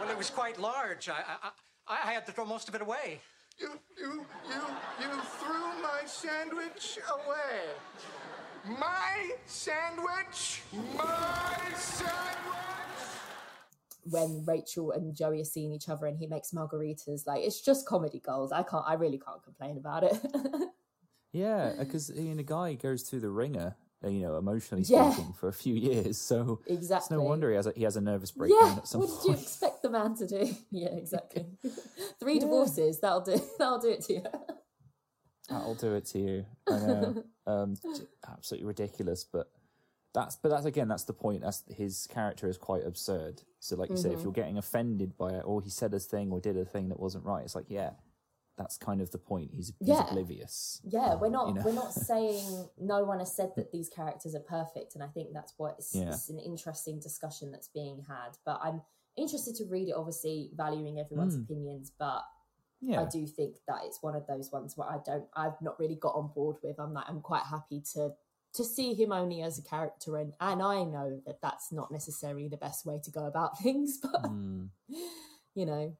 Well, 0.00 0.07
it 0.18 0.22
was 0.26 0.30
quite 0.30 0.58
large. 0.58 1.08
I, 1.08 1.12
I, 1.12 1.50
I, 1.86 2.10
I 2.10 2.12
had 2.12 2.26
to 2.26 2.32
throw 2.32 2.44
most 2.44 2.68
of 2.68 2.74
it 2.74 2.82
away. 2.82 3.20
You, 3.56 3.70
you, 3.96 4.26
you, 4.50 4.62
you 5.00 5.20
threw 5.38 5.82
my 5.82 6.02
sandwich 6.06 6.98
away. 7.08 8.76
My 8.80 9.30
sandwich? 9.46 10.62
My 10.96 11.56
sandwich? 11.76 12.14
when 14.10 14.42
rachel 14.46 14.92
and 14.92 15.14
joey 15.14 15.42
are 15.42 15.44
seeing 15.44 15.70
each 15.70 15.90
other 15.90 16.06
and 16.06 16.16
he 16.16 16.26
makes 16.26 16.52
margaritas 16.52 17.26
like 17.26 17.42
it's 17.42 17.60
just 17.60 17.84
comedy 17.84 18.22
gold 18.24 18.50
i 18.54 18.62
can't 18.62 18.84
i 18.86 18.94
really 18.94 19.18
can't 19.18 19.42
complain 19.42 19.76
about 19.76 20.02
it 20.02 20.18
Yeah, 21.32 21.74
because 21.78 22.10
you 22.10 22.30
know, 22.30 22.36
the 22.36 22.42
guy 22.42 22.74
goes 22.74 23.02
through 23.02 23.20
the 23.20 23.30
wringer, 23.30 23.76
you 24.04 24.20
know, 24.20 24.36
emotionally 24.36 24.84
Yeah. 24.86 25.10
speaking, 25.10 25.32
for 25.32 25.48
a 25.48 25.52
few 25.52 25.74
years. 25.74 26.18
So 26.18 26.60
it's 26.66 26.78
exactly 26.78 27.16
no 27.16 27.22
wonder 27.22 27.50
he 27.50 27.56
has 27.56 27.66
a, 27.66 27.72
he 27.74 27.82
has 27.82 27.96
a 27.96 28.00
nervous 28.00 28.30
breakdown 28.30 28.72
yeah 28.72 28.76
at 28.78 28.88
some 28.88 29.00
point. 29.00 29.10
what 29.10 29.18
point. 29.20 29.36
did 29.36 29.38
you 29.38 29.42
expect 29.42 29.82
the 29.82 29.90
man 29.90 30.14
to 30.16 30.26
do 30.26 30.54
yeah 30.70 30.88
exactly 30.88 31.46
three 32.20 32.38
divorces 32.38 33.00
that'll 33.00 33.20
do 33.22 33.40
that'll 33.58 33.78
do 33.80 33.88
it 33.90 34.02
to 34.02 34.14
you 34.14 34.22
That'll 35.48 35.74
do 35.76 35.94
it 35.94 36.04
to 36.06 36.18
you. 36.18 36.44
I 36.70 36.76
know, 36.78 37.24
um, 37.46 37.74
absolutely 38.30 38.66
ridiculous. 38.66 39.24
But 39.24 39.50
that's 40.12 40.36
but 40.36 40.50
that's 40.50 40.66
again 40.66 40.88
that's 40.88 41.04
the 41.04 41.14
point. 41.14 41.40
That's 41.40 41.64
his 41.74 42.06
character 42.06 42.50
is 42.50 42.58
quite 42.58 42.84
absurd. 42.84 43.40
So 43.58 43.74
like 43.76 43.88
you 43.88 43.96
said, 43.96 44.12
if 44.12 44.18
Mhm. 44.20 44.24
you're 44.24 44.32
getting 44.34 44.58
offended 44.58 45.16
by 45.16 45.30
it, 45.30 45.42
or 45.46 45.62
he 45.62 45.70
said 45.70 45.94
a 45.94 46.00
thing 46.00 46.30
or 46.32 46.38
did 46.40 46.58
a 46.58 46.66
thing 46.66 46.90
that 46.90 47.00
wasn't 47.00 47.24
right, 47.24 47.44
it's 47.44 47.54
like 47.54 47.64
yeah, 47.70 47.92
that's 48.58 48.76
kind 48.76 49.00
of 49.00 49.10
the 49.10 49.18
point. 49.18 49.50
He's, 49.54 49.72
he's 49.78 49.88
Yeah. 49.88 50.06
oblivious. 50.10 50.80
Yeah, 50.84 51.14
we're 51.14 51.30
not 51.30 51.48
You 51.48 51.54
know? 51.54 51.62
we're 51.64 51.72
not 51.72 51.92
saying 52.10 52.68
no 52.78 53.04
one 53.04 53.20
has 53.20 53.32
said 53.34 53.52
that 53.56 53.72
these 53.72 53.88
characters 53.88 54.34
are 54.34 54.40
perfect, 54.40 54.94
and 54.94 55.02
I 55.02 55.06
think 55.08 55.32
that's 55.32 55.54
what 55.56 55.76
it's, 55.78 55.94
Yeah. 55.94 56.08
it's 56.10 56.28
an 56.28 56.38
interesting 56.38 56.98
discussion 57.00 57.50
that's 57.52 57.68
being 57.68 58.02
had. 58.08 58.36
But 58.44 58.60
I'm 58.62 58.82
interested 59.16 59.54
to 59.56 59.64
read 59.64 59.88
it, 59.88 59.94
obviously 59.96 60.50
valuing 60.54 60.98
everyone's 61.00 61.36
Mm. 61.36 61.44
opinions, 61.44 61.92
but 61.98 62.24
Yeah. 62.80 63.00
I 63.02 63.06
do 63.06 63.26
think 63.26 63.56
that 63.66 63.80
it's 63.84 64.02
one 64.02 64.14
of 64.14 64.26
those 64.26 64.52
ones 64.52 64.76
where 64.76 64.88
I 64.88 64.98
don't 64.98 65.26
I've 65.34 65.60
not 65.62 65.78
really 65.80 65.96
got 65.96 66.14
on 66.14 66.28
board 66.28 66.56
with. 66.62 66.78
I'm 66.78 66.92
like 66.92 67.08
I'm 67.08 67.20
quite 67.20 67.42
happy 67.44 67.80
to 67.94 68.14
to 68.54 68.64
see 68.64 68.94
him 68.94 69.12
only 69.12 69.42
as 69.42 69.58
a 69.58 69.62
character, 69.62 70.16
and 70.16 70.32
and 70.40 70.62
I 70.62 70.84
know 70.84 71.20
that 71.26 71.40
that's 71.42 71.70
not 71.72 71.90
necessarily 71.90 72.48
the 72.48 72.56
best 72.56 72.86
way 72.86 72.98
to 73.04 73.10
go 73.10 73.26
about 73.26 73.58
things, 73.62 73.98
but 73.98 74.22
Mm. 74.22 74.70
you 75.54 75.66
know, 75.66 75.96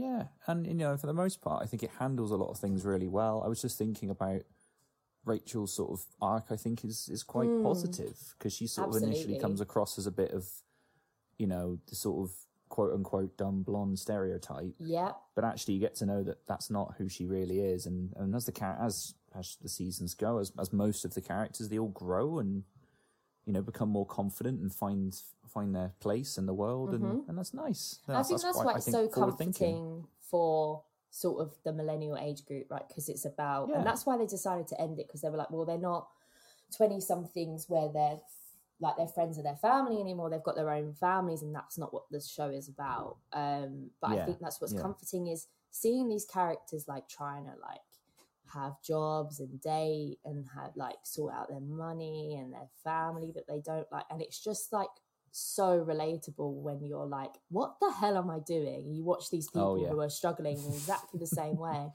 Yeah, 0.00 0.24
and 0.46 0.66
you 0.66 0.74
know, 0.74 0.96
for 0.96 1.06
the 1.06 1.12
most 1.14 1.40
part, 1.40 1.62
I 1.62 1.66
think 1.66 1.82
it 1.82 1.90
handles 1.98 2.30
a 2.30 2.36
lot 2.36 2.50
of 2.50 2.58
things 2.58 2.84
really 2.84 3.08
well. 3.08 3.42
I 3.44 3.48
was 3.48 3.60
just 3.60 3.76
thinking 3.78 4.10
about 4.10 4.42
Rachel's 5.24 5.74
sort 5.74 5.90
of 5.90 6.06
arc. 6.20 6.46
I 6.50 6.56
think 6.56 6.84
is 6.84 7.08
is 7.08 7.22
quite 7.22 7.48
Mm. 7.50 7.62
positive 7.62 8.34
because 8.38 8.52
she 8.52 8.66
sort 8.66 8.88
of 8.88 9.02
initially 9.02 9.36
comes 9.38 9.60
across 9.60 9.98
as 9.98 10.06
a 10.06 10.10
bit 10.12 10.30
of, 10.32 10.48
you 11.38 11.46
know, 11.46 11.78
the 11.88 11.96
sort 11.96 12.24
of 12.28 12.36
quote 12.68 12.92
unquote 12.94 13.36
dumb 13.36 13.62
blonde 13.62 13.98
stereotype. 13.98 14.74
yeah, 14.78 15.12
But 15.34 15.44
actually, 15.44 15.74
you 15.74 15.80
get 15.80 15.94
to 15.96 16.06
know 16.06 16.22
that 16.22 16.46
that's 16.46 16.70
not 16.70 16.94
who 16.98 17.08
she 17.08 17.26
really 17.26 17.60
is, 17.60 17.86
and 17.86 18.12
and 18.16 18.34
as 18.34 18.44
the 18.46 18.52
char- 18.52 18.78
as 18.80 19.14
as 19.34 19.56
the 19.60 19.68
seasons 19.68 20.14
go, 20.14 20.38
as 20.38 20.52
as 20.58 20.72
most 20.72 21.04
of 21.04 21.14
the 21.14 21.20
characters, 21.20 21.68
they 21.68 21.78
all 21.78 21.88
grow 21.88 22.38
and 22.38 22.64
you 23.48 23.54
know 23.54 23.62
become 23.62 23.88
more 23.88 24.04
confident 24.04 24.60
and 24.60 24.72
find 24.72 25.20
find 25.46 25.74
their 25.74 25.94
place 26.00 26.36
in 26.36 26.44
the 26.44 26.52
world, 26.52 26.90
Mhm. 26.90 26.94
and 26.96 27.28
and 27.28 27.38
that's 27.38 27.54
nice. 27.54 27.98
I 28.06 28.22
think 28.22 28.42
that's 28.42 28.54
quite, 28.54 28.66
why 28.66 28.74
it's 28.74 28.84
think, 28.84 28.94
so 28.94 29.08
comforting 29.08 30.06
for 30.20 30.84
sort 31.10 31.40
of 31.40 31.56
the 31.64 31.72
millennial 31.72 32.18
age 32.18 32.44
group, 32.44 32.70
right? 32.70 32.86
Because 32.86 33.08
it's 33.08 33.24
about, 33.24 33.70
Yeah. 33.70 33.78
and 33.78 33.86
that's 33.86 34.04
why 34.04 34.18
they 34.18 34.26
decided 34.26 34.66
to 34.68 34.78
end 34.78 34.98
it 34.98 35.06
because 35.06 35.22
they 35.22 35.30
were 35.30 35.38
like, 35.38 35.50
well, 35.50 35.64
they're 35.64 35.78
not 35.78 36.10
twenty 36.76 37.00
somethings 37.00 37.70
where 37.70 37.88
they're 37.88 38.20
like 38.80 38.96
they're 38.98 39.08
friends 39.08 39.38
of 39.38 39.44
their 39.44 39.56
family 39.56 39.98
anymore. 39.98 40.28
They've 40.28 40.42
got 40.42 40.54
their 40.54 40.70
own 40.70 40.92
families, 40.92 41.42
and 41.42 41.54
that's 41.54 41.78
not 41.78 41.94
what 41.94 42.04
the 42.10 42.20
show 42.20 42.50
is 42.50 42.68
about. 42.68 43.16
Um, 43.32 43.90
but 44.02 44.10
I 44.10 44.26
think 44.26 44.40
that's 44.40 44.60
what's 44.60 44.74
yeah. 44.74 44.82
comforting 44.82 45.28
is 45.28 45.48
seeing 45.70 46.10
these 46.10 46.26
characters 46.26 46.86
like 46.86 47.08
trying 47.08 47.46
to 47.46 47.54
like 47.62 47.80
have 48.52 48.80
jobs 48.82 49.40
and 49.40 49.60
date 49.60 50.18
and 50.24 50.46
have 50.54 50.70
like 50.76 50.96
sort 51.04 51.34
out 51.34 51.48
their 51.48 51.60
money 51.60 52.36
and 52.40 52.52
their 52.52 52.68
family 52.84 53.30
that 53.34 53.46
they 53.48 53.60
don't 53.64 53.86
like 53.92 54.04
and 54.10 54.20
it's 54.22 54.42
just 54.42 54.72
like 54.72 54.88
so 55.30 55.84
relatable 55.86 56.54
when 56.62 56.82
you're 56.82 57.06
like 57.06 57.32
what 57.50 57.74
the 57.80 57.90
hell 57.92 58.16
am 58.16 58.30
i 58.30 58.38
doing 58.40 58.92
you 58.92 59.04
watch 59.04 59.30
these 59.30 59.48
people 59.48 59.72
Oh, 59.72 59.76
yeah. 59.76 59.88
who 59.88 60.00
are 60.00 60.08
struggling 60.10 60.56
in 60.58 60.72
exactly 60.72 61.20
the 61.20 61.26
same 61.26 61.56
way 61.58 61.88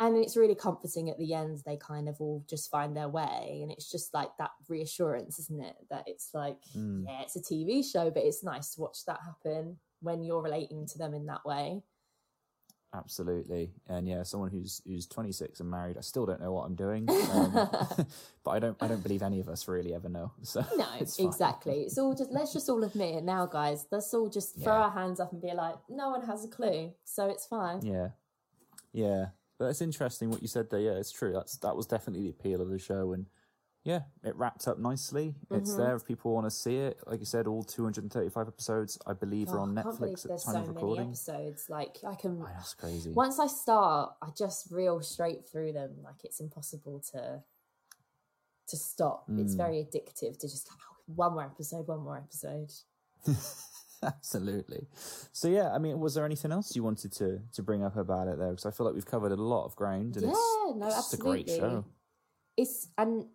and 0.00 0.16
it's 0.16 0.36
really 0.36 0.54
comforting 0.54 1.10
at 1.10 1.18
the 1.18 1.34
end 1.34 1.60
they 1.66 1.76
kind 1.76 2.08
of 2.08 2.20
all 2.20 2.44
just 2.48 2.70
find 2.70 2.96
their 2.96 3.08
way 3.08 3.60
and 3.62 3.70
it's 3.72 3.90
just 3.90 4.14
like 4.14 4.30
that 4.38 4.50
reassurance 4.68 5.38
isn't 5.38 5.60
it 5.62 5.76
that 5.90 6.04
it's 6.06 6.30
like 6.34 6.58
Mm. 6.76 7.04
yeah 7.06 7.22
it's 7.22 7.36
a 7.36 7.40
tv 7.42 7.84
show 7.84 8.10
but 8.10 8.22
it's 8.22 8.42
nice 8.44 8.74
to 8.74 8.80
watch 8.80 9.04
that 9.06 9.20
happen 9.24 9.78
when 10.00 10.22
you're 10.24 10.42
relating 10.42 10.86
to 10.86 10.98
them 10.98 11.14
in 11.14 11.26
that 11.26 11.44
way 11.44 11.82
Absolutely, 12.94 13.72
and 13.88 14.06
yeah, 14.06 14.22
someone 14.22 14.50
who's 14.50 14.82
who's 14.86 15.06
26 15.06 15.60
and 15.60 15.70
married, 15.70 15.96
I 15.96 16.02
still 16.02 16.26
don't 16.26 16.40
know 16.42 16.52
what 16.52 16.64
I'm 16.66 16.74
doing, 16.74 17.08
um, 17.32 17.52
but 18.44 18.50
I 18.50 18.58
don't 18.58 18.76
I 18.82 18.86
don't 18.86 19.02
believe 19.02 19.22
any 19.22 19.40
of 19.40 19.48
us 19.48 19.66
really 19.66 19.94
ever 19.94 20.10
know. 20.10 20.32
So 20.42 20.62
No, 20.76 20.86
it's 21.00 21.18
exactly. 21.18 21.82
It's 21.84 21.96
all 21.96 22.14
just 22.14 22.30
let's 22.30 22.52
just 22.52 22.68
all 22.68 22.84
admit 22.84 23.14
it 23.14 23.24
now, 23.24 23.46
guys. 23.46 23.86
Let's 23.90 24.12
all 24.12 24.28
just 24.28 24.56
throw 24.62 24.74
Yeah. 24.74 24.82
our 24.82 24.90
hands 24.90 25.20
up 25.20 25.32
and 25.32 25.40
be 25.40 25.52
like, 25.54 25.76
no 25.88 26.10
one 26.10 26.22
has 26.26 26.44
a 26.44 26.48
clue, 26.48 26.92
so 27.04 27.28
it's 27.30 27.46
fine. 27.46 27.80
Yeah, 27.82 28.08
yeah, 28.92 29.26
but 29.58 29.66
it's 29.66 29.80
interesting 29.80 30.30
what 30.30 30.42
you 30.42 30.48
said 30.48 30.68
there. 30.68 30.80
Yeah, 30.80 30.92
it's 30.92 31.12
true. 31.12 31.32
That's 31.32 31.56
that 31.58 31.74
was 31.76 31.86
definitely 31.86 32.24
the 32.24 32.30
appeal 32.30 32.60
of 32.60 32.68
the 32.68 32.78
show, 32.78 33.12
and 33.14 33.24
yeah, 33.84 34.02
it 34.22 34.34
wrapped 34.36 34.68
up 34.68 34.78
nicely. 34.78 35.34
It's 35.50 35.72
Mhm. 35.72 35.76
there 35.76 35.96
if 35.96 36.04
people 36.04 36.32
want 36.32 36.46
to 36.46 36.50
see 36.50 36.76
it. 36.76 37.00
Like 37.06 37.20
you 37.20 37.26
said, 37.26 37.46
all 37.46 37.62
235 37.64 38.46
episodes, 38.48 38.98
I 39.06 39.12
believe, 39.12 39.48
are 39.50 39.58
Oh, 39.58 39.62
on 39.62 39.76
I 39.76 39.82
can't 39.82 39.98
believe 39.98 40.14
Netflix 40.14 40.16
at 40.18 40.22
the 40.22 40.28
there's 40.28 40.44
time 40.44 40.54
so 40.54 40.60
of 40.60 40.66
many 40.68 40.76
recording. 40.76 41.06
episodes. 41.08 41.70
Like 41.70 41.98
I 42.04 42.14
can. 42.14 42.38
That's 42.40 42.74
crazy. 42.74 43.12
Once 43.12 43.38
I 43.38 43.46
start, 43.48 44.14
I 44.22 44.30
just 44.30 44.70
reel 44.70 45.00
straight 45.02 45.48
through 45.48 45.72
them. 45.72 46.02
Like 46.02 46.24
it's 46.24 46.40
impossible 46.40 47.00
to 47.12 47.42
to 48.68 48.76
stop. 48.76 49.24
It's 49.28 49.54
Mm. 49.54 49.56
very 49.56 49.84
addictive 49.84 50.38
to 50.38 50.48
just 50.48 50.68
oh, 50.72 50.96
one 51.06 51.32
more 51.32 51.42
episode, 51.44 51.86
one 51.88 52.00
more 52.00 52.16
episode. 52.16 52.70
Absolutely. 54.02 54.88
So 55.32 55.48
yeah, 55.48 55.72
I 55.72 55.78
mean, 55.78 56.00
was 56.00 56.14
there 56.14 56.24
anything 56.24 56.50
else 56.52 56.74
you 56.74 56.82
wanted 56.82 57.12
to 57.14 57.40
to 57.52 57.62
bring 57.62 57.82
up 57.84 57.96
about 57.96 58.28
it 58.28 58.38
though? 58.38 58.50
Because 58.50 58.66
I 58.66 58.70
feel 58.70 58.86
like 58.86 58.94
we've 58.94 59.06
covered 59.06 59.32
a 59.32 59.36
lot 59.36 59.64
of 59.64 59.76
ground, 59.76 60.16
and 60.16 60.26
yeah, 60.26 60.30
it's, 60.32 60.76
no, 60.76 60.86
it's 60.88 61.12
a 61.12 61.16
great 61.18 61.48
show. 61.48 61.84
It's 62.56 62.88
and 62.98 63.26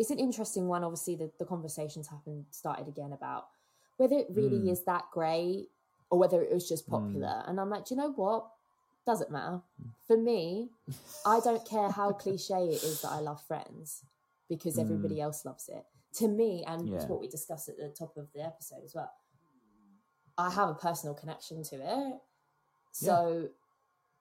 it's 0.00 0.10
an 0.10 0.18
interesting 0.18 0.66
one. 0.66 0.82
Obviously, 0.82 1.14
the, 1.14 1.30
the 1.38 1.44
conversations 1.44 2.08
happened 2.08 2.46
started 2.50 2.88
again 2.88 3.12
about 3.12 3.48
whether 3.98 4.16
it 4.16 4.28
really 4.30 4.60
Mm. 4.60 4.70
is 4.72 4.82
that 4.84 5.04
great 5.12 5.68
or 6.10 6.18
whether 6.18 6.42
it 6.42 6.52
was 6.52 6.66
just 6.68 6.86
Mm. 6.88 6.90
popular. 6.90 7.44
And 7.46 7.60
I'm 7.60 7.68
like, 7.70 7.84
do 7.84 7.94
you 7.94 8.00
know 8.00 8.12
what? 8.12 8.50
Doesn't 9.06 9.30
matter. 9.30 9.60
For 10.06 10.16
me, 10.16 10.70
I 11.26 11.40
don't 11.46 11.64
care 11.66 11.90
how 11.90 12.12
cliche 12.12 12.64
it 12.68 12.82
is 12.82 13.02
that 13.02 13.12
I 13.12 13.20
love 13.20 13.42
Friends 13.42 14.02
because 14.48 14.78
everybody 14.78 15.20
else 15.20 15.44
loves 15.44 15.68
it. 15.68 15.84
To 16.14 16.28
me, 16.28 16.64
and 16.66 16.80
it's 16.82 16.90
Mm. 16.90 17.00
Yeah. 17.02 17.06
what 17.08 17.20
we 17.20 17.28
discussed 17.28 17.68
at 17.68 17.76
the 17.76 17.90
top 17.90 18.16
of 18.16 18.32
the 18.32 18.40
episode 18.40 18.82
as 18.82 18.94
well. 18.94 19.12
I 20.38 20.48
have 20.50 20.70
a 20.70 20.74
personal 20.74 21.14
connection 21.14 21.62
to 21.64 21.76
it. 21.76 22.20
So, 22.92 23.50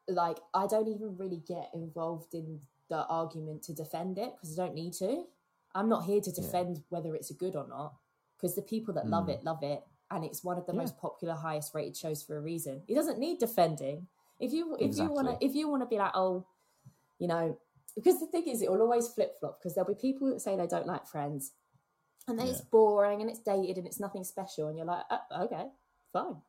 like, 0.07 0.39
I 0.53 0.67
don't 0.67 0.87
even 0.89 1.15
really 1.17 1.37
get 1.47 1.71
involved 1.73 2.33
in 2.33 2.59
the 2.89 3.05
argument 3.07 3.63
to 3.63 3.73
defend 3.73 4.17
it 4.17 4.33
because 4.35 4.59
I 4.59 4.65
don't 4.65 4.75
need 4.75 4.93
to. 4.93 5.25
I'm 5.75 5.89
not 5.89 6.05
here 6.05 6.21
to 6.21 6.29
Yeah. 6.31 6.41
defend 6.41 6.83
whether 6.89 7.15
it's 7.15 7.29
a 7.31 7.33
good 7.35 7.55
or 7.55 7.67
not 7.67 7.95
because 8.35 8.55
the 8.55 8.61
people 8.61 8.93
that 8.95 9.07
love 9.07 9.27
Mm. 9.27 9.33
it 9.33 9.43
love 9.43 9.63
it, 9.63 9.83
and 10.11 10.23
it's 10.25 10.43
one 10.43 10.57
of 10.57 10.65
the 10.65 10.73
Yeah. 10.73 10.79
most 10.79 10.97
popular, 10.97 11.33
highest 11.35 11.73
rated 11.73 11.95
shows 11.95 12.23
for 12.23 12.37
a 12.37 12.41
reason. 12.41 12.83
It 12.87 12.95
doesn't 12.95 13.19
need 13.19 13.39
defending. 13.39 14.07
If 14.39 14.53
you 14.53 14.75
if 14.79 14.97
you 14.97 15.11
want 15.11 15.27
to 15.27 15.45
if 15.45 15.53
you 15.55 15.67
want 15.69 15.81
to 15.83 15.87
be 15.87 15.97
like 15.97 16.11
oh, 16.15 16.45
you 17.19 17.27
know, 17.27 17.57
because 17.95 18.19
the 18.19 18.27
thing 18.27 18.47
is 18.47 18.61
it 18.61 18.71
will 18.71 18.81
always 18.81 19.09
flip 19.09 19.37
flop 19.39 19.59
because 19.59 19.75
there'll 19.75 19.93
be 19.93 19.99
people 19.99 20.29
that 20.29 20.39
say 20.41 20.55
they 20.55 20.67
don't 20.67 20.87
like 20.87 21.05
Friends, 21.05 21.53
and 22.27 22.39
then 22.39 22.47
it's 22.47 22.61
boring 22.61 23.21
and 23.21 23.29
it's 23.29 23.39
dated 23.39 23.77
and 23.77 23.85
it's 23.85 23.99
nothing 23.99 24.23
special, 24.23 24.67
and 24.69 24.77
you're 24.77 24.85
like 24.87 25.05
oh, 25.11 25.43
okay, 25.43 25.69
fine. 26.13 26.41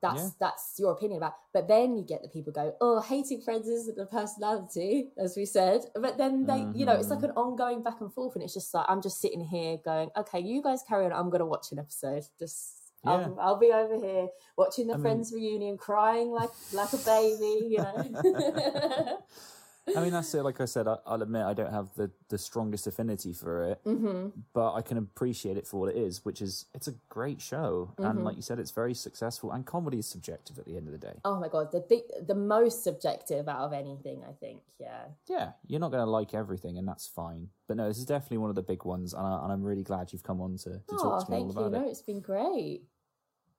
That's 0.00 0.22
Yeah. 0.22 0.28
that's 0.38 0.74
your 0.78 0.92
opinion 0.92 1.18
about. 1.18 1.34
But 1.52 1.66
then 1.66 1.96
you 1.96 2.04
get 2.04 2.22
the 2.22 2.28
people 2.28 2.52
go, 2.52 2.74
oh, 2.80 3.00
hating 3.00 3.40
friends 3.42 3.66
isn't 3.66 3.98
a 3.98 4.06
personality, 4.06 5.08
as 5.18 5.36
we 5.36 5.44
said. 5.44 5.80
But 5.94 6.18
then 6.18 6.46
they, 6.46 6.66
you 6.74 6.86
know, 6.86 6.92
it's 6.92 7.08
like 7.10 7.18
Mm-hmm. 7.18 7.24
an 7.36 7.42
ongoing 7.44 7.82
back 7.82 8.00
and 8.00 8.12
forth, 8.12 8.34
and 8.36 8.44
it's 8.44 8.54
just 8.54 8.72
like 8.72 8.86
I'm 8.88 9.02
just 9.02 9.20
sitting 9.20 9.44
here 9.44 9.76
going, 9.84 10.10
okay, 10.16 10.38
you 10.40 10.62
guys 10.62 10.82
carry 10.88 11.04
on. 11.06 11.12
I'm 11.12 11.30
gonna 11.30 11.46
watch 11.46 11.72
an 11.72 11.78
episode. 11.80 12.24
Just 12.38 12.74
Yeah. 13.04 13.10
I'll, 13.12 13.38
I'll 13.40 13.58
be 13.58 13.72
over 13.72 13.96
here 13.96 14.28
watching 14.56 14.86
the 14.86 14.94
I 14.94 14.96
mean- 14.96 15.02
Friends 15.02 15.32
reunion, 15.32 15.76
crying 15.78 16.30
like 16.30 16.50
like 16.72 16.92
a 16.92 16.98
baby, 16.98 17.66
you 17.72 17.78
know. 17.78 19.18
I 19.96 20.00
mean, 20.02 20.12
that's 20.12 20.34
it. 20.34 20.42
Like 20.42 20.60
I 20.60 20.64
said, 20.64 20.86
I, 20.88 20.96
I'll 21.06 21.22
admit 21.22 21.42
I 21.44 21.54
don't 21.54 21.72
have 21.72 21.88
the, 21.94 22.10
the 22.28 22.38
strongest 22.38 22.86
affinity 22.86 23.32
for 23.32 23.62
it, 23.72 23.80
hmm 23.84 24.28
but 24.52 24.74
I 24.74 24.82
can 24.82 24.98
appreciate 24.98 25.56
it 25.56 25.66
for 25.66 25.80
what 25.80 25.94
it 25.94 25.96
is, 25.96 26.24
which 26.24 26.40
is 26.42 26.66
it's 26.74 26.88
a 26.88 26.94
great 27.08 27.40
show, 27.40 27.94
Mm-hmm. 27.98 28.04
and 28.10 28.24
like 28.24 28.36
you 28.36 28.42
said, 28.42 28.58
it's 28.58 28.70
very 28.70 28.94
successful. 28.94 29.52
And 29.52 29.64
comedy 29.66 29.98
is 29.98 30.06
subjective 30.06 30.58
at 30.58 30.64
the 30.66 30.76
end 30.76 30.86
of 30.86 30.92
the 30.92 30.98
day. 30.98 31.20
Oh 31.24 31.38
my 31.40 31.48
god, 31.48 31.72
the 31.72 31.80
big, 31.80 32.02
the 32.26 32.34
most 32.34 32.84
subjective 32.84 33.48
out 33.48 33.60
of 33.60 33.72
anything, 33.72 34.22
I 34.28 34.32
think. 34.32 34.62
Yeah. 34.78 35.04
Yeah, 35.28 35.52
you're 35.66 35.80
not 35.80 35.90
going 35.90 36.04
to 36.04 36.10
like 36.10 36.34
everything, 36.34 36.78
and 36.78 36.86
that's 36.86 37.06
fine. 37.06 37.48
But 37.66 37.76
no, 37.78 37.88
this 37.88 37.98
is 37.98 38.06
definitely 38.06 38.38
one 38.38 38.50
of 38.50 38.56
the 38.56 38.62
big 38.62 38.84
ones, 38.84 39.14
and, 39.14 39.26
I, 39.26 39.42
and 39.44 39.52
I'm 39.52 39.62
really 39.62 39.84
glad 39.84 40.12
you've 40.12 40.22
come 40.22 40.40
on 40.40 40.56
to, 40.58 40.70
to 40.70 40.80
Oh, 40.92 40.96
talk 40.98 41.26
to 41.26 41.30
me 41.32 41.38
all 41.38 41.44
thank 41.44 41.54
you. 41.58 41.64
about 41.66 41.72
No, 41.72 41.86
it. 41.86 41.90
it's 41.90 42.02
been 42.02 42.20
great. 42.20 42.82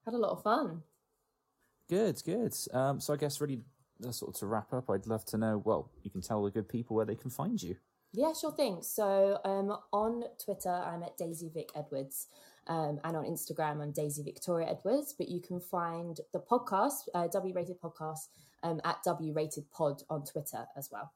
Had 0.05 0.13
a 0.13 0.17
lot 0.17 0.31
of 0.31 0.43
fun. 0.43 0.81
Good, 1.89 2.21
good. 2.23 2.53
Um, 2.71 2.99
so 2.99 3.13
I 3.13 3.17
guess 3.17 3.41
really, 3.41 3.61
sort 4.11 4.33
of 4.35 4.39
to 4.39 4.47
wrap 4.47 4.73
up, 4.73 4.89
I'd 4.89 5.07
love 5.07 5.25
to 5.25 5.37
know. 5.37 5.61
Well, 5.63 5.91
you 6.03 6.11
can 6.11 6.21
tell 6.21 6.43
the 6.43 6.51
good 6.51 6.69
people 6.69 6.95
where 6.95 7.05
they 7.05 7.15
can 7.15 7.29
find 7.29 7.61
you. 7.61 7.75
Yeah, 8.11 8.33
sure 8.33 8.51
thing. 8.51 8.79
So 8.81 9.39
um, 9.45 9.75
on 9.93 10.23
Twitter, 10.43 10.69
I'm 10.69 11.03
at 11.03 11.17
Daisy 11.17 11.49
Vic 11.53 11.69
Edwards. 11.75 12.27
Um, 12.67 12.99
and 13.03 13.17
on 13.17 13.25
Instagram, 13.25 13.81
I'm 13.81 13.91
Daisy 13.91 14.23
Victoria 14.23 14.67
Edwards. 14.69 15.13
But 15.17 15.29
you 15.29 15.41
can 15.41 15.59
find 15.59 16.19
the 16.33 16.39
podcast, 16.39 17.07
uh, 17.13 17.27
W 17.27 17.53
Rated 17.53 17.79
Podcast, 17.81 18.27
um, 18.63 18.81
at 18.83 18.97
W 19.05 19.33
Rated 19.33 19.69
Pod 19.71 20.03
on 20.09 20.23
Twitter 20.23 20.65
as 20.77 20.89
well. 20.91 21.11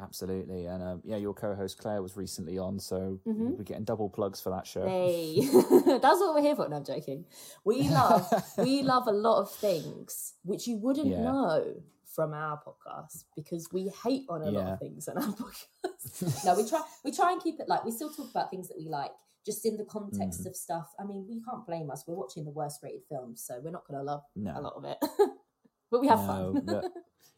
Absolutely, 0.00 0.64
and 0.66 0.82
um, 0.82 1.00
yeah, 1.04 1.16
your 1.16 1.34
co-host 1.34 1.78
Claire 1.78 2.02
was 2.02 2.16
recently 2.16 2.56
on, 2.58 2.78
so 2.78 3.18
Mhm. 3.26 3.58
we're 3.58 3.64
getting 3.64 3.84
double 3.84 4.08
plugs 4.08 4.40
for 4.40 4.48
that 4.50 4.66
show. 4.66 4.86
Hey, 4.86 5.40
that's 5.42 6.20
what 6.20 6.34
we're 6.34 6.40
here 6.40 6.56
for. 6.56 6.68
No, 6.68 6.76
I'm 6.76 6.84
joking. 6.84 7.26
We 7.64 7.88
love 7.88 8.26
we 8.58 8.82
love 8.82 9.06
a 9.06 9.12
lot 9.12 9.40
of 9.42 9.50
things 9.50 10.34
which 10.42 10.66
you 10.66 10.78
wouldn't 10.78 11.06
Yeah. 11.08 11.22
know 11.22 11.82
from 12.06 12.32
our 12.32 12.60
podcast 12.60 13.24
because 13.36 13.70
we 13.72 13.88
hate 14.04 14.24
on 14.28 14.42
a 14.42 14.50
lot 14.50 14.66
of 14.72 14.78
things 14.80 15.06
on 15.08 15.18
our 15.18 15.32
podcast. 15.42 16.44
no, 16.44 16.54
we 16.56 16.66
try 16.68 16.82
we 17.04 17.12
try 17.12 17.32
and 17.32 17.42
keep 17.42 17.60
it 17.60 17.68
like 17.68 17.84
we 17.84 17.90
still 17.90 18.10
talk 18.10 18.30
about 18.30 18.50
things 18.50 18.68
that 18.68 18.78
we 18.78 18.88
like, 18.88 19.12
just 19.44 19.64
in 19.66 19.76
the 19.76 19.84
context 19.84 20.42
Mm. 20.42 20.46
of 20.46 20.56
stuff. 20.56 20.94
I 20.98 21.04
mean, 21.04 21.26
we 21.28 21.42
can't 21.42 21.66
blame 21.66 21.90
us. 21.90 22.04
We're 22.06 22.14
watching 22.16 22.44
the 22.44 22.50
worst 22.52 22.82
rated 22.82 23.04
films, 23.08 23.42
so 23.42 23.60
we're 23.62 23.70
not 23.70 23.86
going 23.86 23.98
to 24.00 24.04
love 24.04 24.22
No. 24.34 24.58
a 24.58 24.60
lot 24.62 24.72
of 24.76 24.84
it. 24.84 24.98
But 25.90 26.00
we 26.00 26.08
have 26.08 26.20
no, 26.20 26.26
fun. 26.26 26.62
but 26.64 26.84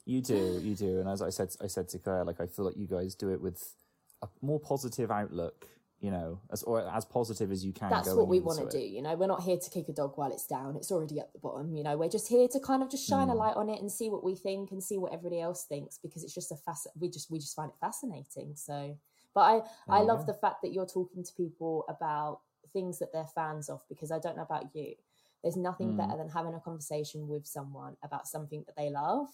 you 0.04 0.20
do, 0.20 0.60
you 0.62 0.74
do, 0.74 1.00
and 1.00 1.08
as 1.08 1.22
I 1.22 1.30
said, 1.30 1.54
I 1.62 1.66
said 1.68 1.88
to 1.90 1.98
Claire, 1.98 2.24
like 2.24 2.40
I 2.40 2.46
feel 2.46 2.64
like 2.64 2.76
you 2.76 2.86
guys 2.86 3.14
do 3.14 3.30
it 3.30 3.40
with 3.40 3.74
a 4.22 4.28
more 4.40 4.58
positive 4.60 5.10
outlook, 5.10 5.66
you 6.00 6.10
know, 6.10 6.40
as 6.52 6.62
or 6.64 6.80
as 6.80 7.04
positive 7.04 7.52
as 7.52 7.64
you 7.64 7.72
can. 7.72 7.90
That's 7.90 8.12
what 8.12 8.28
we 8.28 8.40
want 8.40 8.58
to 8.58 8.78
do. 8.78 8.84
You 8.84 9.02
know, 9.02 9.14
we're 9.14 9.28
not 9.28 9.42
here 9.42 9.56
to 9.56 9.70
kick 9.70 9.88
a 9.88 9.92
dog 9.92 10.14
while 10.16 10.32
it's 10.32 10.46
down. 10.46 10.76
It's 10.76 10.90
already 10.90 11.20
at 11.20 11.32
the 11.32 11.38
bottom. 11.38 11.74
You 11.74 11.84
know, 11.84 11.96
we're 11.96 12.08
just 12.08 12.28
here 12.28 12.48
to 12.48 12.60
kind 12.60 12.82
of 12.82 12.90
just 12.90 13.08
shine 13.08 13.28
a 13.30 13.34
Mm. 13.34 13.38
light 13.38 13.56
on 13.56 13.68
it 13.68 13.80
and 13.80 13.90
see 13.90 14.10
what 14.10 14.24
we 14.24 14.34
think 14.34 14.72
and 14.72 14.82
see 14.82 14.98
what 14.98 15.12
everybody 15.12 15.40
else 15.40 15.64
thinks 15.64 15.98
because 15.98 16.24
it's 16.24 16.34
just 16.34 16.50
a 16.50 16.56
fasc- 16.56 16.88
we 16.98 17.08
just 17.08 17.30
we 17.30 17.38
just 17.38 17.54
find 17.54 17.70
it 17.70 17.76
fascinating. 17.80 18.54
So, 18.56 18.96
but 19.34 19.40
I 19.40 19.62
I 19.88 20.00
love 20.02 20.26
the 20.26 20.34
fact 20.34 20.62
that 20.62 20.72
you're 20.72 20.86
talking 20.86 21.22
to 21.24 21.32
people 21.34 21.84
about 21.88 22.40
things 22.72 22.98
that 22.98 23.12
they're 23.12 23.26
fans 23.26 23.68
of 23.68 23.82
because 23.88 24.10
I 24.10 24.18
don't 24.18 24.36
know 24.36 24.42
about 24.42 24.74
you. 24.74 24.94
There's 25.42 25.56
nothing 25.56 25.94
Mm. 25.94 25.96
better 25.96 26.16
than 26.16 26.28
having 26.28 26.54
a 26.54 26.60
conversation 26.60 27.28
with 27.28 27.46
someone 27.46 27.96
about 28.02 28.28
something 28.28 28.62
that 28.66 28.76
they 28.76 28.90
love. 28.90 29.28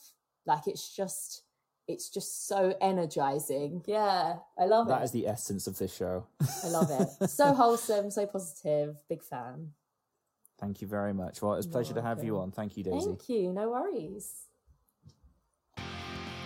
Like 0.46 0.66
it's 0.66 0.94
just 0.94 1.44
it's 1.86 2.10
just 2.10 2.46
so 2.46 2.74
energizing. 2.82 3.82
Yeah, 3.86 4.40
I 4.58 4.66
love 4.66 4.88
That 4.88 4.98
That 4.98 5.04
is 5.04 5.10
the 5.12 5.26
essence 5.26 5.66
of 5.66 5.78
this 5.78 5.94
show. 5.94 6.26
I 6.62 6.68
love 6.68 6.90
it. 6.90 7.30
So 7.30 7.54
wholesome, 7.60 8.10
so 8.10 8.26
positive. 8.26 9.02
Big 9.08 9.22
fan. 9.22 9.72
Thank 10.58 10.82
you 10.82 10.88
very 10.88 11.14
much. 11.14 11.40
Well, 11.40 11.54
it's 11.54 11.66
a 11.66 11.70
pleasure 11.70 11.94
to 11.94 12.02
have 12.02 12.22
you 12.22 12.38
on. 12.38 12.50
Thank 12.50 12.76
you, 12.76 12.84
Daisy. 12.84 13.06
Thank 13.06 13.28
you. 13.28 13.52
No 13.52 13.70
worries. 13.70 14.47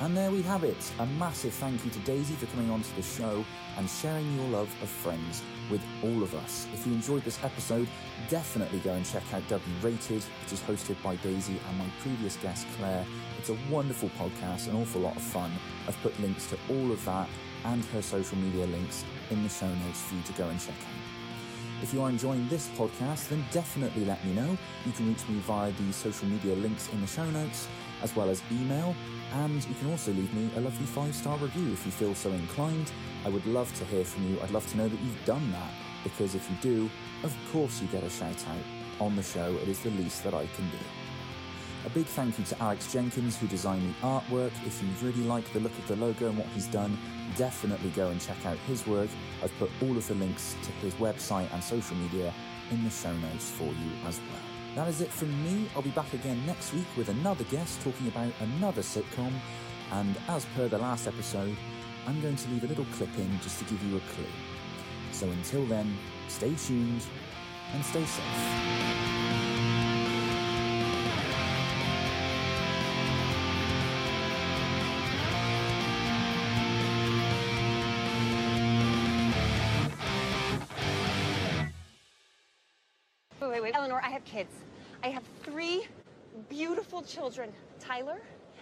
And 0.03 0.17
there 0.17 0.33
we 0.33 0.43
have 0.43 0.65
it. 0.65 0.93
A 0.99 1.07
massive 1.07 1.55
thank 1.55 1.85
you 1.85 1.91
to 1.93 1.99
Daisy 2.01 2.35
for 2.35 2.47
coming 2.47 2.69
onto 2.73 2.93
the 2.97 3.03
show 3.03 3.45
and 3.79 3.89
sharing 3.89 4.35
your 4.35 4.49
love 4.49 4.69
of 4.83 4.89
Friends 4.89 5.45
with 5.71 5.81
all 6.03 6.25
of 6.25 6.35
us. 6.35 6.67
If 6.75 6.85
you 6.85 6.93
enjoyed 6.93 7.23
this 7.23 7.39
episode, 7.45 7.87
definitely 8.29 8.81
go 8.81 8.95
and 8.95 9.07
check 9.07 9.23
out 9.33 9.47
W 9.47 9.77
Rated, 9.81 10.25
which 10.43 10.53
is 10.53 10.61
hosted 10.63 11.01
by 11.05 11.15
Daisy 11.17 11.57
and 11.69 11.79
my 11.79 11.87
previous 12.01 12.35
guest 12.39 12.67
Claire. 12.77 13.07
It's 13.39 13.51
a 13.51 13.57
wonderful 13.71 14.11
podcast, 14.19 14.67
an 14.67 14.75
awful 14.75 15.03
lot 15.03 15.15
of 15.15 15.23
fun. 15.23 15.53
I've 15.87 16.03
put 16.03 16.19
links 16.19 16.49
to 16.49 16.59
all 16.69 16.91
of 16.91 17.05
that 17.05 17.29
and 17.67 17.85
her 17.85 18.03
social 18.03 18.39
media 18.39 18.67
links 18.67 19.05
in 19.31 19.45
the 19.45 19.49
show 19.49 19.73
notes 19.73 20.03
for 20.03 20.17
you 20.17 20.23
to 20.23 20.33
go 20.33 20.49
and 20.49 20.59
check 20.59 20.75
out. 20.75 21.13
If 21.81 21.93
you 21.93 22.03
are 22.03 22.11
enjoying 22.11 22.49
this 22.49 22.69
podcast, 22.77 23.29
then 23.29 23.45
definitely 23.51 24.05
let 24.05 24.25
me 24.25 24.33
know. 24.35 24.57
You 24.87 24.93
can 24.93 25.09
reach 25.09 25.29
me 25.29 25.39
via 25.41 25.73
the 25.73 25.93
social 25.93 26.29
media 26.29 26.55
links 26.55 26.89
in 26.93 27.01
the 27.01 27.07
show 27.09 27.29
notes, 27.31 27.67
as 28.03 28.15
well 28.17 28.29
as 28.29 28.43
email, 28.51 28.95
and 29.35 29.65
you 29.67 29.75
can 29.75 29.91
also 29.91 30.13
leave 30.13 30.33
me 30.35 30.51
a 30.57 30.61
lovely 30.61 30.87
five 30.87 31.15
star 31.15 31.37
review 31.39 31.73
if 31.73 31.85
you 31.87 31.93
feel 31.93 32.15
so 32.15 32.31
inclined. 32.33 32.91
I 33.25 33.29
would 33.29 33.47
love 33.47 33.73
to 33.79 33.85
hear 33.87 34.05
from 34.05 34.29
you. 34.29 34.41
I'd 34.41 34.51
love 34.51 34.67
to 34.73 34.77
know 34.77 34.89
that 34.89 35.01
you've 35.01 35.25
done 35.25 35.51
that, 35.53 35.73
because 36.05 36.35
if 36.35 36.49
you 36.51 36.57
do, 36.61 36.91
of 37.23 37.35
course 37.53 37.81
you 37.81 37.89
get 37.89 38.03
a 38.03 38.11
shout 38.11 38.45
out 38.49 38.65
on 39.01 39.17
the 39.17 39.23
show. 39.23 39.57
It 39.63 39.69
is 39.69 39.81
the 39.81 39.91
least 39.91 40.25
that 40.25 40.35
I 40.35 40.47
can 40.47 40.69
do. 40.71 40.79
A 41.85 41.91
big 41.91 42.07
thank 42.07 42.39
you 42.39 42.45
to 42.45 42.63
Alex 42.63 42.93
Jenkins 42.93 43.37
who 43.37 43.49
designed 43.49 43.83
the 43.83 44.07
artwork. 44.07 44.53
If 44.65 44.81
you 44.81 44.89
really 45.05 45.25
like 45.25 45.53
the 45.53 45.59
look 45.59 45.77
of 45.79 45.89
the 45.89 45.97
logo 45.97 46.29
and 46.29 46.39
what 46.39 46.47
he's 46.49 46.69
done, 46.69 46.97
definitely 47.37 47.91
go 47.91 48.09
and 48.09 48.21
check 48.21 48.47
out 48.47 48.57
his 48.69 48.87
work. 48.87 49.09
I've 49.43 49.57
put 49.59 49.71
all 49.83 49.97
of 49.97 50.07
the 50.07 50.15
links 50.15 50.55
to 50.63 50.71
his 50.85 50.95
website 50.95 51.53
and 51.53 51.63
social 51.63 51.97
media 51.97 52.33
in 52.71 52.85
the 52.85 52.91
show 52.91 53.13
notes 53.17 53.51
for 53.51 53.65
you 53.65 53.91
as 54.07 54.21
well. 54.21 54.52
That 54.75 54.89
is 54.89 55.03
it 55.03 55.11
from 55.11 55.31
me. 55.45 55.69
I'll 55.77 55.83
be 55.83 55.91
back 55.91 56.11
again 56.15 56.45
next 56.47 56.73
week 56.73 56.87
with 56.97 57.11
another 57.11 57.45
guest 57.45 57.83
talking 57.83 58.09
about 58.09 58.33
another 58.41 58.81
sitcom. 58.81 59.33
And 59.91 60.17
as 60.29 60.47
per 60.57 60.67
the 60.67 60.79
last 60.79 61.07
episode, 61.07 61.55
I'm 62.07 62.21
going 62.23 62.37
to 62.37 62.49
leave 62.49 62.65
a 62.65 62.69
little 62.69 62.87
clip 62.97 63.15
in 63.19 63.39
just 63.43 63.59
to 63.59 63.65
give 63.67 63.83
you 63.85 63.99
a 63.99 64.01
clue. 64.15 64.25
So 65.13 65.29
until 65.29 65.67
then, 65.67 65.95
stay 66.29 66.55
tuned 66.55 67.05
and 67.75 67.85
stay 67.85 68.07
safe. 68.07 69.52
Eleanor, 83.71 84.01
I 84.03 84.11
have 84.11 84.25
kids. 84.25 84.53
I 85.05 85.09
have 85.09 85.23
three 85.43 85.87
beautiful 86.49 87.03
children 87.03 87.53
Tyler, 87.79 88.21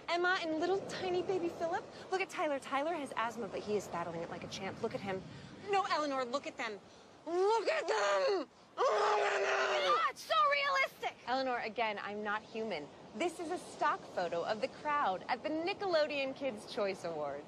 Emma 0.09 0.37
and 0.41 0.59
little 0.59 0.79
tiny 0.89 1.21
baby 1.21 1.49
Philip. 1.57 1.83
Look 2.11 2.21
at 2.21 2.29
Tyler. 2.29 2.59
Tyler 2.59 2.93
has 2.93 3.09
asthma, 3.15 3.47
but 3.47 3.59
he 3.59 3.75
is 3.75 3.87
battling 3.87 4.21
it 4.21 4.29
like 4.29 4.43
a 4.43 4.47
champ. 4.47 4.75
Look 4.83 4.93
at 4.93 5.01
him. 5.01 5.21
No, 5.71 5.85
Eleanor, 5.93 6.25
look 6.25 6.47
at 6.47 6.57
them. 6.57 6.73
Look 7.25 7.69
at 7.69 7.87
them! 7.87 8.47
Oh, 8.77 9.97
it's 10.09 10.23
so 10.23 10.33
realistic. 10.51 11.17
Eleanor, 11.27 11.61
again, 11.65 11.97
I'm 12.05 12.23
not 12.23 12.41
human. 12.51 12.83
This 13.17 13.39
is 13.39 13.51
a 13.51 13.57
stock 13.57 14.01
photo 14.15 14.43
of 14.43 14.59
the 14.59 14.67
crowd 14.67 15.23
at 15.29 15.43
the 15.43 15.49
Nickelodeon 15.49 16.35
Kids' 16.35 16.65
Choice 16.73 17.03
Awards. 17.05 17.39